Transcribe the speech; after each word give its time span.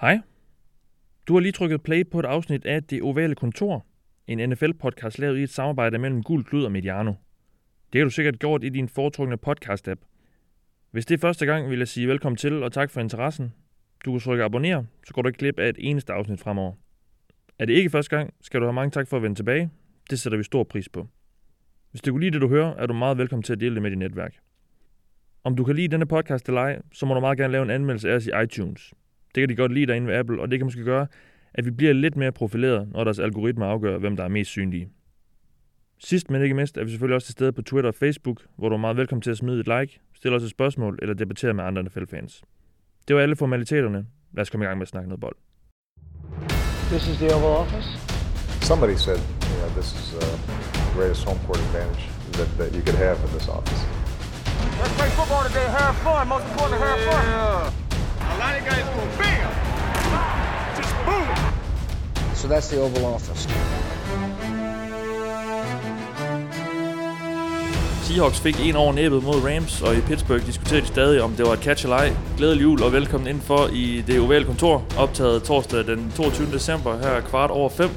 Hej. 0.00 0.20
Du 1.28 1.32
har 1.34 1.40
lige 1.40 1.52
trykket 1.52 1.82
play 1.82 2.10
på 2.10 2.18
et 2.18 2.24
afsnit 2.24 2.66
af 2.66 2.82
Det 2.82 3.02
Ovale 3.02 3.34
Kontor, 3.34 3.86
en 4.26 4.52
NFL-podcast 4.52 5.18
lavet 5.18 5.38
i 5.38 5.42
et 5.42 5.50
samarbejde 5.50 5.98
mellem 5.98 6.22
Gul 6.22 6.44
Klud 6.44 6.64
og 6.64 6.72
Mediano. 6.72 7.12
Det 7.92 8.00
har 8.00 8.04
du 8.04 8.10
sikkert 8.10 8.38
gjort 8.38 8.64
i 8.64 8.68
din 8.68 8.88
foretrukne 8.88 9.38
podcast-app. 9.46 10.00
Hvis 10.90 11.06
det 11.06 11.14
er 11.14 11.18
første 11.18 11.46
gang, 11.46 11.70
vil 11.70 11.78
jeg 11.78 11.88
sige 11.88 12.08
velkommen 12.08 12.36
til 12.36 12.62
og 12.62 12.72
tak 12.72 12.90
for 12.90 13.00
interessen. 13.00 13.52
Du 14.04 14.10
kan 14.12 14.20
trykke 14.20 14.44
abonner, 14.44 14.84
så 15.06 15.14
går 15.14 15.22
du 15.22 15.28
ikke 15.28 15.38
glip 15.38 15.58
af 15.58 15.68
et 15.68 15.76
eneste 15.78 16.12
afsnit 16.12 16.40
fremover. 16.40 16.72
Er 17.58 17.64
det 17.64 17.72
ikke 17.72 17.90
første 17.90 18.16
gang, 18.16 18.34
skal 18.40 18.60
du 18.60 18.66
have 18.66 18.72
mange 18.72 18.90
tak 18.90 19.08
for 19.08 19.16
at 19.16 19.22
vende 19.22 19.36
tilbage. 19.36 19.70
Det 20.10 20.20
sætter 20.20 20.38
vi 20.38 20.44
stor 20.44 20.64
pris 20.64 20.88
på. 20.88 21.08
Hvis 21.90 22.00
du 22.02 22.10
kunne 22.10 22.20
lide 22.20 22.32
det, 22.32 22.40
du 22.40 22.48
hører, 22.48 22.74
er 22.74 22.86
du 22.86 22.94
meget 22.94 23.18
velkommen 23.18 23.42
til 23.42 23.52
at 23.52 23.60
dele 23.60 23.74
det 23.74 23.82
med 23.82 23.90
dit 23.90 23.98
netværk. 23.98 24.34
Om 25.44 25.56
du 25.56 25.64
kan 25.64 25.76
lide 25.76 25.88
denne 25.88 26.06
podcast 26.06 26.48
eller 26.48 26.60
ej, 26.60 26.82
så 26.92 27.06
må 27.06 27.14
du 27.14 27.20
meget 27.20 27.38
gerne 27.38 27.52
lave 27.52 27.62
en 27.62 27.70
anmeldelse 27.70 28.10
af 28.10 28.14
os 28.14 28.26
i 28.26 28.30
iTunes. 28.44 28.94
Det 29.34 29.40
kan 29.40 29.48
de 29.48 29.56
godt 29.56 29.72
lide 29.72 29.86
derinde 29.86 30.06
ved 30.06 30.14
Apple, 30.14 30.40
og 30.40 30.50
det 30.50 30.58
kan 30.58 30.66
måske 30.66 30.84
gøre, 30.84 31.06
at 31.54 31.64
vi 31.64 31.70
bliver 31.70 31.92
lidt 31.92 32.16
mere 32.16 32.32
profileret, 32.32 32.88
når 32.92 33.04
deres 33.04 33.18
algoritmer 33.18 33.66
afgør, 33.66 33.98
hvem 33.98 34.16
der 34.16 34.24
er 34.24 34.28
mest 34.28 34.50
synlige. 34.50 34.88
Sidst 35.98 36.30
men 36.30 36.42
ikke 36.42 36.54
mindst 36.54 36.76
er 36.76 36.84
vi 36.84 36.90
selvfølgelig 36.90 37.14
også 37.14 37.26
til 37.26 37.32
stede 37.32 37.52
på 37.52 37.62
Twitter 37.62 37.88
og 37.88 37.94
Facebook, 37.94 38.42
hvor 38.56 38.68
du 38.68 38.74
er 38.74 38.78
meget 38.78 38.96
velkommen 38.96 39.22
til 39.22 39.30
at 39.30 39.36
smide 39.36 39.60
et 39.60 39.66
like, 39.66 40.00
stille 40.14 40.36
os 40.36 40.42
et 40.42 40.50
spørgsmål 40.50 40.98
eller 41.02 41.14
debattere 41.14 41.54
med 41.54 41.64
andre 41.64 41.82
NFL-fans. 41.82 42.42
Det 43.08 43.16
var 43.16 43.22
alle 43.22 43.36
formaliteterne. 43.36 44.06
Lad 44.32 44.42
os 44.42 44.50
komme 44.50 44.64
i 44.64 44.66
gang 44.66 44.78
med 44.78 44.82
at 44.82 44.88
snakke 44.88 45.08
noget 45.08 45.20
bold. 45.20 45.36
This 46.90 47.08
is 47.08 47.16
the 47.16 47.34
Oval 47.34 47.56
Office. 47.62 47.88
Somebody 48.60 48.96
said, 48.96 49.20
you 49.50 49.56
know, 49.60 49.70
this 49.78 49.88
is 50.00 50.14
uh, 50.14 50.20
the 50.72 50.94
greatest 50.96 51.24
home 51.28 51.40
court 51.46 51.58
advantage 51.66 52.04
that, 52.32 52.48
that 52.58 52.70
you 52.76 52.82
could 52.86 52.98
have 53.06 53.16
in 53.24 53.30
this 53.36 53.48
office. 53.48 53.80
Let's 54.80 54.94
play 54.98 55.10
football 55.18 55.42
today. 55.48 55.66
Have 55.78 55.94
fun. 56.06 56.28
Most 56.28 56.46
importantly, 56.50 56.80
have 56.88 57.00
fun. 57.08 57.83
A 58.34 58.36
lot 58.36 58.54
of 58.58 58.64
guys 58.70 58.84
go 58.96 59.00
bam, 59.18 59.50
just 60.76 60.94
boom. 61.06 61.28
So 62.34 62.48
that's 62.48 62.68
the 62.68 62.80
Oval 62.80 63.04
Office. 63.14 63.48
Seahawks 68.02 68.40
fik 68.40 68.60
en 68.60 68.76
over 68.76 68.92
næbet 68.92 69.22
mod 69.24 69.34
Rams, 69.34 69.82
og 69.82 69.96
i 69.96 70.00
Pittsburgh 70.00 70.46
diskuterer 70.46 70.80
de 70.80 70.86
stadig, 70.86 71.22
om 71.22 71.32
det 71.32 71.46
var 71.46 71.52
et 71.52 71.58
catch 71.58 71.84
eller 71.84 71.96
ej. 71.96 72.12
Glædelig 72.36 72.62
jul 72.62 72.82
og 72.82 72.92
velkommen 72.92 73.28
indenfor 73.28 73.68
i 73.72 74.04
det 74.06 74.20
ovale 74.20 74.44
kontor, 74.44 74.84
optaget 74.98 75.42
torsdag 75.42 75.86
den 75.86 76.12
22. 76.16 76.46
december 76.52 76.98
her 76.98 77.20
kvart 77.20 77.50
over 77.50 77.68
5. 77.68 77.90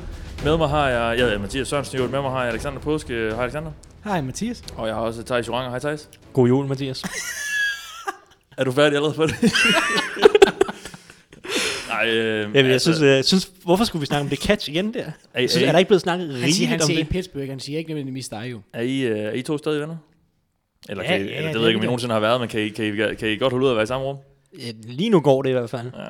Med 0.43 0.57
mig 0.57 0.69
har 0.69 0.89
jeg, 0.89 1.19
jeg 1.19 1.33
er 1.33 1.39
Mathias 1.39 1.67
Sørensen, 1.67 2.11
med 2.11 2.21
mig 2.21 2.31
har 2.31 2.43
jeg 2.43 2.51
Alexander 2.51 2.79
Påske. 2.79 3.13
Hej 3.13 3.43
Alexander. 3.43 3.71
Hej 4.03 4.21
Mathias. 4.21 4.63
Og 4.77 4.87
jeg 4.87 4.95
har 4.95 5.01
også 5.01 5.23
Thijs 5.23 5.47
Joranger. 5.47 5.69
Hej 5.69 5.79
Thijs. 5.79 6.09
God 6.33 6.47
jul, 6.47 6.65
Mathias. 6.67 7.03
Er 8.57 8.63
du 8.63 8.71
færdig 8.71 8.95
allerede 8.95 9.13
på 9.15 9.25
det? 9.27 9.35
Nej, 11.89 12.07
øh, 12.09 12.55
Jamen, 12.55 12.71
jeg 12.71 12.81
synes, 12.81 13.01
jeg 13.01 13.25
synes, 13.25 13.51
hvorfor 13.63 13.83
skulle 13.83 13.99
vi 13.99 14.05
snakke 14.05 14.21
om 14.23 14.29
det 14.29 14.39
catch 14.39 14.69
igen 14.69 14.93
der? 14.93 15.11
er, 15.33 15.41
Jeg 15.41 15.49
synes, 15.49 15.63
er, 15.63 15.67
er 15.67 15.71
der 15.71 15.79
I, 15.79 15.81
ikke 15.81 15.87
blevet 15.89 16.01
snakket 16.01 16.27
Han 16.27 16.35
siger, 16.35 16.45
rigeligt 16.45 16.69
han 16.69 16.81
om 16.81 16.85
siger 16.87 16.99
i 16.99 17.03
det? 17.03 17.09
Pittsburgh, 17.09 17.49
han 17.49 17.59
siger 17.59 17.77
ikke 17.77 17.89
nødvendigvis 17.89 18.29
dig 18.29 18.47
jo. 18.51 18.61
er, 18.73 18.81
I, 18.81 18.99
øh, 19.01 19.19
er 19.19 19.31
I 19.31 19.41
to 19.41 19.57
stadig 19.57 19.81
venner? 19.81 19.97
Eller, 20.89 21.03
Ja, 21.03 21.09
kan 21.09 21.21
I, 21.21 21.23
ja, 21.23 21.37
eller 21.37 21.41
det 21.41 21.53
det 21.53 21.53
ved 21.55 21.61
er 21.61 21.65
jeg 21.65 21.69
ikke, 21.69 21.77
om 21.79 21.83
I 21.83 21.85
nogensinde 21.85 22.13
har 22.13 22.19
været, 22.19 22.39
men 22.39 22.49
kan 22.49 22.61
I, 22.61 22.69
kan 22.69 22.85
I, 23.11 23.15
kan 23.15 23.29
I 23.29 23.37
godt 23.37 23.53
holde 23.53 23.65
ud 23.65 23.69
at 23.71 23.75
være 23.75 23.83
i 23.83 23.87
samme 23.87 24.05
rum? 24.05 24.17
Ja, 24.59 24.71
Lige 24.83 25.09
nu 25.09 25.19
går 25.19 25.41
det 25.41 25.49
i 25.49 25.53
hvert 25.53 25.69
fald. 25.69 25.91
Ja. 25.97 26.05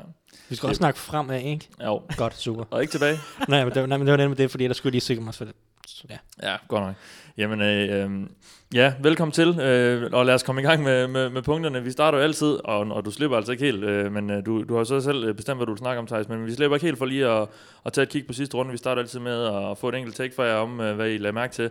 Vi 0.50 0.56
skal 0.56 0.68
også 0.68 0.78
snakke 0.78 1.00
fremad, 1.00 1.42
ikke? 1.42 1.68
Jo. 1.84 2.02
Godt, 2.18 2.38
super. 2.38 2.64
Og 2.70 2.82
ikke 2.82 2.92
tilbage? 2.92 3.18
nej, 3.50 3.64
men 3.66 3.74
det, 3.74 3.90
nej, 3.90 3.98
men 3.98 4.08
det 4.08 4.12
var 4.12 4.18
nemlig 4.18 4.38
det, 4.38 4.52
fordi 4.52 4.68
der 4.68 4.74
skulle 4.74 4.90
jeg 4.90 4.94
lige 4.94 5.02
sikre 5.02 5.22
mig 5.22 5.34
for 5.36 5.46
det. 5.46 5.54
Så, 5.88 6.04
ja. 6.10 6.18
Ja, 6.52 6.56
godt 6.68 6.84
nok. 6.84 6.94
Jamen, 7.38 7.62
øh, 7.62 8.04
øh, 8.04 8.28
ja, 8.74 8.94
velkommen 9.00 9.32
til, 9.32 9.60
øh, 9.60 10.10
og 10.14 10.26
lad 10.26 10.34
os 10.34 10.44
komme 10.44 10.62
i 10.62 10.66
gang 10.66 10.84
med, 10.84 11.08
med, 11.08 11.30
med 11.30 11.42
punkterne. 11.42 11.84
Vi 11.84 11.92
starter 11.92 12.18
jo 12.18 12.24
altid, 12.24 12.48
og, 12.48 12.80
og 12.80 13.06
du 13.06 13.12
slipper 13.12 13.38
altså 13.38 13.52
ikke 13.52 13.66
helt, 13.66 13.84
øh, 13.84 14.12
men 14.12 14.30
øh, 14.30 14.46
du, 14.46 14.64
du 14.64 14.78
har 14.78 14.84
så 14.84 15.02
selv 15.02 15.24
øh, 15.24 15.36
bestemt, 15.36 15.58
hvad 15.58 15.66
du 15.66 15.72
vil 15.72 15.80
snakke 15.80 16.00
om, 16.00 16.08
Thijs, 16.08 16.30
men 16.30 16.46
vi 16.46 16.54
slipper 16.54 16.76
ikke 16.76 16.86
helt 16.86 16.98
for 16.98 17.06
lige 17.06 17.28
at, 17.28 17.48
at 17.86 17.94
tage 17.94 18.04
et 18.04 18.10
kig 18.10 18.28
på 18.28 18.34
sidste 18.34 18.58
runde. 18.58 18.72
Vi 18.72 18.78
starter 18.78 19.02
altid 19.02 19.20
med 19.20 19.46
at 19.72 19.78
få 19.78 19.90
et 19.90 19.96
enkelt 19.96 20.16
take 20.16 20.36
fra 20.36 20.44
jer 20.44 20.56
om, 20.56 20.80
øh, 20.80 20.96
hvad 20.96 21.10
I 21.10 21.18
lader 21.18 21.34
mærke 21.34 21.54
til. 21.54 21.70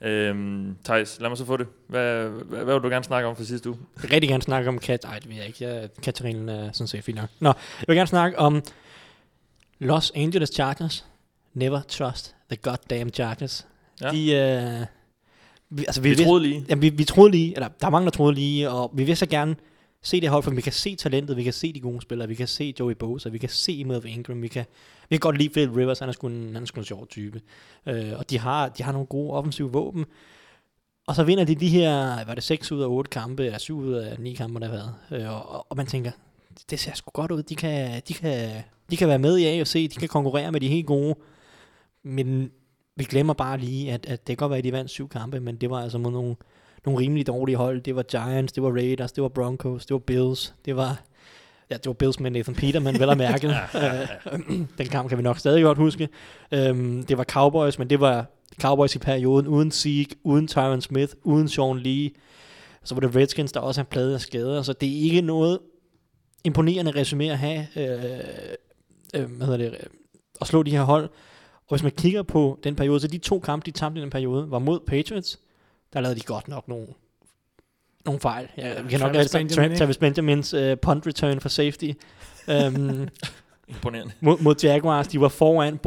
Øh, 0.00 0.34
Thijs, 0.84 1.20
lad 1.20 1.28
mig 1.28 1.38
så 1.38 1.44
få 1.44 1.56
det. 1.56 1.66
Hvad, 1.88 2.28
hvad, 2.28 2.64
hvad 2.64 2.74
vil 2.74 2.82
du 2.82 2.88
gerne 2.88 3.04
snakke 3.04 3.28
om 3.28 3.36
for 3.36 3.44
sidste 3.44 3.68
uge? 3.68 3.78
Jeg 3.96 4.02
vil 4.02 4.10
rigtig 4.10 4.30
gerne 4.30 4.42
snakke 4.42 4.68
om 4.68 4.78
catch. 4.78 5.08
Ej, 5.08 5.18
det 5.18 5.28
ved 5.28 5.36
jeg 5.36 5.46
ikke. 5.46 5.64
Jeg, 5.64 5.88
catch-reglen 6.02 6.48
er 6.48 6.72
sådan 6.72 6.88
set 6.88 7.04
fint 7.04 7.18
nok. 7.18 7.28
Nå, 7.40 7.48
jeg 7.48 7.84
vil 7.88 7.96
gerne 7.96 8.06
snakke 8.08 8.38
om 8.38 8.62
Los 9.78 10.12
Angeles 10.14 10.48
Chargers. 10.48 11.04
Never 11.54 11.80
trust 11.88 12.34
the 12.50 12.56
goddamn 12.56 13.10
Chargers. 13.10 13.66
Ja. 14.00 14.10
De, 14.10 14.32
øh, 14.32 14.86
vi, 15.70 15.84
altså, 15.86 16.00
vi, 16.00 16.08
Vi 16.08 16.24
troede 16.24 16.42
lige. 16.42 16.66
Jamen, 16.68 16.82
vi, 16.82 16.88
vi 16.88 17.04
troede 17.04 17.30
lige, 17.30 17.54
eller 17.54 17.68
der 17.80 17.86
er 17.86 17.90
mange, 17.90 18.04
der 18.04 18.10
troede 18.10 18.34
lige, 18.34 18.70
og 18.70 18.90
vi 18.94 19.04
vil 19.04 19.16
så 19.16 19.26
gerne 19.26 19.56
se 20.02 20.20
det 20.20 20.28
hold, 20.28 20.42
for 20.42 20.50
vi 20.50 20.60
kan 20.60 20.72
se 20.72 20.96
talentet, 20.96 21.36
vi 21.36 21.42
kan 21.42 21.52
se 21.52 21.72
de 21.72 21.80
gode 21.80 22.00
spillere, 22.00 22.28
vi 22.28 22.34
kan 22.34 22.48
se 22.48 22.74
Joey 22.80 22.94
Bosa, 22.94 23.28
vi 23.28 23.38
kan 23.38 23.48
se 23.48 23.84
Melvin 23.84 24.12
Ingram, 24.12 24.42
vi 24.42 24.48
kan, 24.48 24.64
vi 25.08 25.16
kan 25.16 25.20
godt 25.20 25.38
lide 25.38 25.48
Philip 25.48 25.76
Rivers, 25.76 25.98
han 25.98 26.08
er 26.08 26.12
sgu 26.12 26.26
en, 26.26 26.54
han 26.54 26.62
er 26.62 26.66
sgu 26.66 26.80
en 26.80 26.84
sjov 26.84 27.06
type. 27.06 27.40
Øh, 27.86 28.12
og 28.16 28.30
de 28.30 28.38
har, 28.38 28.68
de 28.68 28.82
har 28.82 28.92
nogle 28.92 29.06
gode 29.06 29.32
offensive 29.32 29.72
våben. 29.72 30.04
Og 31.06 31.14
så 31.14 31.24
vinder 31.24 31.44
de 31.44 31.54
de 31.54 31.68
her, 31.68 32.24
var 32.24 32.34
det 32.34 32.42
6 32.42 32.72
ud 32.72 32.82
af 32.82 32.86
8 32.86 33.10
kampe, 33.10 33.44
eller 33.44 33.58
7 33.58 33.78
ud 33.78 33.92
af 33.92 34.18
9 34.18 34.34
kampe, 34.34 34.60
der 34.60 34.66
har 34.66 34.72
været. 34.72 35.22
Øh, 35.22 35.30
og, 35.30 35.48
og, 35.48 35.66
og 35.70 35.76
man 35.76 35.86
tænker, 35.86 36.10
det 36.70 36.80
ser 36.80 36.94
sgu 36.94 37.10
godt 37.10 37.30
ud, 37.30 37.42
de 37.42 37.56
kan, 37.56 38.02
de 38.08 38.14
kan, 38.14 38.62
de 38.90 38.96
kan 38.96 39.08
være 39.08 39.18
med 39.18 39.38
i 39.38 39.44
AFC, 39.44 39.90
de 39.94 40.00
kan 40.00 40.08
konkurrere 40.08 40.52
med 40.52 40.60
de 40.60 40.68
helt 40.68 40.86
gode. 40.86 41.14
Men 42.02 42.50
vi 42.96 43.04
glemmer 43.04 43.34
bare 43.34 43.58
lige, 43.58 43.92
at, 43.92 44.06
at 44.06 44.26
det 44.26 44.26
kan 44.26 44.36
godt 44.36 44.50
være, 44.50 44.58
at 44.58 44.64
de 44.64 44.72
vandt 44.72 44.90
syv 44.90 45.08
kampe, 45.08 45.40
men 45.40 45.56
det 45.56 45.70
var 45.70 45.82
altså 45.82 45.98
mod 45.98 46.12
nogle, 46.12 46.36
nogle 46.86 47.00
rimelig 47.00 47.26
dårlige 47.26 47.56
hold. 47.56 47.80
Det 47.80 47.96
var 47.96 48.02
Giants, 48.02 48.52
det 48.52 48.62
var 48.62 48.70
Raiders, 48.70 49.12
det 49.12 49.22
var 49.22 49.28
Broncos, 49.28 49.86
det 49.86 49.94
var 49.94 49.98
Bills, 49.98 50.54
det 50.64 50.76
var... 50.76 51.00
Ja, 51.70 51.76
det 51.76 51.86
var 51.86 51.92
Bills 51.92 52.20
med 52.20 52.30
Nathan 52.30 52.54
Peterman, 52.54 53.00
vel 53.00 53.10
at 53.10 53.18
mærke. 53.18 53.48
Øh, 53.74 54.66
Den 54.78 54.86
kamp 54.86 55.08
kan 55.08 55.18
vi 55.18 55.22
nok 55.22 55.38
stadig 55.38 55.62
godt 55.62 55.78
huske. 55.78 56.08
Øhm, 56.52 57.02
det 57.02 57.18
var 57.18 57.24
Cowboys, 57.24 57.78
men 57.78 57.90
det 57.90 58.00
var 58.00 58.26
Cowboys 58.60 58.94
i 58.94 58.98
perioden 58.98 59.46
uden 59.46 59.70
Zeke, 59.70 60.16
uden 60.24 60.48
Tyron 60.48 60.80
Smith, 60.80 61.12
uden 61.22 61.48
Sean 61.48 61.78
Lee. 61.78 62.10
Så 62.84 62.94
var 62.94 63.00
det 63.00 63.16
Redskins, 63.16 63.52
der 63.52 63.60
også 63.60 63.80
har 63.80 63.84
pladet 63.84 64.14
af 64.14 64.20
skader. 64.20 64.62
Så 64.62 64.72
det 64.72 64.88
er 64.88 65.02
ikke 65.02 65.20
noget 65.20 65.58
imponerende 66.44 66.90
resume 66.90 67.30
at 67.30 67.38
have, 67.38 67.66
øh, 67.76 68.20
øh, 69.14 69.30
hvad 69.30 69.46
hedder 69.46 69.56
det, 69.56 69.72
øh, 69.72 69.86
at 70.40 70.46
slå 70.46 70.62
de 70.62 70.70
her 70.70 70.82
hold. 70.82 71.10
Og 71.68 71.76
hvis 71.76 71.82
man 71.82 71.92
kigger 71.92 72.22
på 72.22 72.58
den 72.64 72.76
periode, 72.76 73.00
så 73.00 73.08
de 73.08 73.18
to 73.18 73.38
kampe, 73.38 73.66
de 73.66 73.70
tabte 73.70 73.98
i 73.98 74.02
den 74.02 74.10
periode, 74.10 74.50
var 74.50 74.58
mod 74.58 74.80
Patriots. 74.80 75.40
Der 75.92 76.00
lavede 76.00 76.20
de 76.20 76.24
godt 76.24 76.48
nok 76.48 76.68
nogle, 76.68 76.86
nogle 78.04 78.20
fejl. 78.20 78.48
Ja, 78.56 78.82
vi 78.82 78.90
kan 78.90 79.00
nok 79.00 79.12
Travis 79.12 79.32
Benjamin? 79.32 79.78
Travis 79.78 79.96
Benjamins 79.96 80.54
uh, 80.54 80.74
punt 80.82 81.06
return 81.06 81.40
for 81.40 81.48
safety. 81.48 81.90
um, 82.48 83.08
Imponerende. 83.68 84.12
mod, 84.20 84.38
mod 84.38 84.54
Jaguars, 84.62 85.08
de 85.08 85.20
var 85.20 85.28
foran, 85.28 85.78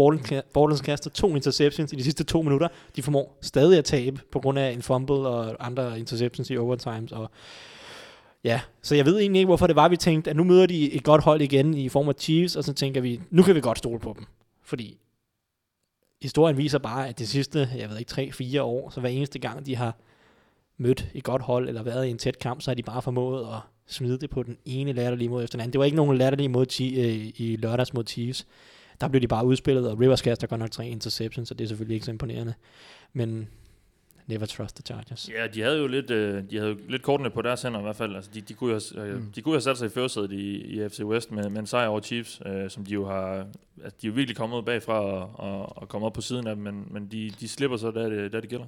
Bortles 0.53 0.81
kaster 0.81 1.09
to 1.09 1.35
interceptions 1.35 1.93
i 1.93 1.95
de 1.95 2.03
sidste 2.03 2.23
to 2.23 2.41
minutter. 2.41 2.67
De 2.95 3.03
formår 3.03 3.37
stadig 3.41 3.77
at 3.77 3.85
tabe 3.85 4.21
på 4.31 4.39
grund 4.39 4.59
af 4.59 4.71
en 4.71 4.81
fumble 4.81 5.15
og 5.15 5.55
andre 5.59 5.99
interceptions 5.99 6.49
i 6.49 6.57
overtimes. 6.57 7.11
Og 7.11 7.31
ja, 8.43 8.61
så 8.81 8.95
jeg 8.95 9.05
ved 9.05 9.19
egentlig 9.19 9.39
ikke, 9.39 9.47
hvorfor 9.47 9.67
det 9.67 9.75
var, 9.75 9.89
vi 9.89 9.97
tænkte, 9.97 10.29
at 10.29 10.35
nu 10.35 10.43
møder 10.43 10.65
de 10.65 10.93
et 10.93 11.03
godt 11.03 11.23
hold 11.23 11.41
igen 11.41 11.73
i 11.73 11.89
form 11.89 12.09
af 12.09 12.13
Chiefs, 12.19 12.55
og 12.55 12.63
så 12.63 12.73
tænker 12.73 13.01
vi, 13.01 13.21
nu 13.29 13.43
kan 13.43 13.55
vi 13.55 13.61
godt 13.61 13.77
stole 13.77 13.99
på 13.99 14.15
dem. 14.17 14.25
Fordi 14.63 14.97
historien 16.21 16.57
viser 16.57 16.79
bare, 16.79 17.07
at 17.07 17.19
de 17.19 17.27
sidste, 17.27 17.69
jeg 17.77 17.89
ved 17.89 17.97
ikke, 17.97 18.31
3-4 18.57 18.61
år, 18.61 18.89
så 18.89 18.99
hver 18.99 19.09
eneste 19.09 19.39
gang, 19.39 19.65
de 19.65 19.75
har 19.75 19.95
mødt 20.77 21.07
et 21.13 21.23
godt 21.23 21.41
hold, 21.41 21.67
eller 21.67 21.83
været 21.83 22.05
i 22.05 22.09
en 22.09 22.17
tæt 22.17 22.39
kamp, 22.39 22.61
så 22.61 22.71
har 22.71 22.75
de 22.75 22.83
bare 22.83 23.01
formået 23.01 23.47
at 23.55 23.59
smide 23.87 24.19
det 24.19 24.29
på 24.29 24.43
den 24.43 24.57
ene 24.65 24.93
latterlige 24.93 25.29
måde 25.29 25.43
efter 25.43 25.57
den 25.57 25.61
anden. 25.61 25.73
Det 25.73 25.79
var 25.79 25.85
ikke 25.85 25.97
nogen 25.97 26.17
latterlige 26.17 26.49
mod 26.49 26.79
i, 26.79 27.01
øh, 27.01 27.31
i 27.35 27.55
lørdags 27.55 27.93
mod 27.93 28.03
Chiefs. 28.07 28.47
Der 29.01 29.07
blev 29.07 29.21
de 29.21 29.27
bare 29.27 29.45
udspillet, 29.45 29.89
og 29.89 29.99
Rivers 29.99 30.21
kaster 30.21 30.47
godt 30.47 30.59
nok 30.59 30.71
tre 30.71 30.87
interceptions, 30.87 31.47
så 31.47 31.53
det 31.53 31.63
er 31.63 31.67
selvfølgelig 31.67 31.95
ikke 31.95 32.05
så 32.05 32.11
imponerende. 32.11 32.53
Men 33.13 33.49
never 34.29 34.45
trust 34.45 34.75
the 34.75 34.83
Chargers. 34.85 35.29
Ja, 35.35 35.47
de 35.47 35.61
havde 35.61 35.77
jo 35.77 35.87
lidt, 35.87 36.11
øh, 36.11 36.43
de 36.49 36.57
havde 36.57 36.69
jo 36.71 36.77
lidt 36.89 37.01
kortene 37.01 37.29
på 37.29 37.41
deres 37.41 37.61
hænder 37.61 37.79
i 37.79 37.83
hvert 37.83 37.95
fald. 37.95 38.15
Altså, 38.15 38.31
de, 38.33 38.41
de, 38.41 38.53
kunne 38.53 38.73
jo 38.73 38.79
have, 38.95 39.07
øh, 39.09 39.15
Mm. 39.15 39.31
de 39.35 39.41
kunne 39.41 39.53
have 39.55 39.61
sat 39.61 39.77
sig 39.77 39.85
i 39.85 39.89
førersædet 39.89 40.31
i, 40.31 40.57
i 40.57 40.89
FC 40.89 40.99
West 40.99 41.31
med, 41.31 41.49
med 41.49 41.59
en 41.59 41.67
sejr 41.67 41.87
over 41.87 41.99
Chiefs, 42.01 42.41
øh, 42.45 42.69
som 42.69 42.85
de 42.85 42.91
jo 42.91 43.05
har... 43.05 43.45
Altså, 43.83 43.97
de 44.01 44.07
er 44.07 44.11
jo 44.11 44.13
virkelig 44.13 44.37
kommet 44.37 44.65
bagfra 44.65 44.93
og, 44.99 45.31
og, 45.39 45.77
og 45.77 45.89
kommet 45.89 46.05
op 46.05 46.13
på 46.13 46.21
siden 46.21 46.47
af 46.47 46.55
dem, 46.55 46.63
men, 46.63 46.87
men 46.91 47.07
de, 47.11 47.31
de 47.39 47.47
slipper 47.47 47.77
så, 47.77 47.91
da 47.91 48.09
det, 48.09 48.31
da 48.31 48.41
det 48.41 48.49
gælder. 48.49 48.65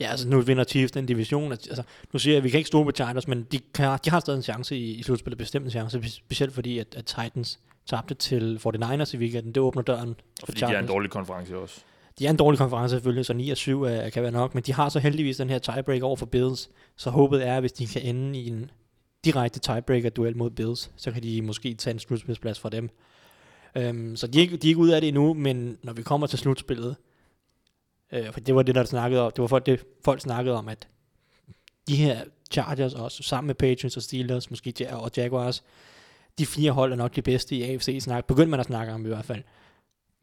Ja, 0.00 0.06
altså 0.10 0.28
nu 0.28 0.40
vinder 0.40 0.64
Chiefs 0.64 0.92
den 0.92 1.06
division. 1.06 1.52
Altså, 1.52 1.82
nu 2.12 2.18
siger 2.18 2.32
jeg, 2.34 2.38
at 2.38 2.44
vi 2.44 2.50
kan 2.50 2.58
ikke 2.58 2.68
stole 2.68 2.84
på 2.84 2.90
Chargers, 2.92 3.28
men 3.28 3.42
de, 3.52 3.58
kan, 3.74 3.98
de 4.04 4.10
har 4.10 4.20
stadig 4.20 4.36
en 4.36 4.42
chance 4.42 4.76
i, 4.76 4.90
i 4.94 5.02
slutspillet, 5.02 5.38
bestemt 5.38 5.64
en 5.64 5.70
chance, 5.70 5.98
spe- 5.98 6.08
specielt 6.10 6.54
fordi, 6.54 6.78
at, 6.78 6.94
at 6.96 7.04
Titans 7.04 7.58
tabte 7.86 8.14
til 8.14 8.60
49ers 8.66 9.14
i 9.14 9.18
weekenden. 9.18 9.52
Det 9.54 9.62
åbner 9.62 9.82
døren 9.82 10.08
Og 10.08 10.16
for 10.40 10.46
fordi 10.46 10.60
de 10.60 10.64
er 10.64 10.68
en 10.68 10.72
Chargers. 10.72 10.88
dårlig 10.90 11.10
konference 11.10 11.56
også. 11.58 11.80
De 12.18 12.26
er 12.26 12.30
en 12.30 12.36
dårlig 12.36 12.58
konference 12.58 12.96
selvfølgelig, 12.96 13.26
så 13.26 13.32
9 13.32 13.50
og 13.50 13.56
7 13.56 13.82
er, 13.82 14.06
øh, 14.06 14.12
kan 14.12 14.22
være 14.22 14.32
nok, 14.32 14.54
men 14.54 14.62
de 14.62 14.72
har 14.72 14.88
så 14.88 14.98
heldigvis 14.98 15.36
den 15.36 15.50
her 15.50 15.58
tiebreak 15.58 16.02
over 16.02 16.16
for 16.16 16.26
Bills, 16.26 16.70
så 16.96 17.10
håbet 17.10 17.46
er, 17.46 17.60
hvis 17.60 17.72
de 17.72 17.86
kan 17.86 18.02
ende 18.02 18.38
i 18.38 18.48
en 18.48 18.70
direkte 19.24 19.60
tiebreaker-duel 19.60 20.36
mod 20.36 20.50
Bills, 20.50 20.90
så 20.96 21.10
kan 21.10 21.22
de 21.22 21.42
måske 21.42 21.74
tage 21.74 21.94
en 21.94 22.00
slutspilsplads 22.00 22.60
fra 22.60 22.68
dem. 22.68 22.90
Um, 23.90 24.16
så 24.16 24.26
de 24.26 24.38
er, 24.38 24.42
ikke, 24.42 24.56
de 24.56 24.66
er 24.66 24.70
ikke 24.70 24.80
ude 24.80 24.94
af 24.94 25.00
det 25.00 25.08
endnu, 25.08 25.34
men 25.34 25.78
når 25.82 25.92
vi 25.92 26.02
kommer 26.02 26.26
til 26.26 26.38
slutspillet, 26.38 26.96
øh, 28.12 28.32
for 28.32 28.40
det 28.40 28.54
var 28.54 28.62
det, 28.62 28.74
der 28.74 28.84
snakkede 28.84 29.22
om, 29.22 29.32
det 29.32 29.42
var 29.42 29.48
folk, 29.48 29.66
det, 29.66 29.84
folk 30.04 30.20
snakkede 30.20 30.56
om, 30.56 30.68
at 30.68 30.88
de 31.88 31.96
her 31.96 32.24
Chargers 32.50 32.94
også, 32.94 33.22
sammen 33.22 33.46
med 33.46 33.54
Patriots 33.54 33.96
og 33.96 34.02
Steelers, 34.02 34.50
måske 34.50 34.88
og 34.90 35.10
Jaguars, 35.16 35.64
de 36.38 36.46
fire 36.46 36.72
hold 36.72 36.92
er 36.92 36.96
nok 36.96 37.16
de 37.16 37.22
bedste 37.22 37.56
i 37.56 37.62
AFC 37.62 37.98
snak. 38.00 38.24
begyndte 38.24 38.50
man 38.50 38.60
at 38.60 38.66
snakke 38.66 38.92
om 38.92 39.04
i 39.04 39.08
hvert 39.08 39.24
fald. 39.24 39.42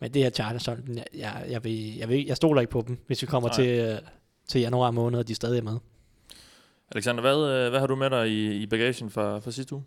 Men 0.01 0.13
det 0.13 0.24
her 0.24 0.30
Chargers 0.30 0.65
hold, 0.65 0.80
jeg, 0.95 1.06
jeg, 1.13 1.45
jeg, 1.50 1.63
vil, 1.63 1.95
jeg, 1.97 2.09
vil, 2.09 2.25
jeg 2.25 2.38
stoler 2.38 2.62
ikke 2.62 2.71
på 2.71 2.83
dem, 2.88 2.97
hvis 3.07 3.21
vi 3.21 3.27
kommer 3.27 3.50
Nej. 3.50 3.56
til, 3.56 3.80
øh, 3.80 3.97
til 4.47 4.62
januar 4.62 4.92
måned, 4.92 5.19
og 5.19 5.27
de 5.27 5.31
er 5.33 5.36
stadig 5.36 5.63
med. 5.63 5.77
Alexander, 6.92 7.21
hvad, 7.21 7.65
øh, 7.65 7.69
hvad 7.69 7.80
har 7.80 7.88
du 7.88 7.95
med 7.95 8.09
dig 8.09 8.30
i, 8.30 8.56
i 8.62 8.65
bagagen 8.65 9.09
fra, 9.09 9.39
fra 9.39 9.51
sidste 9.51 9.75
uge? 9.75 9.83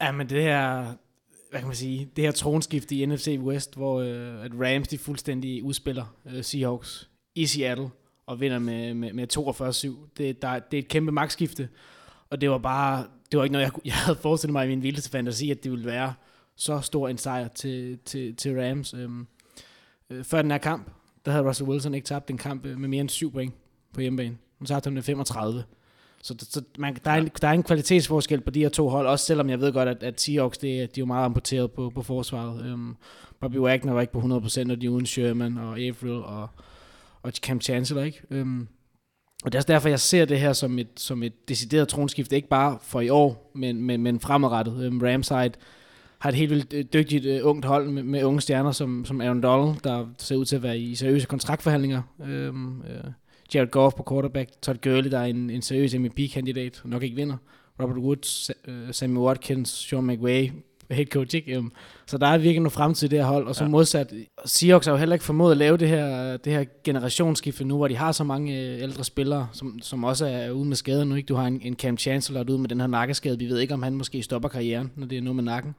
Ja, 0.00 0.12
men 0.12 0.28
det 0.28 0.42
her, 0.42 0.84
hvad 1.50 1.60
kan 1.60 1.66
man 1.66 1.76
sige, 1.76 2.10
det 2.16 2.24
her 2.24 2.32
tronskifte 2.32 2.94
i 2.94 3.06
NFC 3.06 3.38
West, 3.40 3.76
hvor 3.76 4.00
øh, 4.00 4.44
at 4.44 4.50
Rams 4.60 4.88
de 4.88 4.98
fuldstændig 4.98 5.62
udspiller 5.62 6.16
øh, 6.26 6.44
Seahawks 6.44 7.08
i 7.34 7.46
Seattle 7.46 7.90
og 8.26 8.40
vinder 8.40 8.58
med, 8.58 8.94
med, 8.94 9.12
med 9.12 9.36
42-7. 9.38 10.08
Det, 10.16 10.42
der, 10.42 10.58
det 10.58 10.78
er 10.78 10.82
et 10.82 10.88
kæmpe 10.88 11.12
magtskifte, 11.12 11.68
og 12.30 12.40
det 12.40 12.50
var 12.50 12.58
bare, 12.58 13.06
det 13.30 13.38
var 13.38 13.44
ikke 13.44 13.52
noget, 13.52 13.64
jeg, 13.64 13.72
jeg 13.84 13.94
havde 13.94 14.18
forestillet 14.18 14.52
mig 14.52 14.64
i 14.64 14.68
min 14.68 14.82
vildeste 14.82 15.10
fantasi, 15.10 15.50
at 15.50 15.64
det 15.64 15.70
ville 15.70 15.86
være 15.86 16.14
så 16.56 16.80
stor 16.80 17.08
en 17.08 17.18
sejr 17.18 17.48
til, 17.48 17.98
til, 18.04 18.36
til 18.36 18.60
Rams. 18.60 18.94
Øhm, 18.94 19.26
øh, 20.10 20.24
før 20.24 20.42
den 20.42 20.50
her 20.50 20.58
kamp, 20.58 20.90
der 21.24 21.30
havde 21.32 21.48
Russell 21.48 21.70
Wilson 21.70 21.94
ikke 21.94 22.06
tabt 22.06 22.30
en 22.30 22.38
kamp 22.38 22.66
øh, 22.66 22.78
med 22.78 22.88
mere 22.88 23.00
end 23.00 23.08
7 23.08 23.32
point 23.32 23.54
på 23.94 24.00
hjemmebane. 24.00 24.36
Nu 24.60 24.66
tabte 24.66 24.86
han 24.86 24.94
med 24.94 25.02
35. 25.02 25.64
Så, 26.22 26.34
så 26.50 26.62
man, 26.78 26.96
der, 27.04 27.10
er 27.10 27.14
en, 27.16 27.30
der 27.40 27.48
er 27.48 27.52
en 27.52 27.62
kvalitetsforskel 27.62 28.40
på 28.40 28.50
de 28.50 28.60
her 28.60 28.68
to 28.68 28.88
hold, 28.88 29.06
også 29.06 29.26
selvom 29.26 29.50
jeg 29.50 29.60
ved 29.60 29.72
godt, 29.72 29.88
at, 29.88 30.02
at 30.02 30.20
Seahawks, 30.20 30.58
det, 30.58 30.70
er- 30.82 30.86
de 30.86 31.00
er 31.00 31.02
jo 31.02 31.04
meget 31.06 31.24
amputeret 31.24 31.72
på, 31.72 31.90
på 31.94 32.02
forsvaret. 32.02 32.72
Um, 32.72 32.96
Bobby 33.40 33.56
Wagner 33.56 33.92
var 33.92 34.00
ikke 34.00 34.12
på 34.12 34.20
100%, 34.20 34.70
og 34.70 34.80
de 34.80 34.90
uden 34.90 35.06
Sherman 35.06 35.58
og 35.58 35.80
Averill 35.80 36.22
og, 36.24 36.48
og 37.22 37.32
Cam 37.32 37.60
Chancellor, 37.60 38.02
ikke? 38.02 38.22
Um, 38.40 38.68
og 39.44 39.52
det 39.52 39.54
er 39.54 39.58
også 39.58 39.72
derfor, 39.72 39.88
jeg 39.88 40.00
ser 40.00 40.24
det 40.24 40.40
her 40.40 40.52
som 40.52 40.78
et, 40.78 40.88
som 40.96 41.22
et 41.22 41.48
decideret 41.48 41.88
tronskifte, 41.88 42.36
ikke 42.36 42.48
bare 42.48 42.78
for 42.82 43.00
i 43.00 43.08
år, 43.08 43.50
men, 43.54 43.82
men, 43.82 44.02
men 44.02 44.20
fremadrettet. 44.20 44.86
Um, 44.88 45.00
Ramside 45.02 45.52
har 46.24 46.30
et 46.30 46.36
helt 46.36 46.50
vildt 46.50 46.72
øh, 46.72 46.84
dygtigt 46.92 47.26
uh, 47.42 47.48
ungt 47.50 47.64
hold 47.64 47.88
med, 47.88 48.02
med 48.02 48.24
unge 48.24 48.40
stjerner 48.40 48.72
som, 48.72 49.04
som 49.04 49.20
Aaron 49.20 49.42
Donald, 49.42 49.76
der 49.84 50.06
ser 50.18 50.36
ud 50.36 50.44
til 50.44 50.56
at 50.56 50.62
være 50.62 50.78
i 50.78 50.94
seriøse 50.94 51.26
kontraktforhandlinger. 51.26 52.02
Um, 52.18 52.82
uh, 52.84 53.10
Jared 53.54 53.68
Goff 53.70 53.96
på 53.96 54.04
quarterback, 54.10 54.50
Todd 54.62 54.78
Gurley, 54.82 55.10
der 55.10 55.18
er 55.18 55.24
en, 55.24 55.50
en 55.50 55.62
seriøs 55.62 55.94
MVP-kandidat, 55.94 56.82
nok 56.84 57.02
ikke 57.02 57.16
vinder. 57.16 57.36
Robert 57.82 57.98
Woods, 57.98 58.50
uh, 58.68 58.74
Sammy 58.90 59.16
Watkins, 59.16 59.68
Sean 59.68 60.06
McVay, 60.06 60.50
head 60.90 61.06
coach, 61.06 61.36
ikke? 61.36 61.58
Um, 61.58 61.72
så 62.06 62.18
der 62.18 62.26
er 62.26 62.38
virkelig 62.38 62.60
noget 62.60 62.72
fremtid 62.72 63.08
i 63.08 63.10
det 63.10 63.18
her 63.18 63.26
hold, 63.26 63.46
og 63.46 63.54
så 63.54 63.64
Ja. 63.64 63.70
modsat, 63.70 64.12
Seahawks 64.44 64.86
har 64.86 64.92
jo 64.92 64.98
heller 64.98 65.14
ikke 65.14 65.24
formået 65.24 65.50
at 65.50 65.56
lave 65.56 65.76
det 65.76 65.88
her, 65.88 66.36
det 66.36 66.52
her 66.52 66.64
generationsskifte 66.84 67.64
nu, 67.64 67.76
hvor 67.76 67.88
de 67.88 67.96
har 67.96 68.12
så 68.12 68.24
mange 68.24 68.60
øh, 68.60 68.82
ældre 68.82 69.04
spillere, 69.04 69.48
som, 69.52 69.78
som 69.82 70.04
også 70.04 70.26
er 70.26 70.50
ude 70.50 70.64
med 70.64 70.76
skader 70.76 71.04
nu, 71.04 71.14
ikke? 71.14 71.26
Du 71.26 71.34
har 71.34 71.46
en, 71.46 71.60
en 71.64 71.74
Cam 71.74 71.98
Chancellor 71.98 72.44
ude 72.50 72.58
med 72.58 72.68
den 72.68 72.80
her 72.80 72.86
nakkeskade, 72.86 73.38
vi 73.38 73.46
ved 73.46 73.58
ikke, 73.58 73.74
om 73.74 73.82
han 73.82 73.94
måske 73.94 74.22
stopper 74.22 74.48
karrieren, 74.48 74.90
når 74.96 75.06
det 75.06 75.18
er 75.18 75.22
noget 75.22 75.36
med 75.36 75.44
nakken. 75.44 75.74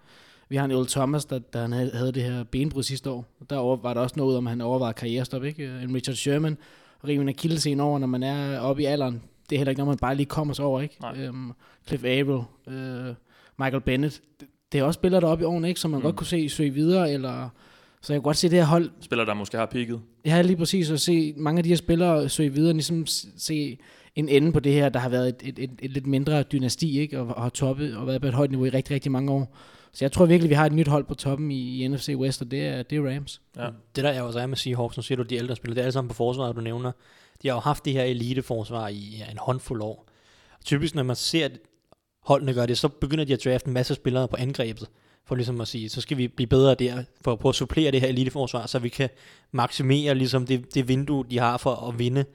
Vi 0.50 0.56
har 0.56 0.66
en 0.66 0.72
Earl 0.72 0.88
Thomas, 0.88 1.26
der, 1.26 1.40
der 1.40 1.62
han 1.62 1.72
havde, 1.72 1.92
havde 1.94 2.12
det 2.12 2.24
her 2.24 2.44
benbrud 2.44 2.84
sidste 2.84 3.10
år. 3.10 3.26
Der 3.50 3.58
over, 3.58 3.78
var 3.78 3.94
der 3.94 4.02
også 4.02 4.16
noget 4.18 4.38
om, 4.38 4.48
at 4.48 4.52
han 4.52 4.62
overvejede 4.62 4.94
karrierestop, 4.94 5.44
ikke? 5.44 5.66
En 5.84 5.96
Richard 5.96 6.16
Sherman, 6.16 6.58
rive 7.08 7.22
en 7.22 7.30
akillesen 7.30 7.80
over, 7.80 8.00
når 8.00 8.08
man 8.08 8.24
er 8.24 8.60
oppe 8.60 8.82
i 8.82 8.86
alderen. 8.86 9.22
Det 9.50 9.56
er 9.56 9.60
heller 9.60 9.70
ikke 9.70 9.80
noget, 9.80 9.88
man 9.88 9.98
bare 9.98 10.16
lige 10.16 10.26
kommer 10.26 10.54
sig 10.54 10.66
over, 10.66 10.82
ikke? 10.82 10.98
Nej. 11.02 11.18
Øhm, 11.18 11.52
Cliff 11.88 12.04
Averill, 12.04 12.44
øh, 12.68 13.14
Michael 13.60 13.82
Bennett. 13.82 14.22
Det, 14.40 14.48
det 14.72 14.80
er 14.80 14.84
også 14.84 14.98
spillere 14.98 15.22
deroppe 15.22 15.42
i 15.42 15.46
årene, 15.46 15.68
ikke? 15.68 15.80
Som 15.80 15.92
man 15.92 16.00
Mm. 16.00 16.04
godt 16.04 16.16
kunne 16.16 16.28
se 16.28 16.50
søge 16.50 16.72
videre, 16.72 17.12
eller... 17.12 17.50
Så 18.02 18.14
jeg 18.14 18.20
kan 18.20 18.24
godt 18.24 18.38
se 18.38 18.50
det 18.50 18.58
her 18.58 18.66
hold, 18.66 18.90
Spiller 19.02 19.26
der 19.26 19.34
måske 19.34 19.58
har 19.58 19.70
jeg 20.26 20.36
har 20.36 20.42
lige 20.42 20.58
præcis 20.58 20.92
at 20.92 21.02
se 21.02 21.34
mange 21.38 21.60
af 21.60 21.64
de 21.64 21.70
her 21.70 21.76
spillere 21.76 22.30
søge 22.30 22.54
videre, 22.54 22.74
ligesom 22.74 23.06
se 23.38 23.78
en 24.16 24.30
ende 24.30 24.52
på 24.52 24.60
det 24.60 24.74
her, 24.74 24.90
der 24.90 25.00
har 25.00 25.10
været 25.10 25.28
et, 25.28 25.36
et, 25.44 25.60
et, 25.60 25.72
et 25.82 25.92
lidt 25.92 26.08
mindre 26.08 26.44
dynasti, 26.44 27.00
ikke? 27.00 27.20
Og, 27.20 27.28
og 27.28 27.42
har 27.42 27.50
toppet 27.50 27.98
og 27.98 28.08
været 28.08 28.22
på 28.22 28.28
et 28.28 28.34
højt 28.34 28.50
niveau 28.50 28.66
i 28.66 28.70
rigtig, 28.70 28.94
rigtig 28.94 29.12
mange 29.12 29.32
år. 29.32 29.56
Så 29.96 30.06
jeg 30.06 30.12
tror 30.12 30.26
virkelig, 30.26 30.50
vi 30.50 30.56
har 30.56 30.66
et 30.66 30.74
nyt 30.74 30.88
hold 30.88 31.04
på 31.04 31.14
toppen 31.14 31.52
i, 31.52 31.84
i 31.84 31.88
NFC 31.88 32.14
West, 32.18 32.42
og 32.42 32.52
det 32.52 32.68
er, 32.68 32.84
det 32.84 32.98
er 32.98 33.16
Rams. 33.16 33.42
Ja. 33.58 33.70
Det 33.96 34.04
der 34.04 34.10
er 34.10 34.22
også 34.22 34.40
er 34.40 34.48
med 34.48 34.58
Seahawks, 34.58 34.98
nu 34.98 35.04
siger 35.04 35.16
du 35.16 35.24
de 35.24 35.36
ældre 35.36 35.56
spillere, 35.56 35.76
det 35.76 35.82
er 35.82 35.86
alle 35.86 35.92
sammen 35.92 36.10
på 36.10 36.16
forsvaret, 36.16 36.56
du 36.56 36.62
nævner. 36.62 36.92
De 37.42 37.48
har 37.48 37.56
jo 37.56 37.60
haft 37.60 37.86
det 37.86 37.94
her 37.94 38.04
eliteforsvar 38.04 38.88
i 38.88 39.16
ja, 39.20 39.32
en 39.32 39.38
håndfuld 39.38 39.82
år. 39.82 40.08
Typisk 40.66 40.96
når 40.96 41.04
man 41.04 41.16
ser 41.16 41.46
at 41.46 41.52
holdene 42.24 42.54
gøre 42.54 42.68
det, 42.68 42.78
så 42.78 42.88
begynder 42.88 43.26
de 43.26 43.34
at 43.34 43.44
drafte 43.46 43.68
en 43.68 43.74
masse 43.74 43.96
spillere 43.96 44.28
på 44.28 44.36
angrebet, 44.36 44.88
for 45.26 45.36
ligesom 45.36 45.62
at 45.62 45.68
sige, 45.68 45.90
så 45.90 46.02
skal 46.02 46.18
vi 46.18 46.28
blive 46.28 46.48
bedre 46.48 46.76
der, 46.76 47.04
for 47.22 47.32
at 47.32 47.40
prøve 47.40 47.50
at 47.50 47.56
supplere 47.56 47.92
det 47.92 48.02
her 48.02 48.08
eliteforsvar, 48.08 48.66
så 48.66 48.80
vi 48.80 48.90
kan 48.90 49.10
maksimere 49.52 50.16
ligesom 50.16 50.46
det, 50.46 50.76
det 50.76 50.88
vindue, 50.88 51.26
de 51.30 51.40
har 51.40 51.58
for 51.58 51.76
at 51.76 52.00
vinde 52.00 52.26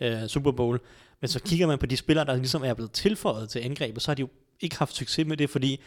øh, 0.00 0.26
Super 0.26 0.52
Bowl. 0.52 0.80
Men 1.20 1.28
så 1.28 1.42
kigger 1.42 1.66
man 1.66 1.78
på 1.78 1.86
de 1.86 1.96
spillere, 1.96 2.24
der 2.24 2.36
ligesom 2.36 2.64
er 2.64 2.74
blevet 2.74 2.92
tilføjet 2.92 3.48
til 3.48 3.58
angrebet, 3.58 4.02
så 4.02 4.10
har 4.10 4.14
de 4.14 4.20
jo 4.20 4.28
ikke 4.60 4.78
haft 4.78 4.96
succes 4.96 5.26
med 5.26 5.36
det, 5.36 5.50
fordi 5.50 5.80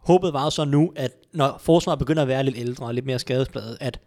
håbet 0.00 0.32
var 0.32 0.50
så 0.50 0.64
nu, 0.64 0.92
at 0.96 1.12
når 1.32 1.58
forsvaret 1.60 1.98
begynder 1.98 2.22
at 2.22 2.28
være 2.28 2.42
lidt 2.44 2.56
ældre 2.58 2.86
og 2.86 2.94
lidt 2.94 3.06
mere 3.06 3.18
skadespladet, 3.18 3.78
at 3.80 4.00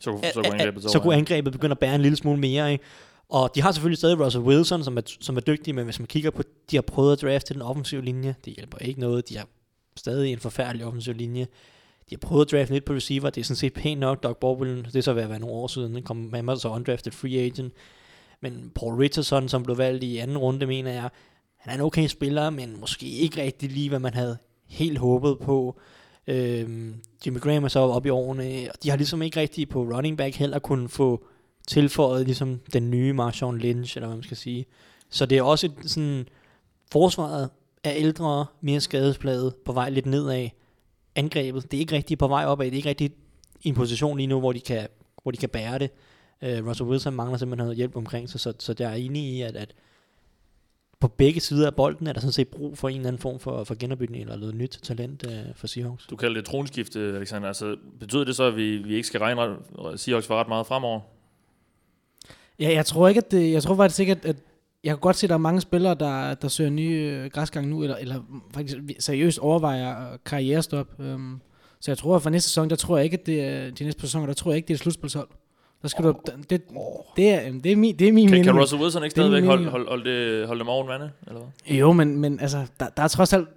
Så, 0.00 0.10
at- 0.22 0.34
så 0.34 0.42
går 0.42 0.48
at- 0.48 0.52
angrebet 0.60 0.90
så 0.90 0.98
kunne 0.98 1.14
angrebet 1.14 1.52
begynde 1.52 1.70
at 1.72 1.78
bære 1.78 1.94
en 1.94 2.02
lille 2.02 2.16
smule 2.16 2.40
mere. 2.40 2.72
Ikke? 2.72 2.84
Og 3.28 3.50
de 3.54 3.62
har 3.62 3.72
selvfølgelig 3.72 3.98
stadig 3.98 4.20
Russell 4.20 4.44
Wilson, 4.44 4.84
som 4.84 4.96
er, 4.96 5.02
som 5.20 5.36
er 5.36 5.40
dygtig, 5.40 5.74
men 5.74 5.84
hvis 5.84 5.98
man 5.98 6.06
kigger 6.06 6.30
på, 6.30 6.42
de 6.70 6.76
har 6.76 6.82
prøvet 6.82 7.12
at 7.12 7.22
drafte 7.22 7.54
den 7.54 7.62
offensive 7.62 8.02
linje, 8.04 8.34
det 8.44 8.52
hjælper 8.54 8.78
ikke 8.78 9.00
noget. 9.00 9.28
De 9.28 9.36
har 9.38 9.46
stadig 9.96 10.32
en 10.32 10.38
forfærdelig 10.38 10.86
offensiv 10.86 11.14
linje. 11.14 11.42
De 12.10 12.14
har 12.14 12.18
prøvet 12.18 12.44
at 12.46 12.50
drafte 12.58 12.72
lidt 12.74 12.84
på 12.84 12.92
receiver, 12.92 13.30
det 13.30 13.40
er 13.40 13.44
sådan 13.44 13.56
set 13.56 13.72
pænt 13.74 14.00
nok. 14.00 14.22
Doug 14.22 14.36
Baldwin, 14.36 14.84
det 14.84 14.96
er 14.96 15.00
så 15.00 15.12
ved 15.12 15.22
at 15.22 15.28
være 15.30 15.38
nogle 15.38 15.54
år 15.56 15.66
siden, 15.66 15.94
han 15.94 16.02
kom 16.02 16.16
med 16.16 16.56
så 16.56 16.68
undrafted 16.68 17.12
free 17.12 17.38
agent. 17.40 17.72
Men 18.42 18.72
Paul 18.74 18.94
Richardson, 18.94 19.48
som 19.48 19.62
blev 19.62 19.78
valgt 19.78 20.04
i 20.04 20.18
anden 20.18 20.38
runde, 20.38 20.66
mener 20.66 20.92
jeg, 20.92 21.10
han 21.56 21.70
er 21.72 21.74
en 21.74 21.80
okay 21.80 22.06
spiller, 22.06 22.50
men 22.50 22.80
måske 22.80 23.06
ikke 23.06 23.42
rigtig 23.42 23.70
lige, 23.70 23.88
hvad 23.88 23.98
man 23.98 24.14
havde 24.14 24.38
helt 24.70 24.98
håbet 24.98 25.38
på. 25.38 25.80
Øhm, 26.26 26.94
Jimmy 27.26 27.40
Graham 27.40 27.64
er 27.64 27.68
så 27.68 27.80
oppe 27.80 28.06
i 28.06 28.10
årene, 28.10 28.68
og 28.74 28.82
de 28.82 28.90
har 28.90 28.96
ligesom 28.96 29.22
ikke 29.22 29.40
rigtig 29.40 29.68
på 29.68 29.82
running 29.82 30.18
back 30.18 30.36
heller 30.36 30.58
kunne 30.58 30.88
få 30.88 31.24
tilføjet 31.66 32.26
ligesom 32.26 32.60
den 32.72 32.90
nye 32.90 33.12
Marshawn 33.12 33.58
Lynch, 33.58 33.96
eller 33.96 34.06
hvad 34.06 34.16
man 34.16 34.24
skal 34.24 34.36
sige. 34.36 34.66
Så 35.10 35.26
det 35.26 35.38
er 35.38 35.42
også 35.42 35.66
et, 35.66 35.90
sådan, 35.90 36.28
forsvaret 36.92 37.50
er 37.84 37.92
ældre, 37.94 38.46
mere 38.60 38.80
skadespladet, 38.80 39.54
på 39.64 39.72
vej 39.72 39.90
lidt 39.90 40.06
nedad. 40.06 40.48
Angrebet, 41.14 41.70
det 41.70 41.76
er 41.76 41.80
ikke 41.80 41.96
rigtig 41.96 42.18
på 42.18 42.28
vej 42.28 42.46
opad, 42.46 42.66
det 42.66 42.72
er 42.72 42.76
ikke 42.76 42.88
rigtig 42.88 43.10
i 43.62 43.68
en 43.68 43.74
position 43.74 44.16
lige 44.16 44.26
nu, 44.26 44.38
hvor 44.38 44.52
de 44.52 44.60
kan, 44.60 44.88
hvor 45.22 45.30
de 45.30 45.36
kan 45.36 45.48
bære 45.48 45.78
det. 45.78 45.90
Uh, 46.42 46.68
Russell 46.68 46.90
Wilson 46.90 47.14
mangler 47.14 47.38
simpelthen 47.38 47.64
noget 47.64 47.76
hjælp 47.76 47.96
omkring 47.96 48.30
sig, 48.30 48.40
så, 48.40 48.52
så 48.58 48.74
jeg 48.78 48.90
er 48.90 48.94
enig 48.94 49.22
i, 49.22 49.42
at, 49.42 49.56
at 49.56 49.74
på 51.00 51.08
begge 51.08 51.40
sider 51.40 51.66
af 51.66 51.74
bolden 51.74 52.06
er 52.06 52.12
der 52.12 52.20
sådan 52.20 52.32
set 52.32 52.48
brug 52.48 52.78
for 52.78 52.88
en 52.88 52.96
eller 52.96 53.08
anden 53.08 53.22
form 53.22 53.38
for, 53.38 53.64
for 53.64 53.74
genopbygning 53.74 54.22
eller 54.22 54.36
noget 54.36 54.54
nyt 54.54 54.80
talent 54.82 55.26
uh, 55.26 55.32
for 55.56 55.66
Seahawks. 55.66 56.06
Du 56.06 56.16
kalder 56.16 56.34
det 56.34 56.44
tronskifte, 56.44 57.00
Alexander. 57.00 57.48
Altså, 57.48 57.76
betyder 58.00 58.24
det 58.24 58.36
så, 58.36 58.44
at 58.44 58.56
vi, 58.56 58.76
vi 58.76 58.94
ikke 58.94 59.06
skal 59.06 59.20
regne 59.20 59.40
ret, 59.40 60.00
Seahawks 60.00 60.26
for 60.26 60.34
ret 60.34 60.48
meget 60.48 60.66
fremover? 60.66 61.00
Ja, 62.58 62.72
jeg 62.72 62.86
tror 62.86 63.08
ikke, 63.08 63.18
at 63.18 63.30
det, 63.30 63.52
jeg 63.52 63.62
tror 63.62 63.76
faktisk 63.76 64.00
ikke, 64.00 64.12
at, 64.12 64.24
at 64.24 64.36
jeg 64.84 64.90
kan 64.90 65.00
godt 65.00 65.16
se, 65.16 65.26
at 65.26 65.28
der 65.28 65.34
er 65.34 65.38
mange 65.38 65.60
spillere, 65.60 65.94
der, 65.94 66.34
der 66.34 66.48
søger 66.48 66.70
nye 66.70 67.20
øh, 67.24 67.30
græsgang 67.30 67.68
nu, 67.68 67.82
eller, 67.82 67.96
eller 67.96 68.22
faktisk 68.54 68.78
seriøst 68.98 69.38
overvejer 69.38 70.12
øh, 70.12 70.18
karrierestop. 70.24 70.88
Um, 70.98 71.40
så 71.80 71.90
jeg 71.90 71.98
tror, 71.98 72.16
at 72.16 72.22
for 72.22 72.30
næste 72.30 72.48
sæson, 72.48 72.70
der 72.70 72.76
tror 72.76 72.96
jeg 72.96 73.04
ikke, 73.04 73.18
at 73.20 73.26
det 73.26 73.44
er, 73.44 73.70
de 73.70 73.84
næste 73.84 74.00
sæsoner, 74.00 74.26
der 74.26 74.34
tror 74.34 74.50
jeg 74.50 74.56
ikke, 74.56 74.68
det 74.68 74.74
er 74.74 74.76
et 74.76 74.80
slutspilshold. 74.80 75.28
Der 75.82 75.88
skal 75.88 76.04
du, 76.04 76.14
det, 76.26 76.62
det, 77.16 77.28
er, 77.30 77.52
det, 77.64 77.72
er 77.72 77.76
min, 77.76 77.96
det 77.98 78.08
er 78.08 78.12
min 78.12 78.28
Kan, 78.28 78.30
mening. 78.30 78.44
kan 78.44 78.60
Russell 78.60 78.82
Wilson 78.82 79.02
ikke 79.04 79.10
stadigvæk 79.10 79.44
holde, 79.44 79.68
holde, 79.70 79.86
holde, 79.88 80.10
det, 80.10 80.46
holde 80.46 80.58
dem 80.60 80.68
oven 80.68 80.88
vande? 80.88 81.10
Eller 81.26 81.40
hvad? 81.40 81.76
Jo, 81.76 81.92
men, 81.92 82.18
men 82.18 82.40
altså, 82.40 82.66
der, 82.80 82.88
der 82.96 83.02
er 83.02 83.08
trods 83.08 83.32
alt 83.32 83.48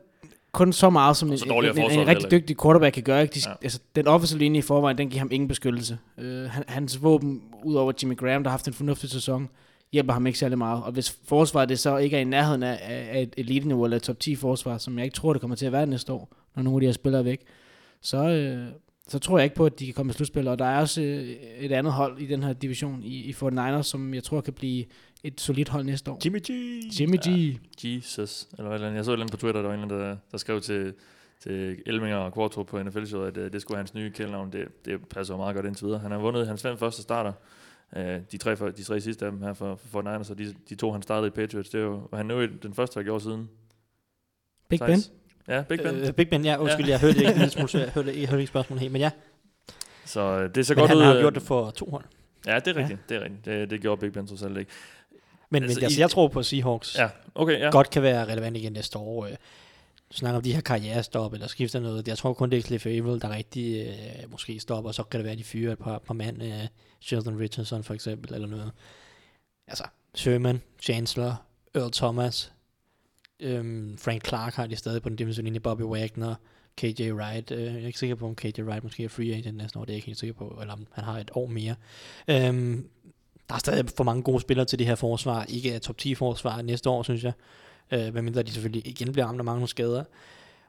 kun 0.51 0.73
så 0.73 0.89
meget, 0.89 1.17
som 1.17 1.31
en, 1.31 1.37
så 1.37 1.45
en, 1.45 1.51
en, 1.51 1.77
en 1.77 1.89
heller 1.91 2.07
rigtig 2.07 2.31
dygtig 2.31 2.61
quarterback 2.61 2.93
kan 2.93 3.03
gøre. 3.03 3.21
Ikke? 3.21 3.33
De, 3.33 3.39
Ja. 3.45 3.53
altså, 3.63 3.79
den 3.95 4.07
offensive 4.07 4.39
linje 4.39 4.57
i 4.59 4.61
forvejen, 4.61 4.97
den 4.97 5.09
giver 5.09 5.19
ham 5.19 5.29
ingen 5.31 5.47
beskyttelse. 5.47 5.97
Uh, 6.17 6.23
han, 6.25 6.63
hans 6.67 7.03
våben, 7.03 7.41
udover 7.63 7.91
Jimmy 8.03 8.17
Graham, 8.17 8.43
der 8.43 8.49
har 8.49 8.53
haft 8.57 8.67
en 8.67 8.73
fornuftig 8.73 9.09
sæson, 9.09 9.49
hjælper 9.91 10.13
ham 10.13 10.27
ikke 10.27 10.39
særlig 10.39 10.57
meget. 10.57 10.83
Og 10.83 10.91
hvis 10.91 11.17
forsvaret 11.27 11.69
det 11.69 11.79
så 11.79 11.97
ikke 11.97 12.17
er 12.17 12.21
i 12.21 12.23
nærheden 12.23 12.63
af, 12.63 12.79
af 13.11 13.21
et 13.21 13.33
elite-niveau 13.37 13.83
eller 13.83 13.97
et 13.97 14.03
top 14.03 14.19
10 14.19 14.35
forsvar, 14.35 14.77
som 14.77 14.97
jeg 14.97 15.05
ikke 15.05 15.15
tror, 15.15 15.33
det 15.33 15.39
kommer 15.41 15.55
til 15.55 15.65
at 15.65 15.71
være 15.71 15.85
næste 15.85 16.13
år, 16.13 16.29
når 16.55 16.63
nogle 16.63 16.77
af 16.77 16.81
de 16.81 16.85
her 16.87 16.93
spillere 16.93 17.19
er 17.19 17.23
væk, 17.23 17.39
så, 18.01 18.17
øh, 18.17 18.65
så 19.07 19.19
tror 19.19 19.37
jeg 19.37 19.43
ikke 19.43 19.55
på, 19.55 19.65
at 19.65 19.79
de 19.79 19.85
kan 19.85 19.93
komme 19.93 20.09
i 20.09 20.13
slutspil. 20.13 20.47
Og 20.47 20.59
der 20.59 20.65
er 20.65 20.79
også 20.79 21.01
øh, 21.01 21.23
et 21.59 21.71
andet 21.71 21.93
hold 21.93 22.19
i 22.19 22.25
den 22.25 22.43
her 22.43 22.53
division 22.53 23.03
i, 23.03 23.15
i 23.29 23.31
49ers, 23.31 23.81
som 23.81 24.13
jeg 24.13 24.23
tror 24.23 24.41
kan 24.41 24.53
blive 24.53 24.85
et 25.23 25.41
solidt 25.41 25.69
hold 25.69 25.83
næste 25.85 26.11
år. 26.11 26.19
Jimmy 26.25 26.39
G! 26.39 26.49
Jimmy 26.99 27.17
G. 27.17 27.27
Ja, 27.27 27.89
Jesus. 27.95 28.47
Eller 28.57 28.67
hvad, 28.69 28.79
eller 28.79 28.91
jeg 28.91 29.05
så 29.05 29.11
et 29.11 29.13
eller 29.13 29.23
andet 29.25 29.31
på 29.31 29.37
Twitter, 29.37 29.61
der 29.61 29.67
var 29.67 29.75
en 29.75 29.81
eller 29.83 29.95
anden, 29.95 30.09
der, 30.09 30.17
der 30.31 30.37
skrev 30.37 30.61
til, 30.61 30.93
til 31.39 31.77
Elminger 31.85 32.17
og 32.17 32.33
Kvartrup 32.33 32.67
på 32.67 32.83
NFL-showet, 32.83 33.27
at 33.27 33.37
uh, 33.37 33.43
det 33.51 33.61
skulle 33.61 33.75
være 33.75 33.81
hans 33.81 33.93
nye 33.93 34.11
kældnavn. 34.11 34.51
Det, 34.51 34.85
det 34.85 35.07
passer 35.07 35.33
jo 35.33 35.37
meget 35.37 35.55
godt 35.55 35.65
indtil 35.65 35.85
videre. 35.85 35.99
Han 35.99 36.11
har 36.11 36.17
vundet 36.17 36.47
hans 36.47 36.61
fem 36.61 36.77
første 36.77 37.01
starter. 37.01 37.33
Uh, 37.95 38.01
de, 38.31 38.37
tre, 38.37 38.55
for- 38.57 38.69
de 38.69 38.83
tre 38.83 39.01
sidste 39.01 39.25
af 39.25 39.31
dem 39.31 39.41
her 39.41 39.53
for, 39.53 39.75
for 39.75 40.01
Niners, 40.01 40.29
og 40.29 40.37
de, 40.37 40.53
de 40.69 40.75
to, 40.75 40.91
han 40.91 41.01
startede 41.01 41.27
i 41.27 41.31
Patriots, 41.31 41.69
det 41.69 41.79
er 41.79 41.83
jo, 41.85 42.07
og 42.11 42.17
han 42.17 42.31
jo 42.31 42.45
den 42.45 42.73
første, 42.73 42.99
der 42.99 43.03
gjorde 43.03 43.23
siden. 43.23 43.49
Big 44.69 44.79
Ben. 44.79 44.99
Ja, 45.47 45.61
Big 45.61 45.79
Ben. 45.79 45.95
Øh, 45.95 46.13
Big 46.13 46.29
Ben, 46.29 46.45
ja, 46.45 46.57
undskyld, 46.57 46.85
Ja. 46.85 46.91
jeg 46.91 46.99
hørte 46.99 47.19
ikke 47.19 47.49
smule, 47.49 47.67
så 47.69 47.79
jeg 47.79 47.89
hørte, 47.89 48.19
jeg 48.21 48.29
hørte 48.29 48.41
ikke 48.41 48.47
spørgsmålet 48.51 48.79
helt, 48.81 48.91
men 48.91 49.01
ja, 49.01 49.09
Så 50.05 50.35
uh, 50.37 50.43
det 50.43 50.57
er 50.57 50.63
så 50.63 50.73
men 50.73 50.79
godt 50.79 50.89
han 50.89 50.97
ud. 50.97 51.03
har 51.03 51.13
øh, 51.13 51.19
gjort 51.19 51.35
det 51.35 51.43
for 51.43 51.71
to 51.71 51.85
hold. 51.85 52.03
Ja, 52.47 52.59
det 52.59 52.67
er 52.67 52.75
rigtigt. 52.75 52.99
Ja. 53.09 53.15
Det 53.15 53.21
er 53.21 53.23
rigtigt. 53.25 53.45
Det, 53.45 53.69
det 53.69 53.81
gjorde 53.81 53.99
Big 54.01 54.13
Ben 54.13 54.27
trods 54.27 54.43
alt 54.43 54.57
ikke. 54.57 54.71
Men, 55.49 55.63
Altså, 55.63 55.79
men 55.79 55.83
altså, 55.83 55.99
i- 55.99 56.01
jeg 56.01 56.09
tror 56.09 56.27
på, 56.27 56.39
at 56.39 56.45
Seahawks 56.45 56.97
Ja, 56.97 57.09
okay, 57.35 57.59
ja. 57.59 57.69
godt 57.69 57.89
kan 57.89 58.03
være 58.03 58.25
relevant 58.27 58.57
igen 58.57 58.73
næste 58.73 58.97
år. 58.97 59.25
Øh, 59.25 59.31
du 60.11 60.17
snakker 60.17 60.37
om 60.37 60.43
de 60.43 60.53
her 60.53 60.61
karrierestop, 60.61 61.33
eller 61.33 61.47
skifter 61.47 61.79
noget. 61.79 62.07
Jeg 62.07 62.17
tror 62.17 62.33
kun, 62.33 62.49
det 62.51 62.57
er 62.57 62.61
Cliff 62.61 62.85
Averill, 62.85 63.21
der 63.21 63.29
rigtig 63.29 63.87
øh, 63.87 64.31
måske 64.31 64.59
stopper, 64.59 64.87
og 64.89 64.95
så 64.95 65.03
kan 65.03 65.17
det 65.17 65.23
være, 65.23 65.31
at 65.31 65.37
de 65.37 65.43
fyrer 65.43 65.71
et 65.71 65.79
par, 65.79 65.99
par 65.99 66.13
mand, 66.13 66.43
øh, 66.43 66.67
Sheldon 67.01 67.39
Richardson 67.39 67.83
for 67.83 67.93
eksempel, 67.93 68.33
eller 68.33 68.47
noget. 68.47 68.71
Altså, 69.67 69.83
Sherman, 70.15 70.61
Chancellor, 70.81 71.41
Earl 71.75 71.91
Thomas, 71.91 72.52
øhm, 73.39 73.97
Frank 73.97 74.27
Clark 74.27 74.53
har 74.53 74.67
de 74.67 74.75
stadig 74.75 75.01
på 75.01 75.09
den 75.09 75.17
defensive 75.17 75.43
linje, 75.43 75.59
Bobby 75.59 75.81
Wagner, 75.81 76.35
KJ 76.77 77.11
Wright. 77.11 77.51
Øh, 77.51 77.63
jeg 77.63 77.73
er 77.73 77.87
ikke 77.87 77.99
sikker 77.99 78.15
på, 78.15 78.25
om 78.25 78.35
KJ 78.35 78.61
Wright 78.61 78.83
måske 78.83 79.03
er 79.03 79.09
free 79.09 79.33
agent 79.33 79.57
næste 79.57 79.79
år, 79.79 79.85
det 79.85 79.89
er 79.89 79.93
jeg 79.93 79.97
ikke 79.97 80.07
helt 80.07 80.19
sikker 80.19 80.33
på, 80.33 80.57
eller 80.61 80.73
om 80.73 80.87
han 80.91 81.03
har 81.03 81.19
et 81.19 81.31
år 81.33 81.47
mere. 81.47 81.75
Øhm, 82.27 82.87
der 83.49 83.55
er 83.55 83.59
stadig 83.59 83.89
for 83.97 84.03
mange 84.03 84.23
gode 84.23 84.39
spillere 84.41 84.65
til 84.65 84.79
det 84.79 84.87
her 84.87 84.95
forsvar. 84.95 85.43
Ikke 85.43 85.79
top 85.79 85.97
10 85.97 86.15
forsvar 86.15 86.61
næste 86.61 86.89
år, 86.89 87.03
synes 87.03 87.23
jeg. 87.23 87.33
Øh, 87.91 88.13
medmindre 88.13 88.43
de 88.43 88.51
selvfølgelig 88.51 88.87
igen 88.87 89.11
bliver 89.11 89.25
ramt 89.25 89.39
af 89.39 89.45
mange 89.45 89.67
skader. 89.67 90.03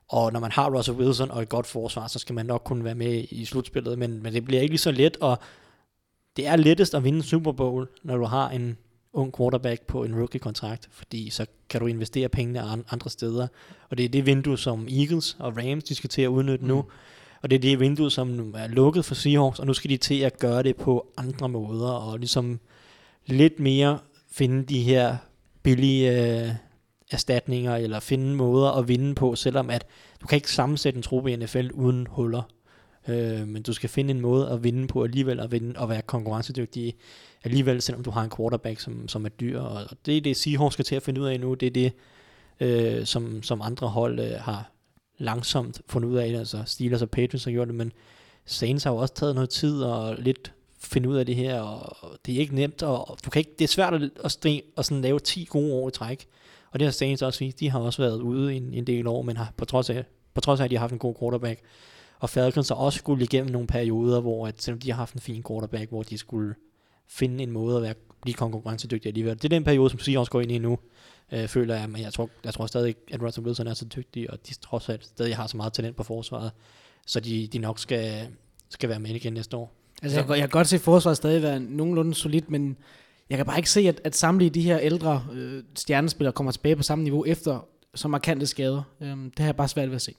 Og 0.09 0.33
når 0.33 0.41
man 0.41 0.53
har 0.53 0.71
Russell 0.71 0.99
Wilson 0.99 1.31
og 1.31 1.43
et 1.43 1.49
godt 1.49 1.67
forsvar, 1.67 2.07
så 2.07 2.19
skal 2.19 2.35
man 2.35 2.47
nok 2.47 2.63
kunne 2.65 2.85
være 2.85 2.95
med 2.95 3.25
i 3.31 3.45
slutspillet, 3.45 3.99
men, 3.99 4.23
men 4.23 4.33
det 4.33 4.45
bliver 4.45 4.63
ikke 4.63 4.73
lige 4.73 4.79
så 4.79 4.91
let, 4.91 5.17
og 5.17 5.39
det 6.37 6.47
er 6.47 6.57
lettest 6.57 6.95
at 6.95 7.05
vinde 7.05 7.23
Super 7.23 7.53
Bowl, 7.53 7.89
når 8.03 8.17
du 8.17 8.25
har 8.25 8.51
en 8.51 8.79
ung 9.15 9.33
quarterback 9.37 9.87
på 9.87 10.05
en 10.05 10.15
rookie-kontrakt, 10.15 10.89
fordi 10.93 11.31
så 11.31 11.47
kan 11.69 11.81
du 11.81 11.87
investere 11.87 12.29
pengene 12.29 12.63
andre 12.91 13.11
steder. 13.11 13.47
Og 13.91 13.99
det 13.99 14.05
er 14.05 14.09
det 14.09 14.27
vindue, 14.27 14.59
som 14.59 14.89
Eagles 14.91 15.37
og 15.39 15.57
Rams 15.57 15.85
de 15.85 15.95
skal 15.95 16.11
til 16.11 16.23
at 16.23 16.29
udnytte 16.29 16.65
mm. 16.65 16.69
nu. 16.69 16.85
Og 17.43 17.51
det 17.51 17.57
er 17.57 17.61
det 17.61 17.81
vindue, 17.81 18.11
som 18.11 18.55
er 18.59 18.67
lukket 18.67 19.05
for 19.05 19.15
Seahawks, 19.15 19.59
og 19.59 19.67
nu 19.67 19.73
skal 19.73 19.91
de 19.91 19.97
til 19.97 20.21
at 20.21 20.39
gøre 20.39 20.63
det 20.63 20.77
på 20.77 21.07
andre 21.17 21.49
måder, 21.49 21.91
og 21.91 22.19
ligesom 22.19 22.61
lidt 23.27 23.61
mere 23.61 23.99
finde 24.31 24.65
de 24.65 24.83
her 24.83 25.17
billige 25.63 26.11
øh, 26.11 26.51
erstatninger, 27.11 27.77
eller 27.77 28.01
finde 28.01 28.35
måder 28.35 28.71
at 28.71 28.89
vinde 28.89 29.15
på, 29.15 29.35
selvom 29.35 29.71
at 29.71 29.87
du 30.23 30.27
kan 30.27 30.37
ikke 30.37 30.51
sammensætte 30.51 30.97
en 30.97 31.03
truppe 31.03 31.33
i 31.33 31.37
NFL 31.37 31.71
uden 31.73 32.07
huller. 32.11 32.43
Øh, 33.09 33.49
men 33.49 33.63
du 33.63 33.73
skal 33.73 33.89
finde 33.89 34.11
en 34.11 34.21
måde 34.21 34.51
at 34.51 34.65
vinde 34.65 34.87
på 34.87 35.05
alligevel, 35.05 35.41
og, 35.41 35.53
vinde, 35.53 35.81
og 35.81 35.89
være 35.89 36.03
konkurrencedygtig 36.03 36.95
alligevel, 37.45 37.83
selvom 37.83 38.05
du 38.05 38.11
har 38.11 38.23
en 38.23 38.31
quarterback, 38.37 38.81
som, 38.81 39.09
som 39.09 39.25
er 39.25 39.29
dyr. 39.29 39.61
Og 39.61 39.91
det 40.07 40.17
er 40.17 40.21
det, 40.21 40.37
Seahawks 40.37 40.73
skal 40.73 40.85
til 40.85 40.97
at 40.97 41.03
finde 41.03 41.21
ud 41.21 41.27
af 41.27 41.41
nu. 41.41 41.55
Det 41.55 41.67
er 41.67 41.71
det, 41.71 41.93
øh, 42.61 43.07
som, 43.07 43.43
som 43.43 43.63
andre 43.63 43.89
hold 43.89 44.21
øh, 44.21 44.41
har 44.41 44.71
langsomt 45.19 45.81
fundet 45.87 46.09
ud 46.09 46.17
af. 46.17 46.39
Altså 46.39 46.63
Steelers 46.67 47.03
og 47.03 47.11
Patriots 47.11 47.45
har 47.45 47.53
gjort 47.53 47.69
det, 47.69 47.75
men 47.75 47.93
Saints 48.45 48.85
har 48.85 48.91
jo 48.91 48.97
også 48.97 49.15
taget 49.15 49.35
noget 49.35 49.51
tid 49.51 49.83
og 49.83 50.17
lidt 50.19 50.53
finde 50.79 51.09
ud 51.09 51.17
af 51.17 51.27
det 51.27 51.35
her, 51.35 51.61
og 51.61 52.19
det 52.27 52.35
er 52.35 52.39
ikke 52.39 52.55
nemt, 52.55 52.83
og 52.83 53.19
du 53.25 53.31
kan 53.31 53.41
ikke, 53.41 53.55
det 53.59 53.65
er 53.65 53.69
svært 53.69 53.95
at, 53.95 54.11
at, 54.25 54.33
stri, 54.33 54.63
at 54.77 54.85
sådan 54.85 55.03
lave 55.03 55.19
10 55.19 55.45
gode 55.51 55.73
år 55.75 55.89
i 55.89 55.93
træk. 55.93 56.27
Og 56.71 56.81
det 56.81 56.87
har 56.87 56.93
Saints 56.93 57.23
også 57.23 57.39
vist, 57.39 57.61
de 57.61 57.71
har 57.71 57.81
også 57.81 58.03
været 58.03 58.21
ude 58.21 58.55
en, 58.55 58.75
en 58.75 58.87
del 58.87 59.07
år, 59.07 59.23
men 59.23 59.37
har, 59.37 59.53
på, 59.57 59.65
trods 59.65 59.91
af, 59.91 60.05
på 60.35 60.41
trods 60.41 60.61
af, 60.61 60.65
at 60.65 60.71
de 60.71 60.77
har 60.77 60.81
haft 60.81 60.93
en 60.93 60.99
god 60.99 61.15
quarterback, 61.21 61.61
og 62.25 62.31
Falcons 62.31 62.69
har 62.69 62.77
også 62.77 62.99
skulle 62.99 63.25
igennem 63.25 63.53
nogle 63.53 63.67
perioder, 63.67 64.21
hvor 64.21 64.47
at, 64.47 64.63
selvom 64.63 64.81
de 64.81 64.91
har 64.91 64.97
haft 64.97 65.15
en 65.15 65.21
fin 65.21 65.43
quarterback, 65.49 65.91
hvor 65.91 66.03
de 66.03 66.19
skulle 66.19 66.55
finde 67.09 67.43
en 67.43 67.51
måde 67.51 67.77
at 67.77 67.83
være, 67.83 67.95
blive 68.23 68.35
konkurrencedygtige 68.35 69.11
alligevel. 69.11 69.37
Det 69.37 69.45
er 69.45 69.49
den 69.49 69.65
periode, 69.65 69.91
som 69.91 69.99
Seahawks 69.99 70.31
går 70.31 70.41
ind 70.41 70.53
i 70.53 70.59
nu, 70.59 70.79
øh, 71.33 71.49
føler 71.49 71.77
jeg, 71.77 71.91
men 71.91 72.03
jeg 72.03 72.13
tror, 72.13 72.31
jeg 72.45 72.55
tror 72.55 72.67
stadig, 72.67 72.95
at 73.13 73.23
Russell 73.23 73.47
Wilson 73.47 73.67
er 73.67 73.75
så 73.75 73.85
dygtig, 73.85 74.31
og 74.31 74.39
de 74.49 74.55
trods 74.55 74.89
alt 74.89 75.07
stadig 75.07 75.37
har 75.37 75.47
så 75.47 75.57
meget 75.57 75.73
talent 75.73 75.97
på 75.97 76.03
forsvaret, 76.03 76.51
så 77.07 77.21
de, 77.21 77.47
de 77.47 77.59
nok 77.59 77.79
skal, 77.79 78.29
skal 78.69 78.89
være 78.89 79.01
med 79.01 79.11
igen 79.11 79.33
næste 79.33 79.57
år. 79.57 79.73
Altså, 80.03 80.21
jeg, 80.21 80.29
jeg 80.29 80.39
kan 80.39 80.49
godt 80.49 80.69
se 80.69 80.79
forsvaret 80.79 81.17
stadig 81.17 81.43
være 81.43 81.61
nogenlunde 81.61 82.15
solidt, 82.15 82.51
men 82.51 82.77
jeg 83.31 83.37
kan 83.37 83.47
bare 83.47 83.57
ikke 83.57 83.71
se, 83.71 83.81
at, 83.81 84.01
at 84.05 84.17
samtlige 84.17 84.51
de 84.51 84.63
her 84.63 84.79
ældre 84.79 85.27
øh, 85.33 85.63
stjernespillere 85.75 86.33
kommer 86.33 86.53
tilbage 86.53 86.77
på 86.77 86.83
samme 86.83 87.05
niveau 87.05 87.25
efter 87.27 87.69
så 87.95 88.09
markante 88.09 88.47
skader. 88.47 88.83
Øhm, 89.01 89.31
det 89.31 89.39
har 89.39 89.47
jeg 89.47 89.57
bare 89.57 89.69
svært 89.69 89.89
ved 89.89 89.97
at 89.97 90.03
se. 90.03 90.15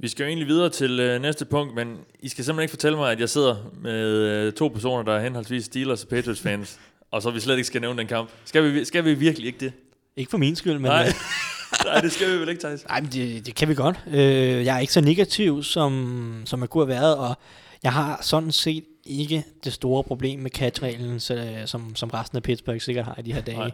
Vi 0.00 0.08
skal 0.08 0.24
jo 0.24 0.28
egentlig 0.28 0.48
videre 0.48 0.70
til 0.70 1.00
øh, 1.00 1.22
næste 1.22 1.44
punkt, 1.44 1.74
men 1.74 1.98
I 2.20 2.28
skal 2.28 2.44
simpelthen 2.44 2.62
ikke 2.62 2.72
fortælle 2.72 2.98
mig, 2.98 3.12
at 3.12 3.20
jeg 3.20 3.28
sidder 3.28 3.56
med 3.82 4.04
øh, 4.04 4.52
to 4.52 4.68
personer, 4.68 5.02
der 5.02 5.12
er 5.12 5.22
henholdsvis 5.22 5.64
Steelers 5.64 6.02
og 6.02 6.08
Patriots 6.08 6.40
fans, 6.40 6.80
og 7.12 7.22
så 7.22 7.30
vi 7.30 7.40
slet 7.40 7.56
ikke 7.56 7.66
skal 7.66 7.80
nævne 7.80 7.98
den 7.98 8.06
kamp. 8.06 8.30
Skal 8.44 8.74
vi, 8.74 8.84
skal 8.84 9.04
vi 9.04 9.14
virkelig 9.14 9.46
ikke 9.46 9.58
det? 9.60 9.72
Ikke 10.16 10.30
for 10.30 10.38
min 10.38 10.56
skyld, 10.56 10.72
men... 10.72 10.82
Nej, 10.82 11.06
øh, 11.06 11.14
Nej 11.84 12.00
det 12.00 12.12
skal 12.12 12.32
vi 12.32 12.40
vel 12.40 12.48
ikke, 12.48 12.60
Thijs? 12.60 12.84
Nej, 12.88 13.00
men 13.00 13.10
det, 13.12 13.46
det 13.46 13.54
kan 13.54 13.68
vi 13.68 13.74
godt. 13.74 14.00
Øh, 14.06 14.16
jeg 14.64 14.76
er 14.76 14.78
ikke 14.78 14.92
så 14.92 15.00
negativ, 15.00 15.62
som, 15.62 16.42
som 16.44 16.60
jeg 16.60 16.70
kunne 16.70 16.86
have 16.86 17.00
været, 17.00 17.16
og 17.16 17.38
jeg 17.82 17.92
har 17.92 18.18
sådan 18.22 18.52
set 18.52 18.84
ikke 19.04 19.44
det 19.64 19.72
store 19.72 20.04
problem 20.04 20.40
med 20.40 20.50
catch-reglen, 20.50 21.20
som, 21.66 21.96
som 21.96 22.10
resten 22.10 22.36
af 22.36 22.42
Pittsburgh 22.42 22.80
sikkert 22.80 23.04
har 23.04 23.14
i 23.18 23.22
de 23.22 23.32
her 23.32 23.40
dage. 23.40 23.72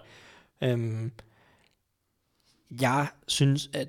Øhm, 0.63 1.13
jeg 2.81 3.07
synes, 3.29 3.71
at 3.73 3.89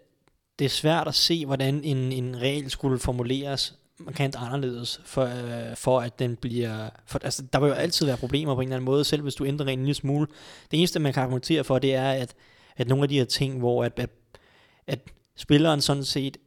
det 0.59 0.65
er 0.65 0.69
svært 0.69 1.07
at 1.07 1.15
se, 1.15 1.45
hvordan 1.45 1.83
en, 1.83 2.11
en 2.11 2.41
regel 2.41 2.69
skulle 2.69 2.99
formuleres 2.99 3.75
markant 3.99 4.35
anderledes, 4.35 5.01
for, 5.05 5.23
øh, 5.23 5.75
for 5.75 5.99
at 5.99 6.19
den 6.19 6.35
bliver... 6.35 6.89
For, 7.05 7.19
altså, 7.23 7.43
der 7.53 7.59
vil 7.59 7.67
jo 7.67 7.73
altid 7.73 8.05
være 8.05 8.17
problemer 8.17 8.55
på 8.55 8.61
en 8.61 8.67
eller 8.67 8.75
anden 8.75 8.85
måde, 8.85 9.03
selv 9.03 9.21
hvis 9.21 9.35
du 9.35 9.45
ændrer 9.45 9.67
en 9.67 9.79
lille 9.79 9.93
smule. 9.93 10.27
Det 10.71 10.79
eneste, 10.79 10.99
man 10.99 11.13
kan 11.13 11.23
argumentere 11.23 11.63
for, 11.63 11.79
det 11.79 11.95
er, 11.95 12.11
at, 12.11 12.33
at 12.77 12.87
nogle 12.87 13.03
af 13.03 13.09
de 13.09 13.17
her 13.17 13.25
ting, 13.25 13.59
hvor 13.59 13.83
at, 13.83 13.99
at, 13.99 14.09
at 14.87 14.99
spilleren 15.35 15.81
sådan 15.81 16.03
set 16.03 16.37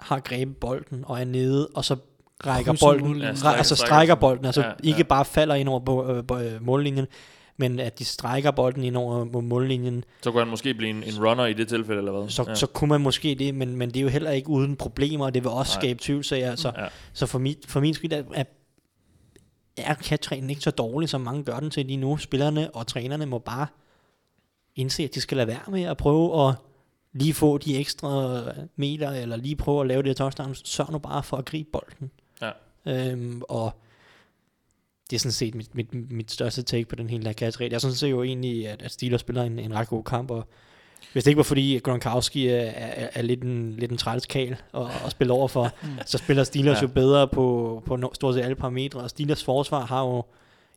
har 0.00 0.20
grebet 0.20 0.56
bolden 0.56 1.04
og 1.06 1.20
er 1.20 1.24
nede, 1.24 1.68
og 1.74 1.84
så 1.84 1.96
rækker 2.46 2.76
bolden, 2.80 3.20
ja, 3.20 3.34
strækker, 3.34 3.58
altså 3.58 3.76
strækker 3.76 4.14
bolden, 4.14 4.44
altså 4.44 4.62
ja, 4.62 4.72
ikke 4.82 4.98
ja. 4.98 5.02
bare 5.02 5.24
falder 5.24 5.54
ind 5.54 5.68
over 5.68 6.10
øh, 6.10 6.52
øh, 6.54 6.62
mållinjen, 6.62 7.06
men 7.60 7.80
at 7.80 7.98
de 7.98 8.04
strækker 8.04 8.50
bolden 8.50 8.84
ind 8.84 8.96
over 8.96 9.24
mållinjen. 9.40 10.04
Så 10.22 10.30
kunne 10.30 10.40
han 10.40 10.48
måske 10.48 10.74
blive 10.74 10.90
en, 10.90 11.02
en 11.02 11.26
runner 11.26 11.46
i 11.46 11.52
det 11.52 11.68
tilfælde, 11.68 11.98
eller 11.98 12.12
hvad? 12.12 12.28
Så, 12.28 12.44
ja. 12.48 12.54
så 12.54 12.66
kunne 12.66 12.88
man 12.88 13.00
måske 13.00 13.34
det, 13.34 13.54
men, 13.54 13.76
men 13.76 13.88
det 13.88 13.96
er 13.96 14.02
jo 14.02 14.08
heller 14.08 14.30
ikke 14.30 14.48
uden 14.48 14.76
problemer, 14.76 15.24
og 15.24 15.34
det 15.34 15.42
vil 15.44 15.50
også 15.50 15.74
Nej. 15.74 15.80
skabe 15.80 15.98
tvivlsager. 16.02 16.56
Så, 16.56 16.72
ja. 16.78 16.86
så 17.12 17.26
for, 17.26 17.38
mit, 17.38 17.58
for 17.66 17.80
min 17.80 17.94
skyld 17.94 18.12
er, 18.12 18.22
er, 18.34 18.44
er 19.76 19.94
catch 19.94 20.32
ikke 20.32 20.60
så 20.60 20.70
dårlig, 20.70 21.08
som 21.08 21.20
mange 21.20 21.44
gør 21.44 21.60
den 21.60 21.70
til 21.70 21.86
lige 21.86 21.96
nu. 21.96 22.16
Spillerne 22.16 22.70
og 22.70 22.86
trænerne 22.86 23.26
må 23.26 23.38
bare 23.38 23.66
indse, 24.76 25.02
at 25.02 25.14
de 25.14 25.20
skal 25.20 25.36
lade 25.36 25.48
være 25.48 25.64
med 25.68 25.82
at 25.82 25.96
prøve 25.96 26.48
at 26.48 26.54
lige 27.12 27.34
få 27.34 27.58
de 27.58 27.78
ekstra 27.78 28.42
meter, 28.76 29.10
eller 29.10 29.36
lige 29.36 29.56
prøve 29.56 29.80
at 29.80 29.86
lave 29.86 30.02
det 30.02 30.16
touchdown. 30.16 30.54
Sørg 30.54 30.92
nu 30.92 30.98
bare 30.98 31.22
for 31.22 31.36
at 31.36 31.44
gribe 31.44 31.68
bolden. 31.72 32.10
Ja. 32.42 32.50
Øhm, 32.86 33.42
og 33.48 33.80
det 35.10 35.16
er 35.16 35.20
sådan 35.20 35.32
set 35.32 35.54
mit, 35.54 35.74
mit, 35.74 36.10
mit 36.10 36.30
største 36.30 36.62
take 36.62 36.84
på 36.84 36.94
den 36.94 37.10
hele 37.10 37.24
der 37.24 37.32
catch 37.32 37.62
Jeg 37.62 37.80
synes 37.80 38.02
jo 38.02 38.22
egentlig, 38.22 38.68
at, 38.68 38.82
at 38.82 38.92
Steelers 38.92 39.20
spiller 39.20 39.42
en, 39.42 39.58
en 39.58 39.74
ret 39.74 39.88
god 39.88 40.04
kamp, 40.04 40.30
og 40.30 40.46
hvis 41.12 41.24
det 41.24 41.30
ikke 41.30 41.36
var 41.36 41.42
fordi 41.42 41.78
Gronkowski 41.78 42.48
er, 42.48 42.60
er, 42.60 43.08
er 43.14 43.22
lidt 43.22 43.42
en, 43.42 43.76
lidt 43.76 43.90
en 43.90 43.96
trælskal 43.96 44.56
at, 44.74 44.82
at 45.04 45.10
spille 45.10 45.32
over 45.32 45.48
for, 45.48 45.74
så 46.06 46.18
spiller 46.18 46.44
Steelers 46.44 46.76
ja. 46.76 46.82
jo 46.82 46.88
bedre 46.88 47.28
på, 47.28 47.82
på 47.86 48.10
stort 48.14 48.34
set 48.34 48.42
alle 48.42 48.54
parametre, 48.56 49.00
og 49.00 49.10
Steelers 49.10 49.44
forsvar 49.44 49.86
har 49.86 50.00
jo 50.04 50.24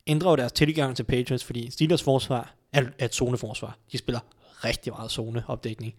ændret 0.08 0.40
deres 0.40 0.52
tilgang 0.52 0.96
til 0.96 1.04
Patriots, 1.04 1.44
fordi 1.44 1.72
Steelers 1.72 2.04
forsvar 2.04 2.54
er, 2.74 2.82
er 3.00 3.06
et 3.06 3.16
zoneforsvar. 3.16 3.78
De 3.92 3.98
spiller 3.98 4.20
rigtig 4.63 4.94
meget 4.94 5.12
zoneopdækning. 5.12 5.94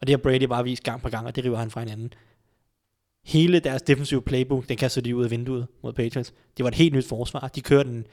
Og 0.00 0.06
det 0.06 0.12
har 0.12 0.18
Brady 0.18 0.42
bare 0.42 0.64
vist 0.64 0.82
gang 0.82 1.02
på 1.02 1.08
gang, 1.08 1.26
og 1.26 1.36
det 1.36 1.44
river 1.44 1.58
han 1.58 1.70
fra 1.70 1.80
hinanden 1.80 2.12
hele 3.26 3.60
deres 3.60 3.82
defensive 3.82 4.22
playbook, 4.22 4.68
den 4.68 4.76
kastede 4.76 5.08
de 5.08 5.16
ud 5.16 5.24
af 5.24 5.30
vinduet 5.30 5.66
mod 5.82 5.92
Patriots. 5.92 6.32
Det 6.56 6.62
var 6.62 6.68
et 6.68 6.74
helt 6.74 6.94
nyt 6.94 7.08
forsvar. 7.08 7.50
De 7.54 7.60
kørte 7.60 7.90
en 7.90 8.06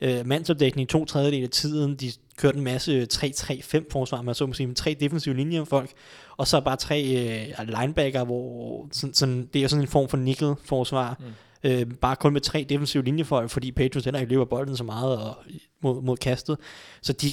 øh, 0.00 0.26
mandsopdækning 0.26 0.88
to 0.88 1.04
tredjedel 1.04 1.42
af 1.42 1.48
tiden. 1.48 1.96
De 1.96 2.12
kørte 2.36 2.58
en 2.58 2.64
masse 2.64 3.06
3-3-5 3.12 3.84
forsvar, 3.92 4.22
man 4.22 4.34
så 4.34 4.46
må 4.46 4.52
sige, 4.52 4.66
med 4.66 4.74
tre 4.74 4.96
defensive 5.00 5.36
linjer 5.36 5.64
folk, 5.64 5.90
og 6.36 6.46
så 6.46 6.60
bare 6.60 6.76
tre 6.76 7.02
øh, 7.02 7.68
linebacker, 7.68 8.24
hvor 8.24 8.88
sådan, 8.92 9.14
sådan, 9.14 9.48
det 9.54 9.64
er 9.64 9.68
sådan 9.68 9.82
en 9.82 9.88
form 9.88 10.08
for 10.08 10.16
nickel 10.16 10.54
forsvar. 10.64 11.16
Mm. 11.20 11.70
Øh, 11.70 11.86
bare 11.86 12.16
kun 12.16 12.32
med 12.32 12.40
tre 12.40 12.66
defensive 12.68 13.04
linjefolk, 13.04 13.50
fordi 13.50 13.72
Patriots 13.72 14.04
heller 14.04 14.20
ikke 14.20 14.32
løber 14.32 14.44
bolden 14.44 14.76
så 14.76 14.84
meget 14.84 15.18
og, 15.18 15.36
mod, 15.82 16.02
mod 16.02 16.16
kastet. 16.16 16.56
Så 17.02 17.12
de, 17.12 17.26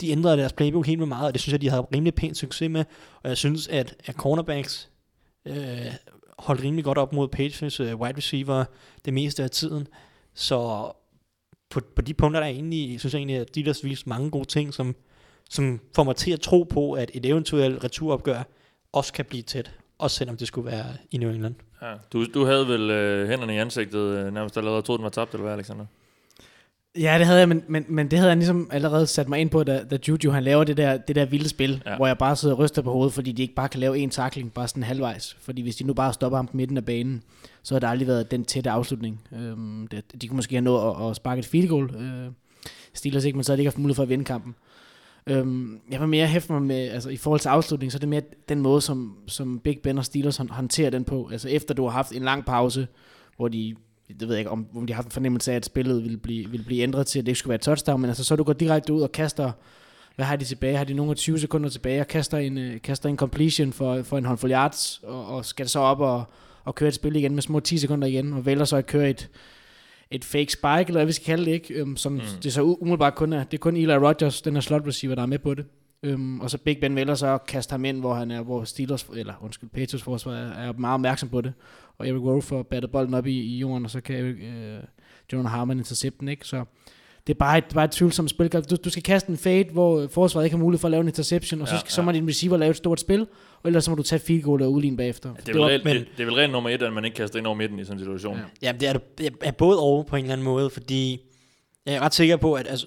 de 0.00 0.10
ændrede 0.10 0.36
deres 0.36 0.52
playbook 0.52 0.86
helt 0.86 0.98
med 0.98 1.06
meget, 1.06 1.26
og 1.26 1.34
det 1.34 1.40
synes 1.40 1.52
jeg, 1.52 1.60
de 1.60 1.70
havde 1.70 1.86
rimelig 1.94 2.14
pænt 2.14 2.36
succes 2.36 2.70
med. 2.70 2.84
Og 3.22 3.28
jeg 3.28 3.36
synes, 3.36 3.68
at, 3.68 3.94
at 4.06 4.14
cornerbacks 4.14 4.90
øh, 5.46 5.92
holdt 6.38 6.62
rimelig 6.62 6.84
godt 6.84 6.98
op 6.98 7.12
mod 7.12 7.28
Patriots 7.28 7.80
uh, 7.80 8.00
wide 8.00 8.16
receiver 8.16 8.64
det 9.04 9.14
meste 9.14 9.42
af 9.42 9.50
tiden. 9.50 9.86
Så 10.34 10.90
på, 11.70 11.80
på 11.96 12.02
de 12.02 12.14
punkter, 12.14 12.40
der 12.40 12.46
er 12.46 12.50
egentlig, 12.50 13.00
synes 13.00 13.14
jeg 13.14 13.18
egentlig, 13.18 13.36
at 13.36 13.48
Steelers 13.48 13.84
vist 13.84 14.06
mange 14.06 14.30
gode 14.30 14.44
ting, 14.44 14.74
som, 14.74 14.96
som 15.50 15.80
får 15.94 16.04
mig 16.04 16.16
til 16.16 16.30
at 16.30 16.40
tro 16.40 16.62
på, 16.62 16.92
at 16.92 17.10
et 17.14 17.26
eventuelt 17.26 17.84
returopgør 17.84 18.42
også 18.92 19.12
kan 19.12 19.24
blive 19.24 19.42
tæt, 19.42 19.74
også 19.98 20.16
selvom 20.16 20.36
det 20.36 20.48
skulle 20.48 20.70
være 20.70 20.84
i 21.10 21.16
New 21.16 21.30
England. 21.30 21.54
Ja, 21.82 21.94
du, 22.12 22.26
du 22.34 22.44
havde 22.44 22.68
vel 22.68 22.90
øh, 22.90 23.28
hænderne 23.28 23.54
i 23.54 23.58
ansigtet 23.58 23.98
øh, 23.98 24.34
nærmest 24.34 24.56
allerede, 24.56 24.82
troede 24.82 24.98
den 24.98 25.04
var 25.04 25.10
tabt, 25.10 25.32
eller 25.32 25.42
hvad, 25.42 25.52
Alexander? 25.52 25.86
Ja, 27.00 27.18
det 27.18 27.26
havde 27.26 27.38
jeg, 27.38 27.48
men, 27.48 27.62
men, 27.68 27.84
men 27.88 28.10
det 28.10 28.18
havde 28.18 28.30
jeg 28.30 28.36
ligesom 28.36 28.68
allerede 28.72 29.06
sat 29.06 29.28
mig 29.28 29.38
ind 29.38 29.50
på, 29.50 29.64
da, 29.64 29.84
da 29.84 29.98
Juju 30.08 30.30
han 30.30 30.44
laver 30.44 30.64
det 30.64 30.76
der, 30.76 30.96
det 30.96 31.16
der 31.16 31.24
vilde 31.26 31.48
spil, 31.48 31.82
ja. 31.86 31.96
hvor 31.96 32.06
jeg 32.06 32.18
bare 32.18 32.36
sidder 32.36 32.54
og 32.54 32.58
ryster 32.58 32.82
på 32.82 32.92
hovedet, 32.92 33.12
fordi 33.12 33.32
de 33.32 33.42
ikke 33.42 33.54
bare 33.54 33.68
kan 33.68 33.80
lave 33.80 33.98
en 33.98 34.10
takling, 34.10 34.52
bare 34.52 34.68
sådan 34.68 34.82
halvvejs. 34.82 35.36
Fordi 35.40 35.62
hvis 35.62 35.76
de 35.76 35.84
nu 35.84 35.94
bare 35.94 36.12
stopper 36.12 36.38
ham 36.38 36.46
på 36.46 36.56
midten 36.56 36.76
af 36.76 36.84
banen, 36.84 37.22
så 37.62 37.74
har 37.74 37.80
der 37.80 37.88
aldrig 37.88 38.08
været 38.08 38.30
den 38.30 38.44
tætte 38.44 38.70
afslutning. 38.70 39.20
Øhm, 39.32 39.86
det, 39.86 40.22
de 40.22 40.28
kunne 40.28 40.36
måske 40.36 40.54
have 40.54 40.64
nået 40.64 40.96
at, 41.04 41.10
at 41.10 41.16
sparke 41.16 41.38
et 41.38 41.46
field 41.46 41.68
goal, 41.68 41.94
øh, 41.94 42.30
Steelers 42.94 43.24
ikke, 43.24 43.36
men 43.36 43.44
så 43.44 43.52
havde 43.52 43.56
de 43.56 43.62
ikke 43.62 43.68
haft 43.70 43.78
mulighed 43.78 43.96
for 43.96 44.02
at 44.02 44.08
vinde 44.08 44.24
kampen. 44.24 44.54
Øhm, 45.26 45.80
jeg 45.90 46.00
var 46.00 46.06
mere 46.06 46.26
hæftet 46.26 46.50
mig 46.50 46.62
med, 46.62 46.88
altså 46.88 47.08
i 47.08 47.16
forhold 47.16 47.40
til 47.40 47.48
afslutningen, 47.48 47.90
så 47.90 47.96
er 47.98 48.00
det 48.00 48.08
mere 48.08 48.22
den 48.48 48.60
måde, 48.60 48.80
som, 48.80 49.16
som 49.26 49.58
Big 49.64 49.78
Ben 49.82 49.98
og 49.98 50.04
Steelers 50.04 50.36
hånd- 50.36 50.50
håndterer 50.50 50.90
den 50.90 51.04
på. 51.04 51.28
Altså 51.32 51.48
efter 51.48 51.74
du 51.74 51.84
har 51.84 51.90
haft 51.90 52.12
en 52.12 52.22
lang 52.22 52.44
pause, 52.44 52.86
hvor 53.36 53.48
de, 53.48 53.74
det 54.08 54.28
ved 54.28 54.34
jeg 54.34 54.38
ikke, 54.38 54.50
om, 54.50 54.66
om 54.76 54.86
de 54.86 54.92
har 54.92 55.02
en 55.02 55.10
fornemmelse 55.10 55.52
af, 55.52 55.56
at 55.56 55.64
spillet 55.64 56.02
ville 56.02 56.18
blive, 56.18 56.50
ville 56.50 56.66
blive 56.66 56.82
ændret 56.82 57.06
til, 57.06 57.18
at 57.18 57.26
det 57.26 57.30
ikke 57.30 57.38
skulle 57.38 57.48
være 57.48 57.54
et 57.54 57.60
touchdown, 57.60 58.00
men 58.00 58.10
altså 58.10 58.24
så 58.24 58.36
du 58.36 58.44
går 58.44 58.52
direkte 58.52 58.92
ud 58.92 59.02
og 59.02 59.12
kaster, 59.12 59.52
hvad 60.16 60.26
har 60.26 60.36
de 60.36 60.44
tilbage? 60.44 60.76
Har 60.76 60.84
de 60.84 60.94
nogle 60.94 61.10
af 61.10 61.16
20 61.16 61.38
sekunder 61.38 61.68
tilbage, 61.68 62.00
og 62.00 62.08
kaster 62.08 62.38
en, 62.38 62.58
øh, 62.58 62.80
kaster 62.80 63.08
en 63.08 63.16
completion 63.16 63.72
for, 63.72 64.02
for 64.02 64.18
en 64.18 64.24
håndfuld 64.24 64.52
yards, 64.52 65.00
og, 65.04 65.26
og 65.26 65.44
skal 65.44 65.68
så 65.68 65.80
op 65.80 66.00
og, 66.00 66.24
og 66.64 66.74
køre 66.74 66.88
et 66.88 66.94
spil 66.94 67.16
igen 67.16 67.34
med 67.34 67.42
små 67.42 67.60
10 67.60 67.78
sekunder 67.78 68.08
igen, 68.08 68.32
og 68.32 68.46
vælger 68.46 68.64
så 68.64 68.76
at 68.76 68.86
køre 68.86 69.10
et, 69.10 69.28
et 70.10 70.24
fake 70.24 70.52
spike, 70.52 70.84
eller 70.86 70.92
hvad 70.92 71.06
vi 71.06 71.12
skal 71.12 71.26
kalde 71.26 71.44
det, 71.44 71.52
ikke? 71.52 71.74
Øhm, 71.74 71.96
som 71.96 72.12
mm. 72.12 72.20
det 72.42 72.52
så 72.52 72.62
umiddelbart 72.62 73.14
kun 73.14 73.32
er, 73.32 73.44
det 73.44 73.54
er 73.54 73.60
kun 73.60 73.76
Eli 73.76 73.94
Rogers, 73.94 74.42
den 74.42 74.54
her 74.54 74.60
slot 74.60 74.86
receiver, 74.86 75.14
der 75.14 75.22
er 75.22 75.26
med 75.26 75.38
på 75.38 75.54
det. 75.54 75.64
Øhm, 76.02 76.40
og 76.40 76.50
så 76.50 76.58
Big 76.58 76.80
Ben 76.80 76.96
vælger 76.96 77.14
så 77.14 77.26
at 77.26 77.46
kaste 77.46 77.72
ham 77.72 77.84
ind, 77.84 78.00
hvor 78.00 78.14
han 78.14 78.30
er, 78.30 78.42
hvor 78.42 78.64
Steelers, 78.64 79.06
eller 79.16 79.34
undskyld, 79.42 79.70
Patriots 79.70 80.02
forsvar 80.02 80.32
er, 80.32 80.68
er 80.68 80.72
meget 80.72 80.94
opmærksom 80.94 81.28
på 81.28 81.40
det. 81.40 81.52
Og 81.98 82.08
Eric 82.08 82.20
Rowe 82.22 82.42
får 82.42 82.62
battet 82.62 82.90
bolden 82.92 83.14
op 83.14 83.26
i, 83.26 83.32
i 83.40 83.58
jorden, 83.58 83.84
og 83.84 83.90
så 83.90 84.00
kan 84.00 84.16
Eric, 84.16 84.36
øh, 84.42 84.78
Jonah 85.32 85.50
Harmon 85.52 85.78
intercepte 85.78 86.20
den, 86.20 86.28
ikke? 86.28 86.46
Så 86.46 86.64
det 87.26 87.34
er 87.34 87.38
bare 87.38 87.58
et, 87.58 87.64
bare 87.74 87.84
et 87.84 87.90
tvivlsomt 87.90 88.30
spil. 88.30 88.48
Du, 88.48 88.76
du 88.84 88.90
skal 88.90 89.02
kaste 89.02 89.30
en 89.30 89.36
fade, 89.36 89.64
hvor 89.72 90.06
forsvaret 90.06 90.44
ikke 90.46 90.56
har 90.56 90.62
mulighed 90.64 90.80
for 90.80 90.88
at 90.88 90.90
lave 90.90 91.00
en 91.00 91.06
interception, 91.08 91.60
og 91.62 91.68
så, 91.68 91.74
Ja, 91.74 91.80
skal, 91.80 91.90
så 91.92 92.00
ja. 92.00 92.04
må 92.04 92.12
din 92.12 92.28
receiver 92.28 92.56
lave 92.56 92.70
et 92.70 92.76
stort 92.76 93.00
spil, 93.00 93.20
og 93.62 93.68
ellers 93.68 93.84
så 93.84 93.90
må 93.90 93.94
du 93.94 94.02
tage 94.02 94.18
field 94.18 94.42
goal 94.42 94.62
og 94.62 94.72
udligne 94.72 94.96
bagefter. 94.96 95.34
Det 95.34 95.48
er, 95.48 95.52
vel 95.52 95.62
reelt, 95.62 95.84
men- 95.84 95.96
det, 95.96 96.06
det 96.16 96.20
er 96.22 96.24
vel 96.26 96.34
rent 96.34 96.52
nummer 96.52 96.70
et, 96.70 96.82
at 96.82 96.92
man 96.92 97.04
ikke 97.04 97.14
kaster 97.14 97.38
ind 97.38 97.46
over 97.46 97.56
midten 97.56 97.78
i 97.78 97.84
sådan 97.84 97.96
en 97.96 98.04
situation. 98.04 98.36
Ja. 98.36 98.40
Ja. 98.62 98.66
Ja, 98.66 98.72
det 98.72 98.88
er, 98.88 98.98
det 99.18 99.32
er 99.42 99.50
både 99.50 99.78
over 99.80 100.02
på 100.02 100.16
en 100.16 100.22
eller 100.24 100.32
anden 100.32 100.44
måde, 100.44 100.70
fordi 100.70 101.20
jeg 101.86 101.94
er 101.94 102.00
ret 102.00 102.14
sikker 102.14 102.36
på, 102.36 102.54
at 102.54 102.66
altså, 102.68 102.86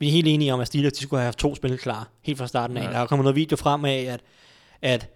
vi 0.00 0.08
er 0.08 0.12
helt 0.12 0.26
enige 0.28 0.54
om, 0.54 0.60
at 0.60 0.66
Steelers 0.66 0.92
de 0.92 1.02
skulle 1.02 1.20
have 1.20 1.24
haft 1.26 1.38
to 1.38 1.54
spil 1.54 1.78
klar, 1.78 2.10
helt 2.22 2.38
fra 2.38 2.46
starten 2.46 2.76
af. 2.76 2.80
Ja. 2.82 2.86
Ja. 2.88 2.92
Der 2.94 3.00
er 3.02 3.06
kommet 3.06 3.24
noget 3.24 3.36
video 3.36 3.56
frem 3.56 3.84
af, 3.84 3.98
at, 3.98 4.20
at 4.82 5.10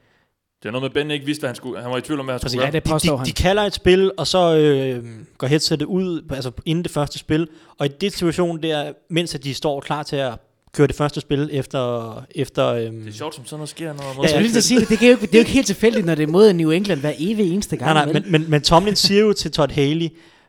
Det 0.63 0.69
er 0.69 0.73
noget 0.73 0.83
med, 0.83 0.91
Ben 1.03 1.11
ikke 1.11 1.27
vidste, 1.27 1.41
hvad 1.41 1.49
han 1.49 1.55
skulle. 1.57 1.83
Han 1.83 1.91
var 1.91 1.97
i 1.97 2.01
tvivl 2.01 2.21
om, 2.21 2.27
hvad 2.27 2.33
han 2.35 2.41
Præcis. 2.41 2.53
skulle 2.53 2.65
Ja, 2.67 2.71
gøre. 2.71 2.81
det 2.81 2.91
påstår 2.91 3.13
de, 3.13 3.19
han. 3.19 3.27
de 3.27 3.33
kalder 3.33 3.63
et 3.63 3.75
spil, 3.75 4.13
og 4.17 4.27
så 4.27 4.57
øh, 4.57 5.05
går 5.39 5.47
headsetet 5.47 5.87
ud, 5.87 6.23
altså 6.31 6.51
inden 6.67 6.83
det 6.83 6.93
første 6.93 7.19
spil, 7.19 7.49
og 7.79 7.87
i 7.87 7.89
det 8.01 8.13
situation 8.13 8.63
der, 8.63 8.93
mens 9.11 9.35
at 9.35 9.45
de 9.45 9.55
står 9.55 9.81
klar 9.81 10.03
til 10.03 10.17
at 10.17 10.33
køre 10.73 10.87
det 10.87 10.97
første 10.97 11.21
spil 11.21 11.49
efter... 11.53 12.23
efter 12.35 12.67
øhm, 12.67 13.01
Det 13.01 13.09
er 13.09 13.13
sjovt, 13.13 13.35
som 13.35 13.45
sådan 13.45 13.59
noget 13.59 13.69
sker. 13.69 13.93
Når 13.93 14.25
Ja, 14.29 14.33
Jeg 14.35 14.43
lige 14.43 14.63
sige 14.63 14.81
det, 14.81 14.99
kan 14.99 15.09
jo 15.09 15.13
ikke, 15.13 15.21
det 15.27 15.35
er 15.35 15.39
jo 15.39 15.41
ikke 15.41 15.51
helt 15.51 15.67
tilfældigt, 15.67 16.07
når 16.07 16.15
det 16.15 16.23
er 16.23 16.27
mod 16.27 16.53
New 16.53 16.71
England 16.71 17.01
hver 17.01 17.13
evig 17.19 17.53
eneste 17.53 17.77
gang. 17.77 17.95
nej, 17.95 18.05
nej, 18.05 18.13
men, 18.13 18.33
men, 18.33 18.51
men 18.51 18.63
Tomlin 18.63 18.97
siger 18.97 19.21
jo 19.21 19.33
til 19.33 19.51
Todd 19.53 19.71
Haley, 19.73 20.09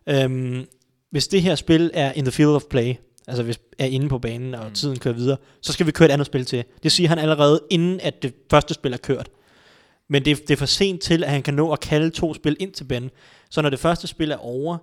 øhm, 0.10 0.66
hvis 1.12 1.28
det 1.28 1.42
her 1.42 1.56
spil 1.56 1.92
er 1.94 2.12
in 2.12 2.24
the 2.26 2.32
field 2.32 2.50
of 2.52 2.64
play, 2.70 2.94
altså 3.28 3.44
hvis 3.44 3.60
er 3.80 3.86
inde 3.86 4.10
på 4.10 4.20
banen, 4.20 4.56
og 4.56 4.66
mm. 4.68 4.74
tiden 4.74 5.00
kører 5.00 5.14
videre, 5.16 5.38
så 5.62 5.74
skal 5.74 5.86
vi 5.86 5.92
køre 5.92 6.08
et 6.10 6.12
andet 6.12 6.26
spil 6.28 6.46
til. 6.46 6.64
Det 6.84 6.92
siger 6.92 7.10
han 7.10 7.20
allerede, 7.20 7.62
inden 7.70 8.00
at 8.04 8.24
det 8.24 8.34
første 8.52 8.74
spil 8.74 8.94
er 8.94 8.98
kørt. 8.98 9.30
Men 10.12 10.26
det, 10.26 10.42
det 10.48 10.52
er 10.52 10.58
for 10.58 10.66
sent 10.66 11.02
til, 11.02 11.24
at 11.24 11.30
han 11.30 11.42
kan 11.44 11.54
nå 11.54 11.72
at 11.72 11.80
kalde 11.80 12.10
to 12.10 12.34
spil 12.34 12.58
ind 12.60 12.72
til 12.72 12.84
Ben. 12.84 13.10
Så 13.50 13.62
når 13.62 13.70
det 13.70 13.80
første 13.80 14.08
spil 14.08 14.32
er 14.32 14.38
over, 14.38 14.78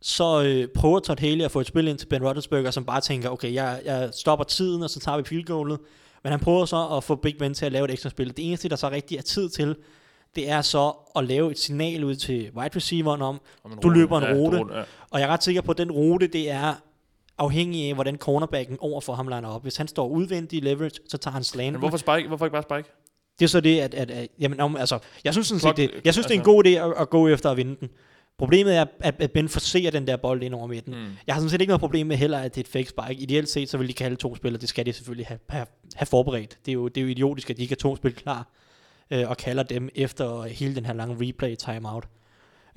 så 0.00 0.42
øh, 0.42 0.68
prøver 0.74 1.00
Todd 1.00 1.20
Haley 1.20 1.44
at 1.44 1.50
få 1.50 1.60
et 1.60 1.66
spil 1.66 1.88
ind 1.88 1.98
til 1.98 2.06
Ben 2.06 2.22
Roethlisberger, 2.24 2.70
som 2.70 2.84
bare 2.84 3.00
tænker, 3.00 3.28
okay, 3.30 3.54
jeg, 3.54 3.80
jeg 3.84 4.08
stopper 4.12 4.44
tiden, 4.44 4.82
og 4.82 4.90
så 4.90 5.00
tager 5.00 5.18
vi 5.18 5.24
field 5.24 5.44
goalet. 5.44 5.78
Men 6.22 6.30
han 6.30 6.40
prøver 6.40 6.64
så 6.64 6.88
at 6.96 7.04
få 7.04 7.14
Big 7.14 7.36
Ben 7.38 7.54
til 7.54 7.66
at 7.66 7.72
lave 7.72 7.84
et 7.84 7.90
ekstra 7.90 8.10
spil. 8.10 8.28
Det 8.36 8.48
eneste, 8.48 8.68
der 8.68 8.76
så 8.76 8.90
rigtig 8.90 9.18
er 9.18 9.22
tid 9.22 9.48
til, 9.48 9.76
det 10.36 10.50
er 10.50 10.60
så 10.60 10.92
at 11.16 11.24
lave 11.24 11.50
et 11.50 11.58
signal 11.58 12.04
ud 12.04 12.14
til 12.14 12.50
wide 12.56 12.76
receiveren 12.76 13.22
om, 13.22 13.40
Om 13.64 13.70
du 13.70 13.88
rute. 13.88 13.98
løber 13.98 14.18
en 14.18 14.24
Ja, 14.24 14.32
rute. 14.32 14.58
rute, 14.60 14.74
ja. 14.74 14.82
og 15.10 15.20
jeg 15.20 15.26
er 15.28 15.32
ret 15.32 15.42
sikker 15.44 15.60
på, 15.62 15.70
at 15.72 15.78
den 15.78 15.90
rute, 15.92 16.26
det 16.26 16.50
er 16.50 16.74
afhængig 17.38 17.88
af, 17.88 17.94
hvordan 17.94 18.16
cornerbacken 18.16 18.76
over 18.80 19.00
for 19.00 19.14
ham 19.14 19.28
liner 19.28 19.48
op. 19.48 19.62
Hvis 19.62 19.76
han 19.76 19.88
står 19.88 20.08
udvendigt 20.08 20.64
i 20.64 20.68
leverage, 20.68 21.00
så 21.08 21.18
tager 21.18 21.32
han 21.32 21.44
slant. 21.44 21.72
Men 21.72 21.78
hvorfor, 21.78 21.96
spike? 21.96 22.28
hvorfor 22.28 22.44
ikke 22.46 22.52
bare 22.52 22.62
spike? 22.82 22.88
Det 23.38 23.44
er 23.44 23.48
så 23.48 23.60
det, 23.60 23.80
at, 23.80 23.94
at, 23.94 24.10
at 24.10 24.28
jamen, 24.40 24.60
om, 24.60 24.76
altså, 24.76 24.98
jeg 25.24 25.32
synes 25.34 25.46
sådan 25.46 25.60
set, 25.60 25.76
det, 25.76 25.90
jeg 26.04 26.14
synes, 26.14 26.26
det 26.26 26.34
er 26.34 26.40
en 26.40 26.40
altså- 26.40 26.52
god 26.52 26.64
idé 26.64 26.68
at, 26.68 27.02
at, 27.02 27.10
gå 27.10 27.28
efter 27.28 27.50
at 27.50 27.56
vinde 27.56 27.76
den. 27.80 27.88
Problemet 28.38 28.76
er, 28.76 28.84
at, 29.00 29.14
at 29.18 29.32
Ben 29.32 29.48
forser 29.48 29.90
den 29.90 30.06
der 30.06 30.16
bold 30.16 30.42
ind 30.42 30.54
over 30.54 30.66
midten. 30.66 30.94
Mm. 30.94 31.06
Jeg 31.26 31.34
har 31.34 31.40
sådan 31.40 31.50
set 31.50 31.60
ikke 31.60 31.70
noget 31.70 31.80
problem 31.80 32.06
med 32.06 32.16
heller, 32.16 32.38
at 32.38 32.54
det 32.54 32.60
er 32.60 32.64
et 32.64 32.68
fake 32.68 32.88
spike. 32.88 33.22
Ideelt 33.22 33.48
set, 33.48 33.68
så 33.68 33.78
vil 33.78 33.88
de 33.88 33.92
kalde 33.92 34.16
to 34.16 34.36
spil, 34.36 34.54
og 34.54 34.60
det 34.60 34.68
skal 34.68 34.86
de 34.86 34.92
selvfølgelig 34.92 35.26
have, 35.26 35.38
have, 35.48 35.66
have 35.94 36.06
forberedt. 36.06 36.58
Det 36.66 36.70
er, 36.70 36.74
jo, 36.74 36.88
det 36.88 36.96
er 36.96 37.02
jo 37.02 37.08
idiotisk, 37.08 37.50
at 37.50 37.56
de 37.56 37.62
ikke 37.62 37.72
har 37.72 37.76
to 37.76 37.96
spil 37.96 38.14
klar, 38.14 38.48
øh, 39.10 39.30
og 39.30 39.36
kalder 39.36 39.62
dem 39.62 39.88
efter 39.94 40.42
hele 40.42 40.74
den 40.74 40.86
her 40.86 40.92
lange 40.92 41.28
replay 41.28 41.56
timeout. 41.56 42.04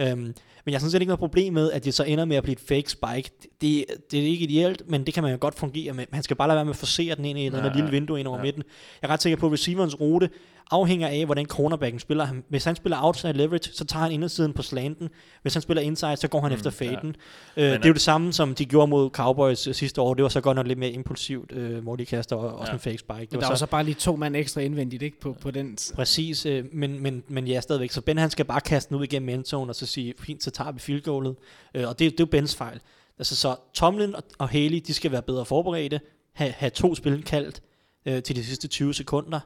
Øhm, 0.02 0.36
men 0.69 0.73
jeg 0.73 0.77
har 0.77 0.79
sådan 0.79 0.91
set 0.91 1.01
ikke 1.01 1.10
noget 1.10 1.19
problem 1.19 1.53
med, 1.53 1.71
at 1.71 1.86
det 1.86 1.93
så 1.93 2.03
ender 2.03 2.25
med 2.25 2.36
at 2.38 2.43
blive 2.43 2.53
et 2.53 2.60
fake 2.60 2.89
spike. 2.91 3.29
Det, 3.62 3.86
det 4.12 4.19
er 4.19 4.23
ikke 4.23 4.43
ideelt, 4.43 4.89
men 4.89 5.05
det 5.05 5.13
kan 5.13 5.23
man 5.23 5.32
jo 5.32 5.38
godt 5.41 5.55
fungere 5.60 5.93
med. 5.93 6.05
Man 6.12 6.23
skal 6.23 6.36
bare 6.36 6.47
lade 6.47 6.55
være 6.55 6.65
med 6.65 6.73
at 6.73 6.77
forsere 6.77 7.15
den 7.15 7.25
ind 7.25 7.39
i 7.39 7.41
et 7.41 7.45
eller 7.45 7.60
andet 7.60 7.69
Ja, 7.69 7.75
lille 7.75 7.88
ja. 7.88 7.91
vindue 7.91 8.19
ind 8.19 8.27
over 8.27 8.38
Ja. 8.38 8.43
midten. 8.43 8.63
Jeg 9.01 9.08
er 9.10 9.13
ret 9.13 9.21
sikker 9.21 9.38
på, 9.38 9.45
at 9.45 9.51
receiverens 9.53 9.99
rute 9.99 10.29
afhænger 10.71 11.08
af, 11.08 11.25
hvordan 11.25 11.45
cornerbacken 11.45 11.99
spiller. 11.99 12.27
Hvis 12.49 12.63
han 12.65 12.75
spiller 12.75 12.97
outside 13.03 13.34
leverage, 13.34 13.69
så 13.73 13.86
tager 13.86 14.03
han 14.03 14.12
indersiden 14.12 14.53
på 14.53 14.62
slanten. 14.62 15.10
Hvis 15.41 15.53
han 15.53 15.62
spiller 15.62 15.82
inside, 15.82 16.17
så 16.17 16.27
går 16.27 16.41
han 16.41 16.49
mm, 16.49 16.55
efter 16.55 16.69
faden. 16.69 17.15
Ja. 17.58 17.62
Øh, 17.63 17.73
det 17.73 17.84
er 17.86 17.89
jo 17.89 17.93
det 17.93 18.01
samme, 18.01 18.34
som 18.34 18.55
de 18.55 18.65
gjorde 18.65 18.88
mod 18.89 19.10
Cowboys 19.10 19.67
øh, 19.67 19.73
sidste 19.73 20.01
år. 20.01 20.13
Det 20.13 20.23
var 20.23 20.29
så 20.29 20.41
godt 20.41 20.55
nok 20.55 20.67
lidt 20.67 20.79
mere 20.79 20.91
impulsivt, 20.91 21.51
øh, 21.51 21.84
hvor 21.84 21.95
de 21.95 22.05
kaster 22.05 22.36
og- 22.36 22.60
også 22.60 22.71
Ja. 22.71 22.73
en 22.73 22.79
fake 22.79 22.97
spike. 22.97 23.19
Det 23.21 23.32
Men 23.32 23.36
var 23.36 23.41
der 23.41 23.47
var 23.47 23.55
så 23.55 23.65
bare 23.65 23.84
lige 23.84 23.95
to 23.95 24.15
mand 24.15 24.36
ekstra 24.36 24.62
indvendigt, 24.62 25.03
ikke? 25.03 25.19
På, 25.19 25.36
på 25.41 25.51
den. 25.51 25.77
Præcis, 25.95 26.45
øh, 26.45 26.65
men, 26.73 27.03
men, 27.03 27.23
men 27.27 27.47
ja, 27.47 27.62
stadigvæk. 27.62 27.91
Så 27.91 28.01
Ben 28.01 28.17
han 28.17 28.29
skal 28.29 28.45
bare 28.45 28.62
kaste 28.62 28.89
den 28.89 28.97
ud 28.97 29.03
igennem 29.03 29.29
endzone, 29.29 29.71
og 29.71 29.75
så 29.75 29.86
sige, 29.86 30.13
fint, 30.19 30.43
så 30.43 30.51
tager 30.60 30.72
vi 30.72 30.80
field 30.80 31.02
goalet. 31.02 31.36
Øh, 31.74 31.88
og 31.88 32.00
det, 32.00 32.12
det 32.12 32.19
er 32.19 32.24
jo 32.24 32.26
Bens 32.26 32.56
fejl. 32.56 32.80
Altså 33.19 33.36
så 33.36 33.56
Tomlin 33.74 34.15
og, 34.15 34.24
og 34.38 34.50
Haley, 34.50 34.82
de 34.88 34.93
skal 34.93 35.12
være 35.12 35.22
bedre 35.22 35.45
forberedte, 35.45 36.00
have, 36.34 36.52
have 36.52 36.69
to 36.69 36.95
spil 36.95 37.24
kaldt 37.24 37.62
øh, 38.06 38.24
til 38.24 38.36
de 38.36 38.43
sidste 38.43 38.67
20 38.67 38.93
sekunder. 38.93 39.39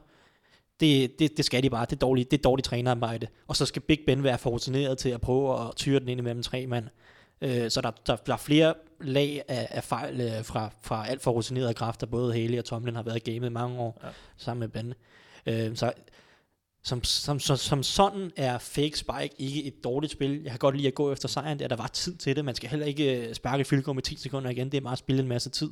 Det, 0.80 1.18
det, 1.18 1.36
det 1.36 1.44
skal 1.44 1.62
de 1.62 1.70
bare. 1.70 1.86
Det 1.86 1.92
er 1.92 1.96
dårligt, 1.96 2.30
det 2.30 2.38
er 2.38 2.42
dårligt 2.42 2.66
trænerarbejde. 2.66 3.26
Og 3.48 3.56
så 3.56 3.66
skal 3.66 3.82
Big 3.82 4.00
Ben 4.06 4.22
være 4.22 4.38
for 4.38 4.50
rutineret 4.50 4.98
til 4.98 5.08
at 5.08 5.20
prøve 5.20 5.68
at 5.68 5.76
tyre 5.76 6.00
den 6.00 6.08
ind 6.08 6.20
imellem 6.20 6.42
tre 6.42 6.66
mand. 6.66 6.88
Øh, 7.40 7.70
så 7.70 7.80
der, 7.80 7.90
der, 8.06 8.16
der 8.16 8.32
er 8.32 8.36
flere 8.36 8.74
lag 9.00 9.42
af, 9.48 9.68
af 9.70 9.84
fejl 9.84 10.20
øh, 10.20 10.44
fra, 10.44 10.70
fra 10.82 11.08
alt 11.08 11.22
for 11.22 11.30
rutinerede 11.30 11.74
kræfter. 11.74 12.06
Både 12.06 12.32
Haley 12.32 12.58
og 12.58 12.64
Tomlin 12.64 12.96
har 12.96 13.02
været 13.02 13.28
i 13.28 13.32
gamet 13.32 13.46
i 13.46 13.52
mange 13.52 13.78
år 13.78 14.00
ja. 14.04 14.08
sammen 14.36 14.60
med 14.60 14.68
Ben. 14.68 14.94
Øh, 15.46 15.76
så 15.76 15.92
som, 16.84 17.04
som, 17.04 17.40
som, 17.40 17.56
som 17.56 17.82
sådan 17.82 18.30
er 18.36 18.58
fake 18.58 18.98
spike 18.98 19.30
ikke 19.38 19.64
et 19.64 19.84
dårligt 19.84 20.12
spil. 20.12 20.42
Jeg 20.42 20.50
kan 20.50 20.58
godt 20.58 20.76
lide 20.76 20.88
at 20.88 20.94
gå 20.94 21.12
efter 21.12 21.28
sejren 21.28 21.58
der. 21.58 21.68
Der 21.68 21.76
var 21.76 21.86
tid 21.86 22.16
til 22.16 22.36
det. 22.36 22.44
Man 22.44 22.54
skal 22.54 22.70
heller 22.70 22.86
ikke 22.86 23.28
øh, 23.28 23.34
sparke 23.34 23.60
i 23.60 23.64
med 23.92 24.02
10 24.02 24.16
sekunder 24.16 24.50
igen. 24.50 24.72
Det 24.72 24.76
er 24.76 24.82
meget 24.82 24.92
at 24.92 24.98
spille 24.98 25.22
en 25.22 25.28
masse 25.28 25.50
tid. 25.50 25.70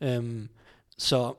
Øhm, 0.00 0.48
så 0.98 1.34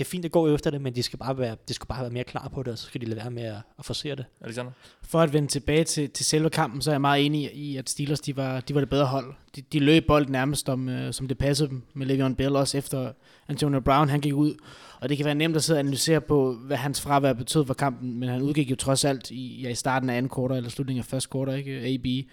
det 0.00 0.06
er 0.06 0.10
fint 0.10 0.24
at 0.24 0.32
gå 0.32 0.54
efter 0.54 0.70
det, 0.70 0.80
men 0.80 0.94
de 0.94 1.02
skal 1.02 1.18
bare 1.18 1.38
være, 1.38 1.56
de 1.68 1.74
skal 1.74 1.86
bare 1.86 2.00
være 2.02 2.10
mere 2.10 2.24
klar 2.24 2.48
på 2.54 2.62
det, 2.62 2.72
og 2.72 2.78
så 2.78 2.86
skal 2.86 3.00
de 3.00 3.06
lade 3.06 3.16
være 3.16 3.30
med 3.30 3.42
at, 3.42 3.56
at 3.78 3.84
forsere 3.84 4.16
det. 4.16 4.24
Alexander? 4.40 4.72
For 5.02 5.20
at 5.20 5.32
vende 5.32 5.48
tilbage 5.48 5.84
til, 5.84 6.10
til 6.10 6.24
selve 6.24 6.50
kampen, 6.50 6.82
så 6.82 6.90
er 6.90 6.92
jeg 6.92 7.00
meget 7.00 7.26
enig 7.26 7.54
i, 7.54 7.76
at 7.76 7.90
Steelers 7.90 8.20
de 8.20 8.36
var, 8.36 8.60
de 8.60 8.74
var 8.74 8.80
det 8.80 8.90
bedre 8.90 9.06
hold. 9.06 9.34
De, 9.56 9.60
de 9.60 9.78
løb 9.78 10.06
bolden 10.06 10.32
nærmest, 10.32 10.68
om, 10.68 10.88
øh, 10.88 11.12
som 11.12 11.28
det 11.28 11.38
passede 11.38 11.68
dem, 11.68 11.82
med 11.94 12.06
Le'Veon 12.06 12.34
Bell 12.34 12.56
også 12.56 12.78
efter 12.78 13.12
Antonio 13.48 13.80
Brown, 13.80 14.08
han 14.08 14.20
gik 14.20 14.34
ud. 14.34 14.54
Og 15.00 15.08
det 15.08 15.16
kan 15.16 15.26
være 15.26 15.34
nemt 15.34 15.56
at 15.56 15.62
sidde 15.62 15.76
og 15.76 15.80
analysere 15.80 16.20
på, 16.20 16.52
hvad 16.52 16.76
hans 16.76 17.00
fravær 17.00 17.32
betød 17.32 17.66
for 17.66 17.74
kampen, 17.74 18.20
men 18.20 18.28
han 18.28 18.42
udgik 18.42 18.70
jo 18.70 18.76
trods 18.76 19.04
alt 19.04 19.30
i, 19.30 19.62
ja, 19.62 19.68
i 19.68 19.74
starten 19.74 20.10
af 20.10 20.16
anden 20.16 20.30
kvartal, 20.30 20.56
eller 20.56 20.70
slutningen 20.70 21.00
af 21.00 21.04
første 21.04 21.30
kvartal, 21.30 21.58
ikke? 21.58 21.80
AB. 21.80 22.30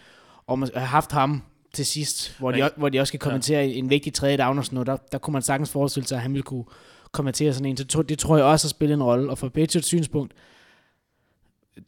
Og 0.47 0.59
man 0.59 0.69
har 0.75 0.85
haft 0.85 1.11
ham 1.11 1.41
til 1.73 1.85
sidst, 1.85 2.35
hvor, 2.39 2.51
de, 2.51 2.69
hvor 2.77 2.89
de 2.89 2.99
også 2.99 3.11
skal 3.11 3.19
kommentere 3.19 3.59
ja. 3.59 3.71
en 3.73 3.89
vigtig 3.89 4.13
tredje 4.13 4.37
down 4.37 4.57
og 4.57 4.65
sådan 4.65 4.75
noget, 4.75 4.87
der, 4.87 4.97
der 5.11 5.17
kunne 5.17 5.31
man 5.33 5.41
sagtens 5.41 5.69
forestille 5.69 6.07
sig, 6.07 6.15
at 6.15 6.21
han 6.21 6.33
ville 6.33 6.43
kunne 6.43 6.65
konvertere 7.11 7.53
sådan 7.53 7.65
en. 7.65 7.77
Så 7.77 7.87
tro- 7.87 8.01
det 8.01 8.19
tror 8.19 8.37
jeg 8.37 8.45
også 8.45 8.67
har 8.67 8.69
spillet 8.69 8.93
en 8.93 9.03
rolle. 9.03 9.29
Og 9.29 9.37
fra 9.37 9.49
Patriots 9.49 9.87
synspunkt, 9.87 10.33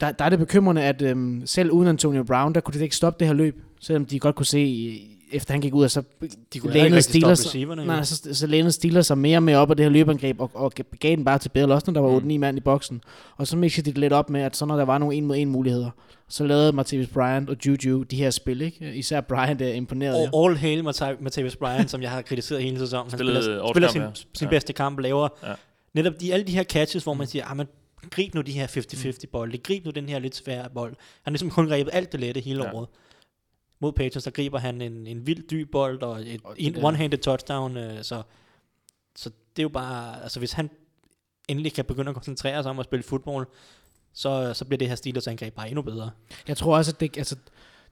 der, 0.02 0.12
der 0.12 0.26
er 0.26 0.30
det 0.30 0.40
bekymrende, 0.40 0.84
at 0.84 1.02
øhm, 1.02 1.42
selv 1.46 1.72
uden 1.72 1.88
Antonio 1.88 2.24
Brown, 2.24 2.54
der 2.54 2.62
kunne 2.62 2.80
de 2.80 2.84
ikke 2.84 2.96
stoppe 2.96 3.20
det 3.20 3.28
her 3.28 3.34
løb, 3.34 3.64
selvom 3.82 4.06
de 4.06 4.20
godt 4.20 4.36
kunne 4.36 4.46
se, 4.46 5.02
efter 5.32 5.54
han 5.54 5.62
gik 5.62 5.74
ud, 5.74 5.84
og 5.84 5.92
så 5.92 6.04
De 6.54 6.60
kunne 6.60 6.74
lænede 6.74 7.02
Steelers, 7.02 7.56
jo. 7.56 7.76
nej, 7.76 8.04
så, 8.04 8.30
så 8.34 8.48
lænede 8.48 8.72
Steelers 8.72 9.08
sig 9.08 9.18
mere 9.18 9.38
og 9.38 9.44
mere 9.44 9.58
op 9.58 9.70
af 9.70 9.76
det 9.78 9.86
her 9.86 9.90
løbeangreb, 9.92 10.40
og, 10.42 10.52
og 10.54 10.72
gav 11.00 11.16
den 11.16 11.26
bare 11.26 11.38
til 11.40 11.72
også 11.72 11.92
når 11.92 12.02
der 12.02 12.10
var 12.10 12.20
8-9 12.20 12.38
mand 12.38 12.58
i 12.58 12.62
boksen. 12.62 13.02
Og 13.38 13.48
så 13.48 13.58
mixede 13.58 13.86
de 13.86 13.92
det 13.92 13.98
lidt 13.98 14.14
op 14.14 14.30
med, 14.30 14.42
at 14.42 14.56
så 14.56 14.66
når 14.66 14.78
der 14.78 14.86
var 14.86 14.98
nogle 14.98 15.16
en 15.16 15.26
mod 15.26 15.38
en 15.38 15.50
muligheder, 15.50 15.90
så 16.28 16.44
lavede 16.44 16.72
Martavis 16.72 17.08
Bryant 17.08 17.50
og 17.50 17.56
Juju 17.66 18.04
de 18.04 18.16
her 18.16 18.30
spil, 18.30 18.62
ikke? 18.62 18.94
Især 18.96 19.22
Bryant 19.22 19.62
er 19.62 19.74
imponeret. 19.74 20.22
ja. 20.22 20.30
Og 20.34 20.46
all 20.46 20.58
hail 20.58 20.82
Matthäus 20.88 21.58
Bryant, 21.60 21.92
som 21.92 22.02
jeg 22.02 22.12
har 22.12 22.22
kritiseret 22.22 22.64
hele 22.64 22.80
sæsonen. 22.80 23.10
Han 23.12 23.18
spiller, 23.20 23.68
spiller 23.74 23.90
sin, 23.90 24.02
ja. 24.02 24.08
sin 24.34 24.46
Ja. 24.46 24.50
bedste 24.50 24.74
kamp, 24.74 25.00
laver 25.00 25.28
Ja. 25.44 25.54
netop 25.94 26.14
de, 26.22 26.34
alle 26.34 26.46
de 26.48 26.52
her 26.52 26.64
catches, 26.64 27.04
hvor 27.04 27.14
man 27.14 27.28
siger, 27.28 27.46
ah, 27.46 27.58
men 27.58 27.68
grib 28.10 28.34
nu 28.36 28.42
de 28.42 28.52
her 28.52 28.68
50-50 28.68 29.26
bolde, 29.32 29.58
grib 29.58 29.86
nu 29.86 29.92
den 29.92 30.10
her 30.10 30.20
lidt 30.20 30.36
svære 30.36 30.70
bold. 30.74 30.90
Han 30.92 30.98
har 31.24 31.32
ligesom 31.32 31.50
kun 31.50 31.68
grebet 31.68 31.90
alt 31.94 32.12
det 32.12 32.20
lette 32.20 32.42
hele 32.42 32.64
Ja. 32.64 32.74
året. 32.74 32.88
Mod 33.82 33.92
Patriots, 33.92 34.24
der 34.24 34.32
griber 34.32 34.60
han 34.60 34.82
en, 34.82 35.08
en 35.08 35.28
vild 35.28 35.48
dyb 35.50 35.72
bold 35.72 36.02
og 36.02 36.22
et 36.22 36.42
Og 36.44 36.56
en 36.58 36.76
one-handed 36.76 37.18
touchdown, 37.18 37.78
øh, 37.78 38.04
så, 38.04 38.22
så 39.16 39.30
det 39.30 39.62
er 39.62 39.64
jo 39.64 39.70
bare, 39.70 40.24
altså 40.24 40.40
hvis 40.40 40.52
han 40.52 40.70
endelig 41.48 41.74
kan 41.74 41.86
begynde 41.86 42.10
at 42.10 42.16
koncentrere 42.16 42.64
sig 42.64 42.70
om 42.70 42.80
at 42.80 42.86
spille 42.86 43.04
fodbold, 43.04 43.48
så, 44.14 44.54
så 44.54 44.66
bliver 44.66 44.78
det 44.78 44.88
her 44.88 44.96
Steelers 44.96 45.28
angreb 45.28 45.54
bare 45.54 45.68
endnu 45.68 45.82
bedre. 45.82 46.12
Jeg 46.48 46.58
tror 46.58 46.78
også, 46.78 46.92
at 46.92 47.00
det, 47.00 47.18
altså, 47.18 47.36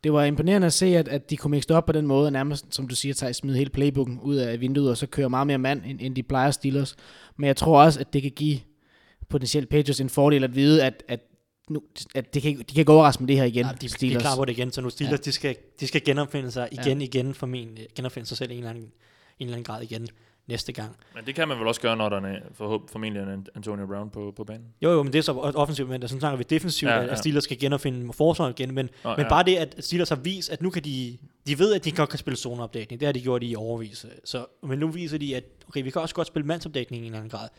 det 0.03 0.13
var 0.13 0.23
imponerende 0.23 0.67
at 0.67 0.73
se, 0.73 0.85
at, 0.85 1.07
at 1.07 1.29
de 1.29 1.37
kunne 1.37 1.51
mixe 1.51 1.75
op 1.75 1.85
på 1.85 1.91
den 1.91 2.07
måde, 2.07 2.27
og 2.27 2.31
nærmest, 2.31 2.65
som 2.69 2.87
du 2.87 2.95
siger, 2.95 3.13
tager 3.13 3.33
smide 3.33 3.57
hele 3.57 3.69
playbooken 3.69 4.19
ud 4.19 4.35
af 4.35 4.61
vinduet, 4.61 4.89
og 4.89 4.97
så 4.97 5.07
kører 5.07 5.27
meget 5.27 5.47
mere 5.47 5.57
mand, 5.57 5.81
end, 5.85 5.99
end 6.01 6.15
de 6.15 6.23
plejer 6.23 6.51
Steelers. 6.51 6.95
Men 7.37 7.47
jeg 7.47 7.55
tror 7.55 7.83
også, 7.83 7.99
at 7.99 8.13
det 8.13 8.21
kan 8.21 8.31
give 8.31 8.59
potentielt 9.29 9.69
Patriots 9.69 10.01
en 10.01 10.09
fordel 10.09 10.43
at 10.43 10.55
vide, 10.55 10.83
at, 10.83 11.03
at, 11.07 11.19
nu, 11.69 11.83
at 12.15 12.33
det 12.33 12.41
kan, 12.41 12.57
de 12.57 12.75
kan 12.75 12.85
gå 12.85 12.93
overraske 12.93 13.23
med 13.23 13.27
det 13.27 13.35
her 13.35 13.43
igen. 13.43 13.65
Ja, 13.65 13.71
de, 13.81 13.87
de 13.87 14.13
er 14.13 14.19
klar 14.19 14.35
på 14.35 14.45
det 14.45 14.51
igen, 14.51 14.71
så 14.71 14.81
nu 14.81 14.89
Steelers, 14.89 15.19
ja. 15.19 15.23
de, 15.23 15.31
skal, 15.31 15.55
de 15.79 15.87
skal 15.87 16.03
genopfinde 16.03 16.51
sig 16.51 16.69
igen, 16.71 17.01
ja. 17.01 17.05
igen, 17.05 17.33
formentlig, 17.33 17.87
genopfinde 17.95 18.27
sig 18.27 18.37
selv 18.37 18.51
i 18.51 18.53
en 18.53 18.59
eller, 18.59 18.69
anden, 18.69 18.83
en 18.83 18.91
eller 19.39 19.53
anden 19.53 19.63
grad 19.63 19.81
igen 19.81 20.07
næste 20.47 20.71
gang. 20.71 20.95
Men 21.15 21.25
det 21.25 21.35
kan 21.35 21.47
man 21.47 21.59
vel 21.59 21.67
også 21.67 21.81
gøre, 21.81 21.97
når 21.97 22.09
der 22.09 22.21
er 22.21 22.39
for, 22.53 22.83
formentlig 22.91 23.23
en 23.23 23.47
Antonio 23.55 23.85
Brown 23.85 24.09
på, 24.09 24.33
på 24.35 24.43
banen? 24.43 24.65
Jo, 24.81 24.91
jo, 24.91 25.03
men 25.03 25.13
det 25.13 25.19
er 25.19 25.23
så 25.23 25.31
offensivt, 25.31 25.89
men 25.89 26.07
så 26.07 26.19
snakker 26.19 26.37
vi 26.37 26.43
defensivt, 26.43 26.91
ja, 26.91 27.01
ja. 27.01 27.07
at 27.07 27.17
Steelers 27.17 27.43
skal 27.43 27.59
genopfinde 27.59 28.13
forsvaret 28.13 28.59
igen, 28.59 28.75
men, 28.75 28.89
oh, 29.03 29.11
men 29.17 29.23
ja. 29.25 29.29
bare 29.29 29.43
det, 29.43 29.55
at 29.55 29.75
Steelers 29.79 30.09
har 30.09 30.15
vist, 30.15 30.49
at 30.49 30.61
nu 30.61 30.69
kan 30.69 30.83
de, 30.83 31.17
de 31.47 31.59
ved, 31.59 31.73
at 31.73 31.85
de 31.85 31.91
godt 31.91 32.09
kan 32.09 32.19
spille 32.19 32.37
zoneopdækning, 32.37 32.99
det 32.99 33.05
har 33.05 33.13
de 33.13 33.21
gjort 33.21 33.43
i 33.43 33.55
overvis, 33.55 34.05
så, 34.23 34.45
men 34.63 34.79
nu 34.79 34.87
viser 34.87 35.17
de, 35.17 35.35
at 35.35 35.43
okay, 35.67 35.83
vi 35.83 35.89
kan 35.89 36.01
også 36.01 36.15
godt 36.15 36.27
spille 36.27 36.45
mandsopdækning 36.45 37.03
i 37.03 37.07
en 37.07 37.13
eller 37.13 37.19
anden 37.19 37.29
grad. 37.29 37.49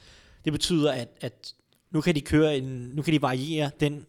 Det 0.44 0.52
betyder, 0.52 0.92
at, 0.92 1.08
at 1.20 1.54
nu 1.90 2.00
kan 2.00 2.14
de 2.14 2.20
køre 2.20 2.58
en, 2.58 2.64
nu 2.94 3.02
kan 3.02 3.14
de 3.14 3.22
variere 3.22 3.70
den 3.80 4.06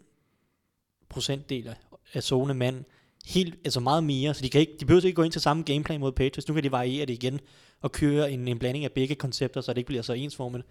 procentdel 1.10 1.76
af 2.13 2.24
zone 2.24 2.54
mand 2.54 2.86
helt, 3.26 3.56
altså 3.65 3.80
meget 3.80 4.04
mere, 4.04 4.34
så 4.34 4.42
de, 4.44 4.50
kan 4.50 4.62
ikke, 4.62 4.74
de 4.80 4.86
behøver 4.86 5.06
ikke 5.06 5.15
gå 5.15 5.24
ind 5.24 5.32
til 5.32 5.42
samme 5.42 5.63
gameplan 5.63 6.00
mod 6.00 6.12
Patriots, 6.12 6.48
nu 6.48 6.54
kan 6.54 6.63
de 6.63 6.72
variere 6.72 7.06
det 7.06 7.13
igen, 7.13 7.39
og 7.82 7.92
køre 7.92 8.32
en, 8.32 8.48
en 8.48 8.60
blanding 8.60 8.86
af 8.86 8.92
begge 8.92 9.15
koncepter, 9.15 9.62
så 9.62 9.74
det 9.74 9.78
ikke 9.78 9.88
bliver 9.88 10.02
så 10.02 10.13
ensformet. 10.13 10.63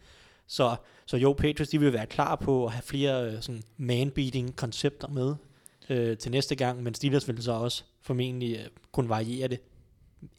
Så, 0.47 0.77
så 1.07 1.17
jo, 1.17 1.33
Patriots 1.33 1.71
de 1.71 1.81
vil 1.81 1.93
være 1.93 2.07
klar 2.07 2.37
på 2.37 2.67
at 2.67 2.73
have 2.73 2.83
flere 2.83 3.33
øh, 3.33 3.43
sådan 3.43 3.63
man-beating 3.77 4.57
koncepter 4.57 5.09
med 5.09 5.35
øh, 5.89 6.19
til 6.19 6.31
næste 6.31 6.55
gang, 6.55 6.83
men 6.83 6.95
Steelers 6.95 7.29
vil 7.29 7.43
så 7.43 7.53
også 7.53 7.85
formentlig 8.01 8.57
øh, 8.57 8.67
kunne 8.93 9.09
variere 9.09 9.49
det 9.49 9.61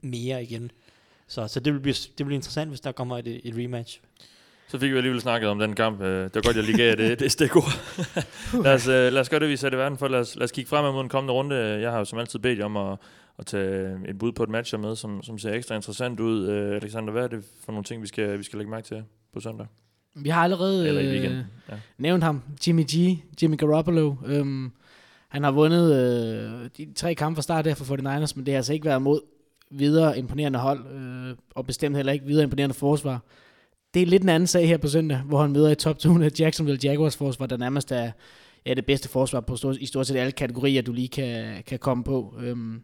mere 0.02 0.44
igen. 0.44 0.72
Så, 1.28 1.48
så 1.48 1.60
det, 1.60 1.74
vil 1.74 1.80
blive, 1.80 1.94
det 1.94 2.26
bliver 2.26 2.36
interessant, 2.36 2.70
hvis 2.70 2.82
der 2.82 2.92
kommer 2.92 3.18
et, 3.18 3.28
et 3.28 3.56
rematch. 3.58 4.02
Så 4.70 4.80
fik 4.80 4.92
vi 4.92 4.98
alligevel 4.98 5.22
snakket 5.22 5.50
om 5.50 5.60
den 5.60 5.76
kamp. 5.76 6.02
Øh, 6.02 6.24
det 6.24 6.36
var 6.36 6.42
godt, 6.42 6.56
jeg 6.56 6.64
lige 6.64 6.78
gav 6.78 6.96
det, 6.96 7.20
det 7.20 7.32
stikord. 7.32 7.72
lad, 8.66 8.74
os, 8.74 8.88
øh, 8.88 9.14
lad 9.14 9.18
os 9.18 9.30
gøre 9.30 9.40
det, 9.40 9.50
vi 9.50 9.56
sætter 9.56 9.78
i 9.78 9.82
verden 9.82 9.98
for. 9.98 10.08
Lad 10.08 10.20
os, 10.20 10.36
lad 10.36 10.44
os 10.44 10.52
kigge 10.52 10.70
frem 10.70 10.94
mod 10.94 11.02
den 11.02 11.10
kommende 11.10 11.34
runde. 11.34 11.56
Jeg 11.56 11.92
har 11.92 11.98
jo 11.98 12.06
som 12.06 12.20
altid 12.20 12.40
bedt 12.40 12.60
jer 12.60 12.66
om 12.66 12.78
at, 12.78 12.98
at 13.40 13.46
tage 13.46 13.98
et 14.08 14.18
bud 14.18 14.32
på 14.32 14.44
et 14.44 14.50
match 14.50 14.80
med, 14.80 14.96
som, 14.96 15.24
som 15.24 15.38
ser 15.38 15.54
ekstra 15.54 15.76
interessant 15.76 16.20
ud. 16.20 16.48
Uh, 16.48 16.76
Alexander, 16.76 17.12
hvad 17.12 17.24
er 17.24 17.28
det 17.28 17.44
for 17.66 17.72
nogle 17.72 17.84
ting, 17.84 18.02
vi 18.02 18.08
skal, 18.08 18.38
vi 18.38 18.44
skal 18.44 18.58
lægge 18.58 18.72
mærke 18.72 18.88
til 18.88 19.04
på 19.34 19.40
søndag? 19.40 19.68
Vi 20.16 20.30
har 20.30 20.44
allerede 20.44 20.88
Eller 20.88 21.02
øh, 21.02 21.24
ja. 21.70 21.76
nævnt 21.98 22.24
ham, 22.24 22.42
Jimmy 22.68 22.84
G, 22.84 23.20
Jimmy 23.42 23.58
Garoppolo. 23.58 24.16
Um, 24.40 24.74
han 25.30 25.44
har 25.44 25.52
vundet 25.52 25.96
øh, 25.96 26.70
de 26.78 26.94
tre 26.96 27.16
kampe 27.16 27.36
fra 27.36 27.42
start 27.42 27.66
der 27.66 27.76
for 27.76 27.86
49ers, 27.96 28.34
men 28.36 28.46
det 28.46 28.54
har 28.54 28.58
altså 28.58 28.74
ikke 28.74 28.86
været 28.86 29.02
mod 29.02 29.22
videre 29.72 30.18
imponerende 30.18 30.60
hold, 30.60 30.86
øh, 30.92 31.36
og 31.56 31.66
bestemt 31.66 31.96
heller 31.96 32.14
ikke 32.14 32.26
videre 32.26 32.44
imponerende 32.44 32.76
forsvar. 32.76 33.20
Det 33.94 34.02
er 34.02 34.06
lidt 34.06 34.24
en 34.24 34.30
anden 34.30 34.48
sag 34.48 34.68
her 34.68 34.78
på 34.78 34.88
søndag, 34.88 35.18
hvor 35.18 35.42
han 35.42 35.52
møder 35.52 35.70
i 35.70 35.76
top 35.76 36.00
2 36.00 36.22
af 36.22 36.40
Jacksonville 36.40 36.80
Jaguars 36.84 37.18
forsvar, 37.18 37.46
der 37.46 37.58
nærmest 37.58 37.92
er 37.92 38.12
ja, 38.66 38.74
det 38.74 38.86
bedste 38.86 39.10
forsvar 39.10 39.40
på 39.40 39.56
stort, 39.56 39.78
i 39.80 39.86
stort 39.86 40.08
set 40.08 40.16
alle 40.16 40.32
kategorier, 40.32 40.82
du 40.82 40.94
lige 40.94 41.08
kan, 41.08 41.64
kan 41.68 41.80
komme 41.80 42.04
på. 42.04 42.36
Øhm, 42.42 42.82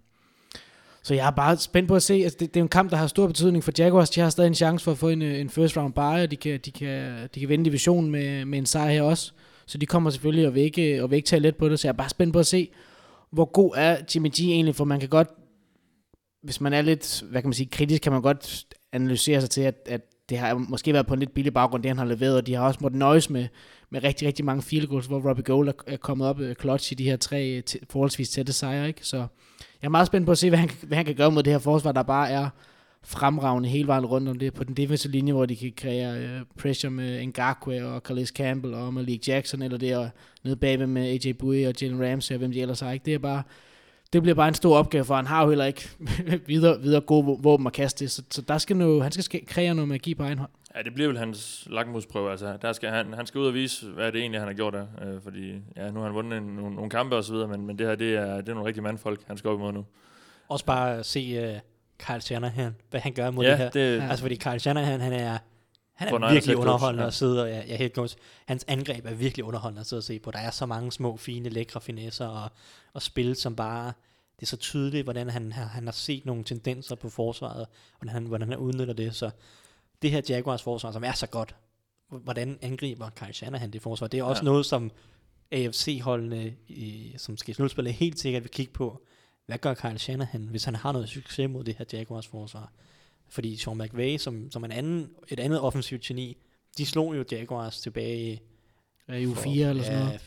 så 1.03 1.13
jeg 1.13 1.27
er 1.27 1.31
bare 1.31 1.57
spændt 1.57 1.87
på 1.87 1.95
at 1.95 2.03
se, 2.03 2.13
altså 2.13 2.37
det, 2.39 2.53
det 2.53 2.59
er 2.59 2.63
en 2.63 2.69
kamp, 2.69 2.91
der 2.91 2.97
har 2.97 3.07
stor 3.07 3.27
betydning 3.27 3.63
for 3.63 3.71
Jaguars. 3.77 4.09
De 4.09 4.21
har 4.21 4.29
stadig 4.29 4.47
en 4.47 4.55
chance 4.55 4.83
for 4.83 4.91
at 4.91 4.97
få 4.97 5.09
en, 5.09 5.21
øh, 5.21 5.39
en 5.39 5.49
first 5.49 5.77
round 5.77 5.93
bye, 5.93 6.23
og 6.23 6.31
de 6.31 6.35
kan, 6.35 6.59
de 6.65 6.71
kan, 6.71 7.13
de 7.35 7.39
kan 7.39 7.49
vinde 7.49 7.65
divisionen 7.65 8.11
med, 8.11 8.45
med 8.45 8.59
en 8.59 8.65
sejr 8.65 8.91
her 8.91 9.01
også. 9.01 9.31
Så 9.65 9.77
de 9.77 9.85
kommer 9.85 10.09
selvfølgelig 10.09 10.47
og 10.47 10.55
vil 10.55 10.63
ikke, 10.63 11.03
og 11.03 11.09
vil 11.09 11.15
ikke 11.15 11.27
tage 11.27 11.39
let 11.39 11.55
på 11.55 11.69
det, 11.69 11.79
så 11.79 11.87
jeg 11.87 11.93
er 11.93 11.97
bare 11.97 12.09
spændt 12.09 12.33
på 12.33 12.39
at 12.39 12.45
se, 12.45 12.69
hvor 13.31 13.45
god 13.45 13.71
er 13.75 13.97
Jimmy 14.15 14.29
G 14.29 14.39
egentlig, 14.39 14.75
for 14.75 14.85
man 14.85 14.99
kan 14.99 15.09
godt, 15.09 15.29
hvis 16.43 16.61
man 16.61 16.73
er 16.73 16.81
lidt, 16.81 17.23
hvad 17.29 17.41
kan 17.41 17.49
man 17.49 17.53
sige, 17.53 17.69
kritisk, 17.71 18.01
kan 18.01 18.11
man 18.11 18.21
godt 18.21 18.65
analysere 18.91 19.41
sig 19.41 19.49
til, 19.49 19.61
at, 19.61 19.75
at 19.85 20.01
det 20.29 20.37
har 20.37 20.55
måske 20.55 20.93
været 20.93 21.07
på 21.07 21.13
en 21.13 21.19
lidt 21.19 21.33
billig 21.33 21.53
baggrund, 21.53 21.83
det 21.83 21.89
han 21.89 21.97
har 21.97 22.05
leveret, 22.05 22.37
og 22.37 22.47
de 22.47 22.53
har 22.53 22.65
også 22.65 22.79
måttet 22.81 22.99
nøjes 22.99 23.29
med, 23.29 23.47
med 23.89 24.03
rigtig, 24.03 24.27
rigtig 24.27 24.45
mange 24.45 24.61
field 24.61 24.87
goals, 24.87 25.05
hvor 25.05 25.29
Robbie 25.29 25.43
Gold 25.43 25.67
er, 25.67 25.73
er 25.87 25.97
kommet 25.97 26.27
op 26.27 26.39
øh, 26.39 26.55
clutch 26.61 26.91
i 26.91 26.95
de 26.95 27.03
her 27.03 27.17
tre 27.17 27.47
øh, 27.47 27.63
t- 27.69 27.85
forholdsvis 27.89 28.29
tætte 28.29 28.53
sejre, 28.53 28.87
ikke? 28.87 29.05
Så 29.05 29.17
jeg 29.17 29.27
er 29.87 29.89
meget 29.89 30.07
spændt 30.07 30.25
på 30.25 30.31
at 30.31 30.37
se, 30.37 30.49
hvad 30.49 30.59
han, 30.59 30.69
hvad 30.81 30.95
han 30.95 31.05
kan 31.05 31.15
gøre 31.15 31.31
mod 31.31 31.43
det 31.43 31.53
her 31.53 31.59
forsvar, 31.59 31.91
der 31.91 32.03
bare 32.03 32.29
er 32.29 32.49
fremragende 33.03 33.69
hele 33.69 33.87
vejen 33.87 34.05
rundt 34.05 34.29
om 34.29 34.39
det 34.39 34.53
på 34.53 34.63
den 34.63 34.77
defensive 34.77 35.11
linje, 35.11 35.33
hvor 35.33 35.45
de 35.45 35.55
kan 35.55 35.73
kreere 35.77 36.39
uh, 36.39 36.47
pressure 36.57 36.91
med 36.91 37.25
Ngakwe 37.25 37.85
og 37.85 38.01
Calais 38.01 38.29
Campbell 38.29 38.73
og 38.73 38.93
Malik 38.93 39.27
Jackson, 39.27 39.61
eller 39.61 39.77
det 39.77 39.97
og 39.97 40.09
nede 40.43 40.55
bagved 40.55 40.87
med 40.87 41.01
AJ 41.01 41.33
Bowie 41.33 41.67
og 41.67 41.73
Jalen 41.81 42.03
Ramsey 42.05 42.35
og 42.35 42.39
hvem 42.39 42.51
de 42.51 42.61
ellers 42.61 42.79
har. 42.79 42.91
Ikke? 42.91 43.05
Det 43.05 43.13
er 43.13 43.19
bare, 43.19 43.43
det 44.13 44.21
bliver 44.21 44.35
bare 44.35 44.47
en 44.47 44.53
stor 44.53 44.77
opgave, 44.77 45.05
for 45.05 45.15
han 45.15 45.27
har 45.27 45.43
jo 45.43 45.49
heller 45.49 45.65
ikke 45.65 45.89
videre, 46.47 46.81
videre 46.81 47.01
gode 47.01 47.37
våben 47.39 47.67
at 47.67 47.73
kaste, 47.73 48.09
så, 48.09 48.23
så 48.31 48.41
der 48.41 48.57
skal 48.57 48.77
noget, 48.77 49.03
han 49.03 49.11
skal 49.11 49.45
kreere 49.45 49.75
noget 49.75 49.89
magi 49.89 50.15
på 50.15 50.23
egen 50.23 50.37
hånd. 50.37 50.51
Ja, 50.75 50.81
det 50.81 50.93
bliver 50.93 51.07
vel 51.07 51.17
hans 51.17 51.67
lakmusprøve. 51.71 52.31
Altså, 52.31 52.57
der 52.61 52.73
skal 52.73 52.89
han, 52.89 53.13
han 53.13 53.25
skal 53.25 53.39
ud 53.39 53.47
og 53.47 53.53
vise, 53.53 53.87
hvad 53.87 54.11
det 54.11 54.21
egentlig 54.21 54.41
han 54.41 54.47
har 54.47 54.53
gjort 54.53 54.73
der. 54.73 54.85
Øh, 55.01 55.21
fordi 55.23 55.51
ja, 55.75 55.91
nu 55.91 55.99
har 55.99 56.05
han 56.05 56.15
vundet 56.15 56.37
en, 56.37 56.43
nogle, 56.43 56.75
nogle 56.75 56.89
kampe 56.89 57.15
og 57.15 57.23
så 57.23 57.33
videre, 57.33 57.47
men, 57.47 57.65
men 57.65 57.79
det 57.79 57.87
her, 57.87 57.95
det 57.95 58.15
er, 58.15 58.35
det 58.35 58.49
er 58.49 58.53
nogle 58.53 58.67
rigtige 58.67 58.83
mandfolk, 58.83 59.21
han 59.27 59.37
skal 59.37 59.49
op 59.49 59.59
imod 59.59 59.73
nu. 59.73 59.85
Også 60.49 60.65
bare 60.65 61.03
se 61.03 61.53
uh, 61.53 61.59
Kyle 61.99 62.21
Shanahan, 62.21 62.75
hvad 62.89 62.99
han 62.99 63.13
gør 63.13 63.31
mod 63.31 63.45
ja, 63.45 63.51
det 63.51 63.57
her. 63.57 63.69
Det, 63.69 63.97
ja. 63.97 64.07
Altså, 64.09 64.21
fordi 64.21 64.35
Kyle 64.35 64.59
Shanahan, 64.59 65.01
han 65.01 65.13
er, 65.13 65.37
han 65.95 66.23
er 66.23 66.31
virkelig 66.31 66.57
underholdende 66.57 67.03
ja. 67.03 67.07
at 67.07 67.13
sidde 67.13 67.43
og, 67.43 67.49
ja, 67.49 67.63
ja, 67.67 67.75
helt 67.75 67.95
coach. 67.95 68.17
Hans 68.45 68.65
angreb 68.67 69.05
er 69.05 69.13
virkelig 69.13 69.45
underholdende 69.45 69.79
at 69.79 69.87
sidde 69.87 69.99
og 69.99 70.03
se 70.03 70.19
på. 70.19 70.31
Der 70.31 70.39
er 70.39 70.51
så 70.51 70.65
mange 70.65 70.91
små, 70.91 71.17
fine, 71.17 71.49
lækre 71.49 71.81
finesser 71.81 72.27
og, 72.27 72.49
og 72.93 73.01
spil, 73.01 73.35
som 73.35 73.55
bare, 73.55 73.85
det 74.35 74.41
er 74.41 74.45
så 74.45 74.57
tydeligt, 74.57 75.03
hvordan 75.03 75.29
han, 75.29 75.51
han 75.51 75.85
har 75.85 75.91
set 75.91 76.25
nogle 76.25 76.43
tendenser 76.43 76.95
på 76.95 77.09
forsvaret, 77.09 77.67
hvordan 77.99 78.13
han, 78.13 78.25
hvordan 78.25 78.49
han 78.49 78.57
udnytter 78.57 78.93
det. 78.93 79.15
Så 79.15 79.29
det 80.01 80.11
her 80.11 80.21
Jaguars 80.29 80.63
forsvar, 80.63 80.91
som 80.91 81.03
er 81.03 81.11
så 81.11 81.27
godt, 81.27 81.55
hvordan 82.09 82.59
angriber 82.61 83.09
Kyle 83.09 83.33
Shanahan 83.33 83.71
det 83.71 83.81
forsvar? 83.81 84.07
Det 84.07 84.19
er 84.19 84.23
også 84.23 84.41
ja. 84.41 84.45
noget, 84.45 84.65
som 84.65 84.91
AFC-holdene, 85.51 86.53
som 87.17 87.37
skal 87.37 87.55
slutspille, 87.55 87.91
helt 87.91 88.19
sikkert 88.19 88.43
vil 88.43 88.51
kigge 88.51 88.73
på. 88.73 89.05
Hvad 89.45 89.57
gør 89.57 89.73
Kyle 89.73 89.99
Shanahan, 89.99 90.41
hvis 90.41 90.63
han 90.63 90.75
har 90.75 90.91
noget 90.91 91.09
succes 91.09 91.49
mod 91.49 91.63
det 91.63 91.75
her 91.77 91.85
Jaguars 91.93 92.27
forsvar? 92.27 92.71
Fordi 93.29 93.57
Sean 93.57 93.77
McVay, 93.77 94.17
som, 94.17 94.51
som 94.51 94.65
en 94.65 94.71
anden, 94.71 95.09
et 95.27 95.39
andet 95.39 95.61
offensivt 95.61 96.01
geni, 96.01 96.37
de 96.77 96.85
slog 96.85 97.17
jo 97.17 97.25
Jaguars 97.31 97.81
tilbage 97.81 98.41
ja, 99.09 99.13
i 99.13 99.27
uge 99.27 99.35
4 99.35 99.69
eller 99.69 99.83
sådan 99.83 99.99
noget. 99.99 100.21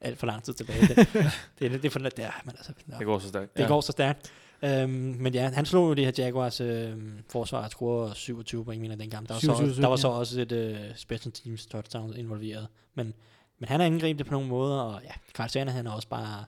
Alt 0.00 0.18
for 0.18 0.26
lang 0.26 0.44
tid 0.44 0.54
tilbage. 0.54 0.80
det, 0.80 0.96
det, 1.58 1.70
det, 1.70 1.82
det, 1.82 1.92
for, 1.92 1.98
det, 1.98 2.18
men 2.44 2.54
altså, 2.56 2.72
det 2.98 3.06
går 3.06 3.18
så 3.18 3.28
stærkt. 3.28 3.56
Det 3.56 3.62
ja. 3.62 3.68
går 3.68 3.80
så 3.80 3.92
stærkt. 3.92 4.32
Øhm, 4.62 4.90
men 4.90 5.34
ja, 5.34 5.50
han 5.50 5.66
slog 5.66 5.88
jo 5.88 5.94
det 5.94 6.04
her 6.04 6.12
Jaguars 6.24 6.60
øh, 6.60 6.96
forsvar, 7.30 7.62
jeg 7.62 7.70
tror 7.70 8.12
27 8.14 8.64
point, 8.64 8.82
mener 8.82 8.96
dengang. 8.96 9.28
Der 9.28 9.34
var, 9.34 9.40
27, 9.40 9.74
så, 9.74 9.82
der 9.82 9.88
var 9.88 9.96
så 9.96 10.08
også 10.08 10.40
et 10.40 10.52
øh, 10.52 10.76
special 10.96 11.32
teams 11.32 11.66
touchdown 11.66 12.16
involveret. 12.16 12.68
Men, 12.94 13.14
men 13.58 13.68
han 13.68 13.80
har 13.80 13.86
angrebet 13.86 14.18
det 14.18 14.26
på 14.26 14.32
nogle 14.32 14.48
måder, 14.48 14.80
og 14.80 15.02
ja, 15.04 15.12
Carl 15.34 15.48
Sander, 15.48 15.72
han 15.72 15.86
er 15.86 15.90
også 15.90 16.08
bare, 16.08 16.44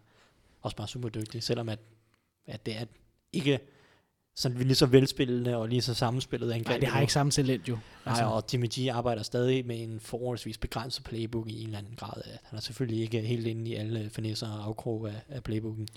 også 0.62 0.76
bare 0.76 0.88
super 0.88 1.08
dygtig, 1.08 1.42
selvom 1.42 1.68
at, 1.68 1.78
at 2.46 2.66
det 2.66 2.76
er 2.76 2.84
ikke 3.32 3.60
sådan 4.36 4.58
lige 4.58 4.74
så 4.74 4.86
velspillende 4.86 5.56
og 5.56 5.68
lige 5.68 5.82
så 5.82 5.94
sammenspillet 5.94 6.52
angreb. 6.52 6.68
Nej, 6.68 6.78
det 6.78 6.88
har 6.88 7.00
ikke 7.00 7.12
samme 7.12 7.32
talent 7.32 7.68
jo. 7.68 7.78
Altså. 8.06 8.22
Nej, 8.22 8.32
og 8.32 8.44
Jimmy 8.52 8.66
G 8.78 8.88
arbejder 8.92 9.22
stadig 9.22 9.66
med 9.66 9.82
en 9.82 10.00
forholdsvis 10.00 10.58
begrænset 10.58 11.04
playbook 11.04 11.48
i 11.48 11.60
en 11.60 11.66
eller 11.66 11.78
anden 11.78 11.96
grad. 11.96 12.22
Han 12.42 12.56
er 12.56 12.60
selvfølgelig 12.60 13.02
ikke 13.02 13.20
helt 13.20 13.46
inde 13.46 13.70
i 13.70 13.74
alle 13.74 14.10
finesser 14.10 14.48
og 14.48 14.66
afkrog 14.66 15.08
af, 15.08 15.22
af 15.28 15.42
playbooken. 15.42 15.88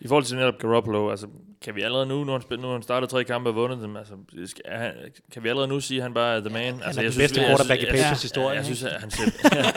I 0.00 0.08
forhold 0.08 0.24
til 0.24 0.36
netop 0.36 0.58
Garoppolo, 0.58 1.10
altså, 1.10 1.26
kan 1.62 1.74
vi 1.74 1.82
allerede 1.82 2.06
nu, 2.06 2.24
nu 2.24 2.32
har 2.32 2.42
han, 2.50 2.58
nu 2.58 2.66
har 2.66 2.72
han 2.72 2.82
startet 2.82 3.10
tre 3.10 3.24
kampe 3.24 3.50
og 3.50 3.54
vundet 3.54 3.82
dem, 3.82 3.96
altså, 3.96 4.14
skal, 4.46 4.64
han, 4.68 4.92
kan 5.32 5.44
vi 5.44 5.48
allerede 5.48 5.68
nu 5.68 5.80
sige, 5.80 5.98
at 5.98 6.02
han 6.02 6.14
bare 6.14 6.36
er 6.36 6.40
the 6.40 6.50
man? 6.50 6.62
Ja, 6.62 6.86
altså, 6.86 7.02
jeg 7.02 7.12
synes, 7.12 7.22
bedste 7.22 7.40
quarterback 7.40 7.82
i 7.82 7.86
Patriots 7.86 8.22
historie. 8.22 8.56
Jeg 8.56 8.64
synes, 8.64 8.82
at 8.82 9.00
han 9.00 9.10
ser... 9.10 9.24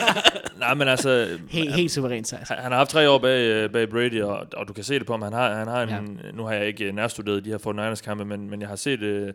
nej, 0.64 0.74
men 0.74 0.88
altså... 0.88 1.38
Helt, 1.50 1.74
helt 1.74 1.90
suverænt 1.90 2.28
sig. 2.28 2.38
Han, 2.48 2.58
han 2.58 2.72
har 2.72 2.78
haft 2.78 2.90
tre 2.90 3.10
år 3.10 3.18
bag, 3.18 3.72
bag 3.72 3.88
Brady, 3.88 4.22
og, 4.22 4.46
og 4.56 4.68
du 4.68 4.72
kan 4.72 4.84
se 4.84 4.98
det 4.98 5.06
på 5.06 5.12
ham. 5.12 5.22
Han 5.22 5.32
har, 5.32 5.54
han 5.54 5.68
har 5.68 5.82
en, 5.82 5.88
ja. 6.24 6.30
Nu 6.32 6.44
har 6.44 6.52
jeg 6.52 6.66
ikke 6.66 6.92
nærstuderet 6.92 7.44
de 7.44 7.50
her 7.50 7.92
49ers 7.92 8.04
kampe, 8.04 8.24
men, 8.24 8.50
men 8.50 8.60
jeg 8.60 8.68
har 8.68 8.76
set... 8.76 9.02
Uh, 9.02 9.28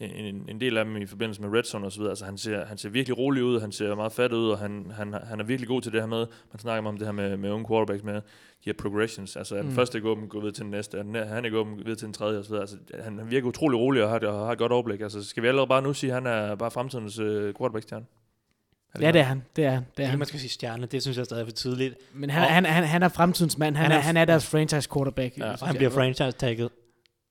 en, 0.00 0.44
en 0.48 0.60
del 0.60 0.78
af 0.78 0.84
dem 0.84 0.96
i 0.96 1.06
forbindelse 1.06 1.42
med 1.42 1.58
Red 1.58 1.64
Zone 1.64 1.86
og 1.86 1.92
så 1.92 1.98
videre. 1.98 2.10
Altså, 2.10 2.24
han, 2.24 2.38
ser, 2.38 2.64
han 2.64 2.78
ser 2.78 2.88
virkelig 2.88 3.18
rolig 3.18 3.44
ud, 3.44 3.60
han 3.60 3.72
ser 3.72 3.94
meget 3.94 4.12
fat 4.12 4.32
ud, 4.32 4.50
og 4.50 4.58
han, 4.58 4.92
han, 4.96 5.14
han 5.28 5.40
er 5.40 5.44
virkelig 5.44 5.68
god 5.68 5.82
til 5.82 5.92
det 5.92 6.00
her 6.00 6.06
med, 6.06 6.26
man 6.52 6.58
snakker 6.58 6.88
om 6.88 6.98
det 6.98 7.06
her 7.06 7.12
med, 7.12 7.36
med 7.36 7.50
unge 7.50 7.66
quarterbacks 7.68 8.04
med, 8.04 8.14
de 8.14 8.20
her 8.64 8.72
progressions. 8.72 9.36
Altså, 9.36 9.54
mm. 9.54 9.62
den 9.62 9.72
første 9.72 10.00
går 10.00 10.26
går 10.26 10.40
videre 10.40 10.54
til 10.54 10.62
den 10.62 10.70
næste, 10.70 10.98
den, 10.98 11.14
han 11.14 11.44
er 11.44 11.50
går 11.50 11.64
videre 11.76 11.94
til 11.94 12.06
den 12.06 12.14
tredje 12.14 12.38
og 12.38 12.44
så 12.44 12.50
videre. 12.50 12.62
Altså, 12.62 12.76
han, 13.02 13.18
han 13.18 13.30
virker 13.30 13.48
utrolig 13.48 13.78
rolig 13.78 14.04
og 14.04 14.10
har, 14.10 14.18
og 14.18 14.46
har 14.46 14.52
et 14.52 14.58
godt 14.58 14.72
overblik. 14.72 15.00
Altså, 15.00 15.24
skal 15.24 15.42
vi 15.42 15.48
allerede 15.48 15.68
bare 15.68 15.82
nu 15.82 15.92
sige, 15.92 16.10
at 16.10 16.14
han 16.14 16.26
er 16.26 16.54
bare 16.54 16.70
fremtidens 16.70 17.18
uh, 17.18 17.26
quarterback-stjerne? 17.26 18.04
Ja, 19.00 19.12
det 19.12 19.20
er 19.20 19.24
han. 19.24 19.42
Det 19.56 19.64
er, 19.64 19.82
det 19.96 20.02
er 20.02 20.08
han. 20.08 20.18
man 20.18 20.28
skal 20.28 20.40
sige 20.40 20.50
stjerne, 20.50 20.86
det 20.86 21.02
synes 21.02 21.16
jeg 21.16 21.24
stadig 21.24 21.42
er 21.42 21.46
for 21.46 21.52
tidligt. 21.52 21.94
Men 22.12 22.30
han, 22.30 22.42
han, 22.42 22.64
han, 22.64 22.84
han 22.84 23.02
er 23.02 23.08
fremtidens 23.08 23.58
mand. 23.58 23.76
Han, 23.76 23.90
han, 23.90 23.98
er, 23.98 24.02
han 24.02 24.16
er 24.16 24.24
deres 24.24 24.46
franchise 24.46 24.88
quarterback. 24.94 25.38
Ja. 25.38 25.52
Og 25.52 25.66
han 25.66 25.76
bliver 25.76 25.90
franchise-tagget 25.90 26.70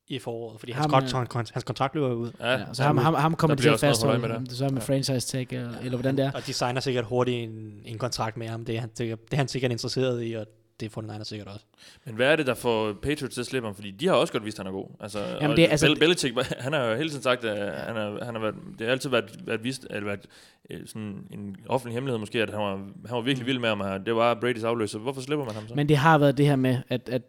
i 0.08 0.20
foråret, 0.20 0.60
fordi 0.60 0.72
ham, 0.72 0.94
hans, 0.94 1.12
kontrakt, 1.14 1.52
hans 1.52 1.64
kontrakt 1.64 1.96
løber 1.96 2.14
ud. 2.14 2.32
Ja, 2.40 2.52
ja, 2.52 2.60
så 2.74 2.84
ham, 2.84 2.98
ham, 2.98 3.14
ham 3.14 3.36
kommer 3.36 3.56
til 3.56 3.70
at 3.70 3.80
fastholde, 3.80 4.20
med 4.28 4.30
det. 4.40 4.52
så 4.52 4.64
med 4.70 4.72
ja. 4.82 4.94
franchise 4.94 5.28
tag, 5.28 5.48
eller, 5.52 5.78
eller 5.80 5.92
hvordan 5.98 6.18
det 6.18 6.26
er. 6.26 6.32
Og 6.32 6.48
de 6.48 6.54
signer 6.54 6.82
sikkert 6.82 7.06
hurtigt 7.06 7.50
en, 7.50 7.82
en 7.86 7.98
kontrakt 7.98 8.38
med 8.38 8.48
ham, 8.48 8.66
det 8.66 8.76
er, 8.76 8.80
han, 8.80 8.90
det, 8.90 9.00
det 9.00 9.18
er 9.32 9.38
han 9.38 9.48
sikkert 9.48 9.72
interesseret 9.72 10.26
i, 10.28 10.34
og 10.34 10.46
det 10.80 10.98
er 10.98 11.02
49ers 11.02 11.24
sikkert 11.24 11.48
også. 11.48 11.66
Men 12.06 12.16
hvad 12.16 12.28
er 12.32 12.36
det, 12.36 12.48
der 12.48 12.54
får 12.54 12.94
Patriots 13.02 13.34
til 13.34 13.42
at 13.42 13.48
slippe 13.48 13.68
ham? 13.68 13.76
Fordi 13.76 13.92
de 13.92 14.08
har 14.08 14.14
også 14.14 14.34
godt 14.34 14.46
vist, 14.46 14.60
at 14.60 14.66
han 14.66 14.74
er 14.74 14.78
god. 14.78 14.88
Altså, 15.00 15.20
Jamen, 15.20 15.52
og 15.52 15.58
det 15.58 15.66
er- 15.66 15.70
altså- 15.70 15.88
Bel- 15.88 16.00
Belichick, 16.00 16.36
han 16.60 16.74
har 16.74 16.84
jo 16.86 16.96
hele 16.96 17.10
tiden 17.10 17.24
sagt, 17.24 17.46
at 17.46 17.82
han 17.88 17.96
har, 17.96 18.26
han 18.26 18.36
har 18.36 18.42
været, 18.42 18.56
det 18.80 18.88
har 18.88 18.92
altid 18.92 19.10
været, 19.10 19.40
været 19.48 19.64
vist, 19.64 19.88
at 19.90 20.06
været 20.06 20.26
øh, 20.70 20.80
sådan 20.88 21.18
en 21.32 21.56
offentlig 21.70 21.94
hemmelighed 21.94 22.20
måske, 22.20 22.42
at 22.42 22.50
han 22.50 22.60
var, 22.60 22.76
han 22.76 23.16
var 23.16 23.22
virkelig 23.22 23.48
vild 23.48 23.60
med 23.60 23.70
ham. 23.70 23.82
og 23.82 24.06
Det 24.06 24.16
var 24.16 24.36
Brady's 24.36 24.66
afløser. 24.66 25.00
Hvorfor 25.00 25.22
slipper 25.22 25.46
man 25.46 25.56
ham 25.56 25.68
så? 25.68 25.76
Men 25.76 25.90
det 25.90 25.98
har 25.98 26.18
været 26.18 26.38
det 26.38 26.46
her 26.46 26.56
med, 26.56 26.78
at, 26.90 27.10
at 27.10 27.22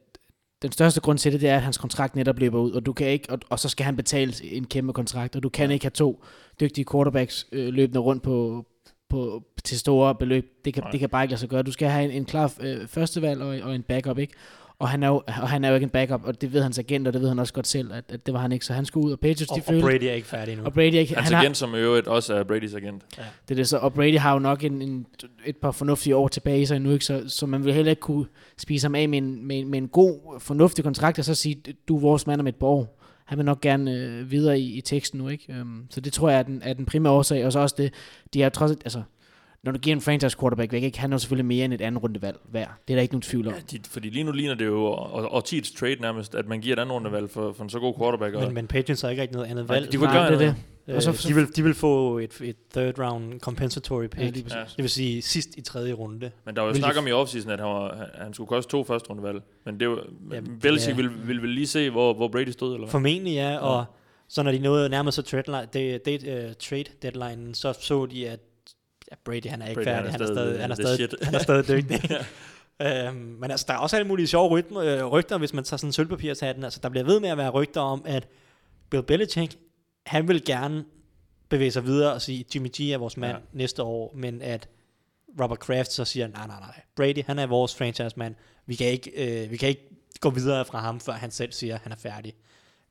den 0.62 0.72
største 0.72 1.00
grund 1.00 1.18
til 1.18 1.32
det, 1.32 1.40
det 1.40 1.48
er, 1.48 1.56
at 1.56 1.62
hans 1.62 1.78
kontrakt 1.78 2.16
netop 2.16 2.38
løber 2.38 2.60
ud, 2.60 2.72
og 2.72 2.86
du 2.86 2.92
kan 2.92 3.06
ikke, 3.06 3.30
og, 3.30 3.38
og 3.50 3.58
så 3.58 3.68
skal 3.68 3.84
han 3.84 3.96
betale 3.96 4.32
en 4.42 4.64
kæmpe 4.64 4.92
kontrakt, 4.92 5.36
og 5.36 5.42
du 5.42 5.48
kan 5.48 5.70
ikke 5.70 5.84
have 5.84 5.90
to 5.90 6.24
dygtige 6.60 6.84
quarterbacks 6.92 7.46
øh, 7.52 7.74
løbende 7.74 8.00
rundt 8.00 8.22
på, 8.22 8.66
på, 9.10 9.42
til 9.64 9.78
store 9.78 10.14
beløb. 10.14 10.44
Det 10.64 10.74
kan, 10.74 10.82
Nej. 10.82 10.90
det 10.90 11.00
kan 11.00 11.08
bare 11.08 11.24
ikke 11.24 11.32
lade 11.32 11.40
sig 11.40 11.48
gøre. 11.48 11.62
Du 11.62 11.72
skal 11.72 11.88
have 11.88 12.04
en, 12.04 12.10
en 12.10 12.24
klar 12.24 12.52
øh, 12.60 12.86
førstevalg 12.86 13.42
og, 13.42 13.58
og 13.68 13.74
en 13.74 13.82
backup, 13.82 14.18
ikke? 14.18 14.32
Og 14.84 14.90
han, 14.90 15.02
er 15.02 15.08
jo, 15.08 15.14
og 15.26 15.48
han 15.48 15.64
er 15.64 15.68
jo 15.68 15.74
ikke 15.74 15.84
en 15.84 15.90
backup, 15.90 16.20
og 16.24 16.40
det 16.40 16.52
ved 16.52 16.62
hans 16.62 16.78
agent, 16.78 17.06
og 17.06 17.12
det 17.12 17.20
ved 17.22 17.28
han 17.28 17.38
også 17.38 17.52
godt 17.52 17.66
selv, 17.66 17.92
at, 17.92 18.04
at 18.08 18.26
det 18.26 18.34
var 18.34 18.40
han 18.40 18.52
ikke. 18.52 18.64
Så 18.64 18.72
han 18.72 18.84
skulle 18.84 19.06
ud, 19.06 19.12
og 19.12 19.20
Patriots, 19.20 19.50
Og, 19.50 19.56
de 19.56 19.60
og 19.60 19.64
følte... 19.64 19.82
Brady 19.82 20.02
er 20.04 20.12
ikke 20.12 20.28
færdig 20.28 20.52
endnu. 20.52 20.66
og 20.66 20.72
Brady 20.72 20.94
er 20.94 21.00
ikke, 21.00 21.14
Hans 21.14 21.28
han 21.28 21.34
har, 21.36 21.42
agent, 21.42 21.56
som 21.56 21.74
i 21.74 21.78
øvrigt 21.78 22.06
også 22.06 22.34
er 22.34 22.44
Brady's 22.44 22.76
agent. 22.76 23.02
det 23.48 23.50
er 23.50 23.54
det 23.54 23.68
så, 23.68 23.78
og 23.78 23.92
Brady 23.94 24.18
har 24.18 24.32
jo 24.32 24.38
nok 24.38 24.64
en, 24.64 24.82
en, 24.82 25.06
et 25.46 25.56
par 25.56 25.70
fornuftige 25.70 26.16
år 26.16 26.28
tilbage 26.28 26.60
i 26.60 26.66
sig 26.66 26.76
endnu, 26.76 26.90
ikke? 26.92 27.04
Så, 27.04 27.22
så 27.26 27.46
man 27.46 27.64
vil 27.64 27.74
heller 27.74 27.90
ikke 27.90 28.00
kunne 28.00 28.26
spise 28.58 28.84
ham 28.84 28.94
af 28.94 29.08
med 29.08 29.18
en, 29.18 29.46
med, 29.46 29.58
en- 29.58 29.68
med 29.70 29.78
en 29.78 29.88
god, 29.88 30.40
fornuftig 30.40 30.84
kontrakt, 30.84 31.18
og 31.18 31.24
så 31.24 31.34
sige, 31.34 31.56
du 31.88 31.96
er 31.96 32.00
vores 32.00 32.26
mand 32.26 32.40
om 32.40 32.46
et 32.46 32.56
par 32.56 32.66
år. 32.66 33.00
Han 33.24 33.38
vil 33.38 33.44
nok 33.44 33.60
gerne 33.60 33.92
øh, 33.92 34.30
videre 34.30 34.60
i, 34.60 34.72
i 34.72 34.80
teksten 34.80 35.18
nu, 35.20 35.28
ikke? 35.28 35.54
Um, 35.60 35.86
så 35.90 36.00
det 36.00 36.12
tror 36.12 36.30
jeg 36.30 36.38
er 36.38 36.42
den, 36.42 36.62
er 36.64 36.72
den 36.74 36.84
primære 36.86 37.12
årsag, 37.12 37.46
og 37.46 37.52
så 37.52 37.58
også 37.58 37.74
det, 37.78 37.92
de 38.34 38.40
har 38.42 38.48
trods 38.48 38.70
alt, 38.70 38.80
altså, 38.84 39.02
når 39.64 39.72
du 39.72 39.78
giver 39.78 39.96
en 39.96 40.00
franchise 40.02 40.36
quarterback 40.40 40.72
væk, 40.72 40.82
ikke? 40.82 40.98
han 40.98 41.12
er 41.12 41.14
jo 41.14 41.18
selvfølgelig 41.18 41.46
mere 41.46 41.64
end 41.64 41.72
et 41.74 41.80
andet 41.80 42.02
rundevalg 42.02 42.36
værd. 42.52 42.70
Det 42.88 42.94
er 42.94 42.96
der 42.96 43.02
ikke 43.02 43.14
nogen 43.14 43.22
tvivl 43.22 43.46
om. 43.48 43.54
Ja, 43.54 43.60
de, 43.70 43.78
fordi 43.88 44.08
lige 44.10 44.24
nu 44.24 44.32
ligner 44.32 44.54
det 44.54 44.64
jo 44.66 44.84
og, 44.84 45.32
og 45.32 45.44
trade 45.44 45.96
nærmest, 46.00 46.34
at 46.34 46.48
man 46.48 46.60
giver 46.60 46.76
et 46.76 46.80
andet 46.80 46.94
rundevalg 46.94 47.30
for, 47.30 47.52
for 47.52 47.64
en 47.64 47.70
så 47.70 47.78
god 47.78 47.94
quarterback. 47.98 48.34
Men, 48.34 48.54
men 48.54 48.66
Patriots 48.66 49.02
har 49.02 49.08
ikke 49.10 49.22
rigtig 49.22 49.36
noget 49.36 49.50
andet 49.50 49.66
Nej, 49.68 49.76
valg. 49.76 49.92
de 49.92 49.96
kunne 49.96 50.06
Nej, 50.12 50.28
gøre 50.28 50.32
det 50.32 50.40
det. 50.40 50.54
Øh, 50.88 50.96
Og 50.96 51.02
så- 51.02 51.24
de, 51.28 51.34
vil, 51.34 51.56
de 51.56 51.62
vil 51.62 51.74
få 51.74 52.18
et, 52.18 52.40
et 52.40 52.56
third 52.74 52.98
round 52.98 53.40
compensatory 53.40 54.02
Ja, 54.02 54.06
pick. 54.08 54.32
præcis. 54.32 54.54
Ja. 54.54 54.60
det 54.60 54.78
vil 54.78 54.90
sige 54.90 55.22
sidst 55.22 55.48
i 55.56 55.60
tredje 55.60 55.92
runde. 55.92 56.30
Men 56.46 56.54
der 56.56 56.60
var 56.62 56.68
jo 56.68 56.72
Vil 56.72 56.82
snak 56.82 56.96
om 56.98 57.06
i 57.06 57.12
offseason, 57.12 57.50
at 57.52 57.60
han, 57.60 57.68
var, 57.68 58.08
han, 58.14 58.34
skulle 58.34 58.48
koste 58.48 58.70
to 58.70 58.84
første 58.84 59.10
rundevalg. 59.10 59.42
Men 59.64 59.80
det 59.80 59.88
var, 59.88 59.96
Ja, 60.30 60.34
ja, 60.36 60.40
Belichick 60.60 60.92
er- 60.92 60.96
ville, 60.96 61.12
ville, 61.24 61.40
ville 61.42 61.54
lige 61.54 61.66
se, 61.66 61.90
hvor, 61.90 62.14
hvor 62.14 62.28
Brady 62.28 62.48
stod, 62.50 62.68
eller 62.74 62.78
hvad? 62.86 62.90
Formentlig 62.90 63.34
ja, 63.34 63.58
og 63.58 63.84
så 64.28 64.42
når 64.42 64.52
de 64.52 64.58
nåede 64.58 64.88
nærmest 64.88 65.16
så 65.16 65.22
trade, 65.22 65.66
det, 65.72 66.04
det, 66.04 66.22
uh, 66.22 66.52
trade 66.58 66.84
deadline, 67.02 67.54
så 67.54 67.72
så 67.80 68.06
de, 68.06 68.28
at 68.28 68.40
ja, 69.14 69.18
Brady 69.24 69.46
han 69.46 69.62
er 69.62 69.66
ikke 69.68 69.74
Brady, 69.74 69.84
færdig. 69.84 70.10
Han 70.12 70.20
er 70.20 70.26
stadig, 70.26 70.60
han 70.60 70.70
er 70.70 70.74
stadig, 70.74 71.08
han 71.22 71.34
er 71.34 71.38
stadig 71.38 71.68
dygtig. 71.76 72.00
øhm, 72.82 73.16
men 73.16 73.50
altså, 73.50 73.66
der 73.68 73.74
er 73.74 73.78
også 73.78 73.96
alle 73.96 74.08
mulige 74.08 74.26
sjove 74.26 74.48
rytme, 74.48 74.80
øh, 74.82 75.04
rygter, 75.04 75.38
hvis 75.38 75.52
man 75.54 75.64
tager 75.64 75.78
sådan 75.78 75.88
en 75.88 75.92
sølvpapirshatten. 75.92 76.64
Altså, 76.64 76.80
der 76.82 76.88
bliver 76.88 77.04
ved 77.04 77.20
med 77.20 77.28
at 77.28 77.38
være 77.38 77.50
rygter 77.50 77.80
om, 77.80 78.02
at 78.06 78.28
Bill 78.90 79.02
Belichick, 79.02 79.56
han 80.06 80.28
vil 80.28 80.44
gerne 80.44 80.84
bevæge 81.48 81.70
sig 81.70 81.84
videre 81.84 82.12
og 82.12 82.22
sige, 82.22 82.44
Jimmy 82.54 82.68
G 82.76 82.80
er 82.80 82.98
vores 82.98 83.16
mand 83.16 83.32
Ja. 83.32 83.38
ja. 83.38 83.44
næste 83.58 83.82
år, 83.82 84.12
men 84.16 84.42
at 84.42 84.68
Robert 85.40 85.58
Kraft 85.58 85.92
så 85.92 86.04
siger, 86.04 86.28
nej, 86.28 86.46
nej, 86.46 86.60
nej, 86.60 86.80
Brady, 86.96 87.24
han 87.26 87.38
er 87.38 87.46
vores 87.46 87.74
franchise-mand. 87.74 88.34
Vi 88.66 88.74
kan 88.74 88.86
ikke, 88.86 89.42
øh, 89.44 89.50
vi 89.50 89.56
kan 89.56 89.68
ikke 89.68 89.88
gå 90.20 90.30
videre 90.30 90.64
fra 90.64 90.78
ham, 90.78 91.00
før 91.00 91.12
han 91.12 91.30
selv 91.30 91.52
siger, 91.52 91.74
at 91.74 91.80
han 91.80 91.92
er 91.92 91.96
færdig. 91.96 92.34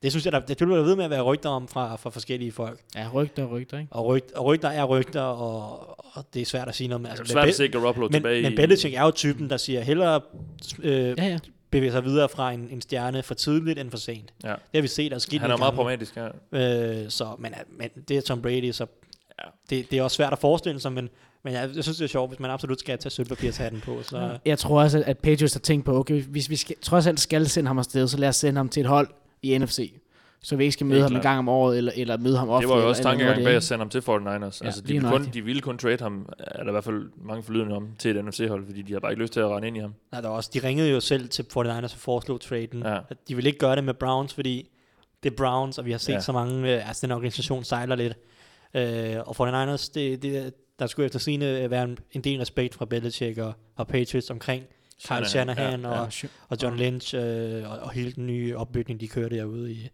Det 0.03 0.11
synes 0.11 0.25
jeg, 0.25 0.31
der, 0.31 0.39
det 0.39 0.57
bliver 0.57 0.83
ved 0.83 0.95
med 0.95 1.05
at 1.05 1.09
være 1.11 1.21
rygter 1.21 1.49
om 1.49 1.67
fra, 1.67 1.95
fra 1.95 2.09
forskellige 2.09 2.51
folk. 2.51 2.79
Ja, 2.95 3.07
rygter 3.13 3.43
og 3.43 3.51
rygter, 3.51 3.77
ikke? 3.79 3.93
Og, 3.93 4.05
rygt, 4.05 4.31
og 4.31 4.45
rygter 4.45 4.69
er 4.69 4.83
rygter, 4.83 5.21
og, 5.21 5.79
og 6.15 6.23
det 6.33 6.41
er 6.41 6.45
svært 6.45 6.67
at 6.67 6.75
sige 6.75 6.87
noget. 6.87 7.05
Altså, 7.07 7.23
det 7.23 7.29
Altså, 7.29 7.33
er 7.33 7.35
svært 7.35 7.43
men, 7.45 7.49
at 7.49 7.55
se 7.55 7.67
Garoppolo 7.79 8.07
men, 8.07 8.13
tilbage 8.13 8.41
men. 8.43 8.55
Belichick 8.55 8.95
er 8.95 9.01
jo 9.03 9.11
typen, 9.11 9.49
der 9.49 9.57
siger, 9.57 9.81
hellere 9.81 10.21
øh, 10.83 10.93
Ja, 10.93 11.25
ja. 11.25 11.39
bevæge 11.71 11.91
sig 11.91 12.03
videre 12.03 12.29
fra 12.29 12.51
en, 12.51 12.67
en 12.71 12.81
stjerne 12.81 13.23
for 13.23 13.33
tidligt 13.33 13.79
end 13.79 13.91
for 13.91 13.97
sent. 13.97 14.33
Ja. 14.43 14.49
Det 14.49 14.57
har 14.73 14.81
vi 14.81 14.87
set, 14.87 15.11
der 15.11 15.15
er 15.15 15.19
sket 15.19 15.41
Han 15.41 15.51
er 15.51 15.57
meget 15.57 15.73
pragmatisk, 15.73 16.17
ja. 16.53 17.01
Øh, 17.03 17.09
så, 17.09 17.27
men, 17.39 17.53
men 17.79 17.89
det 18.07 18.17
er 18.17 18.21
Tom 18.21 18.41
Brady, 18.41 18.71
så 18.71 18.85
Ja. 19.43 19.47
det, 19.69 19.91
det 19.91 19.99
er 19.99 20.03
også 20.03 20.15
svært 20.15 20.33
at 20.33 20.39
forestille 20.39 20.79
sig, 20.79 20.91
men, 20.93 21.09
men 21.43 21.53
jeg, 21.53 21.69
jeg 21.75 21.83
synes, 21.83 21.97
det 21.97 22.03
er 22.03 22.07
sjovt, 22.09 22.29
hvis 22.29 22.39
man 22.39 22.51
absolut 22.51 22.79
skal 22.79 22.97
tage 22.97 23.09
sølvpapirshatten 23.11 23.81
på. 23.81 23.99
Så. 24.03 24.37
Jeg 24.45 24.59
tror 24.59 24.81
også, 24.81 25.03
at 25.05 25.17
Patriots 25.17 25.53
har 25.53 25.59
tænkt 25.59 25.85
på, 25.85 25.97
okay, 25.99 26.21
hvis 26.23 26.49
vi 26.49 26.55
skal, 26.55 26.75
trods 26.81 27.07
alt 27.07 27.19
skal 27.19 27.47
sende 27.49 27.67
ham 27.67 27.77
afsted, 27.79 28.07
så 28.07 28.17
lad 28.17 28.29
os 28.29 28.35
sende 28.35 28.57
ham 28.57 28.69
til 28.69 28.81
et 28.81 28.85
hold 28.87 29.07
i 29.43 29.58
NFC. 29.58 29.93
Så 30.41 30.56
vi 30.56 30.63
ikke 30.63 30.73
skal 30.73 30.86
møde 30.86 31.01
ham 31.01 31.15
en 31.15 31.21
gang 31.21 31.39
om 31.39 31.49
året, 31.49 31.77
eller, 31.77 31.91
eller 31.95 32.17
møde 32.17 32.38
ham 32.38 32.49
ofte. 32.49 32.62
Det 32.62 32.69
var 32.69 32.75
jo 32.75 32.79
eller, 32.79 32.89
også 32.89 33.01
eller 33.01 33.12
tankegang 33.12 33.43
bag 33.43 33.56
at 33.56 33.63
sende 33.63 33.79
ham 33.79 33.89
til 33.89 33.99
49ers. 33.99 34.10
Ja, 34.62 34.65
altså, 34.65 34.82
de 34.82 34.93
ville, 34.93 35.10
kun, 35.10 35.25
de 35.34 35.41
ville 35.41 35.62
kun 35.62 35.77
trade 35.77 35.97
ham, 36.01 36.29
er 36.39 36.63
der 36.63 36.69
i 36.69 36.71
hvert 36.71 36.84
fald 36.84 37.10
mange 37.25 37.43
forlydende 37.43 37.75
om, 37.75 37.88
til 37.99 38.17
et 38.17 38.25
NFC-hold, 38.25 38.65
fordi 38.65 38.82
de 38.82 38.93
har 38.93 38.99
bare 38.99 39.12
ikke 39.12 39.21
lyst 39.21 39.34
til 39.34 39.39
at 39.39 39.49
rende 39.49 39.67
ind 39.67 39.77
i 39.77 39.79
ham. 39.79 39.93
Nej, 40.12 40.21
der 40.21 40.27
var 40.29 40.36
også, 40.36 40.49
de 40.53 40.60
ringede 40.60 40.89
jo 40.91 40.99
selv 40.99 41.29
til 41.29 41.43
49ers 41.58 41.84
og 41.84 41.89
foreslog 41.91 42.41
traden. 42.41 42.82
Ja. 42.86 42.97
At 43.10 43.17
De 43.27 43.36
ville 43.36 43.47
ikke 43.49 43.60
gøre 43.60 43.75
det 43.75 43.84
med 43.84 43.93
Browns, 43.93 44.34
fordi 44.34 44.69
det 45.23 45.32
er 45.32 45.36
Browns, 45.36 45.77
og 45.77 45.86
vi 45.86 45.91
har 45.91 45.97
set 45.97 46.13
Ja. 46.13 46.19
så 46.19 46.32
mange, 46.32 46.73
øh, 46.75 46.88
altså 46.88 47.08
den 47.08 47.12
organisation 47.12 47.63
sejler 47.63 47.95
lidt. 47.95 48.13
Øh, 48.73 49.15
og 49.25 49.49
49ers, 49.73 49.91
det, 49.93 50.21
det, 50.21 50.53
der 50.79 50.88
skulle 50.88 51.06
efter 51.06 51.19
sigende 51.19 51.69
være 51.69 51.84
en, 51.84 51.97
en 52.12 52.21
del 52.21 52.39
respekt 52.39 52.75
fra 52.75 52.86
Belichick 52.86 53.38
og, 53.38 53.53
og 53.75 53.88
Patriots 53.88 54.29
omkring 54.29 54.63
Kyle 55.08 55.25
Shanahan 55.25 55.82
ja, 55.82 55.89
og, 55.89 56.23
ja. 56.23 56.27
og 56.49 56.58
John 56.63 56.77
Lynch 56.77 57.15
øh, 57.15 57.71
og, 57.71 57.79
og 57.79 57.91
hele 57.91 58.12
den 58.12 58.27
nye 58.27 58.58
opbygning, 58.58 58.99
de 58.99 59.08
kører 59.08 59.29
derude 59.29 59.71
i, 59.71 59.89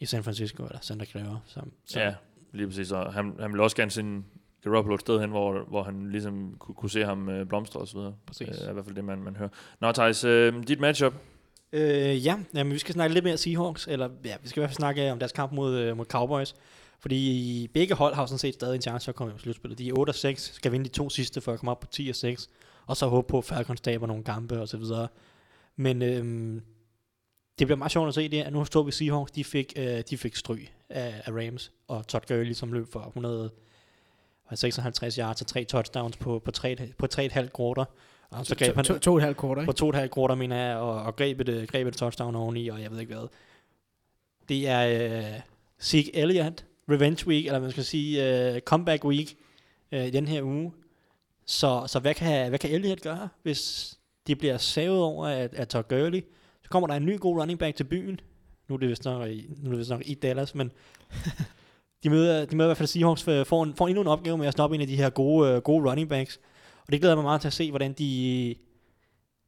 i 0.00 0.06
San 0.06 0.24
Francisco, 0.24 0.64
eller 0.64 0.78
Santa 0.80 1.04
Clara. 1.04 1.38
Så, 1.46 1.60
så, 1.84 2.00
Ja, 2.00 2.14
lige 2.52 2.66
præcis. 2.66 2.92
Og 2.92 3.12
han, 3.12 3.34
han 3.40 3.50
ville 3.52 3.62
også 3.62 3.76
gerne 3.76 3.90
sende 3.90 4.22
Garoppolo 4.64 4.94
et 4.94 5.00
sted 5.00 5.20
hen, 5.20 5.30
hvor, 5.30 5.64
hvor 5.68 5.82
han 5.82 6.10
ligesom 6.10 6.56
kunne, 6.58 6.74
kunne 6.74 6.90
se 6.90 7.04
ham 7.04 7.28
øh, 7.28 7.46
blomstre 7.46 7.80
og 7.80 7.88
så 7.88 7.98
videre. 7.98 8.14
Præcis. 8.26 8.48
Det 8.48 8.66
er 8.66 8.70
i 8.70 8.72
hvert 8.72 8.84
fald 8.84 8.96
det, 8.96 9.04
man, 9.04 9.18
man 9.18 9.36
hører. 9.36 9.48
Nå, 9.80 9.92
Thijs, 9.92 10.24
øh, 10.24 10.54
dit 10.68 10.80
matchup. 10.80 11.14
Øh, 11.72 12.26
ja, 12.26 12.36
jamen, 12.54 12.72
vi 12.72 12.78
skal 12.78 12.92
snakke 12.94 13.14
lidt 13.14 13.24
mere 13.24 13.36
Seahawks, 13.36 13.88
eller 13.88 14.08
ja, 14.24 14.36
vi 14.42 14.48
skal 14.48 14.60
i 14.60 14.62
hvert 14.62 14.70
fald 14.70 14.76
snakke 14.76 15.12
om 15.12 15.18
deres 15.18 15.32
kamp 15.32 15.52
mod, 15.52 15.74
øh, 15.74 15.96
mod 15.96 16.04
Cowboys. 16.04 16.54
Fordi 17.00 17.68
begge 17.74 17.94
hold 17.94 18.14
har 18.14 18.26
sådan 18.26 18.38
set 18.38 18.54
stadig 18.54 18.74
en 18.74 18.82
chance 18.82 19.04
for 19.04 19.12
at 19.12 19.16
komme 19.16 19.32
i 19.36 19.38
slutspillet. 19.38 19.78
De 19.78 19.88
er 19.88 19.92
8 19.98 20.10
og 20.10 20.14
6, 20.14 20.54
skal 20.54 20.72
vinde 20.72 20.84
de 20.84 20.90
to 20.90 21.10
sidste 21.10 21.40
for 21.40 21.52
at 21.52 21.58
komme 21.58 21.70
op 21.70 21.80
på 21.80 21.86
10 21.86 22.08
og 22.08 22.14
6. 22.14 22.48
Og 22.86 22.96
så 22.96 23.06
håbe 23.06 23.28
på, 23.28 23.38
at 23.38 23.44
Falcons 23.44 23.80
taber 23.80 24.06
nogle 24.06 24.24
kampe 24.24 24.60
og 24.60 24.68
så 24.68 24.76
videre. 24.76 25.08
Men 25.76 26.02
øhm, 26.02 26.62
det 27.58 27.66
bliver 27.66 27.76
meget 27.76 27.92
sjovt 27.92 28.08
at 28.08 28.14
se 28.14 28.28
det. 28.28 28.38
her. 28.38 28.50
Nu 28.50 28.64
stod 28.64 28.84
vi 28.84 28.92
Seahawks, 28.92 29.32
de 29.32 29.44
fik, 29.44 29.72
øh, 29.76 30.02
de 30.10 30.18
fik 30.18 30.36
stryg 30.36 30.68
af, 30.88 31.22
af 31.24 31.32
Rams. 31.32 31.72
Og 31.88 32.06
Todd 32.06 32.24
Gurley, 32.28 32.52
som 32.52 32.72
løb 32.72 32.92
for 32.92 33.00
156 33.00 35.14
yards 35.14 35.40
og 35.40 35.46
tre 35.46 35.64
touchdowns 35.64 36.16
på, 36.16 36.38
på, 36.38 36.50
tre, 36.50 36.76
på 36.98 37.06
3,5 37.14 37.48
quarter. 37.56 37.84
Og 38.30 38.46
så 38.46 38.56
greb 38.56 38.76
han, 38.76 38.84
To, 38.84 38.98
to, 38.98 39.16
et 39.16 39.22
halvt 39.22 39.36
på 39.36 39.60
ikke? 39.60 39.72
to 39.72 39.86
og 39.86 39.90
et 39.90 39.96
halvt 39.96 40.14
quarter, 40.14 40.34
mener 40.34 40.56
jeg, 40.56 40.76
og, 40.76 41.02
og 41.02 41.16
greb, 41.16 41.40
et, 41.40 41.68
greb 41.68 41.86
et 41.86 41.96
touchdown 41.96 42.34
oveni, 42.34 42.68
og 42.68 42.82
jeg 42.82 42.90
ved 42.90 43.00
ikke 43.00 43.14
hvad. 43.14 43.28
Det 44.48 44.68
er 44.68 45.34
uh, 45.34 45.40
Zeke 45.80 46.16
Elliott, 46.16 46.66
revenge 46.90 47.26
week, 47.26 47.46
eller 47.46 47.60
man 47.60 47.70
skal 47.70 47.84
sige 47.84 48.52
uh, 48.54 48.58
comeback 48.58 49.04
week 49.04 49.36
uh, 49.92 50.06
i 50.06 50.10
den 50.10 50.28
her 50.28 50.42
uge. 50.42 50.72
Så, 51.46 51.84
så 51.86 51.98
hvad, 51.98 52.14
kan, 52.14 52.48
hvad 52.48 52.58
kan 52.58 52.70
Elliot 52.70 53.00
gøre, 53.00 53.28
hvis 53.42 53.94
de 54.26 54.36
bliver 54.36 54.58
savet 54.58 55.00
over 55.02 55.26
at, 55.26 55.54
at 55.54 55.68
Todd 55.68 55.88
Gurley? 55.88 56.22
Så 56.62 56.70
kommer 56.70 56.86
der 56.86 56.94
en 56.94 57.06
ny 57.06 57.20
god 57.20 57.40
running 57.40 57.58
back 57.58 57.76
til 57.76 57.84
byen. 57.84 58.20
Nu 58.68 58.74
er 58.74 58.78
det 58.78 58.88
vist 58.88 59.04
nok 59.04 59.28
i, 59.28 59.46
nu 59.58 59.68
er 59.68 59.70
det 59.70 59.78
vist 59.78 59.90
nok 59.90 60.02
i 60.04 60.14
Dallas, 60.14 60.54
men 60.54 60.72
de 62.02 62.10
møder, 62.10 62.44
de 62.44 62.56
møder 62.56 62.68
i 62.68 62.70
hvert 62.70 62.76
fald 62.76 62.86
Seahawks, 62.86 63.22
for, 63.22 63.44
får, 63.44 63.62
en, 63.62 63.74
får 63.74 63.88
endnu 63.88 64.00
en 64.00 64.06
opgave 64.06 64.38
med 64.38 64.46
at 64.46 64.52
stoppe 64.52 64.76
en 64.76 64.80
af 64.80 64.86
de 64.86 64.96
her 64.96 65.10
gode, 65.10 65.50
øh, 65.50 65.62
gode 65.62 65.90
running 65.90 66.08
backs. 66.08 66.40
Og 66.86 66.92
det 66.92 67.00
glæder 67.00 67.12
jeg 67.12 67.16
mig 67.16 67.24
meget 67.24 67.40
til 67.40 67.48
at 67.48 67.52
se, 67.52 67.70
hvordan 67.70 67.92
de... 67.92 68.54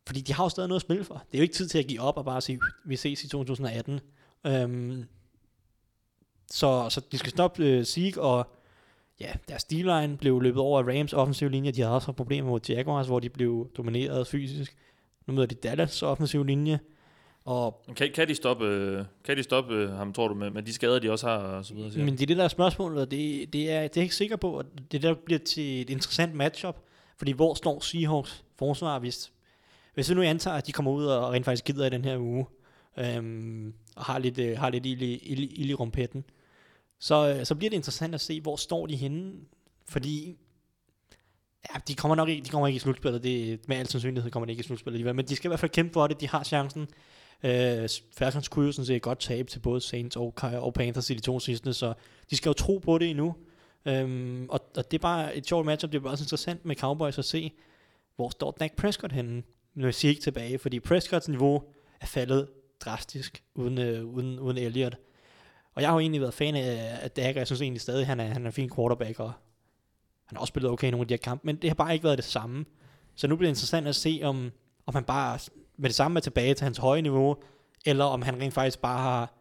Fordi 0.07 0.21
de 0.21 0.33
har 0.33 0.45
jo 0.45 0.49
stadig 0.49 0.69
noget 0.69 0.79
at 0.79 0.83
spille 0.83 1.05
for. 1.05 1.15
Det 1.15 1.35
er 1.35 1.39
jo 1.39 1.43
ikke 1.43 1.55
tid 1.55 1.69
til 1.69 1.79
at 1.79 1.87
give 1.87 2.01
op 2.01 2.17
og 2.17 2.25
bare 2.25 2.41
sige, 2.41 2.61
vi 2.85 2.97
ses 2.97 3.25
i 3.25 3.29
2018. 3.29 4.01
Øhm, 4.47 5.05
så, 6.51 6.91
så 6.91 7.01
de 7.13 7.19
skal 7.19 7.31
stoppe 7.31 7.65
øh, 7.65 7.85
Sieg 7.85 8.19
og 8.19 8.51
ja, 9.21 9.33
deres 9.49 9.65
D-line 9.65 10.17
blev 10.17 10.41
løbet 10.41 10.61
over 10.63 10.81
af 10.83 10.99
Rams 10.99 11.13
offensive 11.13 11.51
linje. 11.51 11.71
De 11.71 11.81
havde 11.81 11.95
også 11.95 12.13
problemer 12.13 12.51
mod 12.51 12.61
Jaguars, 12.69 13.07
hvor 13.07 13.21
de 13.21 13.29
blev 13.29 13.71
domineret 13.77 14.27
fysisk. 14.27 14.77
Nu 15.27 15.35
møder 15.35 15.47
de 15.47 15.55
Dallas 15.55 16.03
offensive 16.03 16.47
linje. 16.47 16.81
Og, 17.45 17.83
Kan, 17.97 18.11
kan 18.15 18.29
de 18.29 18.35
stoppe, 18.35 18.65
øh, 18.67 19.05
kan 19.25 19.37
de 19.37 19.43
stoppe 19.43 19.75
øh, 19.75 19.91
ham, 19.91 20.13
tror 20.13 20.29
du, 20.29 20.35
med, 20.35 20.51
med 20.51 20.63
de 20.63 20.73
skader, 20.73 20.99
de 20.99 21.11
også 21.13 21.27
har 21.29 21.37
og 21.37 21.65
så 21.65 21.75
videre? 21.75 21.91
siger 21.93 22.05
men 22.05 22.15
det 22.15 22.23
er 22.23 22.27
det 22.27 22.37
der 22.37 22.45
er 22.45 22.49
spørgsmålet, 22.49 23.11
det, 23.11 23.53
det, 23.53 23.71
er, 23.71 23.81
det 23.83 23.89
er 23.89 23.91
jeg 23.97 24.03
ikke 24.03 24.15
sikker 24.15 24.37
på. 24.37 24.51
og 24.59 24.65
Det 24.93 25.03
der 25.03 25.15
bliver 25.15 25.39
til 25.39 25.81
et 25.81 25.91
interessant 25.91 26.35
matchup. 26.35 26.77
Fordi 27.17 27.33
hvor 27.33 27.55
står 27.55 27.81
Seahawks 27.81 28.45
forsvar, 28.59 28.99
hvis, 28.99 29.33
hvis 29.95 30.11
vi 30.11 30.15
nu 30.15 30.23
antager, 30.23 30.57
at 30.57 30.67
de 30.67 30.73
kommer 30.73 30.91
ud 30.93 31.05
og 31.07 31.33
rent 31.33 31.45
faktisk 31.45 31.65
gider 31.65 31.87
i 31.87 31.91
den 31.91 32.05
her 32.05 32.19
uge, 32.19 32.47
øhm, 32.99 33.73
og 33.97 34.05
har 34.05 34.19
lidt, 34.19 34.39
øh, 34.39 34.59
har 34.59 34.71
lidt 34.71 34.87
ild, 34.87 35.03
i- 35.03 35.17
ild, 35.17 35.39
ild 35.53 35.71
i 35.71 35.75
rumpetten, 35.75 36.25
øh, 36.29 36.38
så 36.99 37.35
øh, 37.35 37.47
så 37.47 37.55
bliver 37.55 37.71
det 37.71 37.77
interessant 37.77 38.15
at 38.15 38.21
se, 38.21 38.41
hvor 38.41 38.57
står 38.57 38.87
de 38.87 38.97
henne. 38.97 39.33
Fordi 39.89 40.37
ja, 41.75 41.81
de 41.89 41.95
kommer 41.95 42.15
nok 42.15 42.29
ikke, 42.29 42.45
de 42.45 42.51
kommer 42.51 42.67
ikke 42.67 42.77
i 42.77 42.81
slutspillet. 42.81 43.23
Det, 43.23 43.69
med 43.69 43.77
al 43.77 43.89
sandsynlighed 43.89 44.31
kommer 44.31 44.47
de 44.47 44.53
ikke 44.53 44.61
i 44.61 44.65
slutspillet 44.65 44.95
alligevel. 44.95 45.15
Men 45.15 45.25
de 45.25 45.37
skal 45.37 45.49
i 45.49 45.51
hvert 45.51 45.61
fald 45.61 45.71
kæmpe 45.71 45.93
for 45.93 46.07
det. 46.07 46.21
De 46.21 46.29
har 46.29 46.45
chancen. 46.45 46.89
Øh, 47.43 47.89
Falcons 48.17 48.49
kunne 48.49 48.67
jo 48.67 48.73
sådan 48.73 48.87
set 48.87 49.03
godt 49.03 49.19
tabe 49.19 49.51
til 49.51 49.59
både 49.59 49.81
Saints 49.81 50.17
og, 50.17 50.35
og 50.43 50.75
Panthers 50.75 51.11
i 51.11 51.15
de 51.15 51.21
to 51.21 51.41
sidste, 51.41 51.75
så 51.75 51.95
de 52.31 52.37
skal 52.37 52.51
jo 52.51 52.55
tro 52.55 52.79
på 52.79 52.99
det 52.99 53.11
endnu. 53.11 53.35
Øhm, 53.87 54.47
og, 54.49 54.61
og 54.77 54.91
det 54.91 54.99
er 54.99 55.03
bare 55.03 55.37
et 55.37 55.47
sjovt 55.47 55.67
matchup. 55.67 55.93
Det 55.93 55.99
er 55.99 56.03
bare 56.03 56.13
også 56.13 56.25
interessant 56.25 56.65
med 56.65 56.77
Cowboys 56.77 57.19
at 57.19 57.25
se, 57.25 57.53
hvor 58.17 58.29
står 58.29 58.57
Dak 58.61 58.77
Prescott 58.77 59.13
henne 59.13 59.43
med 59.75 59.93
Zeke 59.93 60.21
tilbage, 60.21 60.59
fordi 60.59 60.81
Prescotts 60.81 61.29
niveau 61.29 61.63
er 62.01 62.07
faldet 62.07 62.49
drastisk 62.81 63.43
uden, 63.55 63.79
øh, 63.79 64.05
uden, 64.05 64.39
uden 64.39 64.59
Elliot. 64.59 64.97
Og 65.79 65.83
jeg 65.83 65.91
har 65.91 65.95
jo 65.95 66.01
egentlig 66.01 66.21
været 66.21 66.35
fan 66.35 66.55
af, 66.55 67.11
Dak, 67.11 67.35
og 67.35 67.39
jeg 67.39 67.47
synes 67.47 67.63
egentlig 67.63 67.81
stadig, 67.81 68.01
at 68.01 68.07
han 68.07 68.21
er, 68.21 68.25
han 68.25 68.43
er 68.43 68.47
en 68.47 68.53
fin 68.53 68.71
quarterback, 68.77 69.21
og 69.21 69.33
han 70.27 70.37
har 70.37 70.41
også 70.41 70.51
spillet 70.51 70.71
okay 70.71 70.89
i 70.89 70.91
nogle 70.91 71.03
af 71.03 71.09
de 71.09 71.15
her 71.15 71.19
kampe, 71.19 71.47
men 71.47 71.57
det 71.57 71.71
har 71.71 71.75
bare 71.75 71.93
ikke 71.93 72.05
været 72.05 72.19
det 72.19 72.25
samme. 72.25 72.65
Så 73.15 73.27
nu 73.27 73.37
bliver 73.37 73.47
det 73.47 73.57
interessant 73.57 73.89
at 73.89 73.97
se, 73.97 74.21
om, 74.25 74.53
om 74.87 74.95
han 74.95 75.05
bare 75.05 75.39
med 75.77 75.89
det 75.89 75.95
samme 75.95 76.19
er 76.19 76.21
tilbage 76.21 76.55
til 76.55 76.65
hans 76.65 76.79
høje 76.79 77.03
niveau, 77.03 77.37
eller 77.87 78.05
om 78.05 78.23
han 78.23 78.41
rent 78.41 78.55
faktisk 78.55 78.79
bare 78.81 79.03
har 79.03 79.35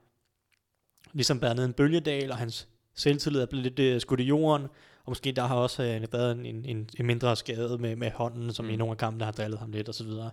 ligesom 1.14 1.42
været 1.42 1.56
ned 1.56 1.66
en 1.66 1.74
bølgedal, 1.74 2.32
og 2.32 2.38
hans 2.38 2.68
selvtillid 2.96 3.42
er 3.42 3.46
blevet 3.46 3.64
lidt 3.64 3.80
øh, 3.80 4.02
skudt 4.02 4.20
i 4.20 4.24
jorden, 4.24 4.64
og 5.06 5.12
måske 5.12 5.32
der 5.32 5.46
har 5.46 5.56
også 5.56 5.84
øh, 5.84 6.14
været 6.14 6.32
en, 6.32 6.66
en, 6.66 6.90
en 7.00 7.06
mindre 7.06 7.36
skade 7.36 7.78
med, 7.78 7.96
med 7.96 8.12
hånden, 8.12 8.54
som 8.54 8.66
mm. 8.66 8.72
i 8.72 8.76
nogle 8.76 8.92
af 8.92 8.98
kampene 8.98 9.26
har 9.26 9.32
drillet 9.32 9.60
ham 9.60 9.72
lidt, 9.72 9.90
og 9.90 9.96
så 9.96 10.04
videre. 10.04 10.32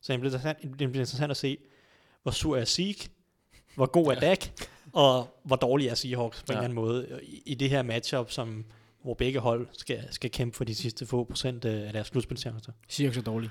Så 0.00 0.12
det 0.12 0.20
bliver, 0.20 0.32
interessant, 0.32 0.62
det 0.62 0.72
bliver 0.76 0.86
interessant 0.86 1.30
at 1.30 1.36
se, 1.36 1.58
hvor 2.22 2.32
sur 2.32 2.56
er 2.56 2.64
Zeke, 2.64 3.08
hvor 3.74 3.86
god 3.86 4.06
er 4.06 4.20
Dak, 4.20 4.68
og 4.94 5.40
hvor 5.42 5.56
dårlig 5.56 5.88
er 5.88 5.94
Seahawks 5.94 6.42
på 6.42 6.52
ja. 6.52 6.58
en 6.58 6.64
eller 6.64 6.64
anden 6.64 6.74
måde 6.74 7.20
i, 7.22 7.42
i 7.46 7.54
det 7.54 7.70
her 7.70 7.82
matchup, 7.82 8.30
som, 8.30 8.64
hvor 9.02 9.14
begge 9.14 9.38
hold 9.40 9.66
skal, 9.72 10.04
skal 10.10 10.30
kæmpe 10.30 10.56
for 10.56 10.64
de 10.64 10.74
sidste 10.74 11.06
få 11.06 11.24
procent 11.24 11.64
øh, 11.64 11.86
af 11.86 11.92
deres 11.92 12.06
slutspilchancer. 12.06 12.72
Seahawks 12.88 13.18
er 13.18 13.22
dårlig. 13.22 13.50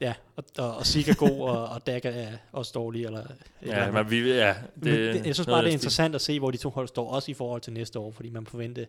Ja, 0.00 0.14
og, 0.36 0.44
og, 0.58 0.76
og 0.76 0.86
Zeke 0.86 1.10
er 1.10 1.14
god, 1.14 1.40
og, 1.40 1.68
og 1.68 1.86
Dak 1.86 2.04
er 2.04 2.28
også 2.52 2.72
dårlig. 2.74 3.04
Eller, 3.04 3.22
Ja, 3.66 3.86
eller 3.86 4.02
men 4.02 4.10
vi, 4.10 4.30
ja, 4.30 4.54
det, 4.74 4.84
men 4.84 4.92
det, 4.94 5.26
jeg 5.26 5.34
synes 5.34 5.46
bare, 5.46 5.62
det 5.62 5.68
er 5.68 5.72
interessant 5.72 6.14
at 6.14 6.20
se, 6.20 6.38
hvor 6.38 6.50
de 6.50 6.56
to 6.56 6.70
hold 6.70 6.88
står, 6.88 7.10
også 7.10 7.30
i 7.30 7.34
forhold 7.34 7.60
til 7.60 7.72
næste 7.72 7.98
år, 7.98 8.10
fordi 8.10 8.30
man 8.30 8.46
forventer, 8.46 8.84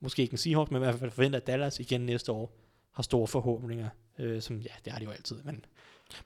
måske 0.00 0.22
ikke 0.22 0.32
en 0.32 0.38
Seahawks, 0.38 0.70
men 0.70 0.82
i 0.82 0.84
hvert 0.84 0.94
fald 0.94 1.10
forventer, 1.10 1.38
at 1.38 1.46
Dallas 1.46 1.80
igen 1.80 2.00
næste 2.00 2.32
år 2.32 2.52
har 2.94 3.02
store 3.02 3.26
forhåbninger, 3.26 3.88
øh, 4.18 4.42
som 4.42 4.56
ja, 4.58 4.70
det 4.84 4.92
har 4.92 4.98
de 4.98 5.04
jo 5.04 5.10
altid, 5.10 5.36
men 5.44 5.64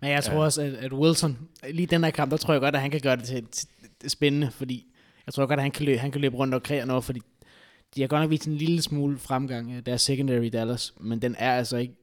Men 0.01 0.11
jeg 0.11 0.25
tror 0.25 0.35
Ja. 0.35 0.41
også, 0.41 0.63
at, 0.63 0.73
at 0.75 0.93
Wilson, 0.93 1.39
lige 1.71 1.87
den 1.87 2.05
her 2.05 2.11
kamp, 2.11 2.31
der 2.31 2.37
tror 2.37 2.55
jeg 2.55 2.61
godt, 2.61 2.75
at 2.75 2.81
han 2.81 2.91
kan 2.91 3.01
gøre 3.01 3.17
det 3.17 3.25
til, 3.25 3.47
til, 3.47 3.69
til 4.01 4.11
spændende, 4.11 4.51
fordi 4.51 4.87
jeg 5.27 5.35
tror 5.35 5.47
godt, 5.47 5.59
at 5.61 5.63
han 5.63 5.71
kan 5.73 5.85
løbe, 5.87 5.99
han 5.99 6.11
kan 6.11 6.21
løbe 6.21 6.37
rundt 6.37 6.55
og 6.55 6.63
kreere 6.63 6.87
noget, 6.87 7.05
fordi 7.05 7.21
de 7.95 8.01
har 8.01 8.09
godt 8.09 8.23
nok 8.23 8.31
vist 8.31 8.47
en 8.47 8.55
lille 8.57 8.83
smule 8.83 9.19
fremgang, 9.19 9.73
øh, 9.73 9.87
deres 9.87 10.03
secondary 10.03 10.43
i 10.45 10.49
Dallas, 10.49 10.95
men 11.01 11.23
den 11.23 11.35
er 11.39 11.53
altså 11.55 11.77
ikke 11.77 11.95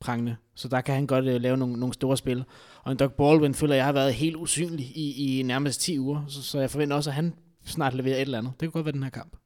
prangende. 0.00 0.36
Så 0.54 0.68
der 0.68 0.80
kan 0.80 0.94
han 0.94 1.06
godt 1.06 1.24
uh, 1.24 1.34
lave 1.40 1.56
nogle, 1.56 1.76
nogle 1.80 1.92
store 1.94 2.16
spil. 2.16 2.44
Og 2.82 2.92
en 2.92 2.98
Doug 2.98 3.12
Baldwin 3.12 3.54
føler, 3.54 3.74
jeg 3.74 3.84
har 3.84 3.92
været 3.92 4.14
helt 4.14 4.36
usynlig 4.36 4.86
i, 4.96 5.38
i 5.38 5.42
nærmest 5.42 5.80
10 5.80 5.98
uger, 5.98 6.24
så, 6.28 6.42
så 6.42 6.60
jeg 6.60 6.70
forventer 6.70 6.96
også, 6.96 7.10
at 7.10 7.14
han 7.14 7.34
snart 7.64 7.94
leverer 7.94 8.16
et 8.16 8.20
eller 8.20 8.38
andet. 8.38 8.52
Det 8.60 8.66
kunne 8.66 8.72
godt 8.72 8.84
være 8.84 8.92
den 8.92 9.02
her 9.02 9.10
kamp. 9.10 9.36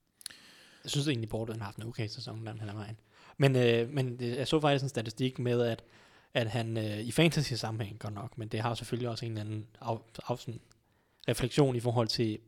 Jeg 0.84 0.90
synes 0.90 1.08
egentlig, 1.08 1.28
Baldwin 1.28 1.58
har 1.58 1.64
haft 1.64 1.76
en 1.76 1.86
okay 1.86 2.06
sæson 2.08 2.44
langt 2.44 2.60
hen 2.60 2.68
ad 2.70 2.74
vejen. 2.74 2.96
Men, 3.40 3.56
øh, 3.56 3.90
men 3.92 4.16
jeg 4.20 4.48
så 4.48 4.60
faktisk 4.60 4.82
en 4.82 4.88
statistik 4.88 5.38
med, 5.38 5.60
at, 5.62 5.82
at 6.34 6.46
han 6.46 6.76
øh, 6.76 6.98
i 6.98 7.10
fantasy 7.10 7.52
sammenhæng 7.52 7.98
godt 7.98 8.14
nok, 8.14 8.38
men 8.38 8.48
det 8.48 8.60
har 8.60 8.74
selvfølgelig 8.74 9.08
også 9.08 9.26
en 9.26 9.32
eller 9.32 9.44
anden 9.44 9.66
af, 9.80 9.96
af, 10.28 10.38
sådan, 10.38 10.60
refleksion 11.28 11.76
i 11.76 11.80
forhold 11.80 12.08
til 12.08 12.38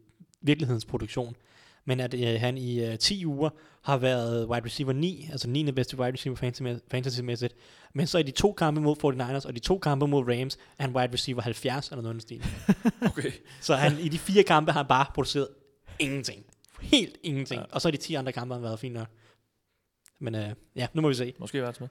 virkelighedens 0.41 0.85
produktion. 0.85 1.37
Men 1.85 2.01
at 2.01 2.15
øh, 2.15 2.41
han 2.41 2.59
i 2.59 2.85
øh, 2.85 2.99
10 2.99 3.27
uger 3.27 3.51
har 3.83 3.97
været 3.97 4.49
wide 4.49 4.65
receiver 4.65 4.93
9, 4.93 5.29
altså 5.33 5.49
9. 5.49 5.73
bedste 5.73 5.99
wide 5.99 6.13
receiver 6.13 6.37
fantasy- 6.37 6.81
fantasy-mæssigt. 6.91 7.55
Men 7.95 8.07
så 8.07 8.19
i 8.19 8.23
de 8.23 8.31
to 8.31 8.53
kampe 8.53 8.81
mod 8.81 8.97
49ers 8.97 9.47
og 9.47 9.55
de 9.55 9.61
to 9.61 9.79
kampe 9.79 10.07
mod 10.07 10.25
Rams, 10.29 10.59
er 10.79 10.83
han 10.83 10.97
wide 10.97 11.13
receiver 11.13 11.43
70 11.43 11.89
eller 11.89 12.03
noget 12.03 12.23
stil. 12.23 12.45
Okay. 13.13 13.33
Så 13.61 13.75
han, 13.75 13.99
i 13.99 14.09
de 14.09 14.19
fire 14.19 14.43
kampe 14.43 14.73
har 14.73 14.81
han 14.81 14.89
bare 14.89 15.07
produceret 15.15 15.49
ingenting. 15.99 16.45
Helt 16.81 17.17
ingenting. 17.23 17.61
Ja. 17.61 17.67
Og 17.71 17.81
så 17.81 17.89
i 17.89 17.91
de 17.91 17.97
10 17.97 18.15
andre 18.15 18.33
kampe 18.33 18.55
har 18.55 18.59
han 18.59 18.65
været 18.65 18.79
fint 18.79 18.95
nok. 18.95 19.09
Men 20.23 20.35
øh, 20.35 20.49
ja, 20.77 20.87
nu 20.95 21.03
må 21.03 21.09
vi 21.09 21.15
se. 21.15 21.35
Måske 21.39 21.63
værd 21.63 21.81
med. 21.81 21.89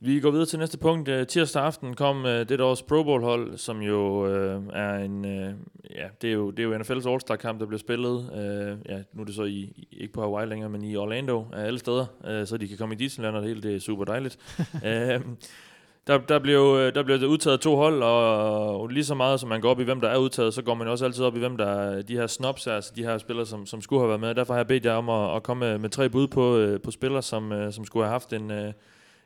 Vi 0.00 0.20
går 0.20 0.30
videre 0.30 0.46
til 0.46 0.58
næste 0.58 0.78
punkt. 0.78 1.08
Uh, 1.08 1.26
tirsdag 1.26 1.62
aften 1.62 1.94
kom 1.94 2.24
uh, 2.24 2.30
det 2.30 2.60
års 2.60 2.82
Pro 2.82 3.02
Bowl 3.02 3.22
hold, 3.22 3.58
som 3.58 3.80
jo 3.80 4.24
uh, 4.24 4.64
er 4.72 4.94
en, 4.94 5.24
uh, 5.24 5.50
ja, 5.90 6.08
det 6.22 6.30
er 6.30 6.34
jo, 6.34 6.50
det 6.50 6.58
er 6.58 6.64
jo 6.64 6.78
NFL's 6.78 7.08
All-Star 7.08 7.36
kamp, 7.36 7.60
der 7.60 7.66
bliver 7.66 7.78
spillet. 7.78 8.30
Uh, 8.32 8.90
ja, 8.90 9.02
nu 9.12 9.20
er 9.20 9.24
det 9.24 9.34
så 9.34 9.42
i, 9.42 9.88
ikke 9.92 10.12
på 10.12 10.20
Hawaii 10.20 10.46
længere, 10.46 10.70
men 10.70 10.84
i 10.84 10.96
Orlando 10.96 11.44
af 11.52 11.66
alle 11.66 11.78
steder, 11.78 12.06
uh, 12.20 12.46
så 12.46 12.56
de 12.56 12.68
kan 12.68 12.78
komme 12.78 12.94
i 12.94 12.98
Disneyland, 12.98 13.36
og 13.36 13.42
det 13.42 13.48
hele 13.48 13.62
det 13.62 13.74
er 13.74 13.80
super 13.80 14.04
dejligt. 14.04 14.38
uh, 14.74 14.80
der, 16.08 16.18
der, 16.18 16.38
bliver, 16.38 16.90
der 16.90 17.02
bliver 17.02 17.26
udtaget 17.26 17.60
to 17.60 17.76
hold, 17.76 18.02
og, 18.02 18.88
lige 18.88 19.04
så 19.04 19.14
meget 19.14 19.40
som 19.40 19.48
man 19.48 19.60
går 19.60 19.70
op 19.70 19.80
i, 19.80 19.84
hvem 19.84 20.00
der 20.00 20.08
er 20.08 20.18
udtaget, 20.18 20.54
så 20.54 20.62
går 20.62 20.74
man 20.74 20.88
også 20.88 21.04
altid 21.04 21.24
op 21.24 21.36
i, 21.36 21.38
hvem 21.38 21.56
der 21.56 21.66
er 21.66 22.02
de 22.02 22.16
her 22.16 22.26
snobs, 22.26 22.66
altså 22.66 22.92
de 22.96 23.02
her 23.02 23.18
spillere, 23.18 23.46
som, 23.46 23.66
som 23.66 23.80
skulle 23.80 24.00
have 24.00 24.08
været 24.08 24.20
med. 24.20 24.34
Derfor 24.34 24.54
har 24.54 24.58
jeg 24.58 24.66
bedt 24.66 24.84
jer 24.84 24.92
om 24.92 25.08
at, 25.08 25.36
at 25.36 25.42
komme 25.42 25.66
med, 25.66 25.78
med 25.78 25.90
tre 25.90 26.08
bud 26.08 26.28
på, 26.28 26.56
øh, 26.56 26.80
på 26.80 26.90
spillere, 26.90 27.22
som, 27.22 27.52
øh, 27.52 27.72
som 27.72 27.84
skulle 27.84 28.04
have 28.04 28.12
haft 28.12 28.32
en, 28.32 28.50
øh, 28.50 28.72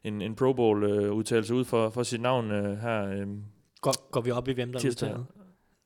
en, 0.05 0.23
en 0.23 0.35
Pro 0.35 0.53
Bowl 0.53 0.85
øh, 0.85 1.13
udtalelse 1.13 1.55
ud 1.55 1.65
for, 1.65 1.91
for 1.91 2.03
sit 2.03 2.21
navn 2.21 2.51
øh, 2.51 2.79
her 2.79 3.07
øh, 3.09 3.27
Går, 3.83 4.11
går 4.11 4.21
vi 4.21 4.31
op 4.31 4.49
i, 4.49 4.53
hvem 4.53 4.73
der 4.73 4.81
er 4.81 4.89
udtaget? 4.89 5.27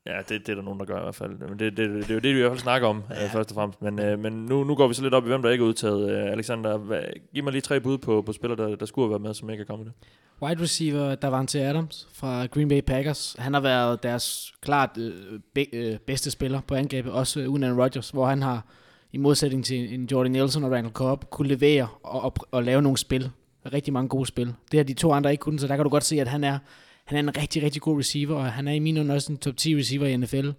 Ja, 0.07 0.19
det, 0.19 0.47
det 0.47 0.49
er 0.49 0.55
der 0.55 0.63
nogen, 0.63 0.81
der 0.81 0.87
gør 0.87 0.99
i 0.99 1.03
hvert 1.03 1.15
fald. 1.15 1.31
Men 1.31 1.59
det, 1.59 1.77
det, 1.77 1.77
det, 1.77 2.03
det 2.03 2.11
er 2.11 2.15
jo 2.15 2.21
det, 2.21 2.35
vi 2.35 2.39
i 2.39 2.41
hvert 2.41 2.51
fald 2.51 2.61
snakker 2.61 2.89
om, 2.89 3.03
ja. 3.11 3.25
øh, 3.25 3.31
først 3.31 3.51
og 3.51 3.55
fremmest. 3.55 3.83
Men, 3.83 3.99
øh, 3.99 4.19
men 4.19 4.33
nu, 4.33 4.65
nu 4.65 4.75
går 4.75 4.89
vi 4.89 4.95
så 4.95 5.03
lidt 5.03 5.15
op 5.15 5.25
i, 5.25 5.29
hvem 5.29 5.43
der 5.43 5.51
ikke 5.51 5.65
er 5.65 5.69
udtaget. 5.69 6.11
Øh, 6.11 6.33
Alexander, 6.33 6.77
hvad, 6.77 7.03
giv 7.35 7.45
mig 7.45 7.53
lige 7.53 7.63
tre 7.63 7.81
bud 7.81 7.99
på, 7.99 8.23
på 8.23 8.33
spillere, 8.33 8.69
der, 8.69 8.77
der 8.77 8.87
skulle 8.87 9.05
have 9.05 9.11
været 9.11 9.23
med, 9.23 9.35
som 9.35 9.51
ikke 9.51 9.63
er 9.63 9.67
kommet 9.67 9.87
det. 9.87 9.95
Wide 10.43 10.63
receiver 10.63 11.15
Davante 11.15 11.61
Adams 11.61 12.09
fra 12.15 12.47
Green 12.47 12.69
Bay 12.69 12.81
Packers. 12.81 13.37
Han 13.39 13.55
har 13.55 13.61
været 13.61 14.03
deres 14.03 14.55
klart 14.61 14.99
øh, 14.99 15.41
be, 15.55 15.67
øh, 15.73 15.99
bedste 15.99 16.31
spiller 16.31 16.61
på 16.61 16.75
angrebet, 16.75 17.13
også 17.13 17.41
uden 17.41 17.63
Aaron 17.63 17.81
Rodgers, 17.81 18.11
hvor 18.11 18.27
han 18.27 18.43
har, 18.43 18.67
i 19.13 19.17
modsætning 19.19 19.65
til 19.65 19.95
en 19.95 20.09
Jordan 20.13 20.33
Nelson 20.33 20.65
og 20.65 20.73
Randall 20.73 20.95
Cobb, 20.95 21.31
kunne 21.31 21.49
levere 21.49 21.89
og, 22.03 22.25
og, 22.25 22.35
og 22.51 22.63
lave 22.63 22.83
nogle 22.83 22.99
spil. 22.99 23.31
Rigtig 23.73 23.93
mange 23.93 24.09
gode 24.09 24.27
spil. 24.27 24.55
Det 24.71 24.79
har 24.79 24.85
de 24.85 24.95
to 24.95 25.13
andre 25.13 25.31
ikke 25.31 25.41
kunnet, 25.41 25.61
så 25.61 25.67
der 25.67 25.77
kan 25.77 25.85
du 25.85 25.91
godt 25.91 26.05
se, 26.05 26.21
at 26.21 26.29
han 26.29 26.45
er, 26.45 26.59
han 27.07 27.17
er 27.17 27.23
en 27.23 27.37
rigtig, 27.37 27.63
rigtig 27.63 27.83
god 27.83 27.99
receiver, 27.99 28.37
og 28.37 28.53
han 28.53 28.69
er 28.69 28.73
i 28.73 28.99
øjne 28.99 29.15
også 29.15 29.33
en 29.33 29.39
top 29.39 29.57
10 29.57 29.77
receiver 29.77 30.07
i 30.07 30.17
NFL. 30.17 30.51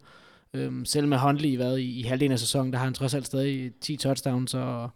Øhm, 0.54 0.86
selv 0.86 1.08
med 1.08 1.18
Huntley 1.18 1.58
været 1.58 1.80
i, 1.80 2.00
i 2.00 2.04
halvdelen 2.04 2.32
af 2.32 2.40
sæsonen, 2.40 2.74
der 2.74 2.78
har 2.78 2.86
han 2.86 2.94
trods 2.94 3.14
alt 3.14 3.26
stadig 3.26 3.72
10 3.82 3.98
touchdowns 3.98 4.54
og 4.54 4.90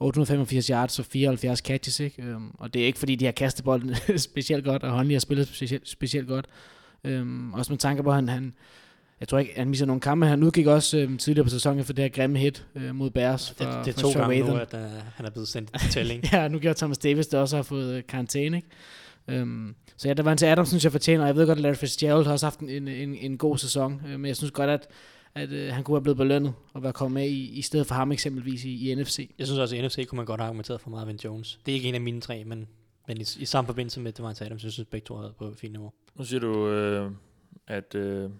885 0.00 0.66
yards 0.66 0.98
og 0.98 1.04
74 1.04 1.58
catches, 1.58 2.00
ikke? 2.00 2.22
Øhm, 2.22 2.50
og 2.54 2.74
det 2.74 2.82
er 2.82 2.86
ikke 2.86 2.98
fordi, 2.98 3.14
de 3.14 3.24
har 3.24 3.32
kastet 3.32 3.64
bolden 3.64 3.94
specielt 4.18 4.64
godt, 4.64 4.82
og 4.82 4.96
Huntley 4.96 5.14
har 5.14 5.20
spillet 5.20 5.48
specielt, 5.48 5.88
specielt 5.88 6.28
godt. 6.28 6.46
Øhm, 7.04 7.54
også 7.54 7.72
med 7.72 7.78
tanke 7.78 8.02
på, 8.02 8.08
at 8.08 8.14
han, 8.14 8.28
han 8.28 8.54
jeg 9.20 9.28
tror 9.28 9.38
ikke, 9.38 9.52
han 9.56 9.68
misser 9.68 9.86
nogle 9.86 10.00
kampe. 10.00 10.26
Han 10.26 10.42
udgik 10.42 10.66
også 10.66 10.98
øhm, 10.98 11.18
tidligere 11.18 11.44
på 11.44 11.50
sæsonen 11.50 11.84
for 11.84 11.92
det 11.92 12.04
her 12.04 12.08
grimme 12.08 12.38
hit 12.38 12.66
øh, 12.74 12.94
mod 12.94 13.10
Bears. 13.10 13.48
Det, 13.48 13.56
For, 13.56 13.64
det 13.64 13.88
er 13.88 13.92
for 13.92 14.12
to 14.12 14.20
gange 14.20 14.40
nu, 14.40 14.56
at 14.56 14.74
uh, 14.74 14.80
han 15.14 15.26
er 15.26 15.30
blevet 15.30 15.48
sendt 15.48 15.80
til 15.80 15.90
tælling. 15.90 16.24
Ja, 16.32 16.48
nu 16.48 16.58
gør 16.58 16.72
Thomas 16.72 16.98
Davis 16.98 17.26
det 17.26 17.40
også 17.40 17.56
har 17.56 17.62
fået 17.62 17.94
øh, 17.94 18.02
karantæne, 18.08 18.56
ikke? 18.56 18.68
Øhm, 19.28 19.74
så 19.96 20.08
ja, 20.08 20.14
der 20.14 20.22
var 20.22 20.32
en 20.32 20.38
til 20.38 20.46
Adams, 20.46 20.68
synes 20.68 20.84
jeg 20.84 20.92
fortjener, 20.92 21.22
og 21.22 21.26
jeg 21.26 21.36
ved 21.36 21.46
godt, 21.46 21.58
at 21.58 21.62
Larry 21.62 21.74
Fitzgerald 21.74 22.24
har 22.24 22.32
også 22.32 22.46
haft 22.46 22.60
en, 22.60 22.68
en, 22.68 22.88
en, 22.88 23.14
en 23.14 23.38
god 23.38 23.58
sæson, 23.58 24.02
øh, 24.06 24.20
men 24.20 24.26
jeg 24.26 24.36
synes 24.36 24.50
godt, 24.50 24.70
at, 24.70 24.86
at 25.34 25.52
øh, 25.52 25.72
han 25.72 25.84
kunne 25.84 25.96
have 25.96 26.02
blevet 26.02 26.16
belønnet 26.16 26.54
og 26.72 26.82
være 26.82 26.92
kommet 26.92 27.14
med 27.14 27.28
i, 27.30 27.58
i 27.58 27.62
stedet 27.62 27.86
for 27.86 27.94
ham 27.94 28.12
eksempelvis 28.12 28.64
i, 28.64 28.90
i 28.90 28.94
NFC. 28.94 29.30
Jeg 29.38 29.46
synes 29.46 29.58
også, 29.58 29.76
at 29.76 29.82
i 29.82 29.86
NFC 29.86 30.06
kunne 30.06 30.16
man 30.16 30.26
godt 30.26 30.40
have 30.40 30.46
argumenteret 30.46 30.80
for 30.80 30.90
Marvin 30.90 31.18
Jones. 31.24 31.60
Det 31.66 31.72
er 31.72 31.76
ikke 31.76 31.88
en 31.88 31.94
af 31.94 32.00
mine 32.00 32.20
tre, 32.20 32.44
men, 32.44 32.68
men 33.08 33.16
i, 33.16 33.24
i 33.38 33.44
samme 33.44 33.66
forbindelse 33.66 34.00
med 34.00 34.12
Devante 34.12 34.44
Adams, 34.44 34.64
jeg 34.64 34.72
synes 34.72 34.88
begge 34.88 35.04
to 35.04 35.14
har 35.14 35.22
været 35.22 35.36
på 35.36 35.44
et 35.44 35.58
fint 35.58 35.72
niveau. 35.72 35.92
Nu 36.14 36.24
siger 36.24 36.40
du, 36.40 36.68
øh, 36.68 37.10
at 37.66 37.94
øh, 37.94 38.30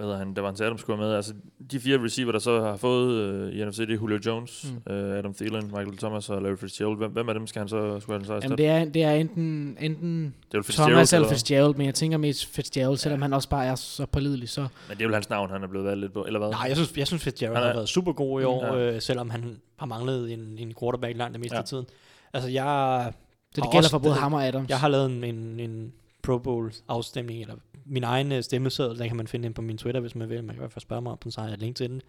hvad 0.00 0.06
hedder 0.08 0.18
han, 0.26 0.34
der 0.36 0.42
var 0.42 0.48
en 0.50 0.56
Adams 0.62 0.80
skulle 0.80 0.98
med. 1.02 1.14
Altså, 1.14 1.32
de 1.70 1.80
fire 1.80 2.04
receiver, 2.04 2.32
der 2.32 2.38
så 2.38 2.60
har 2.62 2.76
fået 2.76 3.12
øh, 3.14 3.60
i 3.60 3.64
NFC, 3.64 3.76
det 3.78 3.90
er 3.90 3.94
Julio 3.94 4.18
Jones, 4.26 4.72
mm. 4.86 4.92
øh, 4.92 5.18
Adam 5.18 5.34
Thielen, 5.34 5.64
Michael 5.66 5.96
Thomas 5.96 6.30
og 6.30 6.42
Larry 6.42 6.56
Fitzgerald. 6.56 6.96
Hvem, 6.96 7.10
hvem 7.12 7.28
af 7.28 7.34
dem 7.34 7.46
skal 7.46 7.60
han 7.60 7.68
så, 7.68 8.00
skulle 8.00 8.18
han 8.18 8.26
så 8.26 8.34
Jamen, 8.42 8.58
det 8.58 8.66
er, 8.66 8.84
det 8.84 9.02
er 9.02 9.10
enten, 9.12 9.76
enten 9.80 10.34
det 10.52 10.58
er 10.58 10.62
Thomas 10.72 11.12
eller 11.12 11.24
eller- 11.24 11.28
Fitzgerald, 11.36 11.74
men 11.74 11.86
jeg 11.86 11.94
tænker 11.94 12.18
mest 12.18 12.46
Fitzgerald, 12.46 12.96
selvom 12.96 13.22
han 13.22 13.32
også 13.32 13.48
bare 13.48 13.66
er 13.66 13.74
så 13.74 14.06
pålidelig. 14.06 14.48
Så 14.48 14.60
Men 14.60 14.96
det 14.96 15.04
er 15.04 15.08
jo 15.08 15.14
hans 15.14 15.30
navn, 15.30 15.50
han 15.50 15.62
er 15.62 15.68
blevet 15.68 15.86
valgt 15.86 16.00
lidt 16.00 16.12
på, 16.12 16.24
eller 16.24 16.38
hvad? 16.38 16.50
Nej, 16.50 16.64
jeg 16.68 16.76
synes, 16.76 16.96
jeg 16.96 17.06
synes 17.06 17.22
Fitzgerald 17.22 17.56
Han 17.56 17.62
er- 17.64 17.68
har 17.68 17.74
været 17.74 17.88
super 17.88 18.12
god 18.12 18.40
i 18.40 18.44
år, 18.44 18.64
Ja. 18.66 18.74
ja. 18.84 18.94
øh, 18.94 19.00
selvom 19.00 19.30
han 19.30 19.56
har 19.76 19.86
manglet 19.86 20.32
en, 20.32 20.54
en 20.58 20.72
quarterback 20.80 21.16
langt 21.16 21.32
det 21.34 21.40
meste 21.40 21.54
Ja. 21.56 21.60
af 21.60 21.66
tiden. 21.66 21.86
Altså, 22.32 22.48
jeg, 22.50 23.12
så 23.54 23.60
det 23.60 23.64
gælder 23.64 23.76
også 23.78 23.90
for 23.90 23.98
både 23.98 24.12
det- 24.14 24.20
ham 24.22 24.32
og 24.32 24.46
Adams. 24.46 24.68
jeg 24.68 24.78
har 24.78 24.88
lavet 24.88 25.06
en, 25.10 25.24
en, 25.24 25.60
en 25.60 25.92
Pro 26.22 26.38
Bowl 26.38 26.72
afstemning, 26.88 27.40
eller 27.40 27.54
min 27.90 28.04
egen 28.04 28.32
øh, 28.32 28.42
stemmeseddel, 28.42 28.98
den 28.98 29.08
kan 29.08 29.16
man 29.16 29.26
finde 29.26 29.46
ind 29.46 29.54
på 29.54 29.62
min 29.62 29.78
Twitter, 29.78 30.00
hvis 30.00 30.14
man 30.14 30.28
vil. 30.28 30.38
Man 30.44 30.48
kan 30.48 30.56
i 30.56 30.58
hvert 30.58 30.72
fald 30.72 30.80
spørge 30.82 31.02
mig 31.02 31.12
om 31.12 31.18
den, 31.22 31.32
så 31.32 31.40
har 31.40 31.48
jeg 31.48 31.54
et 31.54 31.60
link 31.60 31.76
til 31.76 31.90
den. 31.90 32.00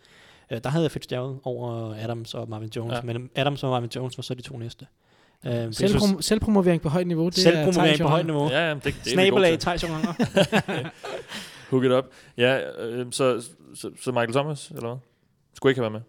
Øh, 0.52 0.60
der 0.64 0.70
havde 0.70 0.84
jeg 0.84 0.92
Fitzgerald 0.92 1.36
over 1.44 1.96
Adams 1.96 2.34
og 2.34 2.50
Marvin 2.50 2.70
Jones, 2.76 2.92
Ja. 2.92 2.96
ja. 2.98 3.02
men 3.14 3.30
Adams 3.36 3.64
og 3.64 3.70
Marvin 3.70 3.90
Jones 3.96 4.18
var 4.18 4.22
så 4.22 4.34
de 4.34 4.42
to 4.42 4.58
næste. 4.58 4.88
Øh, 5.46 5.52
jeg 5.54 5.68
Selvprom- 5.70 6.08
synes- 6.08 6.26
selvpromovering 6.26 6.82
på 6.82 6.90
højt 6.90 7.08
niveau. 7.08 7.30
Det 7.30 7.38
er 7.38 7.42
Selvpromovering 7.42 7.96
Thijs 7.96 8.02
på 8.02 8.08
højt 8.08 8.26
niveau. 8.26 8.50
Ja, 8.50 8.68
ja, 8.68 8.74
det, 8.74 8.84
det 8.84 8.90
er 8.90 9.10
Snabelag. 9.14 9.60
Hook 11.70 11.84
it 11.84 11.92
up. 11.92 12.06
Ja, 12.38 12.84
øh, 12.86 13.06
så, 13.12 13.42
så, 13.76 13.92
så 14.02 14.12
Michael 14.12 14.34
Thomas, 14.34 14.70
eller 14.70 14.82
hvad? 14.90 14.98
Skulle 15.54 15.72
ikke 15.72 15.82
have 15.82 15.94
været 15.94 16.04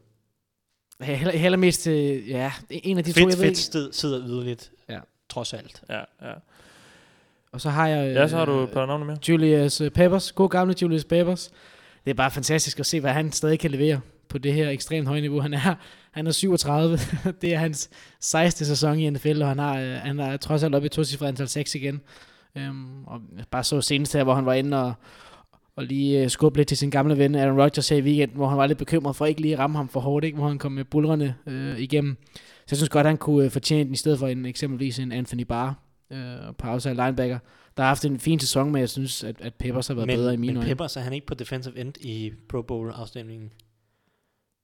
med. 1.00 1.06
Jeg 1.08 1.18
hælder, 1.18 1.38
hælder 1.38 1.58
mest 1.58 1.82
til, 1.82 2.26
ja, 2.28 2.52
en 2.70 2.98
af 2.98 3.04
de 3.04 3.12
to, 3.12 3.14
Fedt, 3.14 3.20
jeg 3.20 3.26
ved 3.26 3.36
fedt 3.36 3.46
ikke. 3.48 3.58
sted, 3.60 3.92
sidder 3.92 4.26
yderligt. 4.26 4.72
Ja. 4.88 4.98
Trods 5.28 5.54
alt. 5.54 5.82
Ja, 5.88 5.98
ja. 5.98 6.32
Og 7.52 7.60
så 7.60 7.70
har 7.70 7.88
jeg... 7.88 8.14
Ja, 8.14 8.28
så 8.28 8.36
har 8.36 8.44
du 8.44 8.58
øh, 8.58 8.64
et 8.64 8.70
par 8.70 8.86
navne 8.86 9.04
mere. 9.04 9.16
Julius 9.28 9.80
øh, 9.80 9.90
Peppers, 9.90 10.32
god 10.32 10.48
gamle 10.48 10.74
Julius 10.82 11.04
Peppers. 11.04 11.50
Det 12.04 12.10
er 12.10 12.14
bare 12.14 12.30
fantastisk 12.30 12.80
at 12.80 12.86
se, 12.86 13.00
hvad 13.00 13.10
han 13.10 13.32
stadig 13.32 13.58
kan 13.58 13.70
levere 13.70 14.00
på 14.28 14.38
det 14.38 14.52
her 14.52 14.70
ekstremt 14.70 15.08
høje 15.08 15.20
niveau. 15.20 15.40
Han 15.40 15.54
er, 15.54 15.74
han 16.10 16.26
er 16.26 16.30
37. 16.30 16.98
det 17.42 17.54
er 17.54 17.58
hans 17.58 17.90
16. 18.20 18.66
sæson 18.66 18.98
i 18.98 19.10
NFL, 19.10 19.42
og 19.42 19.48
han 19.48 19.58
har, 19.58 19.80
øh, 19.80 19.94
han 19.94 20.20
er 20.20 20.36
trods 20.36 20.62
alt 20.62 20.74
oppe 20.74 20.86
i 20.86 20.88
to 20.88 21.04
cifre 21.04 21.28
antal 21.28 21.48
6 21.48 21.74
igen. 21.74 22.00
Øhm, 22.56 23.04
og 23.04 23.20
bare 23.50 23.64
så 23.64 23.80
senest 23.80 24.12
her, 24.12 24.24
hvor 24.24 24.34
han 24.34 24.46
var 24.46 24.54
inde 24.54 24.84
og, 24.84 24.92
og 25.76 25.84
lige 25.84 26.22
øh, 26.22 26.30
skubbe 26.30 26.58
lidt 26.58 26.68
til 26.68 26.76
sin 26.76 26.90
gamle 26.90 27.18
ven 27.18 27.34
Aaron 27.34 27.60
Rodgers 27.60 27.88
her 27.88 27.96
i 27.96 28.02
weekenden, 28.02 28.36
hvor 28.36 28.48
han 28.48 28.58
var 28.58 28.66
lidt 28.66 28.78
bekymret 28.78 29.16
for 29.16 29.26
ikke 29.26 29.40
lige 29.40 29.54
at 29.54 29.58
ramme 29.58 29.76
ham 29.76 29.88
for 29.88 30.00
hårdt, 30.00 30.24
ikke? 30.24 30.38
hvor 30.38 30.48
han 30.48 30.58
kom 30.58 30.72
med 30.72 30.84
bulrende 30.84 31.34
øh, 31.46 31.78
igennem. 31.78 32.16
Så 32.34 32.66
jeg 32.70 32.76
synes 32.76 32.88
godt, 32.88 33.06
han 33.06 33.16
kunne 33.16 33.44
øh, 33.44 33.50
fortjene 33.50 33.84
den 33.84 33.92
i 33.92 33.96
stedet 33.96 34.18
for 34.18 34.28
en, 34.28 34.46
eksempelvis 34.46 34.98
en 34.98 35.12
Anthony 35.12 35.42
Barr 35.42 35.91
øh, 36.12 36.54
på 36.58 36.68
outside 36.68 36.94
linebacker. 36.94 37.38
Der 37.76 37.82
har 37.82 37.88
haft 37.88 38.04
en 38.04 38.20
fin 38.20 38.40
sæson, 38.40 38.72
men 38.72 38.80
jeg 38.80 38.88
synes, 38.88 39.24
at, 39.24 39.36
at 39.40 39.54
Peppers 39.54 39.86
har 39.88 39.94
været 39.94 40.06
men, 40.06 40.16
bedre 40.16 40.34
i 40.34 40.36
mine 40.36 40.52
men 40.52 40.56
øjne. 40.56 40.68
Peppers 40.68 40.96
er 40.96 41.00
han 41.00 41.12
ikke 41.12 41.26
på 41.26 41.34
defensive 41.34 41.78
end 41.78 41.94
i 42.00 42.32
Pro 42.48 42.62
Bowl 42.62 42.92
afstemningen. 42.94 43.52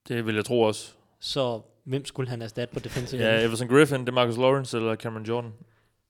Det 0.07 0.25
vil 0.25 0.35
jeg 0.35 0.45
tro 0.45 0.61
også. 0.61 0.91
Så 1.19 1.61
hvem 1.83 2.05
skulle 2.05 2.29
han 2.29 2.41
erstatte 2.41 2.73
på 2.73 2.79
defensive 2.79 3.21
Ja, 3.21 3.35
end? 3.35 3.45
Everson 3.45 3.67
Griffin, 3.67 3.99
det 3.99 4.09
er 4.09 4.13
Marcus 4.13 4.37
Lawrence 4.37 4.77
eller 4.77 4.95
Cameron 4.95 5.25
Jordan. 5.25 5.51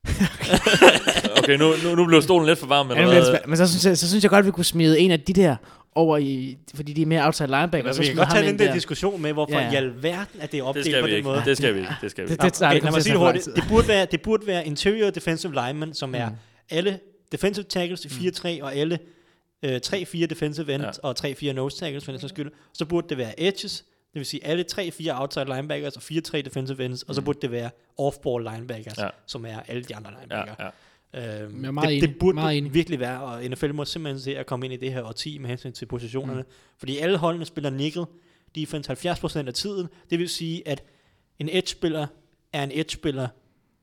okay, 1.44 1.58
nu, 1.58 1.74
nu, 1.84 1.96
nu 1.96 2.06
blev 2.06 2.22
stolen 2.22 2.48
lidt 2.48 2.60
for 2.60 2.68
varm. 2.68 2.92
Ja, 2.92 2.96
Eller 3.02 3.14
men, 3.14 3.30
hvad? 3.30 3.40
men 3.48 3.58
så, 3.58 3.68
synes 3.68 3.86
jeg, 3.86 3.98
så 3.98 4.08
synes 4.10 4.24
jeg 4.24 4.30
godt, 4.30 4.40
at 4.40 4.46
vi 4.46 4.52
kunne 4.52 4.66
smide 4.66 5.00
en 5.00 5.12
af 5.12 5.20
de 5.20 5.34
der 5.34 5.56
over 5.96 6.18
i, 6.18 6.58
fordi 6.76 6.94
de 6.94 7.02
er 7.02 7.06
mere 7.06 7.26
outside 7.26 7.48
linebacker. 7.48 7.88
Altså, 7.88 7.94
så 7.94 8.02
vi 8.02 8.08
kan 8.08 8.16
godt 8.18 8.30
tage 8.32 8.50
ind 8.50 8.60
den 8.60 8.68
der 8.68 8.74
diskussion 8.74 9.22
med, 9.22 9.34
hvorfor 9.34 9.54
Ja, 9.54 9.60
ja, 9.60 9.66
ja. 9.66 9.72
i 9.74 9.76
alverden 9.76 10.42
at 10.42 10.52
det 10.52 10.58
er 10.60 10.62
det 10.62 10.62
opdelt 10.62 10.86
skal 10.86 11.02
på 11.02 11.08
den 11.08 11.16
ikke. 11.16 11.28
måde. 11.28 11.42
Det 11.46 11.58
skal 11.58 11.74
vi 11.74 11.80
ikke. 11.80 11.92
Det 12.02 12.12
skal 12.12 12.24
vi 12.24 12.28
Det- 12.28 12.34
ikke. 12.34 12.44
det- 12.44 12.54
tager- 12.54 12.72
okay, 12.72 12.84
lad 12.84 12.92
mig 12.92 13.04
sige 13.04 13.14
det 13.14 13.20
hurtigt. 13.20 13.50
Det 13.56 13.64
burde, 13.70 13.88
være, 13.88 14.08
det 14.12 14.22
burde 14.22 14.48
være 14.48 14.66
interior 14.68 15.10
defensive 15.10 15.54
linemen, 15.54 15.94
som 15.94 16.16
er 16.16 16.30
Mm. 16.30 16.36
alle 16.70 17.00
defensive 17.32 17.64
tackles 17.70 18.06
i 18.06 18.10
4-3, 18.10 18.64
og 18.64 18.76
alle 18.76 19.00
øh, 19.66 19.80
3-4 19.86 20.26
defensive 20.26 20.74
ends, 20.74 20.84
Ja. 21.04 21.08
og 21.08 21.16
3-4 21.20 21.54
nose 21.54 21.78
tackles, 21.78 22.06
for 22.06 22.12
den 22.12 22.22
sags 22.22 22.34
skyld. 22.34 22.52
Så 22.74 22.86
burde 22.86 23.10
det 23.10 23.18
være 23.18 23.34
edges, 23.42 23.78
det 24.14 24.20
vil 24.20 24.26
sige 24.26 24.46
alle 24.46 24.64
3-4 24.72 25.22
outside 25.22 25.46
linebackers 25.46 25.94
og 25.96 26.02
4-3 26.02 26.42
defensive 26.42 26.86
ends, 26.86 27.04
og 27.04 27.16
så 27.16 27.22
burde 27.22 27.40
det 27.42 27.52
være 27.52 27.70
off-ball 28.02 28.54
linebackers, 28.54 28.98
Ja. 28.98 29.08
som 29.28 29.46
er 29.46 29.60
alle 29.68 29.84
de 29.84 29.96
andre 29.96 30.12
Ja, 30.12 30.18
linebackers. 30.20 30.56
ja. 30.60 30.70
Øhm, 31.16 31.62
Jeg 31.62 31.68
er 31.68 31.72
meget 31.72 31.90
det, 31.90 31.98
enig, 31.98 32.10
det 32.10 32.20
burde 32.20 32.36
meget 32.36 32.58
enig. 32.58 32.74
virkelig 32.74 33.00
være, 33.00 33.22
og 33.22 33.44
NFL 33.44 33.74
må 33.74 33.86
simpelthen 33.86 34.20
se 34.22 34.38
at 34.38 34.46
komme 34.46 34.66
ind 34.66 34.74
i 34.74 34.78
det 34.78 34.94
her 34.94 35.04
årti 35.04 35.38
med 35.38 35.50
hensyn 35.50 35.72
til 35.72 35.86
positionerne. 35.86 36.42
Mm. 36.42 36.48
Fordi 36.78 36.98
alle 36.98 37.18
holdene 37.18 37.46
spiller 37.46 37.70
nickel 37.70 38.04
defense 38.56 38.92
70% 38.92 39.48
af 39.48 39.54
tiden. 39.54 39.88
Det 40.10 40.20
vil 40.20 40.30
sige, 40.30 40.68
at 40.68 40.84
en 41.40 41.50
edge-spiller 41.52 42.08
er 42.54 42.64
en 42.64 42.72
edge-spiller, 42.74 43.28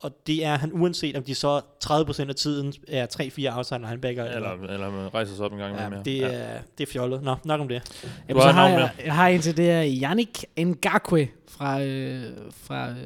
og 0.00 0.26
det 0.26 0.44
er 0.44 0.56
han 0.58 0.72
uanset 0.72 1.16
om 1.16 1.22
de 1.22 1.34
så 1.34 1.60
30% 1.84 2.28
af 2.28 2.34
tiden 2.34 2.72
er 2.88 3.06
3-4 3.52 3.56
outside 3.56 3.80
linebacker. 3.80 4.24
Eller, 4.24 4.50
eller 4.52 4.90
man 4.90 5.14
rejser 5.14 5.34
sig 5.34 5.44
op 5.44 5.52
en 5.52 5.58
gang 5.58 5.76
ja, 5.76 5.86
imellem. 5.86 6.04
det, 6.04 6.24
er, 6.24 6.60
det 6.78 6.88
er 6.88 6.92
fjollet. 6.92 7.22
Nå, 7.22 7.36
nok 7.44 7.60
om 7.60 7.68
det. 7.68 8.04
Jamen, 8.28 8.42
så 8.42 8.48
har 8.48 8.68
jeg, 8.68 8.90
jeg 9.04 9.14
har 9.14 9.28
en 9.28 9.40
til 9.40 9.56
det 9.56 9.64
her 9.64 10.00
Yannick 10.02 10.44
Ngakwe 10.58 11.28
fra, 11.48 11.82
øh, 11.82 12.22
fra 12.52 12.90
øh, 12.90 12.96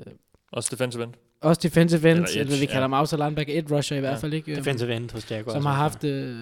Også 0.52 0.68
defensive 0.72 1.04
end. 1.04 1.12
Også 1.40 1.60
defensive 1.62 2.10
end, 2.10 2.18
Eller 2.18 2.40
eller 2.40 2.58
vi 2.60 2.66
kalder 2.66 2.74
ja. 2.76 2.80
ham 2.80 2.92
outside 2.92 3.20
linebacker, 3.22 3.58
et 3.58 3.70
rusher 3.72 3.96
i 3.96 4.00
hvert 4.00 4.12
Ja. 4.12 4.16
fald, 4.18 4.32
ikke? 4.34 4.56
Defensive 4.56 4.96
end 4.96 5.10
hos 5.12 5.30
Jaguars. 5.30 5.52
som 5.54 5.66
har 5.66 5.72
haft 5.74 6.04
øh, 6.04 6.36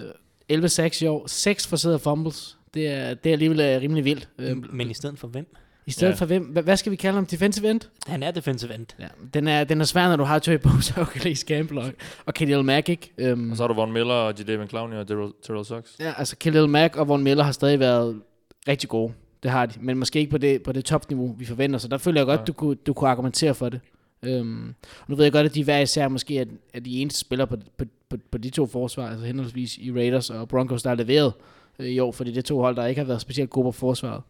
11 0.49 0.69
sacks 0.69 1.03
i 1.03 1.07
år, 1.07 1.27
6 1.27 1.67
forserede 1.67 1.99
fumbles. 1.99 2.57
Det 2.75 2.87
er, 2.89 3.15
det 3.15 3.31
er 3.31 3.33
alligevel 3.33 3.61
øh, 3.61 3.81
rimelig 3.83 4.05
vildt. 4.05 4.29
Øh, 4.39 4.57
Men 4.75 4.91
i 4.91 4.95
stedet 4.95 5.19
for 5.19 5.29
hvem? 5.29 5.47
I 5.87 5.91
stedet 5.91 6.13
Ja. 6.13 6.17
for 6.17 6.27
hvem? 6.27 6.55
Hva- 6.57 6.61
Hvad 6.61 6.77
skal 6.77 6.93
vi 6.93 6.97
kalde 6.97 7.15
ham? 7.15 7.27
Defensive 7.27 7.71
end? 7.71 7.81
Han 8.07 8.23
er 8.23 8.31
defensive 8.31 8.75
end. 8.75 8.87
Ja, 9.01 9.07
den 9.35 9.49
er, 9.49 9.65
den 9.65 9.81
er 9.81 9.85
svær, 9.85 10.09
når 10.09 10.17
du 10.17 10.25
har 10.25 10.41
Joey 10.47 10.57
Bosa 10.59 11.01
og 11.01 11.07
Calais 11.07 11.39
Campbell 11.39 11.79
og, 11.79 11.87
og 12.27 12.35
Khalil 12.35 12.65
Mack, 12.65 12.89
ikke? 12.89 13.33
Um, 13.33 13.51
Og 13.51 13.57
så 13.57 13.63
har 13.63 13.69
du 13.69 13.75
Von 13.75 13.93
Miller 13.93 14.15
og 14.15 14.35
Jadavion 14.39 14.69
Clowney 14.69 14.97
og 14.97 15.07
Terrell, 15.09 15.33
Terrell 15.47 15.65
Suggs. 15.65 15.97
ja, 16.01 16.13
altså 16.19 16.37
Khalil 16.41 16.69
Mack 16.69 16.97
og 16.97 17.09
Von 17.09 17.23
Miller 17.25 17.45
har 17.45 17.53
stadig 17.53 17.81
været 17.81 18.21
rigtig 18.69 18.89
gode. 18.89 19.13
Det 19.43 19.51
har 19.51 19.67
de, 19.67 19.75
men 19.81 19.99
måske 19.99 20.19
ikke 20.19 20.31
på 20.31 20.39
det, 20.39 20.63
på 20.63 20.73
det 20.73 20.85
topniveau, 20.85 21.35
vi 21.39 21.45
forventer. 21.45 21.79
Så 21.79 21.89
der 21.89 21.99
føler 21.99 22.21
jeg 22.21 22.27
godt, 22.27 22.41
Ja. 22.41 22.45
du, 22.45 22.53
kunne, 22.53 22.75
du 22.75 22.93
kunne 22.93 23.11
argumentere 23.11 23.55
for 23.55 23.69
det. 23.69 23.81
Um, 24.27 24.75
nu 25.09 25.17
ved 25.17 25.25
jeg 25.25 25.33
godt, 25.33 25.47
at 25.47 25.55
de 25.55 25.65
hver 25.65 25.79
især 25.79 26.09
måske 26.09 26.39
er, 26.39 26.45
er 26.75 26.81
de 26.81 27.01
eneste 27.01 27.21
spillere 27.21 27.47
på, 27.47 27.57
på, 27.77 27.85
på, 28.09 28.17
på 28.31 28.39
de 28.39 28.51
to 28.51 28.67
forsvar, 28.67 29.11
altså 29.11 29.27
henholdsvis 29.27 29.79
i 29.79 29.93
Raiders 29.93 30.31
og 30.31 30.49
Broncos, 30.49 30.83
der 30.83 30.91
er 30.91 30.95
leveret 30.95 31.33
øh, 31.79 31.87
i 31.87 31.99
år, 31.99 32.13
fordi 32.13 32.31
det 32.31 32.39
er 32.39 32.43
to 32.43 32.61
hold, 32.61 32.77
der 32.77 32.87
ikke 32.87 33.01
har 33.01 33.07
været 33.07 33.21
specielt 33.21 33.51
gode 33.51 33.65
på 33.65 33.73
forsvaret. 33.73 34.23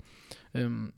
Øhm, 0.55 0.93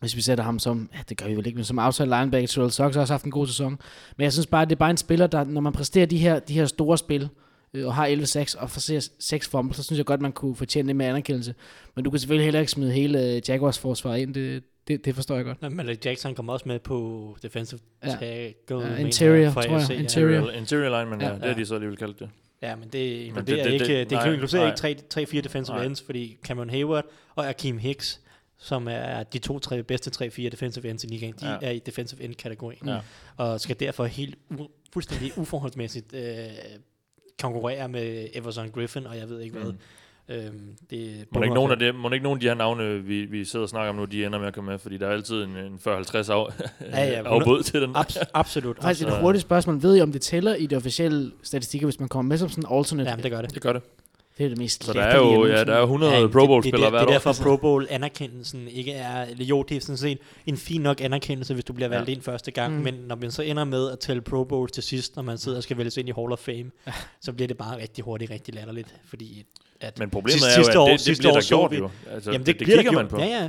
hvis 0.00 0.16
vi 0.16 0.20
sætter 0.20 0.44
ham 0.44 0.58
som, 0.58 0.90
ja, 0.94 0.98
det 1.08 1.16
gør 1.16 1.26
vi 1.26 1.36
vel 1.36 1.46
ikke, 1.46 1.56
men 1.56 1.64
som 1.64 1.78
outside 1.78 2.08
linebacker, 2.08 2.46
Terrell 2.46 2.72
Suggs 2.72 2.96
har 2.96 3.00
også 3.00 3.12
haft 3.12 3.24
en 3.24 3.30
god 3.30 3.46
sæson. 3.46 3.78
Men 4.16 4.24
jeg 4.24 4.32
synes 4.32 4.46
bare, 4.46 4.64
det 4.64 4.72
er 4.72 4.76
bare 4.76 4.90
en 4.90 4.96
spiller, 4.96 5.26
der, 5.26 5.44
når 5.44 5.60
man 5.60 5.72
præsterer 5.72 6.06
de 6.06 6.18
her, 6.18 6.38
de 6.38 6.54
her 6.54 6.66
store 6.66 6.98
spil, 6.98 7.28
øh, 7.74 7.86
og 7.86 7.94
har 7.94 8.06
11-6 8.06 8.60
og 8.60 8.70
får 8.70 9.20
6 9.20 9.48
fumbles, 9.48 9.76
så 9.76 9.82
synes 9.82 9.98
jeg 9.98 10.06
godt, 10.06 10.20
man 10.20 10.32
kunne 10.32 10.54
fortjene 10.54 10.88
det 10.88 10.96
med 10.96 11.06
anerkendelse. 11.06 11.54
Men 11.94 12.04
du 12.04 12.10
kan 12.10 12.20
selvfølgelig 12.20 12.44
heller 12.44 12.60
ikke 12.60 12.72
smide 12.72 12.92
hele 12.92 13.26
øh, 13.26 13.42
Jaguars 13.48 13.78
forsvar 13.78 14.14
ind, 14.14 14.34
det, 14.34 14.62
det, 14.88 15.04
det 15.04 15.14
forstår 15.14 15.36
jeg 15.36 15.44
godt. 15.44 15.62
Nå, 15.62 15.68
Malik 15.68 16.06
Jackson 16.06 16.34
kommer 16.34 16.52
også 16.52 16.68
med 16.68 16.78
på 16.78 17.36
defensive 17.42 17.80
Ja. 18.04 18.08
tackle. 18.10 18.78
Ja, 18.78 18.96
interior, 18.96 19.50
tror 19.52 19.62
jeg. 19.62 19.72
AFC, 19.72 19.90
ja. 19.90 19.94
Interior. 19.94 20.28
Interior, 20.30 20.50
interior 20.50 20.98
lineman, 20.98 21.20
ja. 21.20 21.26
Ja. 21.26 21.32
ja. 21.32 21.38
Det 21.40 21.50
er 21.50 21.54
de 21.54 21.66
så 21.66 21.74
alligevel 21.74 21.96
kaldt 21.98 22.20
det. 22.20 22.30
Ja, 22.62 22.76
men 22.76 22.88
det 22.88 22.98
inkluderer 22.98 23.56
det- 23.56 23.64
det- 23.64 23.72
ikke, 23.72 23.84
det- 23.84 24.10
det, 24.10 24.18
det 24.24 24.32
inkluderer 24.32 24.76
nej. 24.82 24.88
ikke 24.88 25.02
3-4 25.38 25.40
defensive 25.40 25.76
Nej. 25.76 25.84
ends, 25.86 26.02
fordi 26.02 26.38
Cameron 26.44 26.70
Hayward 26.70 27.04
og 27.34 27.48
Akeem 27.48 27.78
Hicks, 27.78 28.20
som 28.58 28.88
er 28.90 29.22
de 29.22 29.38
to 29.38 29.58
tre 29.58 29.82
bedste 29.82 30.10
3-4 30.10 30.48
defensive 30.48 30.90
ends 30.90 31.04
i 31.04 31.06
ligaen, 31.06 31.34
de 31.40 31.46
Ja. 31.46 31.52
ja. 31.62 31.66
er 31.66 31.70
i 31.70 31.78
defensive 31.78 32.22
end 32.22 32.34
kategorien, 32.34 32.88
Ja. 32.88 32.98
og 33.36 33.60
skal 33.60 33.76
derfor 33.80 34.04
helt 34.04 34.34
u- 34.52 34.88
fuldstændig 34.92 35.38
uforholdsmæssigt 35.38 36.14
øh, 36.14 36.24
konkurrere 37.42 37.88
med 37.88 38.28
Everson 38.34 38.70
Griffin, 38.70 39.06
og 39.06 39.16
jeg 39.18 39.28
ved 39.28 39.40
ikke 39.40 39.58
hvad. 39.58 39.72
Mm. 39.72 39.78
Øhm, 40.32 40.76
det 40.90 41.24
Må 41.34 41.42
ikke 41.42 41.54
nogen 41.54 41.72
af 41.72 41.78
det, 41.78 41.94
må 41.94 42.10
ikke 42.10 42.22
nogen 42.22 42.36
af 42.36 42.40
de 42.40 42.46
her 42.46 42.54
navne, 42.54 42.98
vi, 43.04 43.24
vi 43.24 43.44
sidder 43.44 43.62
og 43.62 43.68
snakker 43.68 43.90
om 43.90 43.96
nu, 43.96 44.04
de 44.04 44.24
ender 44.26 44.38
med 44.38 44.46
at 44.46 44.54
komme 44.54 44.70
med, 44.70 44.78
fordi 44.78 44.98
der 44.98 45.06
er 45.06 45.12
altid 45.12 45.42
en, 45.42 45.56
en 45.56 45.78
40-50 45.86 46.32
af, 46.32 46.46
Ja, 46.80 47.04
ja, 47.04 47.22
afbud 47.34 47.62
til 47.62 47.82
den. 47.82 47.96
Abs- 47.96 48.22
absolut. 48.34 48.76
Faktisk 48.82 49.02
Altså- 49.04 49.16
et 49.16 49.22
hurtigt 49.22 49.42
spørgsmål. 49.42 49.82
Ved 49.82 49.96
I, 49.96 50.00
om 50.00 50.12
det 50.12 50.20
tæller 50.20 50.54
i 50.54 50.66
de 50.66 50.76
officielle 50.76 51.32
statistikker, 51.42 51.86
hvis 51.86 52.00
man 52.00 52.08
kommer 52.08 52.28
med 52.28 52.38
som 52.38 52.48
sådan 52.48 52.64
en 52.72 52.76
alternate? 52.78 53.10
Ja, 53.10 53.16
det 53.16 53.30
gør 53.30 53.42
det. 53.42 53.54
Det 53.54 53.62
gør 53.62 53.72
det. 53.72 53.82
Det 54.38 54.44
er 54.44 54.48
det 54.48 54.58
mest 54.58 54.84
Så 54.84 54.92
der 54.92 55.02
er 55.02 55.16
jo 55.16 55.46
ja, 55.46 55.64
der 55.64 55.74
er 55.74 55.82
100 55.82 56.12
Ja, 56.12 56.26
Pro 56.26 56.46
Bowl 56.46 56.62
det, 56.62 56.72
det, 56.72 56.78
spillere 56.78 56.90
det, 56.90 56.92
hvert 56.92 57.02
er 57.02 57.06
år. 57.06 57.10
derfor 57.12 57.32
Pro 57.42 57.56
Bowl 57.56 57.86
anerkendelsen 57.90 58.68
ikke 58.68 58.92
er, 58.92 59.22
eller 59.24 59.44
jo, 59.44 59.62
det 59.62 59.76
er 59.76 59.80
sådan 59.80 59.96
set 59.96 60.18
en 60.46 60.56
fin 60.56 60.80
nok 60.80 61.00
anerkendelse, 61.00 61.54
hvis 61.54 61.64
du 61.64 61.72
bliver 61.72 61.88
valgt 61.88 62.08
Ja. 62.08 62.14
ind 62.14 62.22
første 62.22 62.50
gang, 62.50 62.76
Mm. 62.76 62.82
men 62.82 62.94
når 62.94 63.16
man 63.16 63.30
så 63.30 63.42
ender 63.42 63.64
med 63.64 63.90
at 63.90 63.98
tælle 63.98 64.22
Pro 64.22 64.44
Bowls 64.44 64.72
til 64.72 64.82
sidst, 64.82 65.16
når 65.16 65.22
man 65.22 65.38
sidder 65.38 65.56
og 65.58 65.62
skal 65.62 65.76
vælges 65.76 65.96
ind 65.96 66.08
i 66.08 66.12
Hall 66.16 66.32
of 66.32 66.38
Fame, 66.38 66.70
så 67.20 67.32
bliver 67.32 67.48
det 67.48 67.56
bare 67.56 67.78
rigtig 67.82 68.04
hurtigt, 68.04 68.30
rigtig 68.30 68.54
latterligt, 68.54 68.94
fordi 69.08 69.44
at 69.82 69.98
Men 69.98 70.10
problemet 70.10 70.42
sidste- 70.42 70.60
er 70.60 70.64
jo, 70.64 70.70
at 70.70 70.76
år- 70.76 70.84
det, 70.86 70.92
det 70.92 71.00
sidste 71.00 71.22
bliver 71.22 71.32
år 71.32 71.40
der 71.40 71.46
gjort 71.48 71.70
vi- 71.70 71.76
jo. 71.76 71.90
Altså, 72.10 72.30
Jamen 72.32 72.46
det, 72.46 72.54
det, 72.54 72.58
det 72.60 72.66
bliver 72.66 72.76
kigger 72.78 72.92
man 72.92 73.08
på. 73.08 73.18
Ja, 73.18 73.26
ja. 73.26 73.48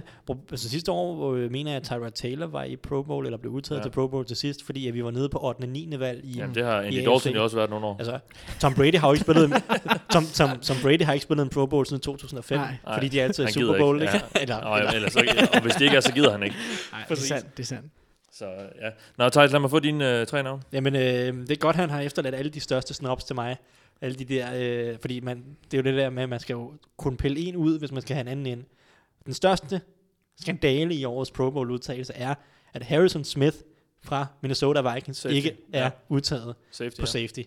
Altså 0.51 0.69
sidste 0.69 0.91
år, 0.91 1.15
hvor 1.15 1.35
jeg 1.37 1.51
mener 1.51 1.71
jeg, 1.71 1.77
at 1.77 1.83
Tyrod 1.83 2.11
Taylor 2.11 2.47
var 2.47 2.63
i 2.63 2.75
Pro 2.75 3.01
Bowl, 3.03 3.25
eller 3.25 3.37
blev 3.37 3.51
udtaget 3.53 3.79
Ja. 3.79 3.81
ja. 3.81 3.89
til 3.89 3.91
Pro 3.91 4.07
Bowl 4.07 4.25
til 4.25 4.37
sidst, 4.37 4.65
fordi 4.65 4.87
at 4.87 4.93
vi 4.93 5.03
var 5.03 5.11
nede 5.11 5.29
på 5.29 5.39
8. 5.43 5.61
og 5.63 5.67
9. 5.69 5.93
valg 5.99 6.21
i, 6.23 6.31
Jamen, 6.37 6.55
det 6.55 6.63
har 6.65 6.81
Andy 6.81 6.93
i 6.93 7.05
Dalton 7.05 7.33
jo 7.33 7.43
også 7.43 7.55
været 7.55 7.69
nogle 7.69 7.85
år. 7.85 7.95
Altså, 7.99 8.19
Tom 8.61 8.73
Brady 8.73 8.95
har 8.95 9.07
jo 9.07 9.13
ikke 9.13 9.23
spillet 9.23 9.53
Tom, 10.13 10.25
Tom, 10.25 10.59
Tom 10.59 10.77
Brady 10.81 11.01
har 11.01 11.13
ikke 11.13 11.23
spillet 11.23 11.43
en 11.43 11.49
Pro 11.49 11.65
Bowl 11.65 11.85
siden 11.85 12.01
2005, 12.01 12.57
Nej. 12.59 12.75
Fordi 12.93 13.07
de 13.07 13.19
er 13.19 13.23
altid 13.23 13.47
i 13.47 13.51
Super 13.51 13.77
Bowl, 13.77 14.01
ikke? 14.01 14.13
ikke. 14.13 14.25
eller, 14.41 14.55
Og, 14.55 14.77
eller, 14.79 14.91
ellers, 14.91 15.13
så, 15.13 15.47
og 15.53 15.61
hvis 15.61 15.73
det 15.73 15.81
ikke 15.81 15.95
er, 15.97 16.01
så 16.01 16.13
gider 16.13 16.31
han 16.31 16.43
ikke. 16.43 16.55
Nej, 16.91 17.01
det 17.09 17.17
er 17.17 17.21
sandt. 17.21 17.57
Det 17.57 17.63
er 17.63 17.67
sandt. 17.67 17.85
Så 18.35 18.45
ja. 18.81 18.89
Nå, 19.17 19.29
Thijs, 19.29 19.51
lad 19.51 19.59
mig 19.59 19.69
få 19.69 19.79
dine 19.79 20.19
øh, 20.19 20.27
tre 20.27 20.43
navne. 20.43 20.61
Jamen, 20.71 20.95
øh, 20.95 21.01
det 21.01 21.51
er 21.51 21.55
godt, 21.55 21.75
han 21.75 21.89
har 21.89 22.01
efterladt 22.01 22.35
alle 22.35 22.51
de 22.51 22.59
største 22.59 22.93
snaps 22.93 23.23
til 23.23 23.35
mig. 23.35 23.57
Alle 24.03 24.15
de 24.15 24.25
der, 24.25 24.49
øh, 24.55 24.99
fordi 24.99 25.19
man, 25.19 25.45
det 25.71 25.77
er 25.77 25.81
jo 25.81 25.83
det 25.83 25.97
der 25.97 26.09
med, 26.09 26.23
at 26.23 26.29
man 26.29 26.39
skal 26.39 26.53
jo 26.53 26.73
kunne 26.97 27.17
pille 27.17 27.39
en 27.39 27.55
ud, 27.55 27.79
hvis 27.79 27.91
man 27.91 28.01
skal 28.01 28.15
have 28.15 28.21
en 28.21 28.27
anden 28.27 28.45
ind. 28.45 28.63
Den 29.25 29.33
største 29.33 29.81
skandale 30.41 30.95
i 30.95 31.05
årets 31.05 31.31
Pro 31.31 31.49
Bowl 31.49 31.71
udtagelse 31.71 32.13
er, 32.13 32.35
at 32.73 32.83
Harrison 32.83 33.23
Smith 33.23 33.57
fra 34.01 34.27
Minnesota 34.41 34.93
Vikings 34.93 35.17
Safety, 35.17 35.35
ikke 35.35 35.57
er 35.73 35.83
ja. 35.83 35.89
udtaget 36.09 36.55
Safety, 36.71 36.99
på 36.99 37.01
ja. 37.01 37.05
safety, 37.05 37.39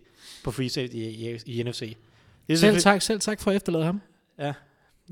på 0.45 0.51
free 0.51 0.69
safety 0.69 0.95
i, 0.95 1.31
i, 1.31 1.39
i 1.47 1.63
NFC. 1.63 1.97
Det 2.47 2.53
er 2.53 2.57
Selv 2.57 2.81
tak, 2.81 3.03
selv 3.03 3.21
tak 3.21 3.41
for 3.41 3.51
at 3.51 3.57
efterlade 3.57 3.85
ham. 3.85 4.01
Ja, 4.39 4.53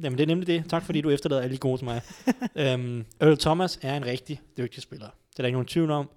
Jamen, 0.02 0.18
det 0.18 0.22
er 0.22 0.26
nemlig 0.26 0.46
det. 0.46 0.64
Tak 0.68 0.84
fordi 0.84 1.00
du 1.00 1.10
efterlader 1.10 1.42
alle 1.42 1.54
de 1.54 1.58
gode 1.58 1.78
til 1.78 1.84
mig. 1.84 2.02
øhm, 2.56 3.04
Earl 3.20 3.38
Thomas 3.38 3.78
er 3.82 3.96
en 3.96 4.06
rigtig 4.06 4.40
dygtig 4.58 4.82
spiller. 4.82 5.06
Det 5.06 5.38
er 5.38 5.42
der 5.42 5.46
ikke 5.46 5.54
nogen 5.54 5.66
tvivl 5.66 5.90
om. 5.90 6.10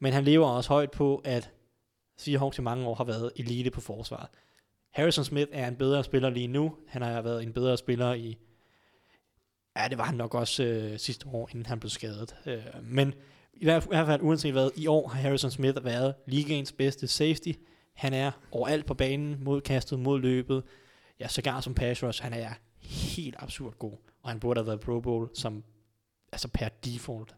Men 0.00 0.12
han 0.12 0.24
lever 0.24 0.46
også 0.46 0.68
højt 0.68 0.90
på, 0.90 1.22
at 1.24 1.50
Seahawks 2.16 2.58
i 2.58 2.62
mange 2.62 2.86
år 2.86 2.94
har 2.94 3.04
været 3.04 3.32
elite 3.36 3.70
på 3.70 3.80
forsvaret. 3.80 4.28
Harrison 4.90 5.24
Smith 5.24 5.50
er 5.52 5.68
en 5.68 5.76
bedre 5.76 6.04
spiller 6.04 6.30
lige 6.30 6.46
nu. 6.46 6.74
Han 6.86 7.02
har 7.02 7.22
været 7.22 7.42
en 7.42 7.52
bedre 7.52 7.76
spiller 7.76 8.14
i... 8.14 8.36
Ja, 9.76 9.88
det 9.88 9.98
var 9.98 10.04
han 10.04 10.14
nok 10.14 10.34
også 10.34 10.64
øh, 10.64 10.98
sidste 10.98 11.26
år, 11.26 11.48
inden 11.50 11.66
han 11.66 11.80
blev 11.80 11.90
skadet. 11.90 12.36
Øh, 12.46 12.64
men 12.82 13.14
i 13.54 13.64
hvert, 13.64 13.82
fald, 13.82 14.22
uanset 14.22 14.52
hvad, 14.52 14.70
i 14.76 14.86
år 14.86 15.08
har 15.08 15.20
Harrison 15.20 15.50
Smith 15.50 15.84
været 15.84 16.14
ligaens 16.26 16.72
bedste 16.72 17.08
safety. 17.08 17.52
Han 17.94 18.14
er 18.14 18.30
overalt 18.50 18.86
på 18.86 18.94
banen, 18.94 19.44
mod 19.44 19.60
kastet, 19.60 19.98
mod 19.98 20.20
løbet. 20.20 20.62
Ja, 21.20 21.28
sågar 21.28 21.60
som 21.60 21.74
pass 21.74 22.02
rush, 22.02 22.22
han 22.22 22.32
er 22.32 22.50
helt 22.80 23.36
absurd 23.38 23.78
god. 23.78 23.96
Og 24.22 24.30
han 24.30 24.40
burde 24.40 24.60
have 24.60 24.66
været 24.66 24.80
Pro 24.80 25.00
Bowl 25.00 25.28
som, 25.34 25.64
altså 26.32 26.48
per 26.48 26.68
default. 26.68 27.36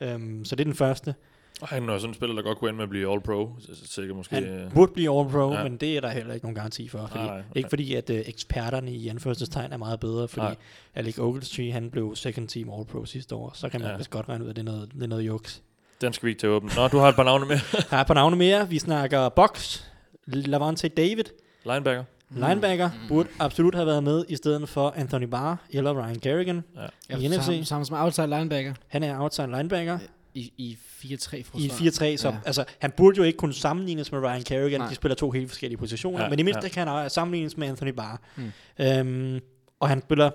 Øhm, 0.00 0.44
så 0.44 0.56
det 0.56 0.60
er 0.60 0.64
den 0.64 0.74
første. 0.74 1.14
Og 1.62 1.68
han 1.68 1.88
er 1.88 1.98
sådan 1.98 2.10
en 2.10 2.14
spiller, 2.14 2.34
der 2.36 2.42
godt 2.42 2.58
kunne 2.58 2.68
ende 2.68 2.76
med 2.76 2.82
at 2.84 2.90
blive 2.90 3.12
All-Pro. 3.12 3.48
så- 3.60 3.86
Sikkert 3.86 4.16
måske. 4.16 4.34
Han 4.34 4.44
øh, 4.44 4.72
burde 4.72 4.92
blive 4.92 5.18
All 5.20 5.28
Pro, 5.30 5.52
ja. 5.52 5.58
ja. 5.58 5.62
men 5.62 5.76
det 5.76 5.96
er 5.96 6.00
der 6.00 6.10
heller 6.10 6.34
ikke 6.34 6.46
nogen 6.46 6.54
garanti 6.54 6.88
for. 6.88 7.06
Fordi, 7.06 7.24
Nej, 7.24 7.34
nej. 7.36 7.42
Ikke 7.54 7.68
fordi, 7.68 7.94
at 7.94 8.10
uh, 8.10 8.16
eksperterne 8.16 8.92
i 8.92 9.08
anførselstegn 9.08 9.72
er 9.72 9.76
meget 9.76 10.00
bedre, 10.00 10.28
fordi 10.28 10.46
Nej. 10.46 10.56
Alec 10.94 11.18
Ogletree, 11.18 11.72
han 11.72 11.90
blev 11.90 12.16
second 12.16 12.48
team 12.48 12.70
All 12.70 12.84
Pro 12.84 13.04
sidste 13.04 13.34
år, 13.34 13.50
så 13.54 13.68
kan 13.68 13.80
man 13.80 13.86
Ja. 13.86 13.92
ja. 13.92 13.96
vist 13.98 14.10
godt 14.10 14.28
regne 14.28 14.44
ud, 14.44 14.50
at 14.50 14.56
det 14.56 14.62
er 14.62 14.72
noget, 14.72 14.92
det 14.94 15.02
er 15.02 15.06
noget 15.06 15.22
juks. 15.26 15.62
Den 16.00 16.12
skal 16.12 16.26
vi 16.26 16.30
ikke 16.30 16.40
tage 16.40 16.50
åben. 16.50 16.70
Nå, 16.76 16.88
du 16.88 16.98
har 16.98 17.08
et 17.08 17.14
par 17.16 17.22
navne 17.24 17.46
med. 17.46 17.56
Der 17.90 17.96
er 17.96 18.00
et 18.00 18.06
par 18.06 18.14
navne 18.14 18.36
mere. 18.36 18.68
Vi 18.68 18.78
snakker 18.78 19.28
Box, 19.28 19.82
Lavante 20.26 20.88
David, 20.88 21.24
Linebacker. 21.64 22.04
linebacker, 22.30 22.90
burde 23.08 23.28
absolut 23.38 23.74
have 23.74 23.86
været 23.86 24.02
med 24.04 24.24
i 24.28 24.36
stedet 24.36 24.68
for 24.68 24.92
Anthony 24.96 25.24
Barr 25.24 25.56
eller 25.70 26.02
Ryan 26.04 26.20
Kerrigan 26.20 26.64
Ja, 27.10 27.16
i 27.16 27.28
NFC. 27.28 27.44
sammen, 27.44 27.64
sammen 27.64 27.86
som 27.86 27.96
outside 27.96 28.26
linebacker 28.26 28.74
Han 28.88 29.02
er 29.02 29.20
outside 29.20 29.46
linebacker 29.46 29.98
i, 30.34 30.52
i 30.56 30.78
4-3 31.04 31.36
i 31.36 31.42
forsvar. 31.42 32.12
4-3, 32.14 32.16
så 32.16 32.28
Ja. 32.28 32.34
altså, 32.46 32.64
han 32.78 32.90
burde 32.90 33.16
jo 33.16 33.22
ikke 33.22 33.36
kunne 33.36 33.54
sammenlignes 33.54 34.12
med 34.12 34.20
Ryan 34.20 34.42
Kerrigan. 34.42 34.80
Nej. 34.80 34.88
De 34.88 34.94
spiller 34.94 35.14
to 35.16 35.30
helt 35.30 35.48
forskellige 35.50 35.78
positioner, 35.78 36.18
ja, 36.18 36.24
Ja, 36.24 36.30
men 36.30 36.38
i 36.38 36.42
mindste 36.42 36.62
ja. 36.66 36.68
kan 36.68 36.88
han 36.88 37.10
sammenlignes 37.10 37.56
med 37.56 37.68
Anthony 37.68 37.90
Barr. 37.90 38.20
Mm. 38.36 38.52
Øhm, 38.78 39.40
og 39.80 39.88
han 39.88 40.02
spiller 40.02 40.30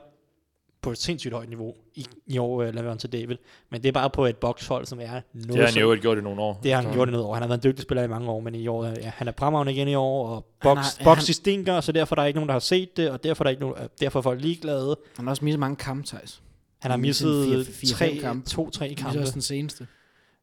på 0.82 0.92
et 0.92 0.98
sindssygt 0.98 1.34
højt 1.34 1.50
niveau 1.50 1.74
i, 1.96 2.06
i 2.28 2.38
år, 2.38 2.64
uh, 2.68 2.74
Lavante 2.76 3.08
David. 3.08 3.36
Men 3.72 3.82
det 3.82 3.88
er 3.88 3.92
bare 3.92 4.10
på 4.10 4.26
et 4.26 4.38
bokshold, 4.38 4.86
som 4.86 5.00
er 5.00 5.04
noget 5.34 5.48
Det 5.48 5.56
har 5.58 5.66
han 5.66 5.78
jo 5.82 5.92
ikke 5.92 6.02
gjort 6.02 6.18
i 6.18 6.22
nogle 6.22 6.42
år. 6.42 6.60
Det 6.64 6.74
har 6.74 6.82
han 6.82 6.90
Så- 6.92 6.94
gjort 6.96 7.08
i 7.08 7.12
noget 7.12 7.26
år. 7.28 7.34
Han 7.34 7.42
har 7.42 7.48
været 7.48 7.64
en 7.66 7.70
dygtig 7.70 7.84
spiller 7.84 8.04
i 8.04 8.08
mange 8.08 8.30
år, 8.30 8.40
men 8.40 8.56
i 8.56 8.68
år, 8.68 8.86
ja, 8.86 9.12
han 9.16 9.28
er 9.28 9.32
fremragende 9.40 9.74
igen 9.74 9.88
i 9.88 9.96
år, 9.96 10.28
og 10.28 10.46
box, 10.62 10.78
har- 10.78 11.04
box 11.04 11.18
han- 11.28 11.34
stinker, 11.34 11.82
så 11.82 11.92
derfor 11.92 12.16
er 12.16 12.20
der 12.20 12.26
ikke 12.26 12.38
nogen, 12.38 12.48
der 12.48 12.54
har 12.54 12.60
set 12.60 12.98
det, 12.98 13.12
og 13.12 13.24
derfor 13.24 13.44
er, 13.44 13.46
der 13.46 13.50
ikke 13.50 13.62
nogen, 13.62 13.76
øh, 13.84 13.90
derfor 14.02 14.20
er 14.20 14.24
folk 14.24 14.42
ligeglade. 14.42 14.98
Han 15.16 15.26
har 15.26 15.30
også 15.30 15.46
misset 15.46 15.60
mange 15.60 15.76
kampe, 15.76 16.08
Thijs. 16.08 16.42
Han 16.80 16.92
har 16.92 16.98
misset 16.98 17.46
fire- 17.46 17.74
fire- 17.74 17.96
fem 17.96 18.10
tre, 18.16 18.18
kampe. 18.22 18.50
to-tre 18.50 18.86
Det 18.86 19.00
er 19.00 19.04
kampe. 19.04 19.20
også 19.20 19.34
den 19.34 19.42
seneste. 19.42 19.88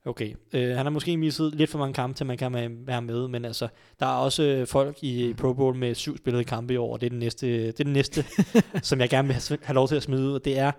Okay. 0.05 0.35
Øh, 0.53 0.69
han 0.77 0.87
har 0.87 0.91
måske 0.91 1.17
misset 1.17 1.55
lidt 1.55 1.71
for 1.71 1.79
mange 1.79 1.95
kampe, 1.95 2.17
til 2.17 2.27
man 2.27 2.39
kan 2.39 2.53
være 2.87 3.03
med, 3.03 3.29
men 3.29 3.45
altså, 3.45 3.69
der 4.01 4.07
er 4.07 4.11
også 4.11 4.43
øh, 4.43 4.67
folk 4.67 4.99
i 5.03 5.35
Pro 5.35 5.53
Bowl 5.53 5.77
med 5.77 5.95
syv 5.95 6.17
spillede 6.17 6.45
kampe 6.45 6.75
i 6.75 6.77
år, 6.77 6.93
og 6.93 7.01
det 7.01 7.07
er 7.07 7.11
den 7.11 7.19
næste, 7.19 7.47
det 7.67 7.81
er 7.81 7.85
den 7.85 7.93
næste 7.93 8.25
som 8.83 9.01
jeg 9.01 9.11
gerne 9.11 9.29
vil 9.29 9.35
have, 9.35 9.59
have 9.63 9.75
lov 9.75 9.89
til 9.89 9.97
at 9.97 10.03
smide 10.03 10.23
ud, 10.29 10.33
og 10.33 10.45
det 10.45 10.59
er 10.59 10.73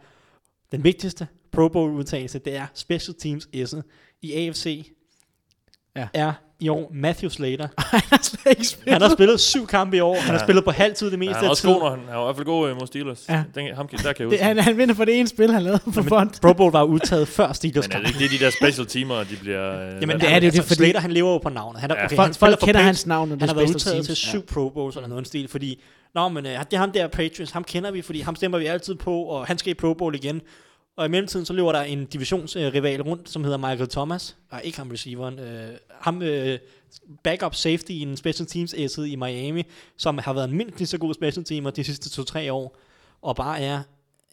den 0.72 0.84
vigtigste 0.84 1.28
Pro 1.52 1.68
Bowl 1.68 1.92
udtalelse, 1.92 2.40
det 2.40 2.56
er 2.56 2.68
Special 2.74 3.16
Teams 3.20 3.50
S'et 3.56 3.82
i 4.22 4.34
AFC 4.34 4.92
Ja. 5.96 6.08
er 6.14 6.34
i 6.60 6.70
år 6.70 6.92
Matthew 6.94 7.30
Slater. 7.30 7.68
Han 7.92 8.02
har 8.10 8.20
slet 8.24 8.40
ikke 8.50 8.68
spillet. 8.68 8.94
Han 8.94 9.02
har 9.02 9.10
spillet 9.16 9.40
syv 9.40 9.68
kampe 9.68 9.98
i 9.98 10.00
år, 10.00 10.16
han 10.16 10.24
har 10.24 10.34
Ja. 10.34 10.46
spillet 10.46 10.64
på 10.66 10.72
halvtid 10.72 11.06
det 11.08 11.12
Ja, 11.14 11.18
meste 11.18 11.34
han 11.34 11.44
er 11.44 11.48
af 11.48 11.50
også 11.50 11.62
tiden. 11.62 11.76
god, 11.76 11.82
når 11.84 11.90
han, 11.90 12.00
han 12.00 12.16
er 12.16 12.22
i 12.22 12.24
hvert 12.24 12.36
fald 12.36 12.46
god 12.46 12.70
øh, 12.70 12.76
mod 12.80 12.88
Steelers. 12.88 13.26
Ja. 13.30 13.44
Den, 13.56 13.76
ham, 13.76 13.88
kan- 13.88 14.00
der 14.00 14.14
kan 14.14 14.24
jeg 14.24 14.32
Det, 14.32 14.40
han, 14.40 14.58
han 14.60 14.78
vinder 14.78 14.96
for 14.96 15.06
det 15.06 15.20
ene 15.20 15.28
spil, 15.28 15.52
han 15.54 15.64
lavede 15.64 15.80
på 15.94 16.04
fond. 16.04 16.30
Pro 16.42 16.54
Bowl 16.54 16.72
var 16.72 16.84
udtaget 16.84 17.28
før 17.28 17.54
Steelers 17.54 17.88
Men 17.88 17.98
er 17.98 18.00
det 18.02 18.08
ikke 18.08 18.20
det, 18.20 18.40
de 18.40 18.46
der 18.46 18.52
special 18.62 18.88
teamer, 18.88 19.16
de 19.24 19.36
bliver... 19.42 19.82
Øh, 19.96 20.02
Jamen, 20.02 20.20
det 20.20 20.32
er 20.32 20.40
det 20.40 20.48
jo, 20.48 20.52
det 20.52 20.58
altså, 20.58 20.62
fordi- 20.62 20.76
Slater, 20.76 21.00
han 21.00 21.12
lever 21.12 21.32
jo 21.32 21.38
på 21.38 21.50
navnet. 21.50 21.82
Han, 21.82 21.92
er, 21.92 21.96
Ja. 21.96 22.06
okay, 22.06 22.16
Folk, 22.16 22.28
han 22.28 22.34
folk 22.36 22.60
kender 22.60 22.82
hans 22.82 23.06
navn, 23.08 23.30
Han 23.30 23.40
har 23.42 23.48
været 23.48 23.70
special 23.70 23.76
udtaget 23.76 23.96
teams. 23.96 24.08
til 24.08 24.16
syv 24.16 24.46
Pro 24.46 24.70
Bowls 24.70 24.96
eller 24.96 25.10
noget 25.10 25.28
stil, 25.28 25.48
fordi, 25.48 25.82
nå, 26.16 26.30
men 26.30 26.46
øh, 26.46 26.52
det 26.52 26.74
er 26.74 26.78
ham 26.78 26.92
der 26.92 27.08
Patriots, 27.08 27.52
ham 27.52 27.64
kender 27.64 27.92
vi, 27.92 28.02
fordi 28.02 28.20
ham 28.22 28.36
stemmer 28.36 28.58
vi 28.58 28.66
altid 28.66 28.96
på, 28.96 29.22
og 29.22 29.46
han 29.48 29.58
skal 29.58 29.72
i 29.72 29.74
Pro 29.74 29.94
Bowl 29.94 30.16
igen. 30.16 30.42
Og 30.98 31.06
i 31.06 31.10
mellemtiden, 31.10 31.46
så 31.46 31.54
løber 31.54 31.72
der 31.72 31.82
en 31.82 32.06
divisionsrival 32.06 33.02
rundt, 33.02 33.30
som 33.30 33.44
hedder 33.44 33.58
Michael 33.58 33.90
Thomas. 33.90 34.38
Nej, 34.52 34.62
ikke 34.64 34.78
ham 34.78 34.90
receiveren. 34.90 35.40
Øh, 35.40 35.70
ham 35.90 36.22
øh, 36.22 36.60
backup 37.24 37.56
safety 37.56 37.92
i 37.92 38.02
en 38.02 38.18
special 38.18 38.48
teams 38.48 38.74
S'et 38.74 39.02
i 39.02 39.16
Miami, 39.16 39.64
som 39.98 40.18
har 40.18 40.34
været 40.34 40.50
mindst 40.50 40.78
lige 40.78 40.88
så 40.88 40.98
god 40.98 41.14
special 41.14 41.46
teamer 41.46 41.70
de 41.70 41.84
sidste 41.84 42.10
to-tre 42.10 42.54
år. 42.54 42.78
Og 43.22 43.36
bare 43.36 43.62
er, 43.62 43.82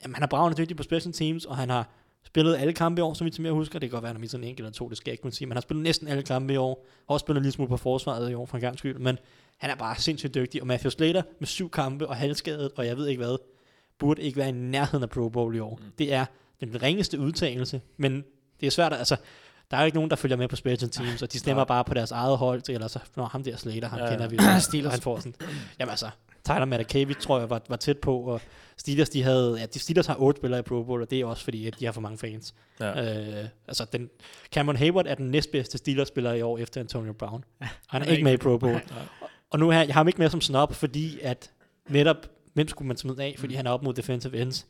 jamen, 0.02 0.14
han 0.14 0.22
er 0.22 0.26
bravende 0.26 0.62
dygtig 0.62 0.76
på 0.76 0.82
special 0.82 1.12
teams, 1.12 1.44
og 1.44 1.56
han 1.56 1.70
har 1.70 1.88
spillet 2.26 2.56
alle 2.56 2.72
kampe 2.72 3.00
i 3.00 3.02
år, 3.02 3.14
som 3.14 3.24
vi 3.24 3.30
til 3.30 3.42
mere 3.42 3.52
husker. 3.52 3.78
Det 3.78 3.90
kan 3.90 3.94
godt 3.94 4.02
være, 4.02 4.10
at 4.10 4.14
han 4.14 4.20
mistet 4.20 4.44
en 4.44 4.54
eller 4.58 4.70
to, 4.70 4.88
det 4.88 4.96
skal 4.96 5.10
jeg 5.10 5.12
ikke 5.12 5.22
kunne 5.22 5.32
sige. 5.32 5.46
Men 5.46 5.52
han 5.52 5.56
har 5.56 5.62
spillet 5.62 5.82
næsten 5.82 6.08
alle 6.08 6.22
kampe 6.22 6.54
i 6.54 6.56
år. 6.56 6.86
Har 7.08 7.14
også 7.14 7.24
spillet 7.24 7.40
en 7.40 7.42
lille 7.42 7.52
smule 7.52 7.68
på 7.68 7.76
forsvaret 7.76 8.30
i 8.30 8.34
år, 8.34 8.46
for 8.46 8.56
en 8.56 8.60
gang 8.60 8.78
skyld. 8.78 8.98
Men 8.98 9.18
han 9.58 9.70
er 9.70 9.74
bare 9.74 9.96
sindssygt 9.98 10.34
dygtig. 10.34 10.60
Og 10.60 10.66
Matthew 10.66 10.90
Slater 10.90 11.22
med 11.38 11.46
syv 11.46 11.70
kampe 11.70 12.06
og 12.06 12.16
halvskadet, 12.16 12.70
og 12.76 12.86
jeg 12.86 12.96
ved 12.96 13.08
ikke 13.08 13.24
hvad, 13.24 13.36
burde 13.98 14.22
ikke 14.22 14.36
være 14.36 14.48
i 14.48 14.52
nærheden 14.52 15.02
af 15.02 15.10
Pro 15.10 15.28
Bowl 15.28 15.56
i 15.56 15.58
år. 15.58 15.78
Mm. 15.82 15.92
Det 15.98 16.12
er 16.12 16.24
den 16.60 16.82
ringeste 16.82 17.18
udtalelse, 17.18 17.80
men 17.96 18.24
det 18.60 18.66
er 18.66 18.70
svært 18.70 18.92
altså, 18.92 19.16
der 19.70 19.76
er 19.76 19.80
jo 19.82 19.86
ikke 19.86 19.96
nogen, 19.96 20.10
der 20.10 20.16
følger 20.16 20.36
med 20.36 20.48
på 20.48 20.56
special 20.56 20.90
teams, 20.90 21.22
og 21.22 21.32
de 21.32 21.38
stemmer 21.38 21.64
bare 21.64 21.84
på 21.84 21.94
deres 21.94 22.10
eget 22.10 22.38
hold, 22.38 22.68
eller 22.68 22.88
så, 22.88 22.98
når 23.16 23.24
ham 23.24 23.42
der 23.44 23.56
Slater, 23.56 23.88
ham 23.88 23.98
Ja, 23.98 24.04
ja, 24.04 24.10
ja. 24.10 24.16
kender 24.16 24.28
vi. 24.28 24.36
Steelers. 24.36 24.62
Steelers. 24.68 24.92
Han 24.92 25.00
får 25.00 25.18
sådan, 25.18 25.34
jamen 25.78 25.90
altså, 25.90 26.10
Tyler 26.44 26.64
Matakavich 26.64 27.20
tror 27.20 27.38
jeg 27.38 27.50
var, 27.50 27.62
var 27.68 27.76
tæt 27.76 27.98
på, 27.98 28.18
og 28.18 28.40
Steelers, 28.76 29.08
de 29.08 29.22
havde, 29.22 29.56
ja, 29.60 29.66
de 29.66 29.78
Steelers 29.78 30.06
har 30.06 30.16
otte 30.18 30.38
spillere 30.38 30.60
i 30.60 30.62
Pro 30.62 30.82
Bowl, 30.82 31.02
og 31.02 31.10
det 31.10 31.20
er 31.20 31.26
også 31.26 31.44
fordi, 31.44 31.66
at 31.66 31.80
de 31.80 31.84
har 31.84 31.92
for 31.92 32.00
mange 32.00 32.18
fans. 32.18 32.54
Ja. 32.80 33.18
Øh, 33.40 33.48
altså, 33.68 33.86
den, 33.92 34.10
Cameron 34.52 34.76
Hayward 34.76 35.06
er 35.06 35.14
den 35.14 35.30
næstbedste 35.30 35.78
Steelers-spiller 35.78 36.32
i 36.32 36.42
år 36.42 36.58
efter 36.58 36.80
Antonio 36.80 37.12
Brown. 37.12 37.44
Han 37.60 37.68
er 37.68 37.76
han 37.88 38.02
er 38.02 38.06
ikke 38.06 38.24
med 38.24 38.32
i 38.32 38.36
Pro 38.36 38.58
Bowl. 38.58 38.80
Og 39.50 39.58
nu 39.58 39.68
er 39.68 39.72
jeg 39.72 39.86
har 39.86 39.92
ham 39.92 40.08
ikke 40.08 40.18
med 40.18 40.30
som 40.30 40.40
snob, 40.40 40.74
fordi 40.74 41.18
at 41.22 41.50
netop, 41.88 42.16
hvem 42.54 42.68
skulle 42.68 42.88
man 42.88 42.96
smide 42.96 43.22
af, 43.22 43.34
fordi 43.38 43.54
han 43.54 43.66
er 43.66 43.70
op 43.70 43.82
mod 43.82 43.94
defensive 43.94 44.36
ends. 44.36 44.66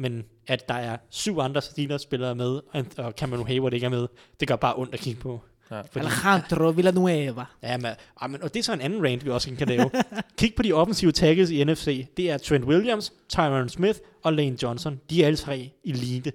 Men 0.00 0.24
at 0.46 0.68
der 0.68 0.74
er 0.74 0.96
syv 1.10 1.38
andre 1.38 1.62
Steelers-spillere 1.62 2.34
med, 2.34 2.60
og- 2.98 3.12
Cameron 3.12 3.46
Hayward 3.46 3.72
ikke 3.74 3.86
er 3.86 3.90
med, 3.90 4.06
det 4.40 4.48
gør 4.48 4.56
bare 4.56 4.74
ondt 4.76 4.94
at 4.94 5.00
kigge 5.00 5.20
på. 5.20 5.40
Ja. 5.70 5.80
Fordi, 5.80 6.06
Alejandro 6.06 6.68
Villanueva. 6.70 7.44
ja, 7.62 7.76
men, 7.76 7.86
ah, 8.20 8.30
men, 8.30 8.42
og 8.42 8.54
det 8.54 8.60
er 8.60 8.64
så 8.64 8.72
en 8.72 8.80
anden 8.80 9.04
rant, 9.04 9.24
vi 9.24 9.30
også 9.30 9.54
kan 9.58 9.68
lave. 9.68 9.90
Kig 10.38 10.54
på 10.54 10.62
de 10.62 10.72
offensive 10.72 11.12
tackles 11.12 11.50
i 11.50 11.64
NFC. 11.64 12.06
Det 12.16 12.30
er 12.30 12.38
Trent 12.38 12.64
Williams, 12.64 13.12
Tyron 13.28 13.68
Smith 13.68 13.98
og 14.22 14.32
Lane 14.32 14.56
Johnson. 14.62 15.00
De 15.10 15.22
er 15.22 15.26
alle 15.26 15.36
tre 15.36 15.70
elite. 15.84 16.32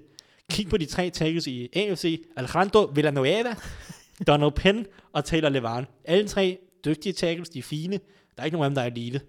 Kig 0.50 0.70
på 0.70 0.78
de 0.78 0.86
tre 0.86 1.10
tackles 1.10 1.48
i 1.48 1.70
AFC. 1.76 2.26
Alejandro 2.38 2.92
Villanueva, 2.96 3.56
Donald 4.28 4.52
Penn 4.52 4.86
og 5.14 5.26
Taylor 5.26 5.50
Levan. 5.50 5.86
Alle 6.06 6.28
tre 6.28 6.58
dygtige 6.86 7.14
tackles, 7.14 7.50
de 7.50 7.60
er 7.60 7.64
fine. 7.64 7.94
Der 8.36 8.42
er 8.42 8.46
ikke 8.46 8.58
nogen 8.58 8.66
af 8.66 8.70
dem, 8.70 8.76
der 8.76 8.82
er 8.82 8.86
elite. 8.88 9.22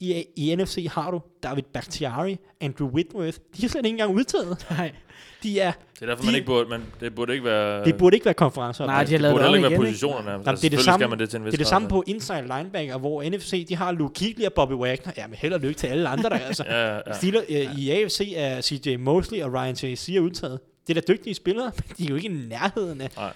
I, 0.00 0.24
I 0.36 0.54
NFC 0.54 0.86
har 0.90 1.10
du 1.10 1.20
David 1.42 1.62
Bakhtiari, 1.74 2.36
Andrew 2.60 2.88
Whitworth. 2.90 3.38
De 3.56 3.64
er 3.64 3.68
slet 3.68 3.84
ikke 3.86 3.88
engang 3.88 4.14
udtaget. 4.14 4.66
Nej. 4.70 4.92
De 5.42 5.60
er, 5.60 5.72
Det 5.94 6.02
er 6.02 6.06
derfor, 6.06 6.20
De- 6.22 6.26
man 6.26 6.34
ikke 6.34 6.46
burde, 6.46 6.68
man, 6.68 6.82
det 7.00 7.14
burde 7.14 7.32
ikke 7.32 7.44
være... 7.44 7.84
det 7.84 7.96
burde 7.96 8.16
ikke 8.16 8.24
være 8.24 8.34
konferencer. 8.34 8.86
Nej, 8.86 8.94
de 8.94 8.98
har 8.98 9.04
det 9.04 9.20
lavet 9.20 9.32
burde 9.34 9.42
det 9.42 9.48
om 9.48 9.54
heller 9.54 9.68
ikke 9.68 9.74
igen, 9.74 9.82
være 9.82 9.88
ikke? 9.88 9.92
positionerne. 9.92 10.32
Altså, 10.32 10.48
Jamen, 10.50 10.56
det 10.56 10.64
er 10.66 10.70
det 10.70 10.78
selvfølgelig 10.78 10.84
samme- 10.84 11.00
skal 11.02 11.08
man 11.10 11.18
det 11.18 11.30
til 11.30 11.36
en 11.38 11.44
vis 11.44 11.50
Det 11.50 11.56
er 11.58 11.60
det 11.60 11.66
samme 11.66 11.88
på 11.88 12.04
inside 12.06 12.42
linebacker, 12.42 12.98
hvor 12.98 13.22
NFC, 13.22 13.66
de 13.68 13.76
har 13.76 13.92
Luke 13.92 14.14
Kuechly 14.18 14.44
og 14.44 14.52
Bobby 14.52 14.72
Wagner. 14.72 15.12
Ja, 15.16 15.26
men 15.26 15.36
held 15.38 15.52
og 15.52 15.60
lykke 15.60 15.74
til 15.78 15.86
alle 15.86 16.08
andre, 16.08 16.30
der 16.30 16.36
altså. 16.38 16.64
Ja, 16.68 16.86
ja, 16.88 17.00
ja. 17.06 17.12
Steeler, 17.12 17.40
øh, 17.48 17.78
I 17.78 17.90
AFC 17.90 18.32
er 18.36 18.60
CJ 18.60 18.96
Mosley 18.96 19.42
og 19.42 19.52
Ryan 19.52 19.76
Shazier 19.76 20.20
udtaget. 20.20 20.60
Det 20.86 20.96
er 20.96 21.00
da 21.00 21.12
dygtige 21.12 21.34
spillere, 21.34 21.72
men 21.76 21.96
de 21.98 22.04
er 22.04 22.08
jo 22.08 22.14
ikke 22.14 22.28
i 22.28 22.32
nærheden 22.32 23.00
af, 23.00 23.10
af, 23.16 23.32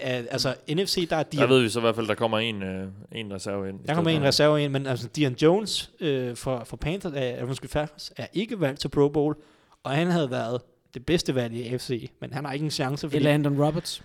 af 0.00 0.26
altså 0.30 0.54
NFC, 0.68 1.08
der 1.08 1.16
er 1.16 1.22
Der 1.22 1.38
Dion, 1.38 1.50
ved 1.50 1.62
vi 1.62 1.68
så 1.68 1.78
i 1.78 1.80
hvert 1.80 1.94
fald, 1.94 2.06
der 2.06 2.14
kommer 2.14 2.38
en, 2.38 2.62
øh, 2.62 2.88
en 3.12 3.34
reserve 3.34 3.68
ind. 3.68 3.78
der 3.86 3.94
kommer 3.94 4.10
en 4.10 4.22
reserve 4.22 4.62
ind, 4.64 4.72
men 4.72 4.86
altså 4.86 5.08
Dion 5.08 5.32
Jones 5.42 5.90
øh, 6.00 6.36
for, 6.36 6.64
for 6.64 6.76
Panthers, 6.76 7.12
øh, 7.40 7.48
undskyld, 7.48 7.70
Falcons, 7.70 8.12
er 8.16 8.26
ikke 8.32 8.60
valgt 8.60 8.80
til 8.80 8.88
Pro 8.88 9.08
Bowl, 9.08 9.36
og 9.82 9.90
han 9.90 10.06
havde 10.06 10.30
været 10.30 10.60
det 10.94 11.06
bedste 11.06 11.34
valg 11.34 11.54
i 11.54 11.68
AFC, 11.68 12.10
men 12.20 12.32
han 12.32 12.44
har 12.44 12.52
ikke 12.52 12.64
en 12.64 12.70
chance, 12.70 13.06
fordi 13.06 13.16
Eller 13.16 13.34
Andon 13.34 13.62
Roberts. 13.64 14.02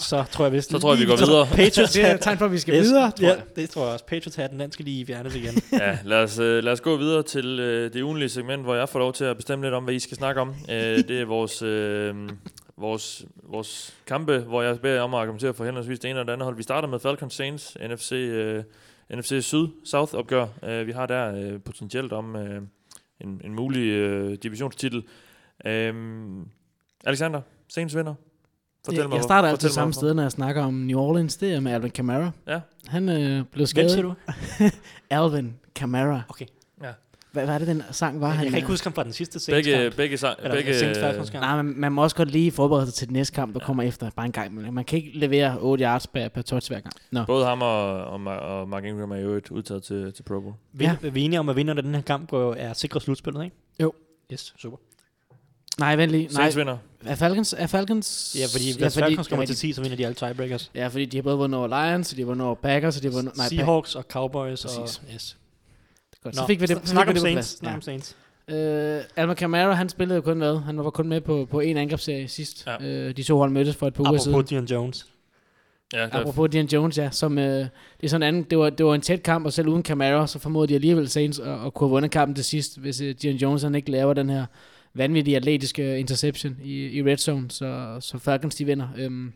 Så 0.00 0.24
tror 0.30 0.44
jeg 0.44 0.52
vist 0.52 0.70
Så 0.70 0.78
tror 0.78 0.92
jeg, 0.92 1.00
vi 1.00 1.06
går 1.06 1.16
videre. 1.16 1.46
Patriots 1.46 1.92
Det 1.96 2.04
er 2.04 2.14
et 2.14 2.20
tegn 2.20 2.38
på, 2.38 2.44
at 2.44 2.52
vi 2.52 2.58
skal 2.58 2.74
Yes, 2.74 2.84
videre, 2.84 3.10
tror 3.10 3.26
ja, 3.26 3.34
jeg. 3.34 3.42
det 3.56 3.70
tror 3.70 3.84
jeg 3.84 3.92
også. 3.92 4.04
Patriots 4.04 4.36
hatten, 4.36 4.60
den 4.60 4.72
skal 4.72 4.84
lige 4.84 5.06
fjernes 5.06 5.34
igen. 5.34 5.54
Ja, 5.72 5.98
lad 6.04 6.22
os, 6.22 6.38
øh, 6.38 6.64
lad 6.64 6.72
os 6.72 6.80
gå 6.80 6.96
videre 6.96 7.22
til 7.22 7.60
øh, 7.60 7.92
det 7.92 8.02
ugenlige 8.02 8.28
segment, 8.28 8.62
hvor 8.62 8.74
jeg 8.74 8.88
får 8.88 8.98
lov 8.98 9.12
til 9.12 9.24
at 9.24 9.36
bestemme 9.36 9.64
lidt 9.64 9.74
om, 9.74 9.84
hvad 9.84 9.94
I 9.94 9.98
skal 9.98 10.16
snakke 10.16 10.40
om. 10.40 10.54
Øh, 10.70 10.76
det 10.98 11.10
er 11.10 11.24
vores, 11.24 11.62
øh, 11.62 12.14
vores, 12.76 13.24
vores 13.42 13.94
kampe, 14.06 14.38
hvor 14.38 14.62
jeg 14.62 14.80
beder 14.80 14.94
jer 14.94 15.02
om 15.02 15.14
at 15.14 15.20
argumentere 15.20 15.54
for 15.54 15.64
henholdsvis 15.64 15.98
det 15.98 16.10
ene 16.10 16.20
og 16.20 16.26
det 16.26 16.32
andet 16.32 16.44
hold. 16.44 16.56
Vi 16.56 16.62
starter 16.62 16.88
med 16.88 16.98
Falcons 16.98 17.34
Saints, 17.34 17.76
NFC, 17.88 18.12
øh, 18.12 18.62
NFC 19.14 19.38
Syd, 19.40 19.66
South 19.84 20.14
opgør. 20.14 20.46
Øh, 20.64 20.86
vi 20.86 20.92
har 20.92 21.06
der 21.06 21.34
øh, 21.34 21.60
potentielt 21.60 22.12
om 22.12 22.36
øh, 22.36 22.62
en, 23.20 23.40
en 23.44 23.54
mulig 23.54 23.88
øh, 23.88 24.38
divisionstitel. 24.42 25.02
Øh, 25.66 25.94
Alexander, 27.04 27.40
Saints 27.68 27.96
vinder. 27.96 28.14
Fortæl 28.84 29.00
Jeg, 29.00 29.08
mig, 29.08 29.16
jeg 29.16 29.22
starter 29.24 29.48
altid 29.48 29.68
samme 29.68 29.94
sted, 29.94 30.14
når 30.14 30.22
jeg 30.22 30.32
snakker 30.32 30.62
om 30.62 30.74
New 30.74 30.98
Orleans. 30.98 31.36
Det 31.36 31.52
er 31.54 31.60
med 31.60 31.72
Alvin 31.72 31.90
Kamara. 31.90 32.30
Ja. 32.48 32.60
Han 32.86 33.08
øh, 33.08 33.16
blev 33.16 33.44
Hvem 33.54 33.66
skadet. 33.66 33.90
siger 33.90 34.02
du? 34.02 34.14
Alvin 35.10 35.54
Kamara. 35.74 36.22
Okay. 36.28 36.46
Hvad, 37.32 37.44
hvad 37.44 37.54
er 37.54 37.58
det, 37.58 37.68
den 37.68 37.82
sang 37.90 38.20
var? 38.20 38.26
Jeg 38.26 38.36
han, 38.36 38.46
kan 38.48 38.54
ikke 38.56 38.66
øh, 38.66 38.70
huske 38.70 38.84
ham 38.86 38.92
fra 38.92 39.04
den 39.04 39.12
sidste 39.12 39.40
Saints 39.40 39.66
Begge, 39.68 39.82
kamp. 39.84 39.96
begge, 39.96 40.16
sang, 40.18 40.36
Eller 40.42 40.54
begge, 40.56 40.78
Saints. 40.78 41.32
Nej, 41.32 41.62
men 41.62 41.80
man 41.80 41.92
må 41.92 42.02
også 42.02 42.16
godt 42.16 42.30
lige 42.30 42.50
forberede 42.52 42.86
sig 42.86 42.94
til 42.94 43.06
den 43.08 43.12
næste 43.12 43.34
kamp, 43.34 43.54
der 43.54 43.60
kommer 43.60 43.82
efter. 43.82 44.10
Bare 44.16 44.26
en 44.26 44.32
gang. 44.32 44.54
Men 44.54 44.74
man 44.74 44.84
kan 44.84 44.96
ikke 44.98 45.18
levere 45.18 45.58
8 45.60 45.84
yards 45.84 46.06
per, 46.06 46.28
per 46.28 46.42
touch 46.42 46.70
hver 46.70 46.80
gang. 46.80 46.94
Nå. 47.10 47.24
Både 47.24 47.44
ham 47.46 47.62
og, 47.62 48.04
og, 48.04 48.20
og 48.24 48.68
Mark 48.68 48.84
Ingram 48.84 49.10
er 49.10 49.16
jo 49.16 49.30
et 49.30 49.50
udtaget 49.50 49.82
til, 49.82 50.12
til 50.12 50.22
Pro 50.22 50.40
Bowl. 50.40 50.54
Vi, 50.72 50.84
Ja. 50.84 50.96
ja. 51.02 51.08
vi 51.08 51.20
er 51.20 51.24
enige 51.24 51.40
om, 51.40 51.48
at 51.48 51.56
vinderen 51.56 51.78
af 51.78 51.84
den 51.84 51.94
her 51.94 52.02
kamp 52.02 52.30
går, 52.30 52.54
er 52.54 52.72
sikre 52.72 53.00
slutspillet, 53.00 53.44
ikke? 53.44 53.56
Jo. 53.82 53.92
Yes, 54.32 54.54
super. 54.58 54.76
Nej, 55.78 55.96
vent 55.96 56.10
lige. 56.12 56.24
Nej, 56.24 56.32
Saints 56.32 56.56
vinder. 56.56 56.76
Er 57.06 57.14
Falcons... 57.14 57.54
Er 57.58 57.66
Falcons 57.66 58.36
Ja, 58.38 58.46
fordi 58.52 58.64
hvis 58.64 58.96
ja, 58.96 59.06
Falcons 59.06 59.28
kommer 59.28 59.46
til 59.46 59.56
10, 59.56 59.72
så 59.72 59.82
vinder 59.82 59.96
de 59.96 60.04
alle 60.06 60.14
tiebreakers. 60.14 60.70
Ja, 60.74 60.88
fordi 60.88 61.04
de 61.04 61.16
har 61.16 61.22
både 61.22 61.36
vundet 61.36 61.58
over 61.58 61.68
Lions, 61.68 62.10
og 62.10 62.16
de 62.16 62.22
har 62.22 62.26
vundet 62.26 62.46
over 62.46 62.54
Packers, 62.54 62.96
og 62.96 63.02
de 63.02 63.08
har 63.08 63.14
vundet... 63.14 63.36
Nej, 63.36 63.48
Seahawks 63.48 63.94
og 63.94 64.04
Cowboys 64.10 64.62
Præcis. 64.62 64.78
og... 64.78 65.14
Yes. 65.14 65.36
Godt, 66.22 66.36
så 66.36 66.46
fik 66.46 66.60
vi 66.60 66.66
det, 66.66 66.80
så 66.84 66.90
snak 66.90 67.08
om 67.08 67.14
det 67.14 67.22
Saints. 67.22 67.48
Snak 67.48 67.70
Ja. 67.70 67.74
om 67.76 67.82
Saints. 67.82 68.16
Øh, 68.48 69.00
Alma 69.16 69.34
Kamara, 69.34 69.72
han 69.72 69.88
spillede 69.88 70.16
jo 70.16 70.20
kun 70.20 70.38
hvad? 70.38 70.58
Han 70.58 70.78
var 70.78 70.90
kun 70.90 71.08
med 71.08 71.20
på, 71.20 71.48
på 71.50 71.60
en 71.60 71.76
angrebsserie 71.76 72.28
sidst. 72.28 72.66
Ja. 72.66 72.86
Øh, 72.86 73.16
de 73.16 73.22
to 73.22 73.38
hold 73.38 73.50
mødtes 73.50 73.76
for 73.76 73.86
et 73.86 73.94
par 73.94 74.08
uger 74.10 74.18
siden. 74.18 74.34
Apropos 74.34 74.48
Dion 74.48 74.64
Jones. 74.64 75.06
Ja, 75.92 75.98
der, 75.98 76.20
Apropos 76.20 76.50
Dion 76.50 76.66
Jones, 76.66 76.98
ja. 76.98 77.10
Som, 77.10 77.38
øh, 77.38 77.44
det 77.44 77.68
er 78.02 78.08
sådan 78.08 78.22
anden, 78.22 78.42
det 78.42 78.58
var, 78.58 78.70
det 78.70 78.86
var 78.86 78.94
en 78.94 79.00
tæt 79.00 79.22
kamp, 79.22 79.46
og 79.46 79.52
selv 79.52 79.68
uden 79.68 79.82
Kamara, 79.82 80.26
så 80.26 80.38
formodede 80.38 80.68
de 80.68 80.74
alligevel 80.74 81.08
Saints 81.08 81.38
at, 81.38 81.66
at 81.66 81.74
kunne 81.74 81.88
have 81.88 81.90
vundet 81.94 82.10
kampen 82.10 82.34
til 82.34 82.44
sidst, 82.44 82.78
hvis 82.78 83.00
øh, 83.00 83.14
Dion 83.22 83.36
Jones 83.36 83.62
han 83.62 83.74
ikke 83.74 83.90
laver 83.90 84.14
den 84.14 84.30
her 84.30 84.46
vanvittig 84.94 85.36
atletiske 85.36 85.92
øh, 85.92 86.00
interception 86.00 86.56
i, 86.62 86.86
i 86.86 87.02
red 87.02 87.16
zone, 87.16 87.50
så, 87.50 87.96
så 88.00 88.18
Falcons 88.18 88.54
de 88.54 88.64
vinder. 88.64 88.88
Øhm, 88.96 89.32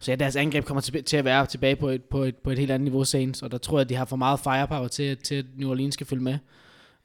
Så 0.00 0.10
ja, 0.10 0.16
deres 0.16 0.36
angreb 0.36 0.64
kommer 0.64 0.80
til, 0.80 1.04
til 1.04 1.16
at 1.16 1.24
være 1.24 1.46
tilbage 1.46 1.76
på 1.76 1.88
et, 1.88 2.04
på, 2.04 2.24
et, 2.24 2.36
på 2.36 2.50
et 2.50 2.58
helt 2.58 2.70
andet 2.70 2.84
niveau 2.84 3.04
Saints, 3.04 3.42
og 3.42 3.50
der 3.50 3.58
tror 3.58 3.78
jeg, 3.78 3.84
at 3.84 3.88
de 3.88 3.94
har 3.94 4.04
for 4.04 4.16
meget 4.16 4.40
firepower 4.40 4.88
til, 4.88 5.16
til 5.16 5.34
at 5.34 5.44
New 5.56 5.70
Orleans 5.70 5.94
skal 5.94 6.06
følge 6.06 6.22
med. 6.22 6.38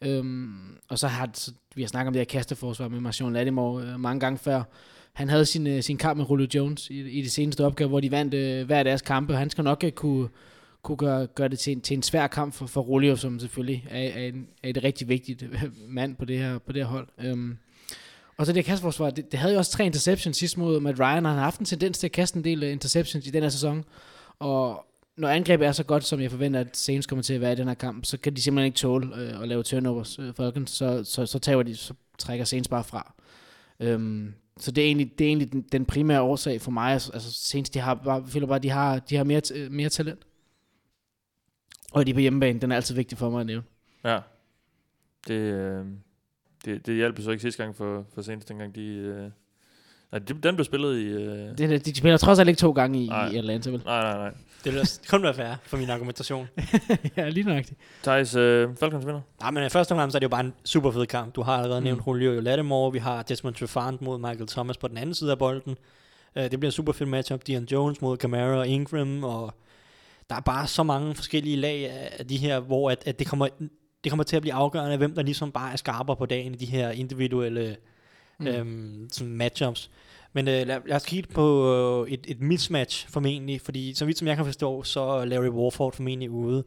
Øhm, 0.01 0.53
og 0.89 0.99
så 0.99 1.07
har 1.07 1.29
så, 1.33 1.51
vi 1.75 1.81
har 1.81 1.87
snakket 1.87 2.07
om 2.07 2.13
det 2.13 2.19
her 2.19 2.25
kasteforsvar 2.25 2.87
med 2.87 2.99
Marshawn 2.99 3.33
Lattimore 3.33 3.83
øh, 3.83 3.99
mange 3.99 4.19
gange 4.19 4.37
før. 4.37 4.63
Han 5.13 5.29
havde 5.29 5.45
sin, 5.45 5.67
øh, 5.67 5.83
sin 5.83 5.97
kamp 5.97 6.17
med 6.17 6.25
Julio 6.29 6.47
Jones 6.55 6.89
i, 6.89 7.19
i 7.19 7.21
det 7.21 7.31
seneste 7.31 7.65
opgør, 7.65 7.87
hvor 7.87 7.99
de 7.99 8.11
vandt 8.11 8.33
øh, 8.33 8.65
hver 8.65 8.83
deres 8.83 9.01
kampe, 9.01 9.33
og 9.33 9.39
han 9.39 9.49
skal 9.49 9.63
nok 9.63 9.83
øh, 9.83 9.91
kunne, 9.91 10.29
kunne 10.83 10.97
gøre, 10.97 11.27
gøre 11.27 11.47
det 11.47 11.59
til 11.59 11.71
en, 11.71 11.81
til 11.81 11.97
en 11.97 12.03
svær 12.03 12.27
kamp 12.27 12.53
for, 12.53 12.65
for 12.65 12.81
Rolio, 12.81 13.15
som 13.15 13.39
selvfølgelig 13.39 13.87
er, 13.89 13.99
er, 13.99 14.27
en, 14.27 14.47
er 14.63 14.69
et 14.69 14.83
rigtig 14.83 15.09
vigtigt 15.09 15.43
øh, 15.43 15.63
mand 15.87 16.15
på 16.15 16.25
det 16.25 16.37
her, 16.37 16.57
på 16.57 16.71
det 16.71 16.81
her 16.81 16.89
hold. 16.89 17.07
Øhm, 17.19 17.57
og 18.37 18.45
så 18.45 18.53
det 18.53 18.65
kasteforsvar, 18.65 19.09
det, 19.09 19.31
det 19.31 19.39
havde 19.39 19.53
jo 19.53 19.59
også 19.59 19.71
tre 19.71 19.85
interceptions 19.85 20.37
sidst 20.37 20.57
mod 20.57 20.75
øh, 20.75 20.81
Matt 20.81 20.99
Ryan, 20.99 21.25
og 21.25 21.31
han 21.31 21.37
har 21.37 21.43
haft 21.43 21.59
en 21.59 21.65
tendens 21.65 21.97
til 21.97 22.07
at 22.07 22.11
kaste 22.11 22.37
en 22.37 22.43
del 22.43 22.63
øh, 22.63 22.71
interceptions 22.71 23.27
i 23.27 23.29
den 23.29 23.43
her 23.43 23.49
sæson. 23.49 23.85
Og 24.39 24.85
når 25.17 25.27
angrebet 25.27 25.67
er 25.67 25.71
så 25.71 25.83
godt, 25.83 26.03
som 26.03 26.21
jeg 26.21 26.31
forventer, 26.31 26.59
at 26.59 26.77
Saints 26.77 27.07
kommer 27.07 27.23
til 27.23 27.33
at 27.33 27.41
være 27.41 27.53
i 27.53 27.55
den 27.55 27.67
her 27.67 27.73
kamp, 27.73 28.05
så 28.05 28.17
kan 28.17 28.35
de 28.35 28.41
simpelthen 28.41 28.65
ikke 28.65 28.77
tåle 28.77 29.15
øh, 29.15 29.41
at 29.41 29.47
lave 29.47 29.63
turnovers, 29.63 30.19
øh, 30.19 30.33
Falcons, 30.33 30.71
så, 30.71 31.03
så, 31.03 31.25
så, 31.25 31.39
tager 31.39 31.63
de, 31.63 31.75
så 31.75 31.93
trækker 32.17 32.45
Saints 32.45 32.67
bare 32.67 32.83
fra. 32.83 33.13
Øhm, 33.79 34.33
så 34.57 34.71
det 34.71 34.81
er 34.81 34.85
egentlig, 34.85 35.19
det 35.19 35.25
er 35.25 35.27
egentlig 35.27 35.51
den, 35.51 35.65
den 35.71 35.85
primære 35.85 36.21
årsag 36.21 36.61
for 36.61 36.71
mig. 36.71 36.93
Altså, 36.93 37.33
Saints, 37.33 37.69
de 37.69 37.79
har 37.79 37.93
bare, 37.93 38.23
føler 38.27 38.47
bare, 38.47 38.59
de 38.59 38.69
har, 38.69 38.99
de 38.99 39.15
har 39.15 39.23
mere, 39.23 39.69
mere 39.69 39.89
talent. 39.89 40.19
Og 41.91 42.05
de 42.05 42.11
er 42.11 42.13
på 42.15 42.19
hjemmebane, 42.19 42.59
den 42.59 42.71
er 42.71 42.75
altid 42.75 42.95
vigtig 42.95 43.17
for 43.17 43.29
mig 43.29 43.39
at 43.41 43.45
nævne. 43.47 43.63
Ja. 44.05 44.19
Det, 45.27 45.33
øh, 45.33 45.85
det, 46.65 46.85
det 46.85 46.95
hjalp 46.95 47.21
så 47.21 47.31
ikke 47.31 47.41
sidste 47.41 47.63
gang 47.63 47.75
for, 47.75 48.05
for 48.15 48.21
Saints, 48.21 48.45
dengang 48.45 48.75
de... 48.75 48.81
Øh, 48.85 49.15
nej, 50.11 50.19
de, 50.19 50.33
den 50.33 50.55
blev 50.55 50.65
spillet 50.65 50.97
i... 50.99 51.05
Øh, 51.05 51.57
Det, 51.57 51.85
de 51.85 51.95
spiller 51.95 52.17
trods 52.17 52.39
alt 52.39 52.49
ikke 52.49 52.59
to 52.59 52.71
gange 52.71 53.03
i, 53.03 53.07
Nej. 53.07 53.27
i 53.29 53.37
Atlanta, 53.37 53.69
vel? 53.69 53.81
nej, 53.85 54.01
nej, 54.01 54.17
nej. 54.17 54.33
Det 54.63 54.73
vil 54.73 54.81
kun 55.09 55.23
være 55.23 55.33
fair 55.33 55.53
for 55.63 55.77
min 55.77 55.89
argumentation. 55.89 56.47
ja, 57.17 57.29
lige 57.29 57.43
nøjagtigt. 57.43 57.79
Thijs, 58.03 58.35
øh, 58.35 58.75
Falcons 58.75 59.05
vinder. 59.05 59.21
Nej, 59.41 59.51
men 59.51 59.69
først 59.69 59.91
og 59.91 59.97
fremmest 59.97 60.15
er 60.15 60.19
det 60.19 60.23
jo 60.23 60.29
bare 60.29 60.41
en 60.45 60.53
super 60.65 60.91
fed 60.91 61.05
kamp. 61.05 61.35
Du 61.35 61.41
har 61.41 61.57
allerede 61.57 61.81
Mm. 61.81 61.83
nævnt 61.85 62.07
Julio 62.07 62.39
Lattimore, 62.39 62.91
vi 62.91 62.99
har 62.99 63.23
Desmond 63.23 63.55
Trufant 63.55 64.01
mod 64.01 64.17
Michael 64.17 64.47
Thomas 64.47 64.77
på 64.77 64.87
den 64.87 64.97
anden 64.97 65.15
side 65.15 65.31
af 65.31 65.37
bolden. 65.39 65.75
Uh, 66.35 66.41
det 66.41 66.49
bliver 66.59 66.67
en 66.67 66.71
super 66.71 66.91
fed 66.93 67.05
matchup. 67.05 67.47
Dion 67.47 67.63
Jones 67.71 68.01
mod 68.01 68.17
Camara 68.17 68.57
og 68.57 68.67
Ingram, 68.67 69.23
og 69.23 69.53
der 70.29 70.35
er 70.35 70.39
bare 70.39 70.67
så 70.67 70.83
mange 70.83 71.15
forskellige 71.15 71.55
lag 71.55 71.89
af 72.19 72.27
de 72.27 72.37
her, 72.37 72.59
hvor 72.59 72.91
at, 72.91 73.03
at 73.05 73.19
det, 73.19 73.27
kommer, 73.27 73.47
det 74.03 74.11
kommer 74.11 74.23
til 74.23 74.35
at 74.35 74.41
blive 74.41 74.53
afgørende, 74.53 74.97
hvem 74.97 75.15
der 75.15 75.21
ligesom 75.21 75.51
bare 75.51 75.71
er 75.71 75.75
skarpere 75.75 76.15
på 76.15 76.25
dagen 76.25 76.53
i 76.53 76.57
de 76.57 76.65
her 76.65 76.91
individuelle 76.91 77.77
Mm. 78.41 78.47
øhm, 78.47 79.09
sådan 79.11 79.33
matchups. 79.33 79.91
Men 80.33 80.47
øh, 80.47 80.67
lad, 80.67 80.81
lad 80.85 80.95
os 80.95 81.05
kigge 81.05 81.29
på 81.33 81.73
øh, 82.05 82.11
et, 82.11 82.25
et 82.27 82.41
mismatch 82.41 83.09
formentlig, 83.09 83.61
fordi 83.61 83.93
så 83.93 84.05
vidt 84.05 84.17
som 84.17 84.27
jeg 84.27 84.35
kan 84.35 84.45
forstå, 84.45 84.83
så 84.83 85.01
er 85.01 85.25
Larry 85.25 85.49
Warford 85.49 85.93
formentlig 85.93 86.29
ude 86.29 86.63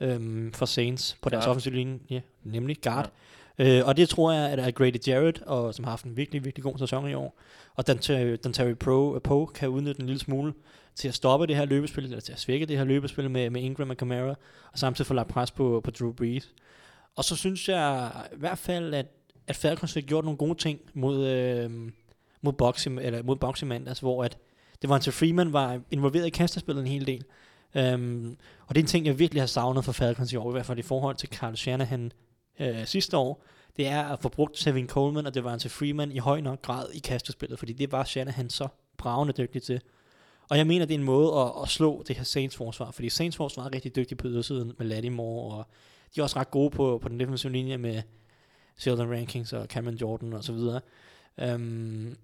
øhm, 0.00 0.52
for 0.52 0.66
Saints 0.66 1.16
på 1.22 1.28
deres 1.28 1.46
offensive 1.46 1.74
linje, 1.74 2.22
nemlig 2.44 2.76
guard. 2.82 3.04
Ja. 3.04 3.10
Øh, 3.58 3.82
og 3.84 3.96
det 3.96 4.08
tror 4.08 4.32
jeg, 4.32 4.50
at 4.50 4.74
Grady 4.74 5.08
Jarrett, 5.08 5.42
og, 5.42 5.74
som 5.74 5.84
har 5.84 5.90
haft 5.90 6.04
en 6.04 6.16
virkelig, 6.16 6.44
virkelig 6.44 6.62
god 6.62 6.78
sæson 6.78 7.08
i 7.08 7.14
år, 7.14 7.38
og 7.74 7.86
den, 7.86 7.98
den 8.36 8.52
Terry 8.52 8.74
Pro, 8.74 9.14
øh, 9.14 9.22
Poe 9.22 9.46
kan 9.46 9.68
udnytte 9.68 10.00
en 10.00 10.06
lille 10.06 10.20
smule 10.20 10.52
til 10.94 11.08
at 11.08 11.14
stoppe 11.14 11.46
det 11.46 11.56
her 11.56 11.64
løbespil, 11.64 12.04
eller 12.04 12.20
til 12.20 12.32
at 12.32 12.40
svække 12.40 12.66
det 12.66 12.78
her 12.78 12.84
løbespil 12.84 13.30
med, 13.30 13.50
med 13.50 13.62
Ingram 13.62 13.90
og 13.90 13.96
Camara, 13.96 14.34
og 14.72 14.78
samtidig 14.78 15.06
få 15.06 15.14
lagt 15.14 15.28
pres 15.28 15.50
på, 15.50 15.80
på 15.84 15.90
Drew 15.90 16.12
Brees. 16.12 16.52
Og 17.16 17.24
så 17.24 17.36
synes 17.36 17.68
jeg 17.68 18.10
i 18.32 18.38
hvert 18.38 18.58
fald, 18.58 18.94
at, 18.94 19.06
at 19.46 19.56
Falcons 19.56 19.92
fik 19.92 20.06
gjort 20.06 20.24
nogle 20.24 20.38
gode 20.38 20.54
ting 20.54 20.80
mod, 20.94 21.26
øh, 21.26 21.70
mod, 22.42 22.52
boxing, 22.52 23.00
eller 23.00 23.22
mod 23.22 23.36
box 23.36 23.62
i 23.62 23.64
mandags, 23.64 23.88
altså 23.88 24.02
hvor 24.02 24.24
at 24.24 24.38
det 24.82 24.90
var 24.90 24.96
en 24.96 25.02
til 25.02 25.12
Freeman 25.12 25.52
var 25.52 25.80
involveret 25.90 26.26
i 26.26 26.30
kastespillet 26.30 26.82
en 26.82 26.88
hel 26.88 27.06
del. 27.06 27.24
Um, 27.74 28.36
og 28.66 28.74
det 28.74 28.80
er 28.80 28.84
en 28.84 28.86
ting, 28.86 29.06
jeg 29.06 29.18
virkelig 29.18 29.42
har 29.42 29.46
savnet 29.46 29.84
for 29.84 29.92
Falcons 29.92 30.32
i 30.32 30.36
år, 30.36 30.50
i 30.50 30.52
hvert 30.52 30.66
fald 30.66 30.78
i 30.78 30.82
forhold 30.82 31.16
til 31.16 31.28
Carl 31.28 31.56
Shanahan 31.56 32.12
øh, 32.60 32.86
sidste 32.86 33.16
år. 33.16 33.44
Det 33.76 33.86
er 33.86 34.02
at 34.02 34.18
få 34.22 34.28
brugt 34.28 34.58
Sevin 34.58 34.88
Coleman 34.88 35.26
og 35.26 35.34
det 35.34 35.44
var 35.44 35.52
en 35.54 35.60
til 35.60 35.70
Freeman 35.70 36.12
i 36.12 36.18
høj 36.18 36.40
nok 36.40 36.62
grad 36.62 36.90
i 36.90 36.98
kastespillet, 36.98 37.58
fordi 37.58 37.72
det 37.72 37.92
var 37.92 38.04
Shanahan 38.04 38.50
så 38.50 38.68
bravende 38.96 39.32
dygtig 39.32 39.62
til. 39.62 39.80
Og 40.50 40.58
jeg 40.58 40.66
mener, 40.66 40.86
det 40.86 40.94
er 40.94 40.98
en 40.98 41.04
måde 41.04 41.40
at, 41.40 41.52
at 41.62 41.68
slå 41.68 42.02
det 42.08 42.16
her 42.16 42.24
Saints 42.24 42.56
forsvar, 42.56 42.90
fordi 42.90 43.08
Saints 43.10 43.36
forsvar 43.36 43.64
er 43.64 43.74
rigtig 43.74 43.96
dygtig 43.96 44.18
på 44.18 44.26
ydersiden 44.28 44.72
med 44.78 44.86
Lattimore, 44.86 45.54
og 45.58 45.66
de 46.14 46.20
er 46.20 46.24
også 46.24 46.38
ret 46.38 46.50
gode 46.50 46.70
på, 46.70 46.98
på 47.02 47.08
den 47.08 47.20
defensive 47.20 47.52
linje 47.52 47.78
med 47.78 48.02
Sheldon 48.76 49.10
Rankings 49.10 49.52
og 49.52 49.66
Cameron 49.66 49.96
Jordan 49.96 50.32
og 50.32 50.44
så 50.44 50.52
videre. 50.52 50.80
Um, 51.54 52.16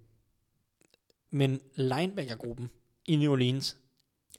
men 1.31 1.61
linebackergruppen 1.77 2.71
i 3.07 3.17
New 3.17 3.33
Orleans 3.33 3.77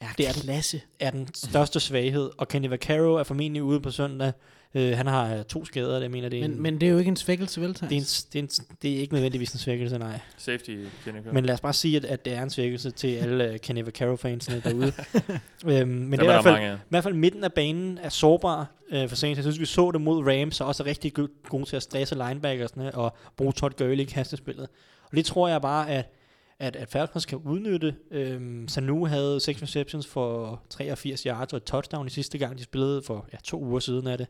Ja, 0.01 0.09
Det 0.17 0.27
er 0.27 0.31
den. 0.33 0.41
klasse. 0.41 0.81
er 0.99 1.11
den 1.11 1.33
største 1.33 1.79
svaghed, 1.79 2.31
og 2.37 2.47
Kenny 2.47 2.67
Vaccaro 2.67 3.13
er 3.13 3.23
formentlig 3.23 3.63
ude 3.63 3.81
på 3.81 3.91
søndag. 3.91 4.33
Uh, 4.75 4.81
han 4.81 5.07
har 5.07 5.35
uh, 5.35 5.41
to 5.43 5.65
skader, 5.65 5.95
det 5.95 6.01
jeg 6.01 6.11
mener 6.11 6.29
det 6.29 6.39
er 6.39 6.41
Men, 6.41 6.51
en, 6.51 6.61
men 6.61 6.81
det 6.81 6.87
er 6.87 6.91
jo 6.91 6.97
ikke 6.97 7.09
en 7.09 7.15
svækkelse, 7.15 7.61
vel, 7.61 7.73
det, 7.73 7.81
er 7.81 7.85
en, 7.85 8.01
det, 8.01 8.35
er 8.35 8.39
en, 8.39 8.49
det 8.81 8.93
er 8.93 8.97
ikke 8.97 9.13
nødvendigvis 9.13 9.53
en 9.53 9.59
svækkelse, 9.59 9.97
nej. 9.97 10.19
Safety, 10.37 10.77
Kenny. 11.03 11.19
Men 11.33 11.45
lad 11.45 11.53
os 11.53 11.61
bare 11.61 11.73
sige, 11.73 11.97
at, 11.97 12.05
at 12.05 12.25
det 12.25 12.33
er 12.33 12.43
en 12.43 12.49
svækkelse 12.49 12.91
til 12.91 13.15
alle 13.15 13.49
uh, 13.51 13.57
Kenny 13.57 13.83
Vaccaro-fansene 13.83 14.61
derude. 14.63 14.93
øhm, 15.79 15.89
men 15.89 16.11
det 16.11 16.19
er 16.19 16.23
i 16.23 16.27
er 16.27 16.41
hvert 16.41 16.43
fald, 16.43 16.77
i 16.77 16.79
hvert 16.89 17.03
fald 17.03 17.13
midten 17.13 17.43
af 17.43 17.53
banen 17.53 17.97
er 17.97 18.09
sårbar 18.09 18.71
øh, 18.91 19.09
for 19.09 19.15
Saints. 19.15 19.37
Jeg 19.37 19.43
synes, 19.43 19.59
vi 19.59 19.65
så 19.65 19.91
det 19.91 20.01
mod 20.01 20.23
Rams, 20.27 20.61
og 20.61 20.67
også 20.67 20.83
er 20.83 20.87
rigtig 20.87 21.13
go- 21.13 21.27
gode 21.49 21.65
til 21.65 21.75
at 21.75 21.83
stresse 21.83 22.15
linebackersne 22.15 22.95
og 22.95 23.15
bruge 23.37 23.53
Todd 23.53 23.73
Gurley 23.77 23.99
i 23.99 24.03
kastespillet. 24.03 24.67
Og 25.11 25.17
det 25.17 25.25
tror 25.25 25.47
jeg 25.47 25.61
bare, 25.61 25.89
at, 25.89 26.11
at, 26.59 26.75
at 26.75 26.89
Falcons 26.89 27.25
kan 27.25 27.37
udnytte. 27.37 27.95
Øhm, 28.11 28.67
Sanu 28.67 29.05
havde 29.05 29.39
6 29.39 29.61
receptions 29.61 30.07
for 30.07 30.61
83 30.69 31.21
yards 31.21 31.53
og 31.53 31.57
et 31.57 31.63
touchdown 31.63 32.07
i 32.07 32.09
sidste 32.09 32.37
gang, 32.37 32.57
de 32.57 32.63
spillede 32.63 33.01
for 33.01 33.27
ja, 33.33 33.37
to 33.43 33.63
uger 33.63 33.79
siden 33.79 34.07
af 34.07 34.17
det. 34.17 34.27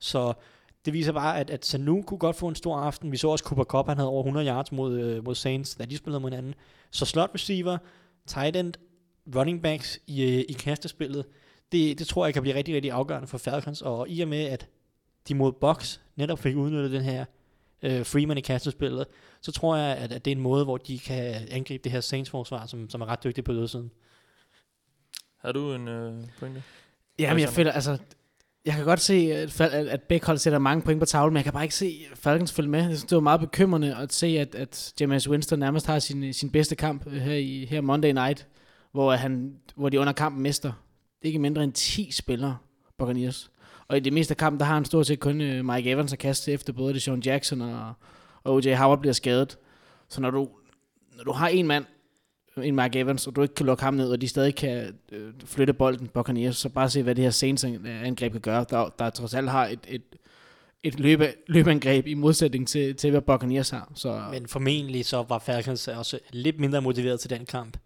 Så 0.00 0.32
det 0.84 0.92
viser 0.92 1.12
bare, 1.12 1.40
at, 1.40 1.50
at 1.50 1.64
Sanu 1.64 2.02
kunne 2.02 2.18
godt 2.18 2.36
få 2.36 2.48
en 2.48 2.54
stor 2.54 2.76
aften. 2.76 3.12
Vi 3.12 3.16
så 3.16 3.28
også 3.28 3.44
Cooper 3.44 3.64
Cup, 3.64 3.86
han 3.86 3.96
havde 3.96 4.08
over 4.08 4.22
100 4.22 4.46
yards 4.46 4.72
mod, 4.72 5.00
øh, 5.00 5.24
mod 5.24 5.34
Saints, 5.34 5.74
da 5.74 5.84
de 5.84 5.96
spillede 5.96 6.20
mod 6.20 6.30
hinanden. 6.30 6.54
Så 6.90 7.04
slot 7.06 7.30
receiver, 7.34 7.78
tight 8.26 8.56
end, 8.56 8.74
running 9.36 9.62
backs 9.62 10.00
i, 10.06 10.22
øh, 10.22 10.44
i 10.48 10.52
kastespillet, 10.52 11.26
det, 11.72 11.98
det 11.98 12.06
tror 12.06 12.24
jeg 12.24 12.34
kan 12.34 12.42
blive 12.42 12.54
rigtig, 12.54 12.74
rigtig 12.74 12.90
afgørende 12.90 13.28
for 13.28 13.38
Falcons, 13.38 13.82
og 13.82 14.08
i 14.08 14.20
og 14.20 14.28
med, 14.28 14.44
at 14.44 14.68
de 15.28 15.34
mod 15.34 15.52
Box 15.52 15.98
netop 16.16 16.38
fik 16.38 16.56
udnyttet 16.56 16.90
den 16.90 17.02
her 17.02 17.24
øh, 17.82 18.06
Freeman 18.06 18.38
i 18.38 18.40
kastespillet, 18.40 19.06
så 19.40 19.52
tror 19.52 19.76
jeg, 19.76 19.96
at, 19.96 20.12
at 20.12 20.24
det 20.24 20.30
er 20.30 20.36
en 20.36 20.42
måde, 20.42 20.64
hvor 20.64 20.76
de 20.76 20.98
kan 20.98 21.48
angribe 21.50 21.84
det 21.84 21.92
her 21.92 22.00
Saints-forsvar, 22.00 22.66
som, 22.66 22.90
som 22.90 23.00
er 23.00 23.06
ret 23.06 23.24
dygtigt 23.24 23.44
på 23.44 23.52
ydersiden. 23.52 23.90
Har 25.36 25.52
du 25.52 25.74
en 25.74 25.88
øh, 25.88 26.24
pointe? 26.38 26.62
Ja, 27.18 27.34
men 27.34 27.40
jeg 27.40 27.48
føler, 27.48 27.72
altså... 27.72 27.98
Jeg 28.64 28.74
kan 28.74 28.84
godt 28.84 29.00
se, 29.00 29.14
at, 29.14 29.60
at, 29.60 30.02
begge 30.02 30.26
hold 30.26 30.38
sætter 30.38 30.58
mange 30.58 30.82
point 30.82 31.00
på 31.00 31.06
tavlen, 31.06 31.32
men 31.32 31.36
jeg 31.36 31.44
kan 31.44 31.52
bare 31.52 31.62
ikke 31.62 31.74
se 31.74 32.06
Falcons 32.14 32.52
følge 32.52 32.68
med. 32.70 32.78
Jeg 32.78 32.88
synes, 32.88 33.04
det 33.04 33.16
var 33.16 33.20
meget 33.20 33.40
bekymrende 33.40 33.96
at 33.96 34.12
se, 34.12 34.26
at, 34.26 34.54
at 34.54 34.92
James 35.00 35.28
Winston 35.28 35.58
nærmest 35.58 35.86
har 35.86 35.98
sin, 35.98 36.32
sin 36.32 36.50
bedste 36.50 36.76
kamp 36.76 37.06
øh, 37.06 37.12
her, 37.12 37.34
i, 37.34 37.66
her 37.70 37.80
Monday 37.80 38.12
Night, 38.12 38.46
hvor, 38.92 39.12
han, 39.12 39.56
hvor 39.76 39.88
de 39.88 40.00
under 40.00 40.12
kampen 40.12 40.42
mister 40.42 40.72
det 41.22 41.28
ikke 41.28 41.38
mindre 41.38 41.64
end 41.64 41.72
10 41.72 42.10
spillere, 42.10 42.56
Buccaneers. 42.98 43.50
Og 43.88 43.96
i 43.96 44.00
det 44.00 44.12
meste 44.12 44.32
af 44.32 44.36
kampen, 44.36 44.60
der 44.60 44.66
har 44.66 44.74
han 44.74 44.84
stort 44.84 45.06
set 45.06 45.20
kun 45.20 45.40
øh, 45.40 45.64
Mike 45.64 45.90
Evans 45.90 46.12
at 46.12 46.18
kaste 46.18 46.52
efter 46.52 46.72
både 46.72 46.94
det 46.94 47.02
Sean 47.02 47.20
Jackson 47.20 47.60
og, 47.60 47.92
og 48.44 48.54
O.J. 48.54 48.74
Howard 48.74 49.00
bliver 49.00 49.12
skadet. 49.12 49.58
Så 50.08 50.20
når 50.20 50.30
du, 50.30 50.48
når 51.16 51.24
du 51.24 51.32
har 51.32 51.48
en 51.48 51.66
mand, 51.66 51.84
en 52.62 52.74
Mike 52.76 52.98
Evans, 52.98 53.26
og 53.26 53.36
du 53.36 53.42
ikke 53.42 53.54
kan 53.54 53.66
lukke 53.66 53.84
ham 53.84 53.94
ned, 53.94 54.10
og 54.10 54.20
de 54.20 54.28
stadig 54.28 54.54
kan 54.54 54.94
øh, 55.12 55.32
flytte 55.44 55.72
bolden, 55.72 56.06
Buccaneers, 56.14 56.56
så 56.56 56.68
bare 56.68 56.90
se, 56.90 57.02
hvad 57.02 57.14
det 57.14 57.24
her 57.24 57.30
Saints 57.30 57.64
angreb 58.04 58.32
kan 58.32 58.40
gøre, 58.40 58.64
der, 58.70 58.88
der 58.98 59.10
trods 59.10 59.34
alt 59.34 59.50
har 59.50 59.66
et, 59.66 59.78
et, 59.88 60.02
et 60.82 61.00
løbe, 61.00 61.28
løbeangreb 61.46 62.06
i 62.06 62.14
modsætning 62.14 62.68
til, 62.68 62.94
til 62.96 63.10
hvad 63.10 63.20
Buccaneers 63.20 63.70
har. 63.70 63.92
Så 63.94 64.22
Men 64.32 64.46
formentlig 64.48 65.04
så 65.06 65.24
var 65.28 65.38
Falcons 65.38 65.88
også 65.88 66.18
lidt 66.32 66.60
mindre 66.60 66.82
motiveret 66.82 67.20
til 67.20 67.30
den 67.30 67.44
kamp. 67.46 67.76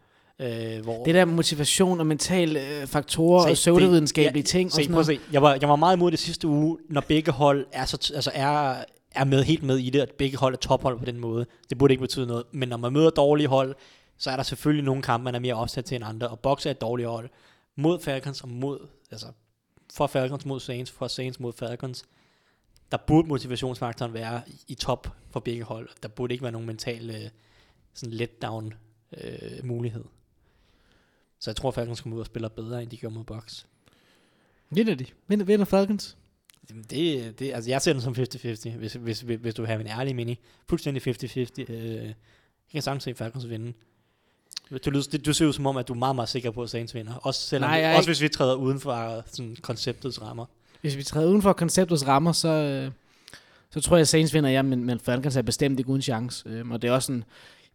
Øh, 0.41 0.49
hvor 0.83 1.05
det 1.05 1.15
der 1.15 1.25
motivation 1.25 2.01
og 2.01 2.07
mentale 2.07 2.61
øh, 2.81 2.87
faktorer 2.87 3.43
Se, 3.43 3.49
og 3.51 3.55
pseudovidenskabelige 3.55 4.43
det- 4.43 4.49
ting 4.51 4.67
og 4.67 4.73
Se, 4.73 4.83
sådan 4.83 4.93
prøv 4.95 5.01
at 5.01 5.07
noget. 5.07 5.21
se. 5.21 5.33
Jeg 5.33 5.43
var, 5.43 5.59
jeg 5.61 5.69
var 5.69 5.77
meget 5.77 5.97
imod 5.97 6.11
det 6.11 6.19
sidste 6.19 6.49
uge, 6.49 6.79
når 6.89 7.01
begge 7.01 7.33
hold 7.33 7.67
er, 7.73 7.85
så, 7.85 8.13
altså 8.15 8.31
er, 8.35 8.75
er 9.15 9.25
med 9.25 9.43
helt 9.45 9.63
med 9.63 9.79
i 9.79 9.91
det, 9.91 10.01
at 10.01 10.11
begge 10.19 10.37
hold 10.37 10.55
er 10.55 10.59
tophold 10.59 10.99
på 10.99 11.05
den 11.05 11.21
måde. 11.21 11.47
Det 11.71 11.79
burde 11.79 11.93
ikke 11.93 12.01
betyde 12.03 12.27
noget. 12.27 12.45
Men 12.53 12.69
når 12.69 12.77
man 12.77 12.93
møder 12.93 13.11
dårlige 13.11 13.49
hold, 13.49 13.75
så 14.19 14.31
er 14.31 14.37
der 14.37 14.43
selvfølgelig 14.43 14.85
nogle 14.85 15.03
kampe, 15.03 15.25
man 15.25 15.35
er 15.35 15.39
mere 15.39 15.55
opsat 15.55 15.85
til 15.85 15.97
end 15.97 16.05
andre. 16.05 16.29
Og 16.29 16.41
Box 16.41 16.67
er 16.67 16.71
et 16.71 16.81
dårligt 16.81 17.09
hold. 17.09 17.29
Mod 17.77 18.01
Falcons 18.01 18.41
og 18.41 18.49
mod, 18.49 18.89
altså 19.11 19.27
for 19.95 20.07
Falcons 20.07 20.47
mod 20.47 20.61
Saints, 20.61 20.91
for 20.91 21.09
Saints 21.09 21.41
mod 21.41 21.53
Falcons, 21.53 22.05
der 22.93 22.97
burde 22.97 23.29
motivationsfaktoren 23.29 24.15
være 24.15 24.43
i, 24.69 24.75
top 24.75 25.17
for 25.31 25.41
begge 25.41 25.65
hold. 25.65 25.89
Der 26.03 26.09
burde 26.09 26.35
ikke 26.35 26.43
være 26.43 26.53
nogen 26.53 26.67
mental 26.67 27.11
øh, 27.11 27.31
sådan 27.95 28.13
letdown 28.13 28.75
øh, 29.17 29.65
mulighed. 29.65 30.05
Så 31.39 31.51
jeg 31.51 31.57
tror, 31.57 31.71
Falcons 31.71 32.01
kommer 32.01 32.17
ud 32.17 32.21
og 32.21 32.27
spiller 32.27 32.49
bedre, 32.49 32.83
end 32.83 32.91
de 32.91 32.97
gør 32.97 33.09
mod 33.09 33.25
Bucks. 33.25 33.67
Vinder 34.71 34.95
de? 34.95 35.07
Vinder, 35.29 35.45
vinder 35.45 35.65
Falcons? 35.65 36.17
Jamen, 36.71 36.85
Det, 36.85 37.39
det, 37.39 37.53
altså 37.53 37.71
jeg 37.71 37.83
ser 37.83 37.93
den 37.93 38.03
som 38.03 38.13
50-50, 38.13 38.77
hvis, 38.77 38.93
hvis, 38.95 39.21
hvis, 39.21 39.41
hvis 39.41 39.55
du 39.55 39.65
har 39.65 39.75
en 39.75 39.87
ærlig 39.87 40.17
mening. 40.17 40.39
Fuldstændig 40.69 41.09
50-50. 41.09 41.73
Øh, 41.73 42.05
jeg 42.05 42.15
kan 42.73 42.83
sagtens 42.83 43.05
se 43.05 43.15
Falcons 43.15 43.49
vinde. 43.49 43.73
Du, 44.85 44.91
lyder- 44.91 45.19
du 45.27 45.33
ser 45.33 45.47
ud 45.47 45.53
som 45.53 45.67
om, 45.67 45.77
at 45.77 45.89
du 45.89 45.93
er 45.93 45.99
meget, 45.99 46.15
meget 46.17 46.29
sikker 46.29 46.51
på, 46.51 46.63
at 46.63 46.71
Saints 46.71 46.95
vinder. 46.95 47.15
Også, 47.15 47.41
selvom, 47.41 47.71
Nej, 47.71 47.89
også 47.89 47.99
ikke- 48.01 48.09
hvis 48.09 48.21
vi 48.23 48.29
træder 48.29 48.55
uden 48.55 48.81
for 48.81 49.25
sådan, 49.27 49.57
konceptets 49.63 50.23
rammer. 50.23 50.47
Hvis 50.81 50.97
vi 50.97 51.03
træder 51.03 51.29
uden 51.29 51.43
for 51.43 51.53
konceptets 51.53 52.07
rammer, 52.07 52.33
så, 52.33 52.49
øh, 52.49 52.91
så 53.71 53.81
tror 53.81 53.97
jeg, 53.97 54.01
at 54.01 54.09
Saints 54.09 54.35
vinder, 54.35 54.51
ja, 54.51 54.63
men, 54.63 54.85
men 54.85 55.01
Falcons 55.01 55.37
er 55.37 55.43
bestemt 55.43 55.79
ikke 55.79 55.91
uden 55.91 56.03
chance. 56.03 56.49
Øhm, 56.49 56.71
og 56.71 56.83
det 56.83 56.89
er 56.89 56.93
også 56.93 57.07
sådan, 57.07 57.25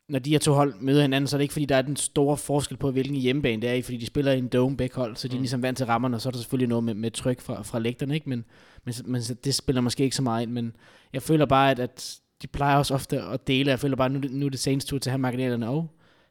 når 0.10 0.20
de 0.20 0.30
her 0.30 0.40
to 0.40 0.54
hold 0.54 0.74
møder 0.82 1.02
hinanden, 1.02 1.28
så 1.28 1.36
er 1.36 1.38
det 1.38 1.44
ikke, 1.44 1.52
fordi 1.54 1.66
der 1.66 1.76
er 1.76 1.82
den 1.82 1.96
store 1.96 2.38
forskel 2.38 2.78
på, 2.78 2.92
hvilken 2.92 3.16
hjemmebane 3.16 3.62
det 3.62 3.70
er 3.70 3.74
i, 3.74 3.82
fordi 3.82 3.98
de 3.98 4.06
spiller 4.06 4.32
i 4.32 4.38
en 4.38 4.48
dome 4.48 4.78
begge 4.78 4.96
hold, 4.96 5.16
så 5.16 5.28
de 5.28 5.34
er 5.34 5.38
Mm. 5.38 5.42
ligesom 5.42 5.62
vant 5.62 5.78
til 5.78 5.86
rammerne, 5.86 6.18
og 6.18 6.22
så 6.22 6.30
er 6.30 6.32
der 6.32 6.40
selvfølgelig 6.40 6.70
noget 6.70 6.84
med, 6.84 6.94
med 6.94 7.12
tryk 7.12 7.42
fra, 7.42 7.62
fra 7.62 7.80
lægterne, 7.80 8.14
ikke? 8.16 8.30
Men, 8.30 8.46
men, 8.86 8.94
men 9.06 9.22
det 9.22 9.56
spiller 9.56 9.82
måske 9.82 10.04
ikke 10.04 10.16
så 10.16 10.22
meget 10.22 10.42
ind, 10.44 10.52
men 10.52 10.76
jeg 11.14 11.22
føler 11.22 11.46
bare, 11.46 11.72
at, 11.72 11.80
at 11.80 12.16
de 12.42 12.48
plejer 12.48 12.78
også 12.78 12.94
ofte 12.94 13.22
at 13.22 13.48
dele. 13.48 13.70
Jeg 13.70 13.80
føler 13.80 13.96
bare, 13.96 14.06
at 14.06 14.12
nu, 14.12 14.20
det- 14.20 14.32
nu 14.32 14.46
er 14.46 14.50
det 14.50 14.60
Saints 14.60 14.86
tur 14.86 14.98
til 15.00 15.10
at 15.10 15.12
have 15.12 15.20
marginalerne, 15.20 15.70
og 15.70 15.88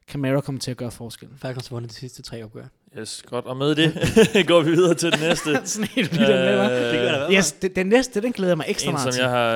Camara 0.08 0.40
kommer 0.40 0.60
til 0.60 0.70
at 0.70 0.76
gøre 0.76 0.90
forskellen. 0.90 1.38
Falcons 1.38 1.68
har 1.68 1.76
vundet 1.76 1.90
de 1.90 1.96
sidste 1.96 2.22
tre 2.22 2.44
opgør. 2.44 2.64
Yes, 2.98 3.22
godt. 3.26 3.44
Og 3.44 3.56
med 3.56 3.74
det 3.74 3.92
går 4.48 4.60
vi 4.62 4.70
videre 4.70 4.94
til 4.94 5.12
den 5.12 5.20
næste. 5.20 5.60
Sådan 5.64 5.88
helt 5.88 6.10
den 6.10 6.20
med? 6.20 7.14
Øh, 7.14 7.20
Det. 7.20 7.26
Yes, 7.36 7.52
den, 7.52 7.74
den 7.76 7.86
næste, 7.86 8.20
den 8.22 8.32
glæder 8.32 8.50
jeg 8.50 8.56
mig 8.56 8.66
ekstra 8.68 8.88
en, 8.88 8.92
meget 8.92 9.04
som 9.04 9.12
til. 9.12 9.20
jeg, 9.20 9.30
har, 9.30 9.54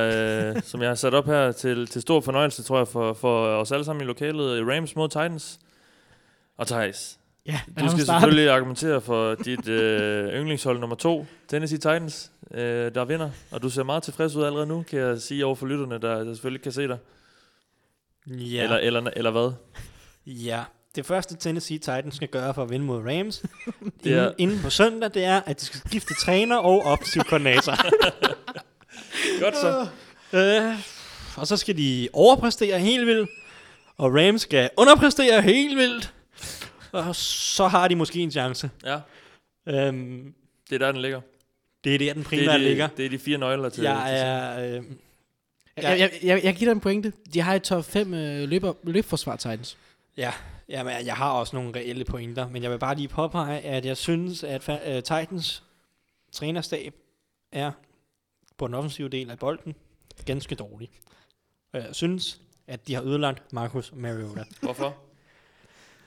øh, 0.56 0.62
som 0.64 0.80
jeg 0.82 0.90
har 0.90 0.94
sat 0.94 1.14
op 1.14 1.26
her 1.26 1.52
til, 1.52 1.86
til 1.86 2.02
stor 2.02 2.20
fornøjelse, 2.20 2.62
tror 2.62 2.78
jeg, 2.78 2.88
for, 2.88 3.12
for 3.12 3.46
os 3.46 3.72
alle 3.72 3.84
sammen 3.84 4.02
i 4.02 4.06
lokalet. 4.06 4.66
Rams 4.68 4.96
mod 4.96 5.08
Titans. 5.08 5.58
Og 6.58 6.66
Thijs, 6.66 7.18
Ja, 7.46 7.60
du 7.80 7.88
skal 7.90 8.06
selvfølgelig 8.06 8.50
argumentere 8.50 9.00
for 9.00 9.34
dit 9.34 9.68
øh, 9.68 10.32
yndlingshold 10.32 10.78
nummer 10.80 10.96
to, 10.96 11.26
Tennessee 11.48 11.78
Titans, 11.78 12.32
øh, 12.54 12.94
der 12.94 13.04
vinder. 13.04 13.30
Og 13.50 13.62
du 13.62 13.70
ser 13.70 13.82
meget 13.82 14.02
tilfreds 14.02 14.36
ud 14.36 14.44
allerede 14.44 14.66
nu, 14.66 14.84
kan 14.90 14.98
jeg 14.98 15.20
sige 15.20 15.46
over 15.46 15.54
for 15.54 15.66
lytterne, 15.66 15.98
der, 15.98 16.24
der 16.24 16.34
selvfølgelig 16.34 16.62
kan 16.62 16.72
se 16.72 16.88
dig. 16.88 16.98
Ja. 18.26 18.62
Eller, 18.62 18.76
eller, 18.76 19.10
eller 19.16 19.30
hvad? 19.30 19.52
Ja. 20.26 20.62
Det 20.94 21.06
første 21.06 21.36
Tennessee 21.36 21.78
Titans 21.78 22.16
skal 22.16 22.28
gøre 22.28 22.54
for 22.54 22.62
at 22.62 22.70
vinde 22.70 22.84
mod 22.84 23.02
Rams, 23.06 23.42
Det 24.04 24.12
er- 24.12 24.22
inden, 24.22 24.34
inden 24.38 24.60
på 24.62 24.70
søndag, 24.70 25.10
det 25.14 25.24
er, 25.24 25.40
at 25.46 25.60
de 25.60 25.64
skal 25.64 25.80
skifte 25.88 26.14
træner 26.14 26.56
og 26.56 26.82
offensiv 26.82 27.22
koordinator. 27.22 27.72
Godt 29.42 29.56
så. 29.56 29.86
øh, 30.32 30.74
og 31.36 31.46
så 31.46 31.56
skal 31.56 31.76
de 31.76 32.08
overpræstere 32.12 32.78
helt 32.78 33.06
vildt, 33.06 33.30
og 33.98 34.14
Rams 34.14 34.42
skal 34.42 34.70
underpræstere 34.76 35.42
helt 35.42 35.76
vildt. 35.78 36.14
Og 36.92 37.16
så 37.16 37.68
har 37.68 37.88
de 37.88 37.96
måske 37.96 38.18
en 38.20 38.30
chance. 38.30 38.70
Ja, 38.84 38.98
Øhm, 39.68 40.34
det 40.70 40.74
er 40.74 40.78
der, 40.78 40.92
den 40.92 41.00
ligger. 41.02 41.20
det 41.84 41.94
er 41.94 41.98
der, 41.98 42.12
den 42.12 42.18
Det 42.22 42.26
primært 42.28 42.48
er, 42.54 42.58
de, 42.58 42.64
ligger. 42.64 42.88
det 42.96 43.06
er 43.06 43.10
de 43.10 43.18
fire 43.18 43.38
nøgler 43.38 43.68
til. 43.68 43.82
Jeg 43.84 44.02
til 44.06 44.16
er... 44.16 44.76
Øh, 44.78 44.82
Jeg, 45.76 45.98
jeg, 45.98 46.10
jeg, 46.22 46.40
jeg 46.44 46.54
giver 46.54 46.68
dig 46.70 46.72
en 46.72 46.80
pointe. 46.80 47.12
De 47.34 47.40
har 47.40 47.54
et 47.54 47.62
top 47.62 47.84
5 47.84 48.14
øh, 48.14 48.48
løber, 48.48 48.72
løbforsvar 48.82 49.36
Titans. 49.36 49.76
Ja, 50.16 50.32
jamen, 50.68 51.06
jeg 51.06 51.14
har 51.14 51.30
også 51.30 51.56
nogle 51.56 51.72
reelle 51.76 52.04
pointer, 52.04 52.48
men 52.48 52.62
jeg 52.62 52.70
vil 52.70 52.78
bare 52.78 52.94
lige 52.94 53.08
påpege, 53.08 53.60
at 53.60 53.84
jeg 53.84 53.96
synes, 53.96 54.44
at 54.44 54.68
fa- 54.68 54.90
uh, 54.90 54.94
Titans 54.96 55.62
trænerstab 56.32 56.94
er 57.52 57.70
på 58.56 58.66
den 58.66 58.74
offensive 58.74 59.08
del 59.08 59.30
af 59.30 59.38
bolden 59.38 59.74
ganske 60.24 60.54
dårlig. 60.54 60.90
Og 61.72 61.80
jeg 61.80 61.88
synes, 61.92 62.40
at 62.66 62.88
de 62.88 62.94
har 62.94 63.02
ødelagt 63.02 63.52
Marcus 63.52 63.92
Mariota. 63.96 64.44
Hvorfor? 64.62 64.94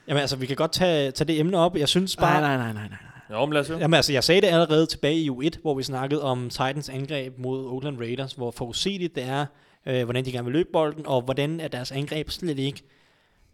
Jamen 0.08 0.20
altså, 0.20 0.36
vi 0.36 0.46
kan 0.46 0.56
godt 0.56 0.72
tage, 0.72 1.10
tage 1.10 1.28
det 1.28 1.40
emne 1.40 1.58
op. 1.58 1.76
Jeg 1.76 1.88
synes 1.88 2.16
bare... 2.16 2.40
Nej, 2.40 2.56
nej, 2.56 2.72
nej, 2.72 2.72
nej, 2.72 2.88
nej. 2.88 3.38
Jo, 3.38 3.46
men 3.46 3.52
lad 3.52 3.60
os 3.60 3.68
høre. 3.68 3.78
Jamen 3.78 3.94
altså, 3.94 4.12
jeg 4.12 4.24
sagde 4.24 4.40
det 4.40 4.46
allerede 4.46 4.86
tilbage 4.86 5.16
i 5.16 5.30
U1, 5.30 5.60
hvor 5.62 5.74
vi 5.74 5.82
snakkede 5.82 6.22
om 6.22 6.50
Titans 6.50 6.88
angreb 6.88 7.38
mod 7.38 7.66
Oakland 7.66 7.98
Raiders, 7.98 8.32
hvor 8.32 8.50
forudsigeligt 8.50 9.14
det 9.14 9.24
er, 9.24 9.46
øh, 9.86 10.04
hvordan 10.04 10.24
de 10.24 10.32
gerne 10.32 10.44
vil 10.44 10.52
løbe 10.52 10.68
bolden, 10.72 11.06
og 11.06 11.22
hvordan 11.22 11.60
at 11.60 11.72
deres 11.72 11.92
angreb 11.92 12.30
slet 12.30 12.58
ikke 12.58 12.82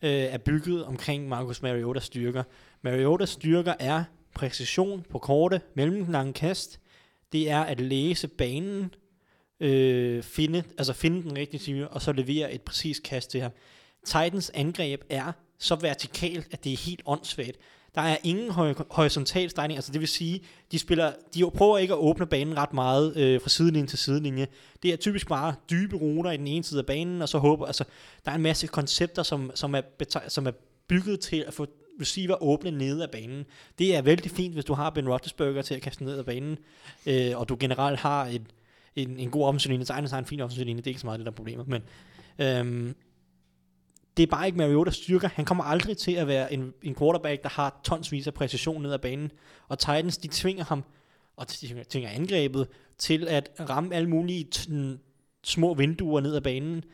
øh, 0.03 0.11
er 0.11 0.39
bygget 0.39 0.85
omkring 0.85 1.29
Marcus 1.29 1.63
Mariotas 1.63 2.05
styrker. 2.05 2.43
Mariotas 2.83 3.29
styrker 3.29 3.75
er 3.79 4.05
præcision 4.35 5.05
på 5.11 5.19
korte, 5.19 5.61
mellemlange 5.75 6.33
kast. 6.33 6.81
Det 7.33 7.51
er 7.51 7.61
at 7.61 7.81
læse 7.81 8.29
banen, 8.29 8.95
øh, 9.61 10.23
finde, 10.23 10.65
altså 10.79 10.93
finde 10.93 11.23
den 11.23 11.37
rigtige 11.37 11.61
time, 11.61 11.89
og 11.89 12.03
så 12.03 12.13
levere 12.13 12.53
et 12.53 12.63
præcist 12.63 13.03
kast 13.03 13.31
til 13.31 13.41
ham. 13.41 13.53
Titans 14.05 14.51
angreb 14.55 15.03
er 15.11 15.33
så 15.59 15.75
vertikalt, 15.75 16.49
at 16.51 16.65
det 16.65 16.73
er 16.73 16.77
helt 16.77 17.03
åndssvagt. 17.07 17.57
Der 17.95 18.03
er 18.03 18.17
ingen 18.25 18.51
høj- 18.51 18.75
horisontal 18.91 19.51
stejning, 19.51 19.79
altså 19.79 19.93
det 19.93 20.01
vil 20.01 20.09
sige, 20.09 20.41
de 20.73 20.79
spiller, 20.79 21.13
de 21.35 21.51
prøver 21.55 21.79
ikke 21.79 21.95
at 21.95 21.99
åbne 21.99 22.27
banen 22.27 22.57
ret 22.57 22.73
meget 22.73 23.17
øh, 23.17 23.41
fra 23.41 23.49
sidelinje 23.49 23.87
til 23.87 23.99
sidelinje. 23.99 24.47
Det 24.83 24.93
er 24.93 24.97
typisk 24.97 25.29
bare 25.29 25.55
dybe 25.71 25.97
ruter 25.97 26.31
i 26.31 26.37
den 26.37 26.47
ene 26.47 26.65
side 26.65 26.81
af 26.81 26.87
banen, 26.87 27.23
og 27.23 27.29
så 27.29 27.39
håber, 27.39 27.67
altså 27.67 27.85
der 28.25 28.31
er 28.31 28.35
en 28.35 28.43
masse 28.43 28.67
koncepter, 28.67 29.23
som, 29.23 29.51
som, 29.55 29.75
er, 29.75 29.81
bete- 29.81 30.29
som 30.29 30.47
er 30.47 30.53
bygget 30.89 31.21
til 31.21 31.45
at 31.47 31.55
få 31.55 31.67
receiver 32.01 32.43
åbne 32.43 32.71
nede 32.71 33.03
af 33.03 33.11
banen. 33.11 33.45
Det 33.79 33.97
er 33.97 34.03
vældig 34.03 34.31
fint, 34.31 34.55
hvis 34.55 34.65
du 34.65 34.75
har 34.75 34.91
Ben 34.91 35.09
Roethlisberger 35.09 35.63
til 35.63 35.75
at 35.75 35.83
kaste 35.83 36.05
ned 36.05 36.19
af 36.19 36.25
banen, 36.25 36.59
øh, 37.07 37.39
og 37.39 37.49
du 37.49 37.57
generelt 37.61 37.99
har 37.99 38.27
et, 38.27 38.43
en, 38.97 39.19
en 39.19 39.31
god 39.31 39.45
offensiv 39.45 39.71
linje. 39.71 39.85
Titans 39.85 40.11
har 40.11 40.19
en 40.19 40.27
fin 40.27 40.41
offensiv 40.41 40.65
linje, 40.65 40.81
det 40.81 40.87
er 40.87 40.91
ikke 40.91 41.01
så 41.01 41.07
meget 41.07 41.19
det, 41.19 41.27
der 41.27 41.33
er 41.33 41.37
problemet, 41.37 41.69
men 41.69 41.83
øhm, 42.39 42.95
det 44.17 44.23
er 44.23 44.27
bare 44.27 44.47
ikke 44.47 44.59
Mariotas 44.59 44.97
styrker. 44.97 45.29
Han 45.29 45.45
kommer 45.45 45.65
aldrig 45.65 45.97
til 45.97 46.13
at 46.13 46.27
være 46.27 46.53
en, 46.53 46.73
en 46.83 46.95
quarterback, 46.95 47.43
der 47.43 47.49
har 47.49 47.81
tonsvis 47.85 48.27
af 48.27 48.35
præcision 48.35 48.83
ned 48.83 48.93
ad 48.93 48.99
banen. 48.99 49.31
Og 49.69 49.79
Titans, 49.79 50.17
de 50.17 50.29
tvinger 50.33 50.65
ham, 50.65 50.85
og 51.37 51.51
de 51.51 51.85
tvinger- 51.89 52.09
angrebet, 52.09 52.69
til 52.99 53.29
at 53.29 53.51
ramme 53.69 53.95
alle 53.95 54.09
mulige 54.09 54.49
t- 54.55 54.99
små 55.45 55.75
vinduer 55.75 56.21
ned 56.21 56.35
ad 56.35 56.41
banen. 56.41 56.85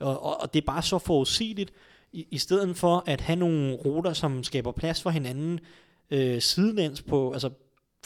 Og, 0.00 0.22
og, 0.22 0.40
og 0.40 0.54
det 0.54 0.60
er 0.62 0.66
bare 0.66 0.82
så 0.82 0.98
forudsigeligt, 0.98 1.72
i, 2.12 2.26
i 2.30 2.38
stedet 2.38 2.76
for 2.76 3.04
at 3.06 3.20
have 3.20 3.36
nogle 3.36 3.74
ruter, 3.74 4.12
som 4.12 4.44
skaber 4.44 4.72
plads 4.72 5.02
for 5.02 5.10
hinanden 5.10 5.60
øh, 6.10 6.40
sidelæns 6.42 7.02
på, 7.02 7.32
altså 7.32 7.50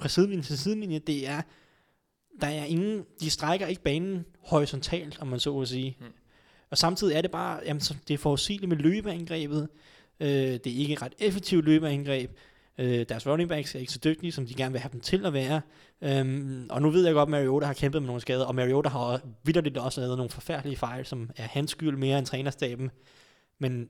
fra 0.00 0.08
sidelinje 0.08 0.42
til 0.42 0.58
sidelinje, 0.58 0.98
det 0.98 1.28
er, 1.28 1.42
der 2.40 2.46
er 2.46 2.64
ingen, 2.64 3.04
de 3.20 3.30
strækker 3.30 3.66
ikke 3.66 3.82
banen 3.82 4.24
horisontalt, 4.44 5.18
om 5.20 5.28
man 5.28 5.40
så 5.40 5.58
vil 5.58 5.66
sige. 5.66 5.96
Mm. 6.00 6.06
Og 6.70 6.78
samtidig 6.78 7.16
er 7.16 7.20
det 7.20 7.30
bare, 7.30 7.60
jamen, 7.64 7.80
så 7.80 7.96
det 8.08 8.14
er 8.14 8.18
forudsigeligt 8.18 8.68
med 8.68 8.76
løbeangrebet. 8.76 9.68
Øh, 10.20 10.28
det 10.28 10.66
er 10.66 10.76
ikke 10.76 10.92
et 10.92 11.02
ret 11.02 11.14
effektivt 11.18 11.64
løbeangreb. 11.64 12.30
Øh, 12.78 13.06
deres 13.08 13.26
running 13.26 13.48
backs 13.48 13.74
er 13.74 13.78
ikke 13.78 13.92
så 13.92 14.00
dygtige, 14.04 14.32
som 14.32 14.46
de 14.46 14.54
gerne 14.54 14.72
vil 14.72 14.80
have 14.80 14.92
dem 14.92 15.00
til 15.00 15.26
at 15.26 15.32
være. 15.32 15.60
Øhm, 16.02 16.66
og 16.70 16.82
nu 16.82 16.90
ved 16.90 17.04
jeg 17.04 17.14
godt, 17.14 17.26
at 17.26 17.30
Mariota 17.30 17.66
har 17.66 17.74
kæmpet 17.74 18.02
med 18.02 18.06
nogle 18.06 18.20
skader, 18.20 18.44
og 18.44 18.54
Mariota 18.54 18.88
har 18.88 19.20
vidderligt 19.42 19.78
også 19.78 20.00
lavet 20.00 20.16
nogle 20.16 20.30
forfærdelige 20.30 20.76
fejl, 20.76 21.06
som 21.06 21.30
er 21.36 21.42
hans 21.42 21.70
skyld 21.70 21.96
mere 21.96 22.18
end 22.18 22.26
trænerstaben. 22.26 22.90
Men 23.58 23.88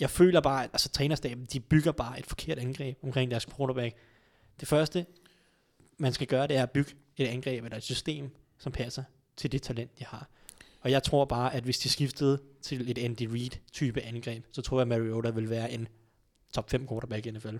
jeg 0.00 0.10
føler 0.10 0.40
bare, 0.40 0.64
at 0.64 0.70
altså, 0.72 0.88
trænerstaben, 0.88 1.46
de 1.52 1.60
bygger 1.60 1.92
bare 1.92 2.18
et 2.18 2.26
forkert 2.26 2.58
angreb 2.58 2.98
omkring 3.02 3.30
deres 3.30 3.46
quarterback. 3.46 3.96
Det 4.60 4.68
første, 4.68 5.06
man 5.98 6.12
skal 6.12 6.26
gøre, 6.26 6.46
det 6.46 6.56
er 6.56 6.62
at 6.62 6.70
bygge 6.70 6.92
et 7.16 7.26
angreb 7.26 7.64
eller 7.64 7.76
et 7.76 7.82
system, 7.82 8.30
som 8.58 8.72
passer 8.72 9.02
til 9.36 9.52
det 9.52 9.62
talent, 9.62 9.98
de 9.98 10.04
har. 10.04 10.28
Og 10.80 10.90
jeg 10.90 11.02
tror 11.02 11.24
bare, 11.24 11.54
at 11.54 11.64
hvis 11.64 11.78
de 11.78 11.88
skiftede 11.88 12.38
til 12.62 12.90
et 12.90 12.98
Andy 12.98 13.22
Reid-type 13.32 14.00
angreb, 14.02 14.44
så 14.52 14.62
tror 14.62 14.76
jeg, 14.78 14.82
at 14.82 14.88
Mariota 14.88 15.30
vil 15.30 15.50
være 15.50 15.72
en 15.72 15.88
top 16.54 16.70
5 16.70 16.88
quarterback 16.88 17.26
i 17.26 17.30
NFL. 17.30 17.56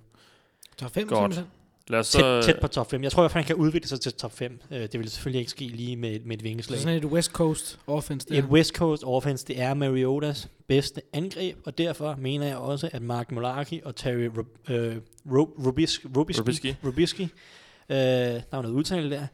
Top 0.77 0.91
5, 0.95 1.09
Godt. 1.09 1.19
simpelthen. 1.35 1.45
Lad 1.91 1.99
os 1.99 2.11
Tæt, 2.11 2.21
så... 2.21 2.43
tæt 2.43 2.61
på 2.61 2.69
top 2.69 2.91
5. 2.91 3.03
Jeg 3.03 3.13
tror, 3.13 3.25
at 3.25 3.33
han 3.33 3.45
kan 3.45 3.57
udvikle 3.57 3.89
sig 3.89 4.01
til 4.01 4.13
top 4.13 4.33
5. 4.33 4.61
Øh, 4.71 4.81
Det 4.81 4.99
vil 5.01 5.11
selvfølgelig 5.11 5.39
ikke 5.39 5.51
ske 5.51 5.65
lige 5.69 5.97
med, 5.97 6.21
med 6.21 6.37
et 6.37 6.41
Så 6.41 6.43
vingeslag. 6.43 6.79
sådan 6.81 6.97
et 6.99 7.05
West 7.05 7.31
Coast 7.31 7.79
offense 7.87 8.29
der. 8.29 8.39
Et 8.39 8.45
West 8.45 8.75
Coast 8.75 9.05
offense, 9.05 9.47
det 9.47 9.61
er 9.61 9.75
Mariotas 9.75 10.49
bedste 10.67 11.03
angreb, 11.13 11.57
og 11.65 11.79
derfor 11.79 12.17
mener 12.19 12.47
jeg 12.47 12.57
også, 12.57 12.91
at 12.93 13.03
Mark 13.03 13.33
Mularkey 13.33 13.83
og 13.83 13.97
Terry 13.97 14.29
Rub, 14.39 14.47
øh, 14.71 14.97
Rub, 15.33 15.49
Rubisk, 15.67 16.07
Rubiski, 16.17 16.41
Rubiski. 16.41 16.77
Rubiski 16.85 17.23
øh, 17.23 17.97
der 17.97 18.41
er 18.53 18.63
noget 18.63 18.75
udtale 18.75 19.11
der, 19.11 19.27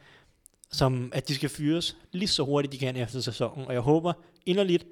som 0.75 1.11
at 1.13 1.29
de 1.29 1.35
skal 1.35 1.49
fyres 1.49 1.97
lige 2.13 2.29
så 2.29 2.43
hurtigt 2.45 2.73
de 2.73 2.79
kan 2.79 2.97
efter 2.97 3.21
sæsonen, 3.21 3.67
og 3.67 3.73
jeg 3.73 3.81
håber 3.81 4.13
inderligt, 4.47 4.87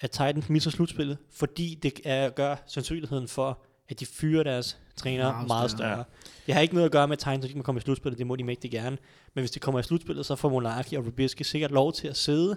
at 0.00 0.10
Titans 0.10 0.48
misser 0.48 0.70
slutspillet, 0.70 1.18
fordi 1.32 1.78
det 1.82 2.00
er, 2.04 2.30
gør 2.30 2.56
sandsynligheden 2.66 3.28
for, 3.28 3.58
at 3.88 4.00
de 4.00 4.06
fyrer 4.06 4.42
deres 4.42 4.78
træner 4.96 5.32
Meget 5.32 5.46
meget, 5.46 5.70
større. 5.70 5.94
større. 5.94 6.04
Det 6.46 6.54
har 6.54 6.60
ikke 6.60 6.74
noget 6.74 6.84
at 6.84 6.92
gøre 6.92 7.08
med, 7.08 7.12
at 7.12 7.18
Titans 7.18 7.44
ikke 7.44 7.56
må 7.56 7.62
komme 7.62 7.78
i 7.78 7.82
slutspillet, 7.82 8.18
det 8.18 8.26
må 8.26 8.36
de 8.36 8.44
mægtig 8.44 8.70
gerne, 8.70 8.98
men 9.34 9.42
hvis 9.42 9.50
de 9.50 9.58
kommer 9.58 9.80
i 9.80 9.82
slutspillet, 9.82 10.26
så 10.26 10.36
får 10.36 10.48
Mularkey 10.48 10.96
og 10.96 11.06
Rubiski 11.06 11.44
sikkert 11.44 11.70
lov 11.70 11.92
til 11.92 12.08
at 12.08 12.16
sidde, 12.16 12.56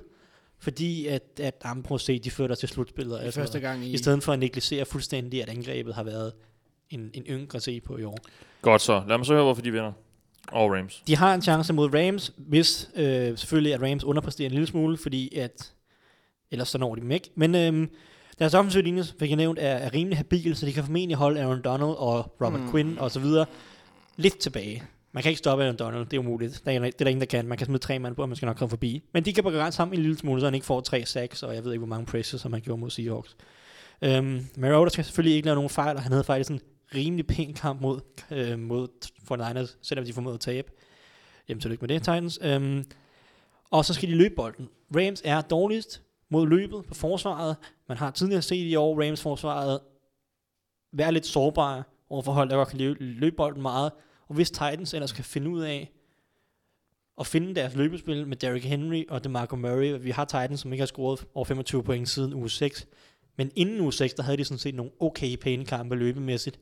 fordi 0.60 1.08
at, 1.08 1.24
at 1.40 1.56
jamen, 1.66 1.84
prøv 1.84 1.96
at 1.96 2.02
se, 2.02 2.20
de 2.20 2.32
fører 2.32 2.48
dig 2.48 2.58
til 2.58 2.70
slutspillet. 2.70 3.16
I 3.16 3.20
sådan 3.20 3.34
første 3.34 3.60
gang 3.60 3.86
i... 3.86 3.92
I 3.92 3.98
stedet 3.98 4.24
for 4.24 4.34
at 4.34 4.40
negligere 4.40 4.86
fuldstændig, 4.86 5.42
at 5.42 5.50
angrebet 5.50 5.96
har 5.96 6.04
været 6.04 6.34
en, 6.90 7.12
en 7.14 7.24
yngre 7.24 7.56
at 7.56 7.64
se 7.64 7.82
på 7.82 7.98
i 7.98 8.04
år. 8.04 8.18
Godt 8.62 8.82
så. 8.82 9.04
Lad 9.08 9.18
mig 9.18 9.26
så 9.26 9.34
høre, 9.34 9.44
hvorfor 9.44 9.62
de 9.62 9.72
vinder. 9.72 9.92
Og 10.52 10.72
Rams. 10.72 11.04
De 11.08 11.16
har 11.16 11.34
en 11.34 11.42
chance 11.42 11.74
mod 11.74 11.96
Rams, 11.96 12.34
hvis 12.38 12.90
øh, 12.96 13.38
selvfølgelig 13.38 13.74
at 13.74 13.82
Rams 13.82 14.04
underpresterer 14.04 14.46
en 14.50 14.52
lille 14.52 14.68
smule, 14.68 14.98
fordi 14.98 15.38
at 15.38 15.74
ellers 16.52 16.70
så 16.70 16.78
når 16.78 16.96
de 16.96 17.02
dem 17.02 17.12
ikke. 17.12 17.30
Men 17.36 17.56
øh, 17.56 17.88
deres 18.40 18.54
offensive 18.54 18.84
linje, 18.84 19.04
fik 19.20 19.30
jeg 19.30 19.38
nævnt, 19.38 19.60
er, 19.60 19.64
er 19.70 19.94
rimelig 19.94 20.18
habil, 20.18 20.56
så 20.56 20.66
de 20.66 20.74
kan 20.74 20.84
formentlig 20.84 21.18
holde 21.18 21.42
Aaron 21.42 21.62
Donald 21.62 21.96
og 21.98 22.36
Robert 22.42 22.62
Mm. 22.62 22.72
Quinn 22.72 23.00
og 23.00 23.12
så 23.12 23.20
videre 23.20 23.46
lidt 24.18 24.38
tilbage. 24.38 24.84
Man 25.12 25.24
kan 25.24 25.30
ikke 25.30 25.40
stoppe 25.40 25.64
Aaron 25.64 25.78
Donald, 25.78 26.06
det 26.06 26.14
er 26.14 26.20
umuligt. 26.20 26.62
Det 26.66 26.76
er, 26.76 26.80
det 26.80 26.88
er 26.88 26.98
der 26.98 27.08
ingen, 27.08 27.22
der 27.22 27.26
kan. 27.28 27.48
Man 27.48 27.58
kan 27.58 27.68
smide 27.68 27.80
tre 27.80 28.00
mand 28.00 28.16
på, 28.16 28.22
og 28.22 28.30
man 28.30 28.36
skal 28.36 28.46
nok 28.46 28.58
komme 28.58 28.70
forbi. 28.70 29.04
Men 29.14 29.26
de 29.26 29.34
kan 29.34 29.44
begrænse 29.44 29.78
ham 29.78 29.94
en 29.94 30.00
lille 30.00 30.18
smule, 30.18 30.42
så 30.42 30.48
han 30.48 30.54
ikke 30.54 30.66
får 30.66 30.82
tre 30.82 31.06
sacks, 31.06 31.44
og 31.44 31.56
jeg 31.56 31.64
ved 31.64 31.72
ikke, 31.72 31.80
hvor 31.80 31.96
mange 31.96 32.06
presses, 32.06 32.42
som 32.42 32.54
han 32.54 32.62
gjorde 32.62 32.80
mod 32.80 32.90
Seahawks. 32.90 33.36
Øhm, 34.02 34.46
Mariota 34.58 34.90
skal 34.90 35.06
selvfølgelig 35.06 35.36
ikke 35.36 35.46
lave 35.46 35.56
nogen 35.56 35.70
fejl, 35.70 35.96
og 35.96 36.02
han 36.02 36.12
havde 36.12 36.24
faktisk 36.24 36.52
en 36.52 36.62
rimelig 36.96 37.28
pæn 37.28 37.54
kamp 37.54 37.82
mod, 37.82 38.00
øh, 38.32 38.60
mod 38.60 38.88
49ers, 39.32 39.78
selvom 39.82 40.06
de 40.06 40.14
formåede 40.14 40.34
at 40.34 40.40
tabe. 40.40 40.72
Jamen, 41.50 41.62
tillykke 41.62 41.82
med 41.82 41.88
det, 41.88 42.02
Titans. 42.02 42.40
Øhm, 42.42 42.86
og 43.70 43.86
så 43.86 43.94
skal 43.94 44.10
de 44.10 44.16
løbe 44.16 44.36
bolden. 44.36 44.70
Rams 44.96 45.22
er 45.26 45.42
dårligst 45.42 46.02
mod 46.30 46.48
løbet 46.48 46.86
på 46.86 46.94
forsvaret. 46.94 47.56
Man 47.88 47.98
har 47.98 48.12
tidligere 48.12 48.42
set 48.42 48.66
i 48.66 48.76
år 48.76 49.04
Rams 49.06 49.22
forsvaret 49.22 49.80
være 50.92 51.12
lidt 51.12 51.26
sårbare 51.26 51.84
overfor 52.10 52.32
hold, 52.32 52.50
der 52.50 52.56
godt 52.56 52.68
kan 52.68 52.78
løbe, 52.78 53.04
løbe 53.04 53.36
bolden 53.36 53.62
meget. 53.62 53.92
Og 54.28 54.36
hvis 54.36 54.52
Titans 54.52 54.94
ellers 54.94 55.12
kan 55.12 55.24
finde 55.24 55.50
ud 55.50 55.62
af 55.62 55.92
at 57.20 57.28
finde 57.28 57.56
deres 57.56 57.76
løbespil 57.76 58.28
med 58.28 58.38
Derrick 58.38 58.66
Henry 58.66 59.04
og 59.10 59.24
DeMarco 59.24 59.56
Murray. 59.56 60.00
Vi 60.02 60.12
har 60.12 60.26
Titans, 60.26 60.60
som 60.60 60.74
ikke 60.74 60.82
har 60.82 60.88
scoret 60.88 61.28
over 61.34 61.46
25 61.46 61.84
point 61.84 62.10
siden 62.10 62.34
uge 62.34 62.50
6. 62.50 62.88
Men 63.38 63.52
inden 63.56 63.82
uge 63.82 63.94
6, 63.94 64.14
der 64.14 64.24
havde 64.24 64.38
de 64.38 64.44
sådan 64.44 64.58
set 64.58 64.76
nogle 64.76 64.92
okay 65.00 65.36
pæne 65.36 65.66
kampe 65.66 65.96
løbemæssigt 65.96 66.60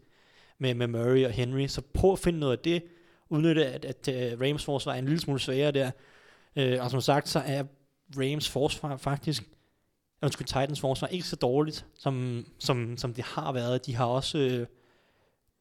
med, 0.59 0.73
med 0.73 0.87
Murray 0.87 1.25
og 1.25 1.31
Henry. 1.31 1.67
Så 1.67 1.81
prøv 1.93 2.11
at 2.13 2.19
finde 2.19 2.39
noget 2.39 2.57
af 2.57 2.59
det. 2.59 2.83
Udnytte, 3.29 3.65
at, 3.65 3.85
at 3.85 4.07
øh, 4.07 4.39
Rams 4.41 4.65
forsvar 4.65 4.93
er 4.93 4.99
en 4.99 5.05
lille 5.05 5.19
smule 5.19 5.39
sværere 5.39 5.71
der. 5.71 5.91
Øh, 6.55 6.83
og 6.83 6.91
som 6.91 7.01
sagt, 7.01 7.29
så 7.29 7.39
er 7.39 7.63
Rams 8.17 8.49
forsvar 8.49 8.97
faktisk, 8.97 9.43
undskyld, 10.21 10.47
Titans 10.47 10.79
forsvar 10.79 11.07
ikke 11.07 11.27
så 11.27 11.35
dårligt, 11.35 11.85
som, 11.95 12.45
som, 12.59 12.97
som 12.97 13.13
det 13.13 13.23
har 13.23 13.51
været. 13.51 13.85
De 13.85 13.95
har 13.95 14.05
også... 14.05 14.37
Øh, 14.37 14.67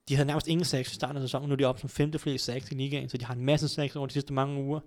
de 0.09 0.15
havde 0.15 0.27
nærmest 0.27 0.49
ingen 0.49 0.65
sacks 0.65 0.93
i 0.93 0.95
starten 0.95 1.17
af 1.17 1.23
sæsonen, 1.23 1.49
nu 1.49 1.53
er 1.53 1.57
de 1.57 1.65
oppe 1.65 1.81
som 1.81 1.91
femte 1.91 2.19
flest 2.19 2.45
sacks 2.45 2.71
i 2.71 2.75
ligaen, 2.75 3.09
så 3.09 3.17
de 3.17 3.25
har 3.25 3.35
en 3.35 3.45
masse 3.45 3.69
sacks 3.69 3.97
over 3.97 4.07
de 4.07 4.13
sidste 4.13 4.33
mange 4.33 4.63
uger. 4.63 4.81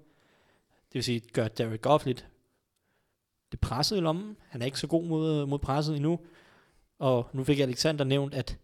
Det 0.87 0.93
vil 0.93 1.03
sige, 1.03 1.19
gør 1.19 1.47
Derek 1.47 1.81
Goff 1.81 2.05
lidt 2.05 2.27
det 3.51 3.59
presset 3.59 3.97
i 3.97 3.99
lommen. 3.99 4.37
Han 4.49 4.61
er 4.61 4.65
ikke 4.65 4.79
så 4.79 4.87
god 4.87 5.03
mod, 5.03 5.45
mod 5.45 5.59
presset 5.59 5.95
endnu. 5.95 6.19
Og 6.99 7.29
nu 7.33 7.43
fik 7.43 7.59
Alexander 7.59 8.05
nævnt, 8.05 8.33
at 8.33 8.57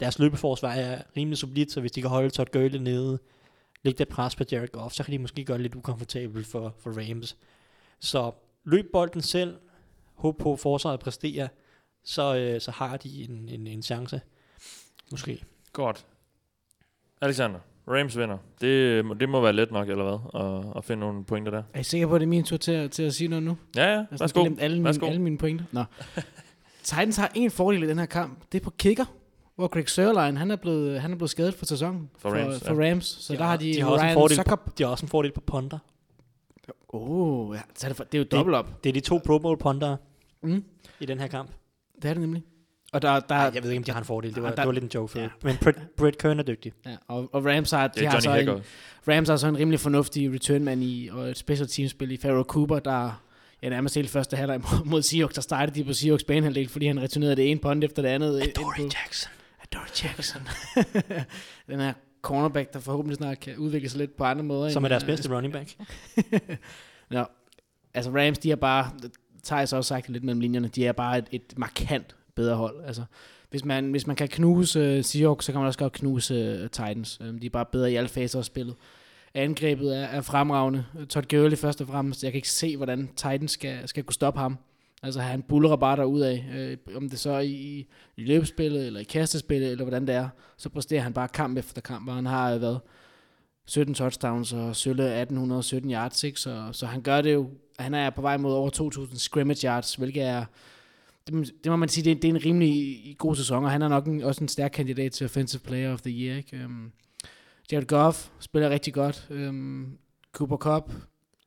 deres 0.00 0.18
løbeforsvar 0.18 0.72
er 0.72 1.02
rimelig 1.16 1.38
solidt, 1.38 1.72
så 1.72 1.80
hvis 1.80 1.92
de 1.92 2.00
kan 2.00 2.10
holde 2.10 2.30
Todd 2.30 2.48
Gurley 2.52 2.78
nede, 2.78 3.18
lægge 3.82 3.98
det 3.98 4.08
pres 4.08 4.36
på 4.36 4.44
Jared 4.52 4.68
Goff, 4.68 4.94
så 4.94 5.02
kan 5.04 5.12
de 5.12 5.18
måske 5.18 5.44
gøre 5.44 5.56
det 5.56 5.62
lidt 5.62 5.74
ukomfortabelt 5.74 6.46
for, 6.46 6.74
for 6.78 6.90
Rams. 7.10 7.36
Så 8.00 8.32
løb 8.64 8.86
bolden 8.92 9.20
selv, 9.20 9.56
håb 10.14 10.38
på 10.38 10.52
at 10.52 10.58
forsvaret 10.60 11.00
præsterer, 11.00 11.48
så, 12.04 12.36
øh, 12.36 12.60
så 12.60 12.70
har 12.70 12.96
de 12.96 13.24
en, 13.24 13.48
en, 13.48 13.66
en 13.66 13.82
chance. 13.82 14.20
Måske. 15.10 15.44
Godt. 15.72 16.06
Alexander, 17.20 17.58
Rams 17.88 18.18
vinder. 18.18 18.38
Det, 18.60 19.04
må- 19.04 19.14
det 19.14 19.28
må 19.28 19.40
være 19.40 19.52
let 19.52 19.70
nok, 19.72 19.88
eller 19.88 20.04
hvad? 20.04 20.40
At, 20.42 20.76
at 20.78 20.84
finde 20.84 21.00
nogle 21.00 21.24
pointer 21.24 21.50
der. 21.50 21.62
Er 21.74 21.80
I 21.80 21.82
sikker 21.82 22.06
på, 22.06 22.14
at 22.14 22.20
det 22.20 22.26
er 22.26 22.28
min 22.28 22.44
tur 22.44 22.56
til, 22.56 22.72
at- 22.72 22.90
til 22.90 23.02
at 23.02 23.14
sige 23.14 23.28
noget 23.28 23.42
nu? 23.42 23.56
Ja, 23.76 23.82
ja. 23.82 23.88
Jeg 23.90 23.98
har 24.10 24.16
Værsgo. 24.18 24.40
glemt 24.42 24.60
alle 24.60 24.82
mine, 24.82 25.06
alle 25.06 25.20
mine 25.22 25.38
pointer. 25.38 25.64
Nå. 25.72 25.84
Titans 26.82 27.16
har 27.16 27.32
en 27.34 27.50
fordel 27.50 27.82
i 27.82 27.86
den 27.88 27.98
her 27.98 28.06
kamp. 28.06 28.38
Det 28.52 28.60
er 28.60 28.64
på 28.64 28.70
kicker, 28.70 29.04
hvor 29.56 29.68
Greg 29.68 29.88
Sørlein, 29.88 30.36
han 30.36 30.50
er 30.50 30.56
blevet, 30.56 31.00
han 31.00 31.12
er 31.12 31.16
blevet 31.16 31.30
skadet 31.30 31.54
for 31.54 31.66
sæsonen. 31.66 32.10
For 32.18 32.30
Rams, 32.30 32.58
For, 32.58 32.66
for 32.74 32.90
Rams. 32.90 33.04
Så 33.06 33.32
der 33.32 33.44
har 33.44 33.56
de, 33.56 33.72
de 33.74 33.80
har 33.80 33.88
også 33.90 34.02
en 34.04 34.06
Ryan 34.08 34.14
fordel 34.14 34.36
Suckup. 34.36 34.78
De 34.78 34.82
har 34.82 34.90
også 34.90 35.04
en 35.06 35.08
fordel 35.10 35.32
på 35.32 35.40
punter. 35.40 35.78
Åh, 36.92 37.10
oh, 37.48 37.56
ja. 37.56 37.60
Så 37.74 37.86
er 37.86 37.88
det, 37.88 37.96
for, 37.96 38.04
det 38.04 38.14
er 38.14 38.18
jo 38.18 38.24
dobbelt 38.38 38.56
op. 38.56 38.84
Det 38.84 38.88
er 38.90 38.92
de 38.94 39.00
to 39.00 39.20
Pro 39.26 39.38
Bowl 39.38 39.58
punter 39.58 39.96
Mm. 40.42 40.64
i 41.00 41.06
den 41.06 41.18
her 41.20 41.26
kamp. 41.26 41.50
Det 42.02 42.04
er 42.04 42.14
det 42.14 42.20
nemlig. 42.20 42.42
Og 42.92 43.02
der, 43.02 43.20
der, 43.20 43.34
Ej, 43.34 43.50
jeg 43.54 43.62
ved 43.62 43.70
ikke, 43.70 43.80
om 43.80 43.84
de 43.84 43.90
har 43.92 43.98
en 43.98 44.04
fordel. 44.04 44.34
Det 44.34 44.42
var, 44.42 44.48
Ah, 44.48 44.56
der- 44.56 44.62
det 44.62 44.66
var 44.66 44.72
lidt 44.72 44.84
en 44.84 44.90
joke 44.94 45.12
for 45.12 45.18
Ja. 45.18 45.24
ja. 45.24 45.30
Men 45.42 45.56
Brett, 45.62 45.78
Brett 45.96 46.18
Kern 46.18 46.38
er 46.38 46.42
dygtig. 46.42 46.72
ja, 46.86 46.96
og, 47.08 47.28
og 47.32 47.44
Rams 47.44 47.70
har, 47.70 47.86
de 47.88 48.04
er 48.04 48.10
har 48.10 48.20
så 48.20 48.30
Johnny 48.30 48.50
en. 48.50 48.62
Rams 49.14 49.28
har 49.28 49.36
så 49.36 49.46
en 49.48 49.58
rimelig 49.58 49.80
fornuftig 49.80 50.32
returnman 50.34 50.82
i, 50.82 51.08
og 51.08 51.28
et 51.28 51.38
special 51.38 51.68
teamspil 51.68 52.10
i 52.10 52.16
Pharaoh 52.16 52.44
Cooper, 52.44 52.78
der 52.78 53.22
ja, 53.62 53.68
nærmest 53.68 53.94
hele 53.94 54.08
første 54.08 54.36
halvleg 54.36 54.60
mod- 54.60 54.84
mod 54.84 55.02
Seahawks, 55.02 55.34
der 55.34 55.40
startede 55.40 55.80
de 55.80 55.84
på 55.84 55.92
Seahawks 55.92 56.24
banehalvdel, 56.24 56.68
fordi 56.68 56.86
han 56.86 57.00
returnerede 57.02 57.36
det 57.36 57.50
ene 57.50 57.60
punt 57.60 57.84
efter 57.84 58.02
det 58.02 58.08
andet. 58.08 58.52
på- 58.56 58.72
Jackson. 58.78 59.32
Adore 59.72 59.88
Jackson. 60.04 60.40
den 61.70 61.80
her 61.80 61.92
cornerback, 62.22 62.72
der 62.72 62.80
forhåbentlig 62.80 63.16
snart 63.16 63.40
kan 63.40 63.56
udvikle 63.56 63.88
sig 63.88 63.98
lidt 63.98 64.16
på 64.16 64.24
andre 64.24 64.44
måder. 64.44 64.70
Som 64.70 64.84
er 64.84 64.88
deres 64.88 65.02
øh, 65.02 65.06
bedste 65.06 65.34
running 65.34 65.52
back. 65.52 65.74
Nå, 67.10 67.24
altså 67.94 68.10
Rams, 68.10 68.38
de 68.38 68.50
er 68.50 68.56
bare, 68.56 68.90
Thijs 69.44 69.72
også 69.72 69.88
sagt 69.88 70.08
lidt 70.08 70.24
mellem 70.24 70.40
linjerne, 70.40 70.68
de 70.68 70.86
er 70.86 70.92
bare 70.92 71.18
et, 71.18 71.26
et 71.30 71.54
markant 71.56 72.16
bedre 72.34 72.56
hold. 72.56 72.84
Altså, 72.84 73.04
hvis 73.50 73.64
man, 73.64 73.90
hvis 73.90 74.06
man 74.06 74.16
kan 74.16 74.28
knuse 74.28 74.98
uh, 74.98 75.04
Seahawks, 75.04 75.44
så 75.44 75.52
kan 75.52 75.58
man 75.58 75.66
også 75.66 75.78
godt 75.78 75.92
knuse 75.92 76.60
uh, 76.62 76.70
Titans. 76.70 77.20
Um, 77.20 77.38
de 77.38 77.46
er 77.46 77.50
bare 77.50 77.66
bedre 77.72 77.92
i 77.92 77.96
alle 77.96 78.08
faser 78.08 78.38
af 78.38 78.44
spillet. 78.44 78.74
Angrebet 79.34 79.96
er, 79.96 80.04
er 80.04 80.20
fremragende. 80.20 80.84
Todd 81.08 81.26
Gurley 81.28 81.56
først 81.56 81.80
og 81.80 81.86
fremmest. 81.86 82.22
Jeg 82.22 82.32
kan 82.32 82.38
ikke 82.38 82.50
se, 82.50 82.76
hvordan 82.76 83.08
Titans 83.16 83.50
skal, 83.50 83.88
skal 83.88 84.04
kunne 84.04 84.14
stoppe 84.14 84.40
ham. 84.40 84.58
Altså 85.02 85.20
han 85.20 85.42
bullerer 85.42 85.76
bare 85.76 86.06
ud 86.06 86.20
af, 86.20 86.44
øh, 86.56 86.96
om 86.96 87.08
det 87.10 87.18
så 87.18 87.30
er 87.30 87.40
i, 87.40 87.86
i 88.16 88.24
løbespillet, 88.24 88.86
eller 88.86 89.00
i 89.00 89.04
kastespillet, 89.04 89.70
eller 89.70 89.84
hvordan 89.84 90.06
det 90.06 90.14
er, 90.14 90.28
så 90.56 90.68
præsterer 90.68 91.02
han 91.02 91.12
bare 91.12 91.28
kamp 91.28 91.58
efter 91.58 91.80
kamp, 91.80 92.08
og 92.08 92.14
han 92.14 92.26
har 92.26 92.54
øh, 92.54 92.60
været 92.60 92.80
17 93.66 93.94
touchdowns 93.94 94.52
og 94.52 94.76
sølle 94.76 95.02
1817 95.04 95.90
yards, 95.90 96.24
ikke? 96.24 96.40
Så, 96.40 96.68
så 96.72 96.86
han 96.86 97.02
gør 97.02 97.20
det 97.20 97.32
jo, 97.34 97.50
han 97.78 97.94
er 97.94 98.10
på 98.10 98.20
vej 98.20 98.36
mod 98.36 98.52
over 98.52 98.70
2000 98.70 99.18
scrimmage 99.18 99.66
yards, 99.68 99.94
hvilket 99.94 100.22
er, 100.22 100.44
det, 101.26 101.34
må- 101.34 101.42
det 101.64 101.70
må 101.70 101.76
man 101.76 101.88
sige, 101.88 102.04
det, 102.04 102.10
er- 102.10 102.14
det 102.20 102.24
er 102.24 102.34
en 102.34 102.44
rimelig 102.44 103.14
god 103.18 103.36
sæson, 103.36 103.64
og 103.64 103.70
han 103.70 103.82
er 103.82 103.88
nok 103.88 104.06
en, 104.06 104.22
også 104.22 104.44
en 104.44 104.48
stærk 104.48 104.70
kandidat 104.70 105.12
til 105.12 105.24
Offensive 105.24 105.60
Player 105.60 105.92
of 105.92 106.00
the 106.00 106.10
Year, 106.12 106.36
ikke? 106.36 106.64
Um, 106.64 106.92
Jared 107.72 107.86
Goff 107.86 108.28
spiller 108.40 108.70
rigtig 108.70 108.94
godt, 108.94 109.28
um, 109.30 109.98
Cooper 110.32 110.56
Cup, 110.56 110.92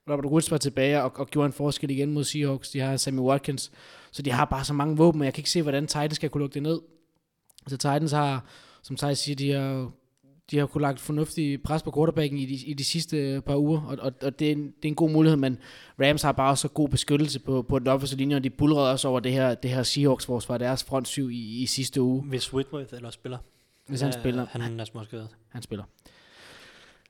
Robert 0.10 0.26
Woods 0.26 0.52
var 0.52 0.58
tilbage 0.58 1.04
og, 1.04 1.12
og 1.16 1.28
gjorde 1.28 1.46
en 1.46 1.54
forskel 1.54 1.90
igen 1.92 2.12
mod 2.12 2.24
Seahawks, 2.24 2.70
de 2.70 2.80
har 2.80 2.98
Sammy 2.98 3.20
Watkins, 3.20 3.72
så 4.12 4.22
de 4.22 4.32
har 4.32 4.46
bare 4.46 4.64
så 4.66 4.74
mange 4.74 4.98
våben, 4.98 5.22
og 5.22 5.26
jeg 5.26 5.34
kan 5.34 5.42
ikke 5.42 5.50
se, 5.50 5.62
hvordan 5.62 5.88
Titans 5.88 6.16
skal 6.16 6.30
kunne 6.30 6.42
lukke 6.42 6.54
det 6.54 6.64
ned. 6.64 6.80
Så 7.68 7.78
Titans 7.78 8.12
har, 8.12 8.46
som 8.84 8.96
Thijs 8.96 9.20
siger, 9.20 9.36
de 9.36 9.52
har, 9.52 9.92
de 10.52 10.58
har 10.58 10.66
kunnet 10.66 10.82
lagt 10.82 11.00
fornuftig 11.00 11.62
pres 11.64 11.84
på 11.84 11.92
quarterbacken 11.96 12.40
i 12.40 12.46
de, 12.46 12.54
i 12.66 12.74
de 12.74 12.84
sidste 12.86 13.42
par 13.46 13.56
uger, 13.56 13.82
og, 13.82 13.98
og, 14.02 14.14
og 14.22 14.40
det, 14.40 14.48
er 14.48 14.52
en, 14.52 14.66
det 14.66 14.86
er 14.86 14.88
en 14.88 14.96
god 14.96 15.10
mulighed, 15.10 15.38
men 15.38 15.58
Rams 16.02 16.22
har 16.22 16.32
bare 16.32 16.58
så 16.58 16.68
god 16.68 16.90
beskyttelse 16.90 17.40
på, 17.40 17.62
på 17.62 17.80
den 17.80 17.88
offensive 17.88 18.18
linje, 18.18 18.36
og 18.36 18.44
de 18.44 18.50
bulrede 18.50 18.92
også 18.92 19.08
over 19.08 19.20
det 19.20 19.32
her, 19.32 19.56
det 19.56 19.72
her 19.72 19.84
Seahawks-forsvar, 19.84 20.58
deres 20.58 20.84
front 20.84 21.08
syv 21.08 21.30
i, 21.30 21.62
i 21.62 21.66
sidste 21.66 22.02
uge, 22.02 22.24
Hvis 22.24 22.54
Whitworth 22.54 22.94
eller 22.94 23.10
spiller. 23.10 23.38
hvis 23.88 24.02
han 24.02 24.08
Øh, 24.10 24.14
spiller. 24.22 24.46
Han 24.50 24.80
er 24.80 24.86
småskadet. 24.86 25.28
Han 25.50 25.62
spiller. 25.62 25.84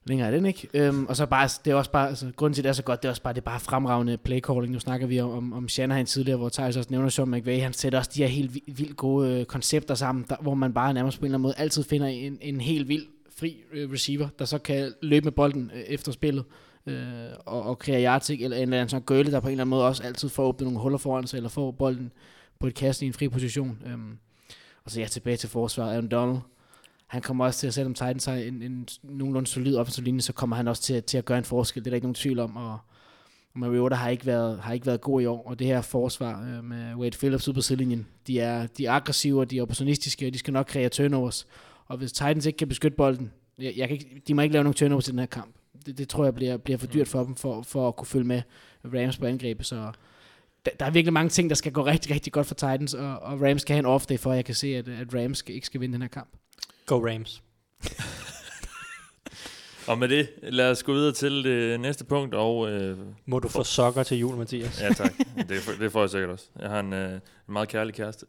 Længere 0.10 0.28
er 0.28 0.32
den 0.32 0.46
ikke. 0.46 0.68
Øhm, 0.74 1.06
og 1.06 1.16
så 1.16 1.26
bare, 1.26 1.50
det 1.66 1.72
er 1.72 1.76
også 1.76 1.92
bare, 1.92 2.08
altså, 2.10 2.32
grunden 2.36 2.54
til, 2.54 2.62
at 2.62 2.64
det 2.64 2.70
er 2.70 2.74
så 2.74 2.84
godt, 2.84 3.04
det 3.04 3.08
er 3.08 3.10
også 3.10 3.22
bare, 3.22 3.34
det 3.34 3.42
er 3.42 3.46
bare 3.46 3.60
fremragende 3.60 4.18
play 4.18 4.40
calling. 4.40 4.74
Nu 4.74 4.80
snakker 4.80 5.08
vi 5.08 5.20
om, 5.20 5.32
om, 5.32 5.54
om 5.54 5.70
Shanahan 5.70 6.06
tidligere, 6.06 6.38
hvor 6.38 6.50
Thijs 6.50 6.78
også 6.78 6.88
nævner 6.92 7.10
Sean 7.10 7.32
McVay. 7.32 7.62
Han 7.62 7.74
sætter 7.74 8.00
også 8.00 8.12
de 8.14 8.22
her 8.22 8.28
helt 8.28 8.54
vildt 8.54 8.98
gode 8.98 9.40
øh, 9.40 9.46
koncepter 9.46 9.96
sammen, 9.96 10.26
der, 10.30 10.36
hvor 10.42 10.54
man 10.54 10.74
bare 10.74 10.94
nærmest 10.94 11.20
på 11.20 11.22
en 11.22 11.26
eller 11.26 11.38
anden 11.38 11.42
måde 11.42 11.54
altid 11.58 11.84
finder 11.84 12.08
en, 12.08 12.38
en 12.42 12.62
helt 12.62 12.88
vild 12.88 13.06
fri 13.40 13.64
øh, 13.74 13.92
receiver, 13.92 14.28
der 14.40 14.46
så 14.46 14.58
kan 14.58 14.94
løbe 15.02 15.24
med 15.24 15.32
bolden 15.32 15.72
øh, 15.76 15.82
efter 15.82 16.12
spillet 16.12 16.44
øh, 16.86 17.04
og, 17.46 17.64
og 17.64 17.80
kreere 17.80 18.04
yards, 18.04 18.30
eller 18.30 18.58
en 18.58 18.64
eller 18.64 18.78
anden 18.78 18.90
sådan 18.90 19.06
gøle, 19.06 19.32
der 19.32 19.40
på 19.40 19.48
en 19.48 19.52
eller 19.52 19.64
anden 19.64 19.70
måde 19.70 19.88
også 19.88 20.04
altid 20.04 20.30
får 20.30 20.44
åbnet 20.44 20.66
nogle 20.66 20.80
huller 20.80 20.98
foran 20.98 21.28
sig, 21.28 21.38
eller 21.38 21.50
får 21.50 21.72
bolden 21.72 22.12
på 22.60 22.68
et 22.68 22.76
kast 22.76 23.02
i 23.02 23.06
en 23.06 23.14
fri 23.14 23.30
position. 23.30 23.78
Øhm, 23.86 24.18
og 24.86 24.92
så 24.92 25.00
ja, 25.00 25.08
tilbage 25.08 25.38
til 25.38 25.50
forsvaret. 25.50 25.92
Aaron 25.92 26.08
Donald, 26.08 26.38
han 27.10 27.22
kommer 27.22 27.46
også 27.46 27.60
til 27.60 27.68
at, 27.68 27.74
selvom 27.74 27.94
Titans 27.94 28.26
har 28.26 28.36
en, 28.36 28.62
en 28.62 28.88
nogenlunde 29.04 29.48
solid 29.48 29.76
offensiv 29.76 30.04
linje, 30.04 30.22
så 30.22 30.34
kommer 30.34 30.56
han 30.56 30.68
også 30.68 30.82
til, 30.82 31.04
til 31.04 31.18
at 31.18 31.26
gøre 31.26 31.38
en 31.38 31.44
forskel. 31.44 31.84
Det 31.84 31.88
er 31.88 31.92
der 31.92 31.96
ikke 31.96 32.06
nogen 32.06 32.16
tvivl 32.16 32.40
om. 32.40 32.58
Og, 32.58 32.78
og 33.54 33.60
Mariota 33.60 33.96
har 33.96 34.10
ikke, 34.10 34.26
været, 34.26 34.60
har 34.60 34.74
ikke 34.74 34.86
været 34.86 35.02
god 35.02 35.22
i 35.22 35.26
år, 35.26 35.48
og 35.48 35.60
det 35.60 35.68
her 35.68 35.82
forsvar 35.82 36.42
øh, 36.42 36.64
med 36.64 36.96
Wade 36.96 37.18
Phillips 37.18 37.48
ude 37.48 37.56
på 37.56 37.62
sidelinjen, 37.62 38.08
de 38.28 38.40
er, 38.40 38.68
de 38.68 38.86
er 38.86 38.92
aggressive, 38.92 39.40
og 39.40 39.52
de 39.52 39.58
er 39.58 39.62
opportunistiske, 39.62 40.28
og 40.28 40.34
de 40.34 40.40
skal 40.40 40.54
nok 40.54 40.66
kreere 40.66 40.90
turnovers. 40.90 41.48
Og 41.86 41.98
hvis 41.98 42.12
Titans 42.12 42.46
ikke 42.46 42.58
kan 42.58 42.68
beskytte 42.68 42.98
bolden, 42.98 43.32
jeg, 43.60 43.74
jeg 43.78 43.88
kan 43.88 43.98
ikke, 43.98 44.22
de 44.28 44.34
må 44.34 44.42
ikke 44.42 44.54
lave 44.54 44.64
nogen 44.64 44.74
turnovers 44.74 45.08
i 45.08 45.12
den 45.12 45.20
her 45.20 45.26
kamp. 45.26 45.56
Det, 45.86 45.98
det 45.98 46.10
tror 46.10 46.24
jeg 46.24 46.36
bliver, 46.36 46.58
bliver 46.58 46.78
for 46.78 46.88
dyrt 46.88 47.08
for 47.08 47.24
dem, 47.24 47.36
for, 47.36 47.62
for 47.62 47.88
at 47.88 47.96
kunne 47.96 48.08
følge 48.08 48.28
med 48.28 48.42
Rams 48.86 49.18
på 49.18 49.26
angrebet. 49.26 49.66
Så 49.66 49.92
der, 50.66 50.72
der 50.80 50.86
er 50.86 50.92
virkelig 50.92 51.14
mange 51.14 51.30
ting, 51.30 51.50
der 51.50 51.56
skal 51.56 51.72
gå 51.72 51.86
rigtig, 51.86 52.12
rigtig 52.12 52.34
godt 52.34 52.48
for 52.48 52.56
Titans, 52.56 52.94
og, 52.94 53.20
og 53.20 53.42
Rams 53.42 53.62
skal 53.62 53.74
have 53.74 53.80
en 53.80 53.86
off 53.86 54.06
day, 54.06 54.18
for 54.18 54.32
at 54.32 54.36
jeg 54.36 54.46
kan 54.46 54.56
se, 54.56 54.68
at, 54.76 54.88
at 54.88 55.14
Rams 55.14 55.44
ikke 55.48 55.66
skal 55.66 55.82
vinde 55.82 55.94
den 55.94 56.02
her 56.02 56.10
kamp. 56.10 56.30
Go 56.90 57.08
Rams. 57.08 57.44
Og 59.88 59.98
med 59.98 60.08
det, 60.08 60.30
lad 60.44 60.72
os 60.72 60.84
gå 60.84 60.94
videre 60.94 61.12
til 61.12 61.44
det 61.44 61.80
næste 61.80 62.06
punkt, 62.06 62.36
og... 62.36 62.72
Øh, 62.72 62.98
Må 63.26 63.40
du 63.40 63.48
få 63.48 63.64
sokker 63.64 64.04
til 64.04 64.18
jul, 64.18 64.36
Mathias? 64.36 64.82
ja 64.82 64.94
tak, 64.94 65.14
det, 65.50 65.78
det 65.80 65.92
får 65.92 66.00
jeg 66.02 66.10
sikkert 66.10 66.30
også. 66.30 66.46
Jeg 66.60 66.70
har 66.70 66.80
en, 66.80 66.94
øh, 66.94 67.14
en 67.14 67.20
meget 67.48 67.70
kærlig 67.70 67.94
kæreste. 67.94 68.26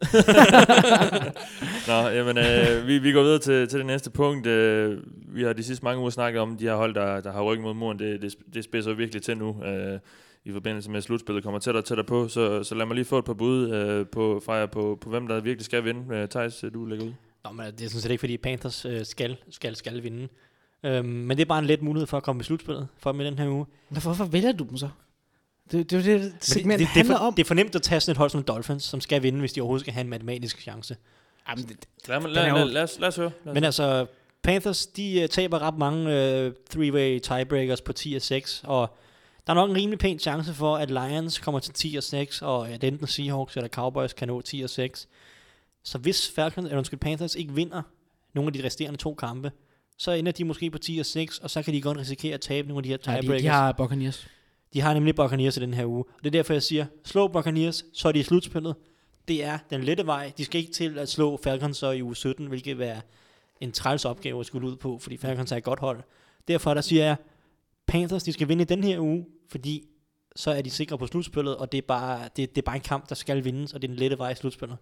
Nå, 1.90 2.08
jamen, 2.08 2.38
øh, 2.38 2.86
vi, 2.86 2.98
vi 2.98 3.12
går 3.12 3.22
videre 3.22 3.38
til, 3.38 3.68
til 3.68 3.78
det 3.78 3.86
næste 3.86 4.10
punkt. 4.10 4.46
Øh, 4.46 4.98
vi 5.34 5.42
har 5.42 5.52
de 5.52 5.62
sidste 5.62 5.84
mange 5.84 6.00
uger 6.00 6.10
snakket 6.10 6.40
om 6.42 6.56
de 6.56 6.64
her 6.64 6.74
hold, 6.74 6.94
der, 6.94 7.20
der 7.20 7.32
har 7.32 7.42
ryggen 7.42 7.62
mod 7.64 7.74
muren. 7.74 7.98
Det, 7.98 8.22
det, 8.22 8.34
det 8.54 8.64
spidser 8.64 8.92
virkelig 8.92 9.22
til 9.22 9.36
nu. 9.36 9.64
Øh, 9.64 9.98
i 10.44 10.52
forbindelse 10.52 10.90
med 10.90 10.98
at 10.98 11.04
slutspillet 11.04 11.44
kommer 11.44 11.60
tættere 11.60 11.80
og 11.80 11.84
tættere 11.84 12.06
på, 12.06 12.28
så, 12.28 12.62
så 12.62 12.74
lad 12.74 12.86
mig 12.86 12.94
lige 12.94 13.04
få 13.04 13.18
et 13.18 13.24
par 13.24 13.34
bud 13.34 13.70
øh, 13.70 14.06
på, 14.12 14.42
fra 14.44 14.54
jer 14.54 14.66
på, 14.66 14.98
på, 15.00 15.10
hvem 15.10 15.28
der 15.28 15.40
virkelig 15.40 15.64
skal 15.64 15.84
vinde. 15.84 16.16
Øh, 16.16 16.28
Thijs, 16.28 16.64
du 16.74 16.84
lægger 16.84 17.06
ud. 17.06 17.12
Nå, 17.44 17.50
men 17.50 17.66
det 17.66 17.82
er 17.84 17.88
sådan 17.88 18.00
set 18.00 18.10
ikke, 18.10 18.20
fordi 18.20 18.36
Panthers 18.36 18.84
øh, 18.84 19.06
skal, 19.06 19.36
skal, 19.50 19.76
skal 19.76 20.02
vinde. 20.02 20.28
Øhm, 20.84 21.08
men 21.08 21.36
det 21.36 21.40
er 21.44 21.46
bare 21.46 21.58
en 21.58 21.66
let 21.66 21.82
mulighed 21.82 22.06
for 22.06 22.16
at 22.16 22.22
komme 22.22 22.40
i 22.40 22.44
slutspillet 22.44 22.88
for 22.98 23.12
dem 23.12 23.20
i 23.20 23.24
den 23.24 23.38
her 23.38 23.48
uge. 23.48 23.66
Men 23.90 24.02
hvorfor 24.02 24.24
vælger 24.24 24.52
du 24.52 24.64
dem 24.64 24.76
så? 24.76 24.88
Det, 25.72 25.90
det, 25.90 25.98
er 25.98 26.02
det, 26.02 26.20
det 26.20 26.32
Men 26.32 26.32
segment 26.40 26.78
det, 26.78 26.86
det, 26.86 26.86
handler 26.88 27.14
er 27.14 27.18
for, 27.18 27.24
om. 27.26 27.34
det 27.34 27.42
er 27.42 27.46
for 27.46 27.54
nemt 27.54 27.74
at 27.74 27.82
tage 27.82 28.00
sådan 28.00 28.12
et 28.12 28.16
hold 28.18 28.30
som 28.30 28.42
Dolphins, 28.42 28.84
som 28.84 29.00
skal 29.00 29.22
vinde, 29.22 29.38
hvis 29.40 29.52
de 29.52 29.60
overhovedet 29.60 29.80
skal 29.84 29.92
have 29.92 30.00
en 30.00 30.08
matematisk 30.10 30.60
chance. 30.60 30.96
Jamen, 31.48 31.64
det, 31.68 31.76
Lad, 32.08 32.20
lad, 32.20 32.30
lad, 32.30 32.48
jo- 32.48 32.54
lad, 32.56 32.64
lad, 32.64 32.82
os, 32.82 32.98
lad 32.98 33.08
os 33.08 33.16
høre. 33.16 33.30
Lad 33.44 33.50
os 33.50 33.54
Men 33.54 33.64
altså, 33.64 34.06
Panthers, 34.42 34.86
de 34.86 35.20
uh, 35.22 35.28
taber 35.28 35.58
ret 35.62 35.78
mange 35.78 36.02
uh, 36.46 36.52
three-way 36.70 37.18
tiebreakers 37.18 37.80
på 37.80 37.92
10 37.92 38.14
og 38.14 38.22
6, 38.22 38.62
og 38.66 38.96
der 39.46 39.52
er 39.52 39.54
nok 39.54 39.70
en 39.70 39.76
rimelig 39.76 39.98
pæn 39.98 40.18
chance 40.18 40.54
for, 40.54 40.76
at 40.76 40.90
Lions 40.90 41.38
kommer 41.38 41.58
til 41.60 41.72
10 41.74 41.94
og 41.96 42.02
6, 42.02 42.42
og 42.42 42.68
at 42.68 42.84
enten 42.84 43.06
Seahawks 43.06 43.56
eller 43.56 43.68
Cowboys 43.68 44.12
kan 44.12 44.28
nå 44.28 44.40
10 44.40 44.60
og 44.62 44.70
6. 44.70 45.08
Så 45.84 45.98
hvis 45.98 46.30
Falcons, 46.30 46.64
eller 46.64 46.78
undskyld, 46.78 47.00
Panthers 47.00 47.34
ikke 47.34 47.54
vinder 47.54 47.82
nogle 48.34 48.48
af 48.48 48.52
de 48.52 48.64
resterende 48.64 48.98
to 48.98 49.14
kampe, 49.14 49.52
så 49.98 50.10
ender 50.10 50.32
de 50.32 50.44
måske 50.44 50.70
på 50.70 50.78
10 50.78 50.98
og 50.98 51.06
6, 51.06 51.38
og 51.38 51.50
så 51.50 51.62
kan 51.62 51.74
de 51.74 51.82
godt 51.82 51.98
risikere 51.98 52.34
at 52.34 52.40
tabe 52.40 52.68
nogle 52.68 52.78
af 52.78 52.82
de 52.82 52.88
her 52.88 52.98
ja, 53.06 53.20
tiebreakers. 53.20 53.42
de, 53.42 53.48
de 53.48 53.52
har 53.52 53.72
Buccaneers. 53.72 54.28
De 54.74 54.80
har 54.80 54.94
nemlig 54.94 55.14
Buccaneers 55.14 55.56
i 55.56 55.60
den 55.60 55.74
her 55.74 55.86
uge. 55.86 56.04
Og 56.04 56.18
det 56.18 56.26
er 56.26 56.30
derfor, 56.30 56.52
jeg 56.52 56.62
siger, 56.62 56.86
slå 57.04 57.28
Buccaneers, 57.28 57.84
så 57.92 58.08
er 58.08 58.12
de 58.12 58.18
i 58.18 58.22
slutspillet. 58.22 58.74
Det 59.28 59.44
er 59.44 59.58
den 59.70 59.84
lette 59.84 60.06
vej. 60.06 60.32
De 60.38 60.44
skal 60.44 60.60
ikke 60.60 60.72
til 60.72 60.98
at 60.98 61.08
slå 61.08 61.36
Falcons 61.44 61.76
så 61.76 61.90
i 61.90 62.02
uge 62.02 62.16
17, 62.16 62.46
hvilket 62.46 62.78
vil 62.78 62.86
være 62.86 63.00
en 63.60 63.72
træls 63.72 64.04
opgave 64.04 64.40
at 64.40 64.46
skulle 64.46 64.68
ud 64.68 64.76
på, 64.76 64.98
fordi 64.98 65.16
Falcons 65.16 65.52
er 65.52 65.56
et 65.56 65.64
godt 65.64 65.80
hold. 65.80 66.02
Derfor 66.48 66.74
der 66.74 66.80
siger 66.80 67.04
jeg, 67.04 67.16
Panthers, 67.86 68.22
de 68.22 68.32
skal 68.32 68.48
vinde 68.48 68.62
i 68.62 68.64
den 68.64 68.84
her 68.84 69.00
uge, 69.00 69.26
fordi 69.48 69.84
så 70.36 70.50
er 70.50 70.62
de 70.62 70.70
sikre 70.70 70.98
på 70.98 71.06
slutspillet, 71.06 71.56
og 71.56 71.72
det 71.72 71.78
er 71.78 71.82
bare, 71.88 72.28
det, 72.36 72.50
det 72.50 72.58
er 72.58 72.66
bare 72.66 72.76
en 72.76 72.82
kamp, 72.82 73.08
der 73.08 73.14
skal 73.14 73.44
vindes, 73.44 73.72
og 73.72 73.82
det 73.82 73.88
er 73.88 73.92
den 73.92 73.98
lette 73.98 74.18
vej 74.18 74.30
i 74.30 74.34
slutspillet. 74.34 74.78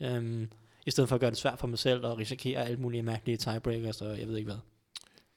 Um, 0.00 0.48
I 0.86 0.90
stedet 0.90 1.08
for 1.08 1.14
at 1.16 1.20
gøre 1.20 1.30
det 1.30 1.38
svært 1.38 1.58
for 1.58 1.66
mig 1.66 1.78
selv 1.78 2.04
og 2.04 2.18
risikere 2.18 2.64
alle 2.66 2.76
mulige 2.76 3.02
mærkelige 3.02 3.36
tiebreakers, 3.36 4.00
og 4.00 4.18
jeg 4.20 4.28
ved 4.28 4.36
ikke 4.36 4.46
hvad. 4.50 4.58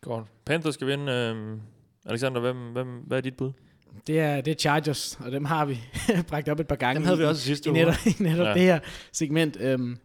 Godt. 0.01 0.25
Panthers 0.45 0.73
skal 0.73 0.87
vinde. 0.87 1.11
Øh, 1.11 1.57
Alexander, 2.05 2.41
hvem, 2.41 2.57
hvem, 2.57 2.87
hvad 2.87 3.17
er 3.17 3.21
dit 3.21 3.37
bud? 3.37 3.51
Det 4.07 4.19
er, 4.19 4.41
det 4.41 4.51
er 4.51 4.55
Chargers, 4.55 5.19
og 5.19 5.31
dem 5.31 5.45
har 5.45 5.65
vi 5.65 5.79
bragt 6.29 6.49
op 6.49 6.59
et 6.59 6.67
par 6.67 6.75
gange. 6.75 6.95
Dem 6.99 7.05
havde 7.05 7.17
vi 7.17 7.23
i- 7.23 7.27
også 7.27 7.41
sidste 7.41 7.69
i 7.69 7.71
uge. 7.71 7.79
netop, 7.79 7.93
i 8.05 8.23
netop 8.23 8.47
ja. 8.47 8.53
det 8.53 8.61
her 8.61 8.79
segment. 9.11 9.57
Øhm, 9.59 9.97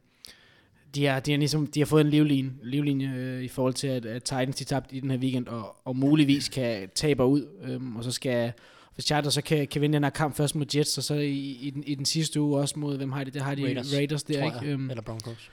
de, 0.94 1.06
har, 1.06 1.20
de, 1.20 1.30
har 1.30 1.38
ligesom, 1.38 1.66
de 1.66 1.80
har 1.80 1.86
fået 1.86 2.00
en 2.00 2.10
livlinje, 2.10 2.52
livlinje 2.62 3.12
øh, 3.16 3.42
i 3.42 3.48
forhold 3.48 3.74
til, 3.74 3.86
at, 3.88 4.06
at 4.06 4.22
Titans 4.22 4.56
de 4.56 4.64
tabte 4.64 4.96
i 4.96 5.00
den 5.00 5.10
her 5.10 5.18
weekend, 5.18 5.46
og, 5.48 5.76
og 5.84 5.96
muligvis 5.96 6.48
kan 6.48 6.88
tabe 6.94 7.24
ud. 7.24 7.46
Øhm, 7.62 7.96
og 7.96 8.04
så 8.04 8.10
skal, 8.12 8.52
hvis 8.96 9.04
Chargers 9.04 9.34
så 9.34 9.42
kan, 9.42 9.66
kan 9.68 9.80
vinde 9.80 9.94
den 9.94 10.02
her 10.04 10.10
kamp 10.10 10.36
først 10.36 10.54
mod 10.54 10.66
Jets, 10.74 10.98
og 10.98 11.04
så 11.04 11.14
i, 11.14 11.58
i, 11.60 11.70
den, 11.70 11.84
i 11.84 11.94
den 11.94 12.04
sidste 12.04 12.40
uge 12.40 12.60
også 12.60 12.78
mod, 12.78 12.96
hvem 12.96 13.12
har 13.12 13.24
de? 13.24 13.30
Der 13.30 13.42
har 13.42 13.54
de 13.54 13.64
Raiders, 13.64 13.94
Raiders, 13.94 14.22
der, 14.22 14.44
ikke? 14.44 14.56
jeg. 14.56 14.66
Øhm, 14.66 14.90
Eller 14.90 15.02
Broncos. 15.02 15.50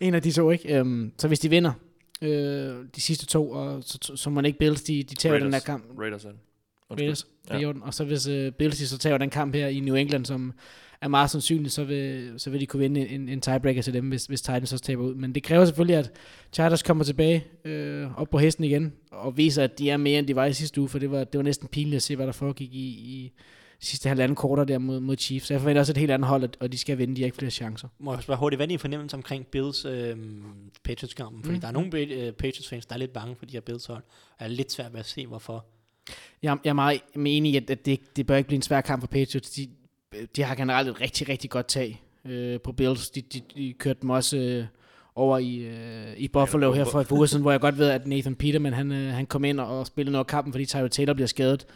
en 0.06 0.14
af 0.14 0.22
de 0.22 0.32
to, 0.32 0.50
ikke? 0.50 0.78
Øhm, 0.78 1.12
så 1.18 1.28
hvis 1.28 1.40
de 1.40 1.50
vinder 1.50 1.72
øh, 2.22 2.76
de 2.96 3.00
sidste 3.00 3.26
to, 3.26 3.50
og 3.50 3.82
så, 3.82 4.12
så 4.16 4.30
må 4.30 4.34
man 4.34 4.44
ikke 4.44 4.58
Bills, 4.58 4.82
de, 4.82 5.02
de 5.02 5.14
tager 5.14 5.38
den 5.38 5.52
der 5.52 5.58
kamp. 5.58 5.98
Raiders 5.98 6.24
er 6.24 6.30
det. 6.30 6.38
Raiders, 6.90 7.26
Ja. 7.50 7.58
ja. 7.58 7.72
og 7.82 7.94
så 7.94 8.04
hvis 8.04 8.28
uh, 8.28 8.50
Bills 8.50 8.78
de 8.78 8.86
så 8.86 8.98
tager 8.98 9.18
den 9.18 9.30
kamp 9.30 9.54
her 9.54 9.68
i 9.68 9.80
New 9.80 9.94
England, 9.94 10.26
som 10.26 10.52
er 11.02 11.08
meget 11.08 11.30
sandsynligt, 11.30 11.72
så 11.74 11.84
vil, 11.84 12.32
så 12.36 12.50
vil 12.50 12.60
de 12.60 12.66
kunne 12.66 12.80
vinde 12.80 13.08
en, 13.08 13.28
en 13.28 13.40
tiebreaker 13.40 13.82
til 13.82 13.92
dem, 13.94 14.08
hvis, 14.08 14.26
hvis 14.26 14.42
Titans 14.42 14.72
også 14.72 14.84
taber 14.84 15.02
ud. 15.04 15.14
Men 15.14 15.34
det 15.34 15.42
kræver 15.42 15.64
selvfølgelig, 15.64 15.96
at 15.96 16.10
Chargers 16.52 16.82
kommer 16.82 17.04
tilbage 17.04 17.44
øh, 17.64 18.18
op 18.20 18.30
på 18.30 18.38
hesten 18.38 18.64
igen, 18.64 18.92
og 19.10 19.36
viser, 19.36 19.64
at 19.64 19.78
de 19.78 19.90
er 19.90 19.96
mere, 19.96 20.18
end 20.18 20.26
de 20.26 20.36
var 20.36 20.44
i 20.44 20.52
sidste 20.52 20.80
uge, 20.80 20.88
for 20.88 20.98
det 20.98 21.10
var, 21.10 21.24
det 21.24 21.38
var 21.38 21.42
næsten 21.44 21.68
pinligt 21.68 21.96
at 21.96 22.02
se, 22.02 22.16
hvad 22.16 22.26
der 22.26 22.32
foregik 22.32 22.74
i, 22.74 22.86
i 22.88 23.32
sidste 23.80 24.08
halvanden 24.08 24.36
korter 24.36 24.64
der 24.64 24.78
mod, 24.78 25.00
mod 25.00 25.16
Chiefs. 25.16 25.46
Så 25.46 25.54
jeg 25.54 25.60
forventer 25.60 25.80
også 25.80 25.92
et 25.92 25.96
helt 25.96 26.10
andet 26.10 26.28
hold, 26.28 26.50
og- 26.60 26.72
de 26.72 26.78
skal 26.78 26.98
vinde, 26.98 27.16
de 27.16 27.20
har 27.20 27.26
ikke 27.26 27.36
flere 27.36 27.50
chancer. 27.50 27.88
Må 27.98 28.12
jeg 28.14 28.22
spørge 28.22 28.38
hurtigt, 28.38 28.58
hvad 28.58 28.66
er 28.66 28.68
din 28.68 28.78
fornemmelse 28.78 29.16
omkring 29.16 29.46
Bills 29.46 29.84
øh, 29.84 30.16
Patriots-kampen? 30.84 31.42
Fordi 31.44 31.54
Mm. 31.54 31.60
der 31.60 31.68
er 31.68 31.72
nogle 31.72 31.98
øh, 31.98 32.32
Patriots-fans, 32.32 32.86
der 32.86 32.94
er 32.94 32.98
lidt 32.98 33.12
bange 33.12 33.36
for 33.38 33.46
de 33.46 33.52
her 33.52 33.60
Bills-hold, 33.60 34.02
og 34.38 34.44
er 34.44 34.48
lidt 34.48 34.72
svært 34.72 34.92
ved 34.92 35.00
at 35.00 35.06
se, 35.06 35.26
hvorfor. 35.26 35.66
Jeg, 36.42 36.58
jeg 36.64 36.70
er 36.70 36.74
meget 36.74 37.00
enig 37.16 37.52
i, 37.52 37.56
at, 37.56 37.70
at 37.70 37.86
det, 37.86 38.16
det 38.16 38.26
bør 38.26 38.36
ikke 38.36 38.46
blive 38.46 38.56
en 38.56 38.62
svær 38.62 38.80
kamp 38.80 39.02
for 39.02 39.06
Patriots. 39.06 39.50
De, 39.50 39.68
de 40.36 40.42
har 40.42 40.54
generelt 40.54 40.88
et 40.88 41.00
rigtig, 41.00 41.28
rigtig 41.28 41.50
godt 41.50 41.66
tag 41.66 42.02
øh, 42.24 42.60
på 42.60 42.72
Bills. 42.72 43.10
De, 43.10 43.20
de, 43.20 43.40
de 43.54 43.72
kørte 43.78 43.98
dem 44.02 44.10
også 44.10 44.36
øh, 44.36 44.64
over 45.14 45.38
i, 45.38 45.56
øh, 45.56 46.16
i 46.16 46.28
Buffalo 46.28 46.70
Ja, 46.70 46.76
her 46.76 46.84
for 46.84 47.00
et 47.00 47.08
par 47.08 47.16
uger 47.16 47.26
siden, 47.26 47.42
hvor 47.42 47.50
jeg 47.50 47.60
godt 47.60 47.78
ved, 47.78 47.88
at 47.88 48.06
Nathan 48.06 48.34
Peterman 48.34 48.72
han, 48.72 48.92
øh, 48.92 49.12
han 49.12 49.26
kom 49.26 49.44
ind 49.44 49.60
og, 49.60 49.86
spillede 49.86 50.12
noget 50.12 50.24
af 50.24 50.28
kampen, 50.28 50.52
fordi 50.52 50.64
Tyler 50.64 50.88
Taylor 50.88 51.14
bliver 51.14 51.26
skadet. 51.26 51.66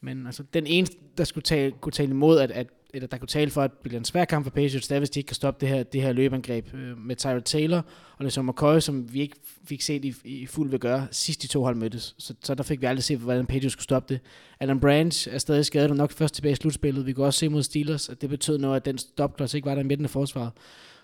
Men 0.00 0.26
altså, 0.26 0.42
den 0.54 0.66
eneste, 0.66 0.96
der 1.18 1.24
skulle 1.24 1.42
tale, 1.42 1.72
kunne 1.80 1.92
tale 1.92 2.10
imod, 2.10 2.38
at, 2.38 2.50
at, 2.50 2.66
eller 2.94 3.08
der 3.08 3.18
kunne 3.18 3.28
tale 3.28 3.50
for, 3.50 3.62
at 3.62 3.70
det 3.70 3.78
bliver 3.80 3.98
en 3.98 4.04
svær 4.04 4.24
kamp 4.24 4.44
for 4.44 4.50
Patriots, 4.50 4.88
det 4.88 4.94
er, 4.94 4.98
hvis 4.98 5.10
de 5.10 5.20
ikke 5.20 5.28
kan 5.28 5.34
stoppe 5.34 5.66
det 5.66 5.74
her, 5.74 5.82
det 5.82 6.02
her 6.02 6.12
løbeangreb 6.12 6.74
øh, 6.74 6.98
med 6.98 7.16
Tyler 7.16 7.40
Taylor 7.40 7.84
og 8.18 8.24
LeSean 8.24 8.46
McCoy, 8.46 8.78
som 8.80 9.14
vi 9.14 9.20
ikke 9.20 9.36
fik 9.68 9.82
set 9.82 10.04
i, 10.04 10.14
i 10.24 10.46
fuld 10.46 10.70
ved 10.70 10.78
gøre, 10.78 11.06
sidst 11.10 11.42
de 11.42 11.46
to 11.46 11.62
hold 11.62 11.76
mødtes. 11.76 12.14
Så, 12.18 12.34
så 12.42 12.54
der 12.54 12.62
fik 12.62 12.80
vi 12.80 12.86
aldrig 12.86 13.04
set, 13.04 13.18
hvordan 13.18 13.46
Patriots 13.46 13.72
skulle 13.72 13.84
stoppe 13.84 14.14
det. 14.14 14.20
Alan 14.60 14.80
Branch 14.80 15.28
er 15.30 15.38
stadig 15.38 15.66
skadet, 15.66 15.90
og 15.90 15.96
nok 15.96 16.12
først 16.12 16.34
tilbage 16.34 16.52
i 16.52 16.56
slutspillet. 16.56 17.06
Vi 17.06 17.12
kunne 17.12 17.26
også 17.26 17.38
se 17.38 17.48
mod 17.48 17.62
Steelers, 17.62 18.08
at 18.08 18.20
det 18.20 18.30
betød 18.30 18.58
noget, 18.58 18.76
at 18.76 18.84
den 18.84 18.98
stopklods 18.98 19.54
ikke 19.54 19.66
var 19.66 19.74
der 19.74 19.82
i 19.82 19.86
midten 19.86 20.04
af 20.04 20.10
forsvaret. 20.10 20.50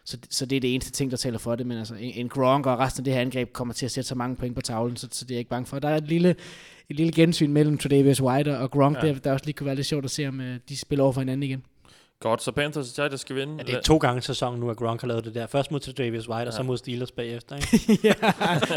Så, 0.05 0.18
så 0.30 0.47
det 0.47 0.57
er 0.57 0.61
det 0.61 0.74
eneste 0.74 0.91
ting, 0.93 1.11
der 1.11 1.16
taler 1.16 1.38
for 1.38 1.57
det. 1.57 1.66
Men 1.66 1.78
altså, 1.78 1.95
en, 1.95 2.12
en 2.14 2.28
Gronk 2.28 2.66
og 2.66 2.78
resten 2.78 3.01
af 3.01 3.05
det 3.05 3.12
her 3.12 3.20
angreb 3.20 3.53
kommer 3.53 3.74
til 3.74 3.86
at 3.86 3.91
sætte 3.93 4.09
så 4.09 4.14
mange 4.14 4.36
point 4.36 4.55
på 4.55 4.61
tavlen, 4.61 4.97
så, 4.97 5.09
så 5.12 5.24
det 5.24 5.30
er 5.30 5.34
jeg 5.34 5.38
ikke 5.38 5.51
bange 5.51 5.66
for. 5.66 5.78
Der 5.78 5.88
er 5.88 5.97
et 5.97 6.09
lille, 6.09 6.30
et 6.91 6.97
lille 6.97 7.12
gensyn 7.12 7.53
mellem 7.53 7.78
Tredavious 7.78 8.22
White 8.22 8.59
og 8.59 8.70
Gronk, 8.70 8.97
Ja. 9.03 9.09
der, 9.09 9.14
der 9.14 9.32
også 9.32 9.45
lige 9.45 9.55
kunne 9.55 9.66
være 9.66 9.74
lidt 9.74 9.86
sjovt 9.86 10.05
at 10.05 10.11
se, 10.11 10.26
om 10.28 10.41
uh, 10.41 10.47
de 10.68 10.76
spiller 10.76 11.03
over 11.03 11.12
for 11.12 11.20
hinanden 11.20 11.43
igen. 11.43 11.62
Godt, 12.20 12.42
så 12.42 12.52
Panthers 12.52 12.88
og 12.88 12.94
Chargers 12.94 13.20
skal 13.20 13.36
vinde. 13.36 13.54
Ja, 13.58 13.62
det 13.62 13.74
er 13.74 13.80
to 13.80 13.96
gange 13.96 14.18
i 14.18 14.20
sæsonen 14.20 14.60
nu, 14.60 14.70
at 14.70 14.76
Gronk 14.76 15.00
har 15.00 15.08
lavet 15.08 15.24
det 15.24 15.34
der. 15.34 15.46
Først 15.46 15.70
mod 15.70 15.80
Travis 15.80 16.28
White, 16.28 16.40
ja. 16.40 16.46
og 16.46 16.52
så 16.52 16.62
mod 16.62 16.76
Steelers 16.76 17.12
bagefter. 17.12 17.56
Ikke? 17.56 17.98
ja, 18.08 18.14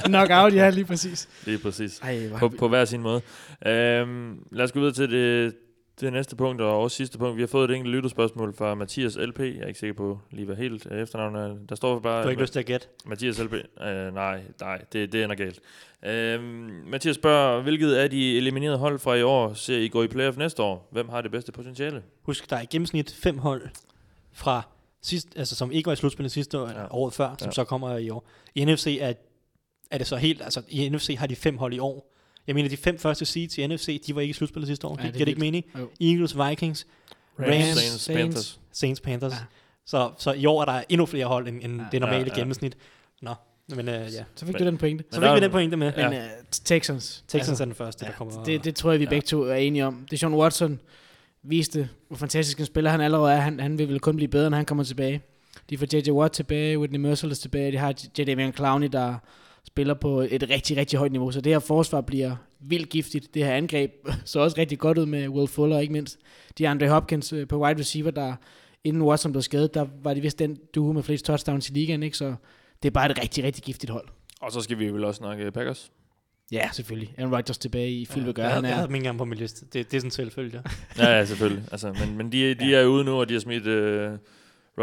knockout, 0.05 0.53
ja, 0.53 0.69
lige 0.69 0.85
præcis. 0.85 1.29
Lige 1.45 1.57
præcis. 1.57 1.99
Ej, 1.99 2.29
På, 2.39 2.49
på 2.49 2.67
hver 2.67 2.85
sin 2.85 3.01
måde. 3.01 3.21
Øhm, 3.65 4.39
lad 4.51 4.63
os 4.63 4.71
gå 4.71 4.79
videre 4.79 4.93
til 4.93 5.11
det, 5.11 5.55
det 6.01 6.13
næste 6.13 6.35
punkt, 6.35 6.61
og 6.61 6.79
også 6.81 6.97
sidste 6.97 7.17
punkt. 7.17 7.35
Vi 7.37 7.41
har 7.41 7.47
fået 7.47 7.69
et 7.71 7.75
enkelt 7.75 7.95
lytterspørgsmål 7.95 8.53
fra 8.55 8.75
Mathias 8.75 9.15
LP. 9.17 9.39
Jeg 9.39 9.47
er 9.61 9.67
ikke 9.67 9.79
sikker 9.79 9.93
på 9.93 10.19
lige, 10.31 10.45
hvad 10.45 10.55
helt 10.55 10.87
øh, 10.91 11.01
efternavnet 11.01 11.41
er. 11.41 11.55
Der 11.69 11.75
står 11.75 11.99
bare... 11.99 12.17
Du 12.17 12.23
har 12.23 12.29
ikke 12.29 12.41
lyst 12.41 12.53
til 12.53 12.59
at 12.59 12.65
gætte. 12.65 12.87
Mathias 13.05 13.39
LP. 13.39 13.53
Øh, 13.53 14.13
nej, 14.13 14.41
nej, 14.61 14.81
det, 14.93 15.11
det 15.11 15.23
ender 15.23 15.35
galt. 15.35 15.59
Øhm, 16.05 16.43
Mathias 16.87 17.15
spørger, 17.15 17.61
hvilket 17.61 17.93
af 17.93 18.09
de 18.09 18.37
eliminerede 18.37 18.77
hold 18.77 18.99
fra 18.99 19.13
i 19.15 19.21
år 19.23 19.53
ser 19.53 19.77
I 19.77 19.87
gå 19.87 20.03
i 20.03 20.07
playoff 20.07 20.37
næste 20.37 20.63
år? 20.63 20.87
Hvem 20.91 21.09
har 21.09 21.21
det 21.21 21.31
bedste 21.31 21.51
potentiale? 21.51 22.03
Husk, 22.21 22.49
der 22.49 22.55
er 22.55 22.61
i 22.61 22.65
gennemsnit 22.65 23.11
fem 23.23 23.37
hold 23.37 23.61
fra 24.31 24.61
sidst, 25.01 25.27
altså 25.35 25.55
som 25.55 25.71
ikke 25.71 25.87
var 25.87 25.93
i 25.93 25.95
slutspillet 25.95 26.31
sidste 26.31 26.59
år, 26.59 26.67
Ja. 26.69 26.85
året 26.95 27.13
før, 27.13 27.35
som 27.39 27.47
ja. 27.47 27.51
så 27.51 27.63
kommer 27.63 27.97
i 27.97 28.09
år. 28.09 28.27
I 28.55 28.65
NFC 28.65 28.97
er, 29.01 29.13
er 29.91 29.97
det 29.97 30.07
så 30.07 30.15
helt, 30.15 30.41
altså 30.41 30.61
i 30.69 30.89
NFC 30.89 31.15
har 31.19 31.27
de 31.27 31.35
fem 31.35 31.57
hold 31.57 31.73
i 31.73 31.79
år. 31.79 32.12
Jeg 32.47 32.55
mener, 32.55 32.69
de 32.69 32.77
fem 32.77 32.97
første 32.99 33.25
seeds 33.25 33.57
i 33.57 33.67
NFC, 33.67 34.03
de 34.07 34.15
var 34.15 34.21
ikke 34.21 34.29
i 34.29 34.33
slutspillet 34.33 34.67
sidste 34.67 34.87
år. 34.87 34.97
Ja, 34.99 35.01
det 35.03 35.09
er 35.09 35.13
giver 35.13 35.25
det 35.25 35.31
ikke 35.31 35.39
mening? 35.39 35.65
Jo. 35.79 35.89
Eagles, 36.01 36.37
Vikings, 36.49 36.87
Rams, 37.39 37.49
Saints, 37.49 38.01
Saints. 38.01 38.07
Panthers. 38.07 38.59
Saints, 38.71 39.01
Panthers. 39.01 39.31
Ja. 39.31 39.37
Så, 39.85 40.11
så 40.17 40.33
i 40.33 40.45
år 40.45 40.61
er 40.61 40.65
der 40.65 40.83
endnu 40.89 41.05
flere 41.05 41.25
hold 41.25 41.47
end, 41.47 41.59
end 41.63 41.81
Ja. 41.81 41.85
det 41.91 41.99
normale 42.01 42.23
Ja, 42.23 42.29
ja, 42.35 42.39
gennemsnit. 42.39 42.77
Nå, 43.21 43.33
men 43.75 43.89
øh, 43.89 43.93
ja. 44.13 44.23
Så 44.35 44.45
fik 44.45 44.59
du 44.59 44.63
den 44.65 44.77
pointe. 44.77 45.03
Så 45.11 45.21
fik 45.21 45.29
vi 45.35 45.39
den 45.39 45.51
pointe 45.51 45.77
med. 45.77 45.93
Ja. 45.97 46.09
Men 46.09 46.17
uh, 46.19 46.25
Texans. 46.51 47.23
Texans 47.27 47.59
er 47.61 47.65
den 47.65 47.75
første, 47.75 48.05
ja, 48.05 48.11
der 48.11 48.17
kommer. 48.17 48.43
det, 48.43 48.63
det 48.63 48.75
tror 48.75 48.91
jeg, 48.91 48.99
vi 48.99 49.03
Ja. 49.05 49.09
begge 49.09 49.25
to 49.25 49.41
er 49.43 49.55
enige 49.55 49.85
om. 49.85 49.95
Det 50.09 50.13
er 50.13 50.17
Sean 50.17 50.33
Watson 50.33 50.79
viste, 51.43 51.89
hvor 52.07 52.17
fantastisk 52.17 52.59
en 52.59 52.65
spiller 52.65 52.91
han 52.91 53.01
allerede 53.01 53.31
er. 53.33 53.39
Han, 53.39 53.59
han 53.59 53.77
vil 53.77 53.89
vel 53.89 53.99
kun 53.99 54.15
blive 54.15 54.27
bedre, 54.27 54.49
når 54.49 54.57
han 54.57 54.65
kommer 54.65 54.83
tilbage. 54.83 55.21
De 55.69 55.77
får 55.77 55.87
J.J. 55.93 56.09
Watt 56.11 56.33
tilbage, 56.33 56.79
Whitney 56.79 56.99
Merciless 56.99 57.41
tilbage. 57.41 57.71
De 57.71 57.77
har 57.77 57.93
J.J. 58.19 58.51
Clowney, 58.55 58.87
der 58.91 59.15
spiller 59.67 59.93
på 59.93 60.21
et 60.21 60.49
rigtig, 60.49 60.77
rigtig 60.77 60.99
højt 60.99 61.11
niveau. 61.11 61.31
Så 61.31 61.41
det 61.41 61.51
her 61.51 61.59
forsvar 61.59 62.01
bliver 62.01 62.35
vildt 62.59 62.89
giftigt. 62.89 63.33
Det 63.33 63.45
her 63.45 63.53
angreb 63.53 63.91
så 64.25 64.39
også 64.39 64.57
rigtig 64.57 64.79
godt 64.79 64.97
ud 64.97 65.05
med 65.05 65.27
Will 65.27 65.47
Fuller, 65.47 65.79
ikke 65.79 65.93
mindst. 65.93 66.19
De 66.57 66.67
Andre 66.67 66.89
Hopkins 66.89 67.33
øh, 67.33 67.47
på 67.47 67.63
wide 67.63 67.79
receiver, 67.79 68.11
der 68.11 68.35
inden 68.83 69.01
Watson 69.01 69.31
blev 69.31 69.41
skadet, 69.41 69.73
der 69.73 69.85
var 70.03 70.13
de 70.13 70.21
vist 70.21 70.39
den 70.39 70.57
duo 70.75 70.91
med 70.91 71.03
flest 71.03 71.25
touchdowns 71.25 71.69
i 71.69 71.73
ligaen, 71.73 72.03
ikke? 72.03 72.17
Så 72.17 72.35
det 72.83 72.89
er 72.89 72.93
bare 72.93 73.11
et 73.11 73.21
rigtig, 73.21 73.43
rigtig 73.43 73.63
giftigt 73.63 73.91
hold. 73.91 74.07
Og 74.41 74.51
så 74.51 74.61
skal 74.61 74.79
vi 74.79 74.93
vel 74.93 75.03
også 75.03 75.17
snakke 75.17 75.51
Packers. 75.51 75.91
Ja, 76.51 76.69
selvfølgelig. 76.71 77.15
Aaron 77.17 77.35
Rodgers 77.35 77.57
tilbage 77.57 77.91
i 77.91 78.05
fuld 78.05 78.25
ja, 78.25 78.43
jeg, 78.43 78.53
Han 78.53 78.63
jeg 78.63 78.71
er, 78.71 78.75
havde 78.75 78.87
dem 78.87 78.95
ikke 78.95 79.01
engang 79.03 79.17
på 79.17 79.25
min 79.25 79.37
liste. 79.37 79.65
Det, 79.65 79.73
det 79.73 79.97
er 79.97 79.99
sådan 79.99 80.07
en 80.07 80.11
selvfølge. 80.11 80.63
Ja, 80.97 81.17
ja, 81.17 81.25
selvfølgelig. 81.25 81.63
Altså, 81.71 81.93
men 81.99 82.17
men 82.17 82.31
de, 82.31 82.53
de 82.53 82.75
er 82.75 82.85
ude 82.85 83.03
nu, 83.03 83.19
og 83.19 83.29
de 83.29 83.33
har 83.33 83.41
smidt 83.41 83.67
uh, 83.67 84.17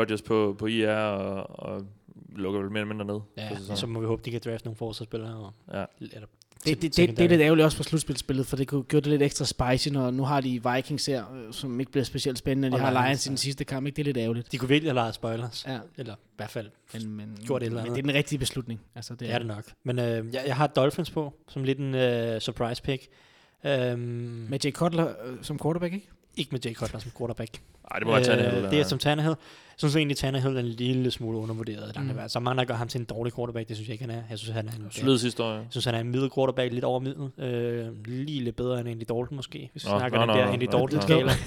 Rodgers 0.01 0.23
på, 0.23 0.57
på 0.59 0.67
IR 0.67 0.91
og, 0.91 1.59
og 1.59 1.87
lukker 2.37 2.61
vel 2.61 2.71
mere 2.71 2.81
eller 2.81 2.95
mindre 2.95 3.15
ned. 3.15 3.21
Ja, 3.69 3.77
så 3.77 3.87
må 3.87 4.01
vi 4.01 4.07
håbe, 4.07 4.23
de 4.25 4.31
kan 4.31 4.41
drafte 4.45 4.67
nogle 4.67 4.77
forsvarsspillere. 4.77 5.37
Og, 5.37 5.53
Ja. 5.73 5.85
eller, 6.01 6.27
det, 6.65 6.83
det, 6.83 6.97
det, 6.97 7.17
det, 7.17 7.25
er 7.25 7.29
lidt 7.29 7.41
ærgerligt 7.41 7.65
også 7.65 7.77
for 7.77 7.85
slutspilsspillet, 7.85 8.47
for 8.47 8.57
det 8.57 8.69
kunne 8.69 8.83
gøre 8.83 9.01
det 9.01 9.07
lidt 9.07 9.23
ekstra 9.23 9.45
spicy, 9.45 9.89
når 9.89 10.11
nu 10.11 10.23
har 10.25 10.41
de 10.41 10.63
Vikings 10.75 11.07
her, 11.07 11.25
øh, 11.35 11.53
som 11.53 11.81
ikke 11.81 11.93
bliver 11.93 12.05
specielt 12.05 12.39
spændende. 12.39 12.71
De 12.71 12.75
Og 12.75 12.81
har 12.81 13.07
Lions, 13.07 13.27
i 13.27 13.29
den 13.29 13.37
sidste 13.37 13.65
kamp, 13.65 13.87
ikke? 13.87 13.97
Det 13.97 14.03
er 14.03 14.05
lidt 14.05 14.17
ærgerligt. 14.17 14.53
De 14.53 14.59
kunne 14.59 14.69
virkelig 14.69 14.91
have 14.91 14.95
lejet 14.95 15.15
spoilers. 15.15 15.65
Ja, 15.69 15.79
Eller 15.99 16.15
i 16.15 16.19
hvert 16.37 16.51
fald, 16.51 16.71
men, 16.95 17.11
men, 17.17 17.39
Gjort 17.47 17.63
et 17.63 17.67
eller 17.67 17.77
men 17.77 17.87
andet. 17.87 17.97
det 17.97 18.03
er 18.03 18.07
den 18.07 18.15
rigtige 18.19 18.39
beslutning. 18.39 18.81
Altså, 18.95 19.13
det 19.13 19.21
det 19.21 19.31
er 19.33 19.39
det 19.39 19.47
nok. 19.47 19.65
Men 19.85 19.99
øh, 19.99 20.35
jeg, 20.35 20.43
jeg 20.47 20.57
har 20.57 20.67
Dolphins 20.67 21.11
på, 21.11 21.33
som 21.49 21.65
lidt 21.65 21.79
en 21.79 21.95
øh, 21.95 22.41
surprise 22.41 22.83
pick. 22.83 23.07
Øhm, 23.65 24.01
Med 24.49 24.59
Jay 24.65 24.73
Cutler 24.73 25.07
øh, 25.27 25.37
som 25.43 25.59
quarterback, 25.59 25.95
ikke? 25.95 26.09
ikke 26.37 26.49
med 26.53 26.61
Jay 26.65 26.75
Cutler 26.75 27.01
som 27.01 27.11
quarterback. 27.19 27.61
Nej, 27.91 27.99
det 27.99 28.07
må 28.07 28.13
være 28.13 28.25
Tannehill. 28.25 28.65
Øh, 28.65 28.71
det 28.71 28.81
er 28.81 28.85
som 28.85 28.99
Tannehill. 28.99 29.35
Jeg 29.83 29.91
synes 29.91 29.97
egentlig, 29.97 30.17
Tannehill 30.17 30.57
er 30.57 30.61
en 30.61 30.67
lille 30.67 31.11
smule 31.11 31.39
undervurderet. 31.39 31.95
Der 31.95 32.01
Mm. 32.01 32.07
mm. 32.07 32.29
Så 32.29 32.41
mange, 32.41 32.59
der 32.59 32.65
gør 32.65 32.75
ham 32.75 32.89
til 32.89 33.01
en 33.01 33.05
dårlig 33.05 33.35
quarterback, 33.35 33.69
det 33.69 33.77
synes 33.77 33.89
jeg 33.89 33.93
ikke, 33.95 34.05
han 34.05 34.11
er. 34.15 34.23
Jeg 34.31 34.39
synes, 34.39 34.55
han 34.55 34.69
er 34.69 34.73
en, 34.73 35.19
sidste 35.19 35.43
år. 35.43 35.49
ja. 35.51 35.55
jeg 35.55 35.67
synes, 35.71 35.85
han 35.85 35.95
er 35.95 35.99
en 35.99 36.11
middel 36.11 36.31
quarterback, 36.35 36.73
lidt 36.73 36.85
over 36.85 37.01
middel. 37.01 37.31
Øh, 37.39 38.07
lige 38.07 38.45
lidt 38.45 38.57
bedre 38.57 38.81
end 38.81 38.89
Andy 38.89 39.01
Dalton 39.01 39.29
måske, 39.37 39.69
hvis 39.73 39.85
vi 39.85 39.89
snakker 39.89 40.19
nå, 40.19 40.21
den 40.21 40.27
nå, 40.29 40.35
der 40.35 40.47
nå, 40.47 40.53
Andy 40.53 40.69
Dalton-skala. 40.73 41.33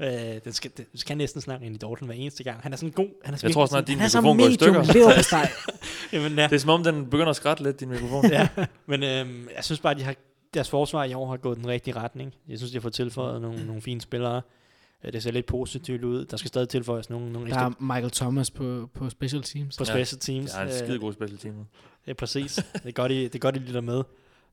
Øh, 0.00 0.40
den 0.44 0.52
skal, 0.52 0.70
den 0.76 0.84
skal 0.94 1.16
næsten 1.16 1.40
snakke 1.40 1.66
Andy 1.66 1.76
Dalton 1.80 2.06
hver 2.06 2.14
eneste 2.14 2.44
gang. 2.44 2.60
Han 2.62 2.72
er 2.72 2.76
sådan 2.76 2.90
god. 2.90 3.08
Han 3.24 3.34
er 3.34 3.38
Jeg 3.42 3.52
tror 3.52 3.66
snart, 3.66 3.86
din 3.86 3.98
mikrofon 3.98 4.38
går 4.38 4.46
i 4.46 4.54
stykker. 4.54 4.82
Jamen, 6.12 6.38
ja. 6.38 6.42
Det 6.44 6.52
er 6.52 6.58
som 6.58 6.70
om, 6.70 6.84
den 6.84 7.04
begynder 7.04 7.30
at 7.30 7.36
skrætte 7.36 7.62
lidt, 7.62 7.80
din 7.80 7.88
mikrofon. 7.88 8.30
ja. 8.32 8.48
Men 8.86 9.02
øhm, 9.02 9.48
jeg 9.56 9.64
synes 9.64 9.80
bare, 9.80 9.90
at 9.90 9.98
de 9.98 10.02
har, 10.04 10.14
deres 10.54 10.70
forsvar 10.70 11.04
i 11.04 11.14
år 11.14 11.30
har 11.30 11.36
gået 11.36 11.56
den 11.56 11.66
rigtige 11.66 11.96
retning. 11.96 12.34
Jeg 12.48 12.58
synes, 12.58 12.70
de 12.70 12.76
har 12.76 12.82
fået 12.82 12.94
tilføjet 12.94 13.42
nogle, 13.42 13.66
nogle 13.66 13.82
fine 13.82 14.00
spillere. 14.00 14.42
Øh, 15.04 15.12
Det 15.12 15.22
ser 15.22 15.30
lidt 15.30 15.46
positivt 15.46 16.04
ud. 16.04 16.24
Der 16.24 16.36
skal 16.36 16.48
stadig 16.48 16.68
tilføjes 16.68 17.10
nogle, 17.10 17.32
nogle 17.32 17.50
Der 17.50 17.54
ekstra 17.54 17.66
er 17.66 17.82
Michael 17.84 18.10
Thomas 18.10 18.50
på, 18.50 18.90
på 18.94 19.10
special 19.10 19.42
teams. 19.42 19.76
på 19.76 19.84
Ja. 19.88 19.92
special 19.94 20.20
teams. 20.20 20.50
Det 20.50 20.58
er 20.58 20.62
en 20.62 20.68
Øh, 20.68 20.74
skide 20.74 20.98
god 20.98 21.12
special 21.12 21.38
team. 21.38 21.54
Ja, 22.06 22.12
præcis. 22.12 22.54
Det 22.82 22.86
er 22.88 22.92
godt, 22.92 23.12
I, 23.12 23.24
det 23.24 23.34
er 23.34 23.38
godt, 23.38 23.56
I 23.56 23.58
lytter 23.58 23.80
med. 23.80 24.02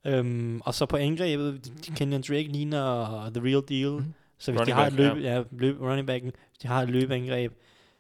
Øhm, 0.05 0.61
og 0.65 0.73
så 0.73 0.85
på 0.85 0.97
angrebet, 0.97 1.71
Kenyon 1.95 2.21
Drake 2.27 2.43
ligner 2.47 3.29
the 3.35 3.43
real 3.43 3.61
deal. 3.69 3.91
Mm. 3.91 4.13
Så 4.37 4.51
hvis 4.51 4.59
Running 4.59 4.67
de 4.67 4.81
har 4.81 4.87
et 4.87 4.93
løb, 4.93 5.23
ja. 5.23 5.43
løb, 5.51 5.81
running 5.81 6.07
backen, 6.07 6.31
hvis 6.49 6.57
de 6.61 6.67
har 6.67 6.81
et 6.81 6.89
løbeangreb, 6.89 7.53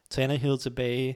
Tannehill 0.09 0.57
tilbage, 0.57 1.15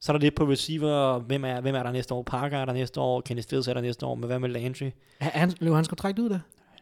så 0.00 0.12
er 0.12 0.16
der 0.16 0.20
lidt 0.20 0.34
på 0.34 0.44
receiver, 0.50 1.18
hvem 1.18 1.44
er, 1.44 1.60
hvem 1.60 1.74
er 1.74 1.82
der 1.82 1.92
næste 1.92 2.14
år? 2.14 2.22
Parker 2.22 2.58
er 2.58 2.64
der 2.64 2.72
næste 2.72 3.00
år, 3.00 3.20
Kenny 3.20 3.40
Stills 3.40 3.68
er 3.68 3.74
der 3.74 3.80
næste 3.80 4.06
år, 4.06 4.14
men 4.14 4.26
hvad 4.26 4.38
med 4.38 4.48
Landry? 4.48 4.90
Han, 5.20 5.30
han, 5.34 5.52
løber 5.60 5.76
hans 5.76 5.88
kontrakt 5.88 6.18
ud 6.18 6.28
der? 6.28 6.38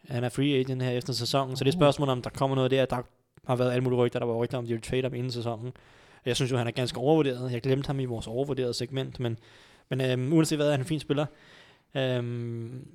Han 0.07 0.23
er 0.23 0.29
free 0.29 0.59
agent 0.59 0.81
her 0.83 0.91
efter 0.91 1.13
sæsonen, 1.13 1.55
så 1.57 1.63
det 1.63 1.71
er 1.71 1.75
Uh. 1.75 1.79
spørgsmålet, 1.79 2.11
om 2.11 2.21
der 2.21 2.29
kommer 2.29 2.55
noget 2.55 2.71
der. 2.71 2.85
Der 2.85 2.97
har 3.47 3.55
været 3.55 3.71
alle 3.71 3.83
mulige 3.83 3.99
rygter, 3.99 4.19
der 4.19 4.25
var 4.25 4.33
rygter 4.33 4.57
om, 4.57 4.63
de 4.65 4.69
ville 4.69 4.81
trade 4.81 5.01
ham 5.01 5.13
inden 5.13 5.31
sæsonen. 5.31 5.73
Jeg 6.25 6.35
synes 6.35 6.51
jo, 6.51 6.57
han 6.57 6.67
er 6.67 6.71
ganske 6.71 6.97
overvurderet. 6.99 7.51
Jeg 7.51 7.61
glemte 7.61 7.87
ham 7.87 7.99
i 7.99 8.05
vores 8.05 8.27
overvurderede 8.27 8.73
segment, 8.73 9.19
men, 9.19 9.39
men 9.89 10.01
øhm, 10.01 10.33
uanset 10.33 10.57
hvad, 10.57 10.67
er 10.67 10.71
han 10.71 10.79
en 10.79 10.85
fin 10.85 10.99
spiller. 10.99 11.25
Øhm, 11.95 12.87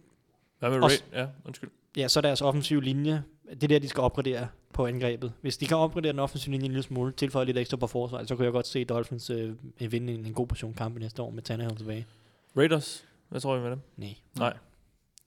Hvad 0.58 0.70
med 0.70 0.80
Også-? 0.82 1.04
Ja, 1.12 1.26
undskyld. 1.44 1.70
ja, 1.96 2.08
så 2.08 2.20
deres 2.20 2.42
offensive 2.42 2.82
linje, 2.82 3.22
det 3.50 3.62
er 3.62 3.68
der, 3.68 3.78
de 3.78 3.88
skal 3.88 4.00
opgradere 4.00 4.48
på 4.72 4.86
angrebet. 4.86 5.32
Hvis 5.40 5.56
de 5.56 5.66
kan 5.66 5.76
opgradere 5.76 6.12
den 6.12 6.18
offensive 6.18 6.52
linje 6.52 6.64
en 6.66 6.72
lille 6.72 6.82
smule, 6.82 7.12
tilføje 7.12 7.44
lidt 7.44 7.58
ekstra 7.58 7.76
på 7.76 7.86
forsvaret, 7.86 8.28
så 8.28 8.36
kunne 8.36 8.44
jeg 8.44 8.52
godt 8.52 8.66
se 8.66 8.84
Dolphins 8.84 9.30
øh, 9.30 9.54
vinde 9.80 10.14
en, 10.14 10.26
en 10.26 10.34
god 10.34 10.46
portion 10.46 10.74
kampe 10.74 11.00
næste 11.00 11.22
år 11.22 11.30
med 11.30 11.42
Tannehill 11.42 11.76
tilbage. 11.76 12.06
Raiders? 12.56 13.04
Hvad 13.28 13.40
tror 13.40 13.56
I 13.56 13.60
med 13.60 13.70
dem? 13.70 13.80
Nej. 13.96 14.14
Nej. 14.38 14.56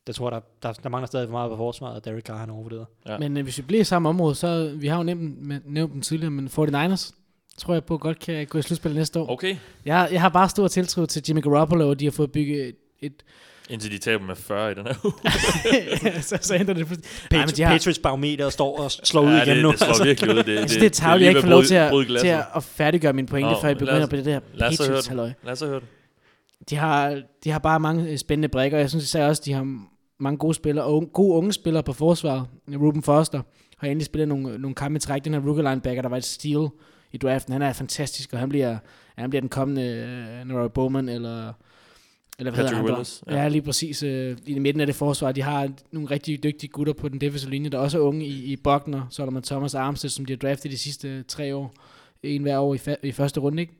Der 0.07 0.13
tror 0.13 0.31
jeg, 0.31 0.41
der, 0.63 0.67
der, 0.71 0.73
der 0.83 0.89
mangler 0.89 1.07
stadig 1.07 1.27
for 1.27 1.31
meget 1.31 1.49
på 1.49 1.57
forsvaret, 1.57 1.95
og 1.95 2.05
Derek 2.05 2.23
Carr 2.23 2.37
han 2.37 2.49
er 2.49 2.53
overvurderet. 2.53 2.85
Ja. 3.07 3.17
Men 3.17 3.37
øh, 3.37 3.43
hvis 3.43 3.57
vi 3.57 3.63
bliver 3.63 3.81
i 3.81 3.83
samme 3.83 4.09
område, 4.09 4.35
så 4.35 4.73
vi 4.75 4.87
har 4.87 4.97
jo 4.97 5.03
nævnt, 5.03 5.21
dem- 5.21 5.63
nævnt 5.65 5.93
dem 5.93 6.01
tidligere, 6.01 6.31
men 6.31 6.47
49ers 6.47 7.11
tror 7.57 7.73
jeg 7.73 7.83
på 7.83 7.97
godt 7.97 8.19
kan 8.19 8.47
gå 8.47 8.57
i 8.57 8.61
slutspil 8.61 8.93
næste 8.95 9.19
år. 9.19 9.29
Okay. 9.31 9.55
Jeg, 9.85 10.09
jeg 10.11 10.21
har 10.21 10.29
bare 10.29 10.49
stor 10.49 10.67
tiltro 10.67 11.05
til 11.05 11.23
Jimmy 11.29 11.41
Garoppolo, 11.41 11.89
og 11.89 11.99
de 11.99 12.05
har 12.05 12.11
fået 12.11 12.31
bygget 12.31 12.67
et, 12.67 12.75
et 12.99 13.13
Indtil 13.69 13.91
de 13.91 13.97
taber 13.97 14.25
med 14.25 14.35
40 14.35 14.71
i 14.71 14.75
den 14.75 14.85
her 14.87 14.93
uge. 15.03 16.21
så, 16.21 16.37
så 16.41 16.55
ændrer 16.55 16.73
det 16.73 16.87
pludselig. 16.87 17.09
Patri- 17.33 17.55
de 17.55 17.63
har- 17.63 17.71
Patriots 17.73 17.99
barometer 17.99 18.49
står 18.49 18.79
og 18.79 18.91
slår 18.91 19.21
ud 19.21 19.27
ja, 19.31 19.43
igen 19.43 19.55
det, 19.55 19.63
nu. 19.63 19.71
det 19.71 19.79
slår 19.79 19.87
altså. 19.87 20.03
virkelig 20.03 20.35
ud. 20.37 20.43
Det, 20.43 20.57
Altså, 20.57 20.79
det 20.79 20.85
er 20.85 20.89
tageligt, 20.89 21.25
jeg 21.25 21.29
ikke 21.31 21.41
får 21.41 21.49
lov 21.49 21.59
at 21.61 21.67
til 21.67 21.75
at, 21.75 21.91
til 22.19 22.27
at, 22.27 22.45
at 22.55 22.63
færdiggøre 22.63 23.13
min 23.13 23.25
pointe, 23.25 23.49
Nå, 23.51 23.61
før 23.61 23.67
jeg 23.67 23.77
begynder 23.77 24.03
os- 24.03 24.09
på 24.09 24.15
det 24.15 24.25
der 24.25 24.39
lad 24.53 24.67
os 24.67 24.75
så 24.75 24.83
høre 24.83 24.87
Patriots 24.89 25.07
den. 25.07 25.17
halløj. 25.17 25.31
Lad 25.43 25.51
os 25.51 25.59
så 25.59 25.67
høre 25.67 25.79
det. 25.79 25.87
De 26.69 26.75
har, 26.75 27.21
de 27.43 27.49
har 27.49 27.59
bare 27.59 27.79
mange 27.79 28.09
øh, 28.09 28.17
spændende 28.17 28.47
brækker, 28.49 28.77
og 28.77 28.81
jeg 28.81 28.89
synes 28.89 29.05
især 29.05 29.27
også, 29.27 29.41
de 29.45 29.53
har 29.53 29.77
mange 30.21 30.37
gode 30.37 30.53
spillere, 30.53 30.85
og 30.85 30.93
unge- 30.97 31.09
gode 31.13 31.37
unge 31.37 31.53
spillere 31.53 31.83
på 31.83 31.93
forsvaret. 31.93 32.45
Ruben 32.75 33.03
Foster 33.03 33.41
har 33.77 33.87
endelig 33.87 34.05
spillet 34.05 34.27
nogle, 34.27 34.57
nogle 34.57 34.75
kampe 34.75 34.97
i 34.97 34.99
træk. 34.99 35.25
Den 35.25 35.33
her 35.33 35.41
rookie 35.41 35.63
linebacker, 35.63 36.01
der 36.01 36.09
var 36.09 36.17
et 36.17 36.23
steal 36.23 36.67
i 37.11 37.17
draften, 37.17 37.53
han 37.53 37.61
er 37.61 37.73
fantastisk, 37.73 38.33
og 38.33 38.39
han 38.39 38.49
bliver, 38.49 38.77
han 39.17 39.29
bliver 39.29 39.41
den 39.41 39.49
kommende 39.49 39.83
uh, 40.41 40.47
Norah 40.47 40.71
Bowman, 40.71 41.09
eller, 41.09 41.53
eller 42.39 42.51
hvad 42.51 42.51
hedder 42.51 42.63
Patrick 42.63 42.75
han? 42.75 42.85
Willis, 42.85 43.23
Ja. 43.27 43.41
ja. 43.41 43.47
lige 43.47 43.61
præcis. 43.61 44.03
Øh, 44.03 44.37
I 44.45 44.59
midten 44.59 44.81
af 44.81 44.87
det 44.87 44.95
forsvar, 44.95 45.31
de 45.31 45.41
har 45.41 45.69
nogle 45.91 46.09
rigtig 46.11 46.43
dygtige 46.43 46.69
gutter 46.69 46.93
på 46.93 47.09
den 47.09 47.21
defensive 47.21 47.51
linje, 47.51 47.69
der 47.69 47.77
også 47.77 47.97
er 47.97 48.01
unge 48.01 48.25
i, 48.25 48.43
i 48.43 48.55
Buckner, 48.55 49.07
Solomon 49.09 49.41
Thomas 49.43 49.75
Armstead, 49.75 50.09
som 50.09 50.25
de 50.25 50.33
har 50.33 50.37
draftet 50.37 50.71
de 50.71 50.77
sidste 50.77 51.23
tre 51.23 51.55
år. 51.55 51.73
En 52.23 52.41
hver 52.41 52.59
år 52.59 52.73
i, 52.75 52.77
fa- 52.77 52.99
i 53.03 53.11
første 53.11 53.39
runde, 53.39 53.61
ikke? 53.61 53.73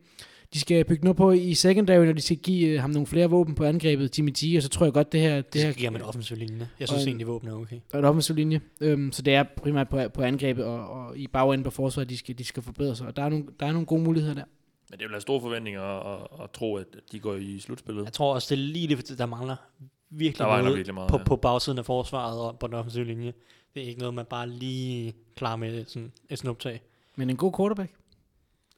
De 0.54 0.60
skal 0.60 0.86
bygge 0.86 1.04
noget 1.04 1.18
på 1.18 1.32
i 1.32 1.54
secondary, 1.54 2.06
når 2.06 2.14
de 2.14 2.22
skal 2.22 2.38
give 2.38 2.68
øh, 2.70 2.82
ham 2.82 2.90
nogle 2.90 3.08
flere 3.08 3.30
våben 3.30 3.56
på 3.56 3.64
angrebet, 3.64 4.18
Jimmy 4.18 4.32
G, 4.38 4.58
og 4.58 4.64
så 4.64 4.70
tror 4.70 4.86
jeg 4.86 4.94
godt, 4.94 5.12
det 5.12 5.20
her, 5.22 5.42
Det 5.42 5.62
her 5.62 5.72
skal 5.72 5.80
give 5.80 5.88
ham 5.88 5.96
en 5.96 6.02
offensiv 6.02 6.38
linje. 6.38 6.70
Jeg 6.80 6.88
synes 6.88 6.98
Og 6.98 7.02
en- 7.02 7.08
egentlig, 7.08 7.28
våben 7.28 7.50
er 7.50 7.54
okay. 7.54 7.80
er 7.94 8.00
en 8.00 8.06
offensiv 8.06 8.36
linje. 8.36 8.62
Øhm, 8.82 9.12
så 9.12 9.22
det 9.22 9.34
er 9.36 9.44
primært 9.58 9.90
på, 9.90 10.00
på 10.14 10.22
angrebet 10.22 10.66
og, 10.66 10.90
og 10.90 11.18
i 11.18 11.28
bagenden 11.28 11.64
på 11.64 11.70
forsvaret, 11.70 12.10
de 12.10 12.18
skal, 12.18 12.38
de 12.38 12.44
skal 12.44 12.64
forbedre 12.64 12.96
sig. 12.96 13.08
Og 13.08 13.16
der 13.16 13.24
er, 13.24 13.30
nogle, 13.30 13.46
der 13.60 13.66
er 13.66 13.72
nogle 13.72 13.86
gode 13.86 14.02
muligheder 14.04 14.34
der. 14.34 14.44
Men 14.90 15.00
det 15.00 15.06
vil 15.06 15.12
have 15.14 15.22
store 15.22 15.42
forventninger 15.42 15.82
at, 15.82 16.22
at, 16.40 16.44
at 16.44 16.52
tro, 16.52 16.76
at 16.76 16.86
de 17.12 17.20
går 17.20 17.36
i 17.36 17.60
slutspillet. 17.60 18.06
Jeg 18.06 18.14
tror 18.14 18.34
også, 18.34 18.56
det 18.56 18.62
er 18.62 18.66
lige 18.66 18.88
det, 18.96 19.18
der 19.18 19.26
mangler 19.26 19.56
virkelig 20.10 20.38
Der 20.38 20.46
mangler 20.48 20.64
noget 20.64 20.78
virkelig 20.78 20.94
meget, 20.94 21.10
på, 21.10 21.18
ja. 21.18 21.24
på 21.24 21.36
bagsiden 21.36 21.78
af 21.80 21.86
forsvaret 21.86 22.40
og 22.40 22.60
på 22.60 22.68
den 22.68 22.76
offensive 22.76 23.06
linje. 23.06 23.34
Det 23.74 23.84
er 23.84 23.88
ikke 23.88 24.00
noget, 24.00 24.14
man 24.14 24.26
bare 24.30 24.50
lige 24.50 25.14
klarer 25.36 25.56
med 25.56 25.86
sådan 25.86 26.12
et 26.30 26.40
snuptag. 26.40 26.82
Men 27.16 27.30
en 27.30 27.36
god 27.38 27.54
quarterback. 27.58 27.92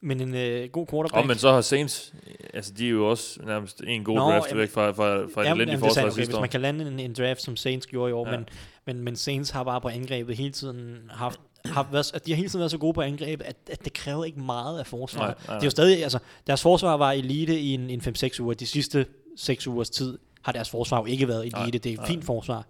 Men 0.05 0.21
en 0.21 0.35
øh, 0.35 0.69
god 0.69 0.87
quarterback. 0.87 1.21
Og 1.21 1.27
men 1.27 1.37
så 1.37 1.51
har 1.51 1.61
Saints, 1.61 2.13
altså 2.53 2.73
de 2.73 2.85
er 2.85 2.89
jo 2.89 3.09
også 3.09 3.39
nærmest 3.43 3.81
en 3.87 4.03
god 4.03 4.15
Nå, 4.15 4.21
draft 4.21 4.45
jamen- 4.47 4.61
væk 4.61 4.69
fra, 4.71 4.91
fra, 4.91 5.23
fra 5.33 5.41
et 5.41 5.45
Jamen, 5.45 5.61
elendigt 5.61 5.69
det 5.69 5.73
er 5.73 5.79
forsvar 5.89 6.03
okay, 6.11 6.15
hvis 6.25 6.39
man 6.39 6.49
kan 6.49 6.61
lande 6.61 6.87
en, 6.87 6.99
en 6.99 7.13
draft, 7.13 7.41
som 7.41 7.55
Saints 7.55 7.87
gjorde 7.87 8.09
i 8.09 8.13
år, 8.13 8.29
Ja. 8.29 8.37
men, 8.37 8.49
men, 8.85 8.99
men 9.03 9.15
Saints 9.15 9.49
har 9.49 9.63
bare 9.63 9.81
på 9.81 9.87
angrebet 9.87 10.37
hele 10.37 10.51
tiden 10.51 10.97
haft, 11.09 11.39
haft 11.65 11.87
været, 11.93 12.11
at 12.13 12.25
de 12.25 12.31
har 12.31 12.35
hele 12.35 12.49
tiden 12.49 12.59
været 12.59 12.71
så 12.71 12.77
gode 12.77 12.93
på 12.93 13.01
angrebet, 13.01 13.45
at, 13.45 13.55
at 13.71 13.83
det 13.85 13.93
kræver 13.93 14.25
ikke 14.25 14.39
meget 14.39 14.79
af 14.79 14.87
forsvaret. 14.87 15.27
Nej, 15.37 15.45
nej, 15.47 15.55
Det 15.55 15.63
er 15.63 15.67
jo 15.67 15.71
stadig, 15.71 16.03
altså, 16.03 16.19
deres 16.47 16.61
forsvar 16.61 16.97
var 16.97 17.11
elite 17.11 17.59
i 17.59 17.73
en, 17.73 17.89
en 17.89 18.01
5-6 18.01 18.39
uger. 18.41 18.53
De 18.53 18.65
sidste 18.65 19.05
6 19.37 19.67
ugers 19.67 19.89
tid 19.89 20.17
har 20.41 20.51
deres 20.51 20.69
forsvar 20.69 20.99
jo 20.99 21.05
ikke 21.05 21.27
været 21.27 21.41
elite. 21.41 21.55
Nej, 21.57 21.65
det 21.69 21.85
er 21.85 21.91
et 21.91 21.97
nej. 21.97 22.07
fint 22.07 22.25
forsvar, 22.25 22.65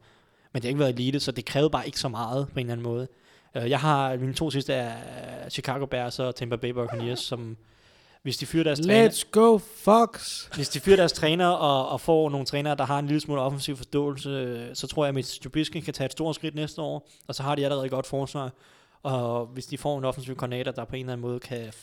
men 0.53 0.61
det 0.61 0.63
har 0.63 0.69
ikke 0.69 0.79
været 0.79 0.93
elite, 0.93 1.19
så 1.19 1.31
det 1.31 1.45
krævede 1.45 1.69
bare 1.69 1.85
ikke 1.85 1.99
så 1.99 2.07
meget 2.09 2.47
på 2.47 2.59
en 2.59 2.65
eller 2.65 2.73
anden 2.73 2.83
måde. 2.83 3.07
Uh, 3.55 3.69
jeg 3.69 3.79
har, 3.79 4.17
mine 4.17 4.33
to 4.33 4.51
sidste 4.51 4.73
er 4.73 5.49
Chicago 5.49 5.85
Bears 5.85 6.19
og 6.19 6.35
Tampa 6.35 6.55
Bay 6.55 6.69
Buccaneers, 6.69 7.19
som 7.19 7.57
hvis 8.23 8.37
de 8.37 8.45
fyrer 8.45 8.63
deres 8.63 8.79
træner, 8.79 9.09
Let's 9.09 9.31
go, 9.31 9.57
Fox! 9.57 10.43
hvis 10.55 10.69
de 10.69 10.79
fyrer 10.79 10.95
deres 10.95 11.13
træner 11.13 11.47
og, 11.47 11.89
og 11.89 12.01
får 12.01 12.29
nogle 12.29 12.45
trænere, 12.45 12.75
der 12.75 12.85
har 12.85 12.99
en 12.99 13.07
lille 13.07 13.19
smule 13.19 13.41
offensiv 13.41 13.77
forståelse, 13.77 14.29
øh, 14.29 14.75
så 14.75 14.87
tror 14.87 15.05
jeg, 15.05 15.09
at 15.09 15.15
Mitch 15.15 15.41
Trubisky 15.41 15.79
kan 15.79 15.93
tage 15.93 16.05
et 16.05 16.11
stort 16.11 16.35
skridt 16.35 16.55
næste 16.55 16.81
år, 16.81 17.09
og 17.27 17.35
så 17.35 17.43
har 17.43 17.55
de 17.55 17.63
allerede 17.63 17.85
et 17.85 17.91
godt 17.91 18.07
forsvar. 18.07 18.51
Og 19.03 19.45
hvis 19.45 19.65
de 19.65 19.77
får 19.77 19.97
en 19.97 20.05
offensiv 20.05 20.35
koordinator, 20.35 20.71
der 20.71 20.85
på 20.85 20.95
en 20.95 20.99
eller 20.99 21.13
anden 21.13 21.27
måde 21.27 21.39
kan 21.39 21.73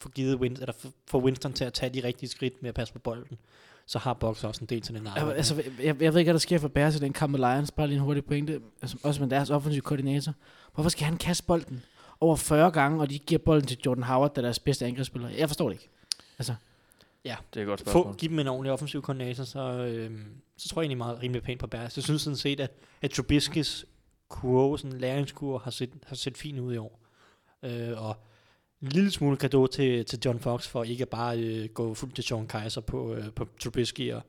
få 0.00 0.08
givet 0.08 0.36
Winston, 0.36 0.62
eller 0.62 0.90
få 1.06 1.20
Winston 1.20 1.52
til 1.52 1.64
at 1.64 1.72
tage 1.72 1.94
de 1.94 2.06
rigtige 2.06 2.28
skridt 2.28 2.62
med 2.62 2.68
at 2.68 2.74
passe 2.74 2.94
på 2.94 2.98
bolden, 2.98 3.38
så 3.90 3.98
har 3.98 4.14
Bucks 4.14 4.44
også 4.44 4.60
en 4.60 4.66
del 4.66 4.80
til 4.80 4.94
den 4.94 5.06
arbejde. 5.06 5.34
altså, 5.34 5.54
jeg, 5.82 6.02
jeg 6.02 6.12
ved 6.12 6.20
ikke, 6.20 6.26
hvad 6.28 6.34
der 6.34 6.38
sker 6.38 6.58
for 6.58 6.68
Bears 6.68 6.96
i 6.96 6.98
den 6.98 7.12
kamp 7.12 7.30
med 7.30 7.38
Lions. 7.38 7.70
Bare 7.70 7.86
lige 7.86 7.96
en 7.96 8.02
hurtig 8.02 8.24
pointe. 8.24 8.60
Altså, 8.82 8.96
også 9.02 9.20
med 9.20 9.30
deres 9.30 9.50
offensive 9.50 9.80
koordinator. 9.82 10.32
Hvorfor 10.74 10.90
skal 10.90 11.04
han 11.04 11.16
kaste 11.16 11.44
bolden 11.46 11.82
over 12.20 12.36
40 12.36 12.70
gange, 12.70 13.00
og 13.00 13.10
de 13.10 13.18
giver 13.18 13.38
bolden 13.38 13.66
til 13.66 13.78
Jordan 13.86 14.04
Howard, 14.04 14.34
der 14.34 14.40
er 14.42 14.46
deres 14.46 14.58
bedste 14.58 14.86
angrebsspiller? 14.86 15.28
Jeg 15.28 15.48
forstår 15.48 15.68
det 15.68 15.74
ikke. 15.74 15.88
Altså, 16.38 16.54
Det 17.54 17.60
er 17.60 17.64
et 17.64 17.66
godt 17.68 17.80
få, 17.80 17.84
spørgsmål. 17.84 18.16
give 18.16 18.28
dem 18.30 18.38
en 18.38 18.48
ordentlig 18.48 18.72
offensiv 18.72 19.02
koordinator, 19.02 19.44
så, 19.44 19.60
øhm, 19.60 20.26
så 20.56 20.68
tror 20.68 20.82
jeg 20.82 20.84
egentlig 20.84 20.98
meget 20.98 21.22
rimelig 21.22 21.42
pænt 21.42 21.60
på 21.60 21.66
Bears. 21.66 21.96
Jeg 21.96 22.04
synes 22.04 22.22
sådan 22.22 22.36
set, 22.36 22.60
at, 22.60 22.70
at 23.02 23.10
Trubiskys 23.10 23.86
kurve, 24.28 24.78
sådan 24.78 24.92
en 24.92 25.00
læringskurve, 25.00 25.60
har 25.64 25.70
set, 25.70 25.90
har 26.06 26.16
set 26.16 26.38
fint 26.38 26.58
ud 26.58 26.74
i 26.74 26.76
år. 26.76 27.00
Øh, 27.62 28.02
og 28.04 28.16
en 28.82 28.88
lille 28.88 29.10
smule 29.10 29.36
kado 29.36 29.66
til, 29.66 30.04
til 30.04 30.18
John 30.24 30.40
Fox, 30.40 30.66
for 30.68 30.84
ikke 30.84 31.02
at 31.02 31.08
bare 31.08 31.38
øh, 31.38 31.68
gå 31.68 31.94
fuldt 31.94 32.14
til 32.14 32.24
Sean 32.24 32.46
Kaiser 32.46 32.80
på, 32.80 33.14
øh, 33.14 33.32
på 33.32 33.48
Trubisky 33.62 34.12
og, 34.12 34.22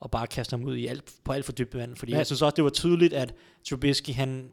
og 0.00 0.10
bare 0.10 0.26
kaste 0.26 0.54
ham 0.56 0.64
ud 0.64 0.76
i 0.76 0.86
alt, 0.86 1.12
på 1.24 1.32
alt 1.32 1.44
for 1.44 1.52
dybt 1.52 1.74
vand. 1.74 1.96
Fordi 1.96 2.12
Ja. 2.12 2.18
jeg 2.18 2.26
synes 2.26 2.42
også, 2.42 2.54
det 2.56 2.64
var 2.64 2.70
tydeligt, 2.70 3.12
at 3.12 3.34
Trubisky, 3.68 4.10
han, 4.10 4.50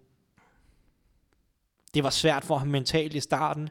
det 1.93 2.03
var 2.03 2.09
svært 2.09 2.43
for 2.45 2.57
ham 2.57 2.67
mentalt 2.67 3.13
i 3.13 3.19
starten. 3.19 3.69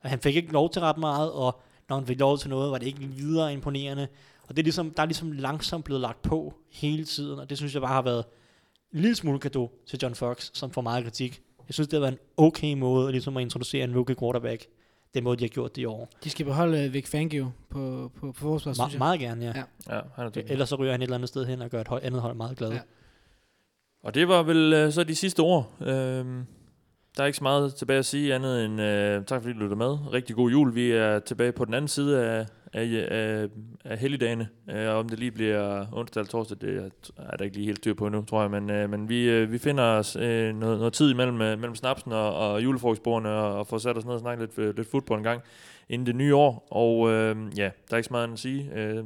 Og 0.00 0.10
han 0.10 0.18
fik 0.20 0.36
ikke 0.36 0.52
lov 0.52 0.70
til 0.70 0.82
ret 0.82 0.98
meget, 0.98 1.32
og 1.32 1.60
når 1.88 1.96
han 1.96 2.06
fik 2.06 2.20
lov 2.20 2.38
til 2.38 2.50
noget, 2.50 2.70
var 2.70 2.78
det 2.78 2.86
ikke 2.86 3.00
videre 3.00 3.52
imponerende. 3.52 4.08
Og 4.42 4.56
det 4.56 4.58
er 4.58 4.64
ligesom, 4.64 4.90
der 4.90 5.02
er 5.02 5.06
ligesom 5.06 5.32
langsomt 5.32 5.84
blevet 5.84 6.00
lagt 6.00 6.22
på 6.22 6.54
hele 6.70 7.04
tiden, 7.04 7.38
og 7.38 7.50
det 7.50 7.58
synes 7.58 7.72
jeg 7.74 7.82
bare 7.82 7.92
har 7.94 8.02
været 8.02 8.24
en 8.92 9.00
lille 9.00 9.16
smule 9.16 9.38
gave 9.38 9.68
til 9.86 9.98
John 10.02 10.14
Fox, 10.14 10.50
som 10.52 10.70
får 10.70 10.80
meget 10.80 11.04
kritik. 11.04 11.42
Jeg 11.68 11.74
synes, 11.74 11.88
det 11.88 11.96
har 11.96 12.00
været 12.00 12.12
en 12.12 12.18
okay 12.36 12.74
måde 12.74 13.10
ligesom 13.12 13.36
at 13.36 13.40
introducere 13.40 13.84
en 13.84 13.94
rookie 13.96 14.16
quarterback, 14.16 14.66
den 15.14 15.24
måde, 15.24 15.36
de 15.36 15.44
har 15.44 15.48
gjort 15.48 15.76
det 15.76 15.82
i 15.82 15.84
år. 15.84 16.08
de 16.24 16.30
skal 16.30 16.44
beholde 16.46 16.86
uh, 16.86 16.94
Vic 16.94 17.08
Fangio 17.08 17.50
på, 17.70 18.10
på, 18.20 18.26
på 18.26 18.32
forsvaret, 18.32 18.76
synes 18.76 18.88
Me- 18.88 18.92
jeg. 18.92 18.98
meget 18.98 19.20
gerne, 19.20 19.44
ja. 19.44 19.52
Ja. 19.88 19.96
Ja, 19.96 20.00
han 20.14 20.26
er 20.26 20.30
dygtig. 20.30 20.52
Ellers 20.52 20.68
så 20.68 20.76
ryger 20.76 20.92
han 20.92 21.00
et 21.02 21.04
eller 21.04 21.14
andet 21.16 21.28
sted 21.28 21.44
hen 21.46 21.62
og 21.62 21.70
gør 21.70 21.80
et 21.80 21.88
hold, 21.88 22.02
andet 22.04 22.20
hold 22.22 22.34
meget 22.34 22.56
glad. 22.58 22.68
Ja. 22.68 22.74
Ja. 22.74 22.80
Og 24.02 24.14
det 24.14 24.28
var 24.28 24.42
vel 24.42 24.72
øh, 24.72 24.92
så 24.92 25.04
de 25.04 25.14
sidste 25.14 25.40
ord. 25.40 25.72
Øhm, 25.80 26.46
der 27.16 27.22
er 27.22 27.26
ikke 27.26 27.36
så 27.36 27.44
meget 27.44 27.74
tilbage 27.74 27.98
at 27.98 28.04
sige 28.04 28.34
andet 28.34 28.64
end 28.64 28.80
øh, 28.80 29.24
tak 29.24 29.42
fordi 29.42 29.54
du 29.54 29.58
lyttede 29.58 29.78
med. 29.78 30.12
Rigtig 30.12 30.36
god 30.36 30.50
jul. 30.50 30.74
Vi 30.74 30.90
er 30.90 31.18
tilbage 31.18 31.52
på 31.52 31.64
den 31.64 31.74
anden 31.74 31.88
side 31.88 32.24
af, 32.24 32.46
af, 32.72 33.06
af, 33.10 33.48
af 33.84 33.98
helligdagene. 33.98 34.48
Øh, 34.70 34.94
om 34.94 35.08
det 35.08 35.18
lige 35.18 35.30
bliver 35.30 35.86
onsdag 35.92 36.20
eller 36.20 36.30
torsdag, 36.30 36.58
det 36.60 36.92
er 37.16 37.36
der 37.36 37.44
ikke 37.44 37.56
lige 37.56 37.66
helt 37.66 37.78
styr 37.78 37.94
på 37.94 38.08
nu, 38.08 38.22
tror 38.22 38.40
jeg. 38.40 38.50
Men, 38.50 38.70
øh, 38.70 38.90
men 38.90 39.08
vi, 39.08 39.30
øh, 39.30 39.52
vi 39.52 39.58
finder 39.58 39.84
os 39.84 40.16
øh, 40.16 40.54
noget, 40.54 40.78
noget 40.78 40.92
tid 40.92 41.10
imellem 41.10 41.40
øh, 41.42 41.58
mellem 41.58 41.74
snapsen 41.74 42.12
og, 42.12 42.34
og 42.34 42.64
julefrokostbordene 42.64 43.30
og, 43.30 43.58
og 43.58 43.66
får 43.66 43.78
sat 43.78 43.96
os 43.96 44.04
ned 44.04 44.14
og 44.14 44.20
snakke 44.20 44.42
lidt, 44.42 44.58
øh, 44.58 44.76
lidt 44.76 44.90
fodbold 44.90 45.18
en 45.18 45.24
gang 45.24 45.42
inden 45.88 46.06
det 46.06 46.16
nye 46.16 46.34
år. 46.34 46.68
Og 46.70 47.10
øh, 47.10 47.36
ja, 47.56 47.70
der 47.88 47.92
er 47.92 47.96
ikke 47.96 48.06
så 48.06 48.12
meget 48.12 48.24
andet 48.24 48.34
at 48.34 48.40
sige. 48.40 48.70
Øh, 48.74 49.04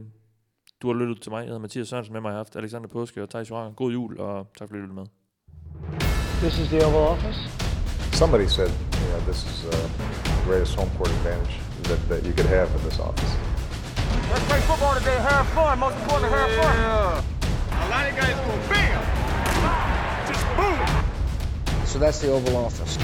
du 0.83 0.93
har 0.93 0.95
lyttet 0.95 1.23
til 1.23 1.33
mig. 1.33 1.39
Jeg 1.39 1.47
hedder 1.47 1.61
Mathias 1.61 1.89
Sørensen 1.89 2.13
med 2.13 2.21
mig. 2.21 2.29
Jeg 2.29 2.35
har 2.35 2.39
haft 2.39 2.57
Alexander 2.57 2.89
Påske 2.89 3.23
og 3.23 3.31
Thijs 3.31 3.51
Joranger. 3.51 3.75
God 3.75 3.93
jul, 3.93 4.19
og 4.19 4.47
tak 4.59 4.69
fordi 4.69 4.81
du 4.81 4.87
lyttede 4.87 4.95
med. 4.95 5.07
This 6.43 6.59
is 6.59 6.69
the 6.69 6.87
Oval 6.87 7.09
Office. 7.09 7.68
Somebody 8.19 8.49
said, 8.49 8.69
you 9.01 9.09
know, 9.11 9.21
this 9.27 9.47
is 9.47 9.67
uh, 9.67 9.89
the 10.25 10.43
greatest 10.43 10.75
home 10.75 10.91
court 10.97 11.09
advantage 11.09 11.55
that, 11.85 12.09
that 12.09 12.25
you 12.25 12.33
could 12.33 12.47
have 12.47 12.69
in 12.75 12.83
this 12.83 12.99
office. 12.99 13.33
Let's 14.29 14.45
play 14.47 14.61
football 14.63 14.97
today. 14.97 15.15
Have 15.19 15.47
fun. 15.51 15.79
Most 15.79 15.97
importantly, 15.99 16.37
have 16.37 16.51
fun. 16.51 16.77
Yeah. 16.77 17.23
A 17.71 17.89
lot 17.89 18.11
of 18.11 18.17
guys 18.17 18.35
go 18.45 18.59
bam, 18.69 19.03
just 20.27 20.45
boom. 20.57 21.87
So 21.87 22.01
that's 22.01 22.19
the 22.19 22.33
Oval 22.33 22.57
Office. 22.57 22.99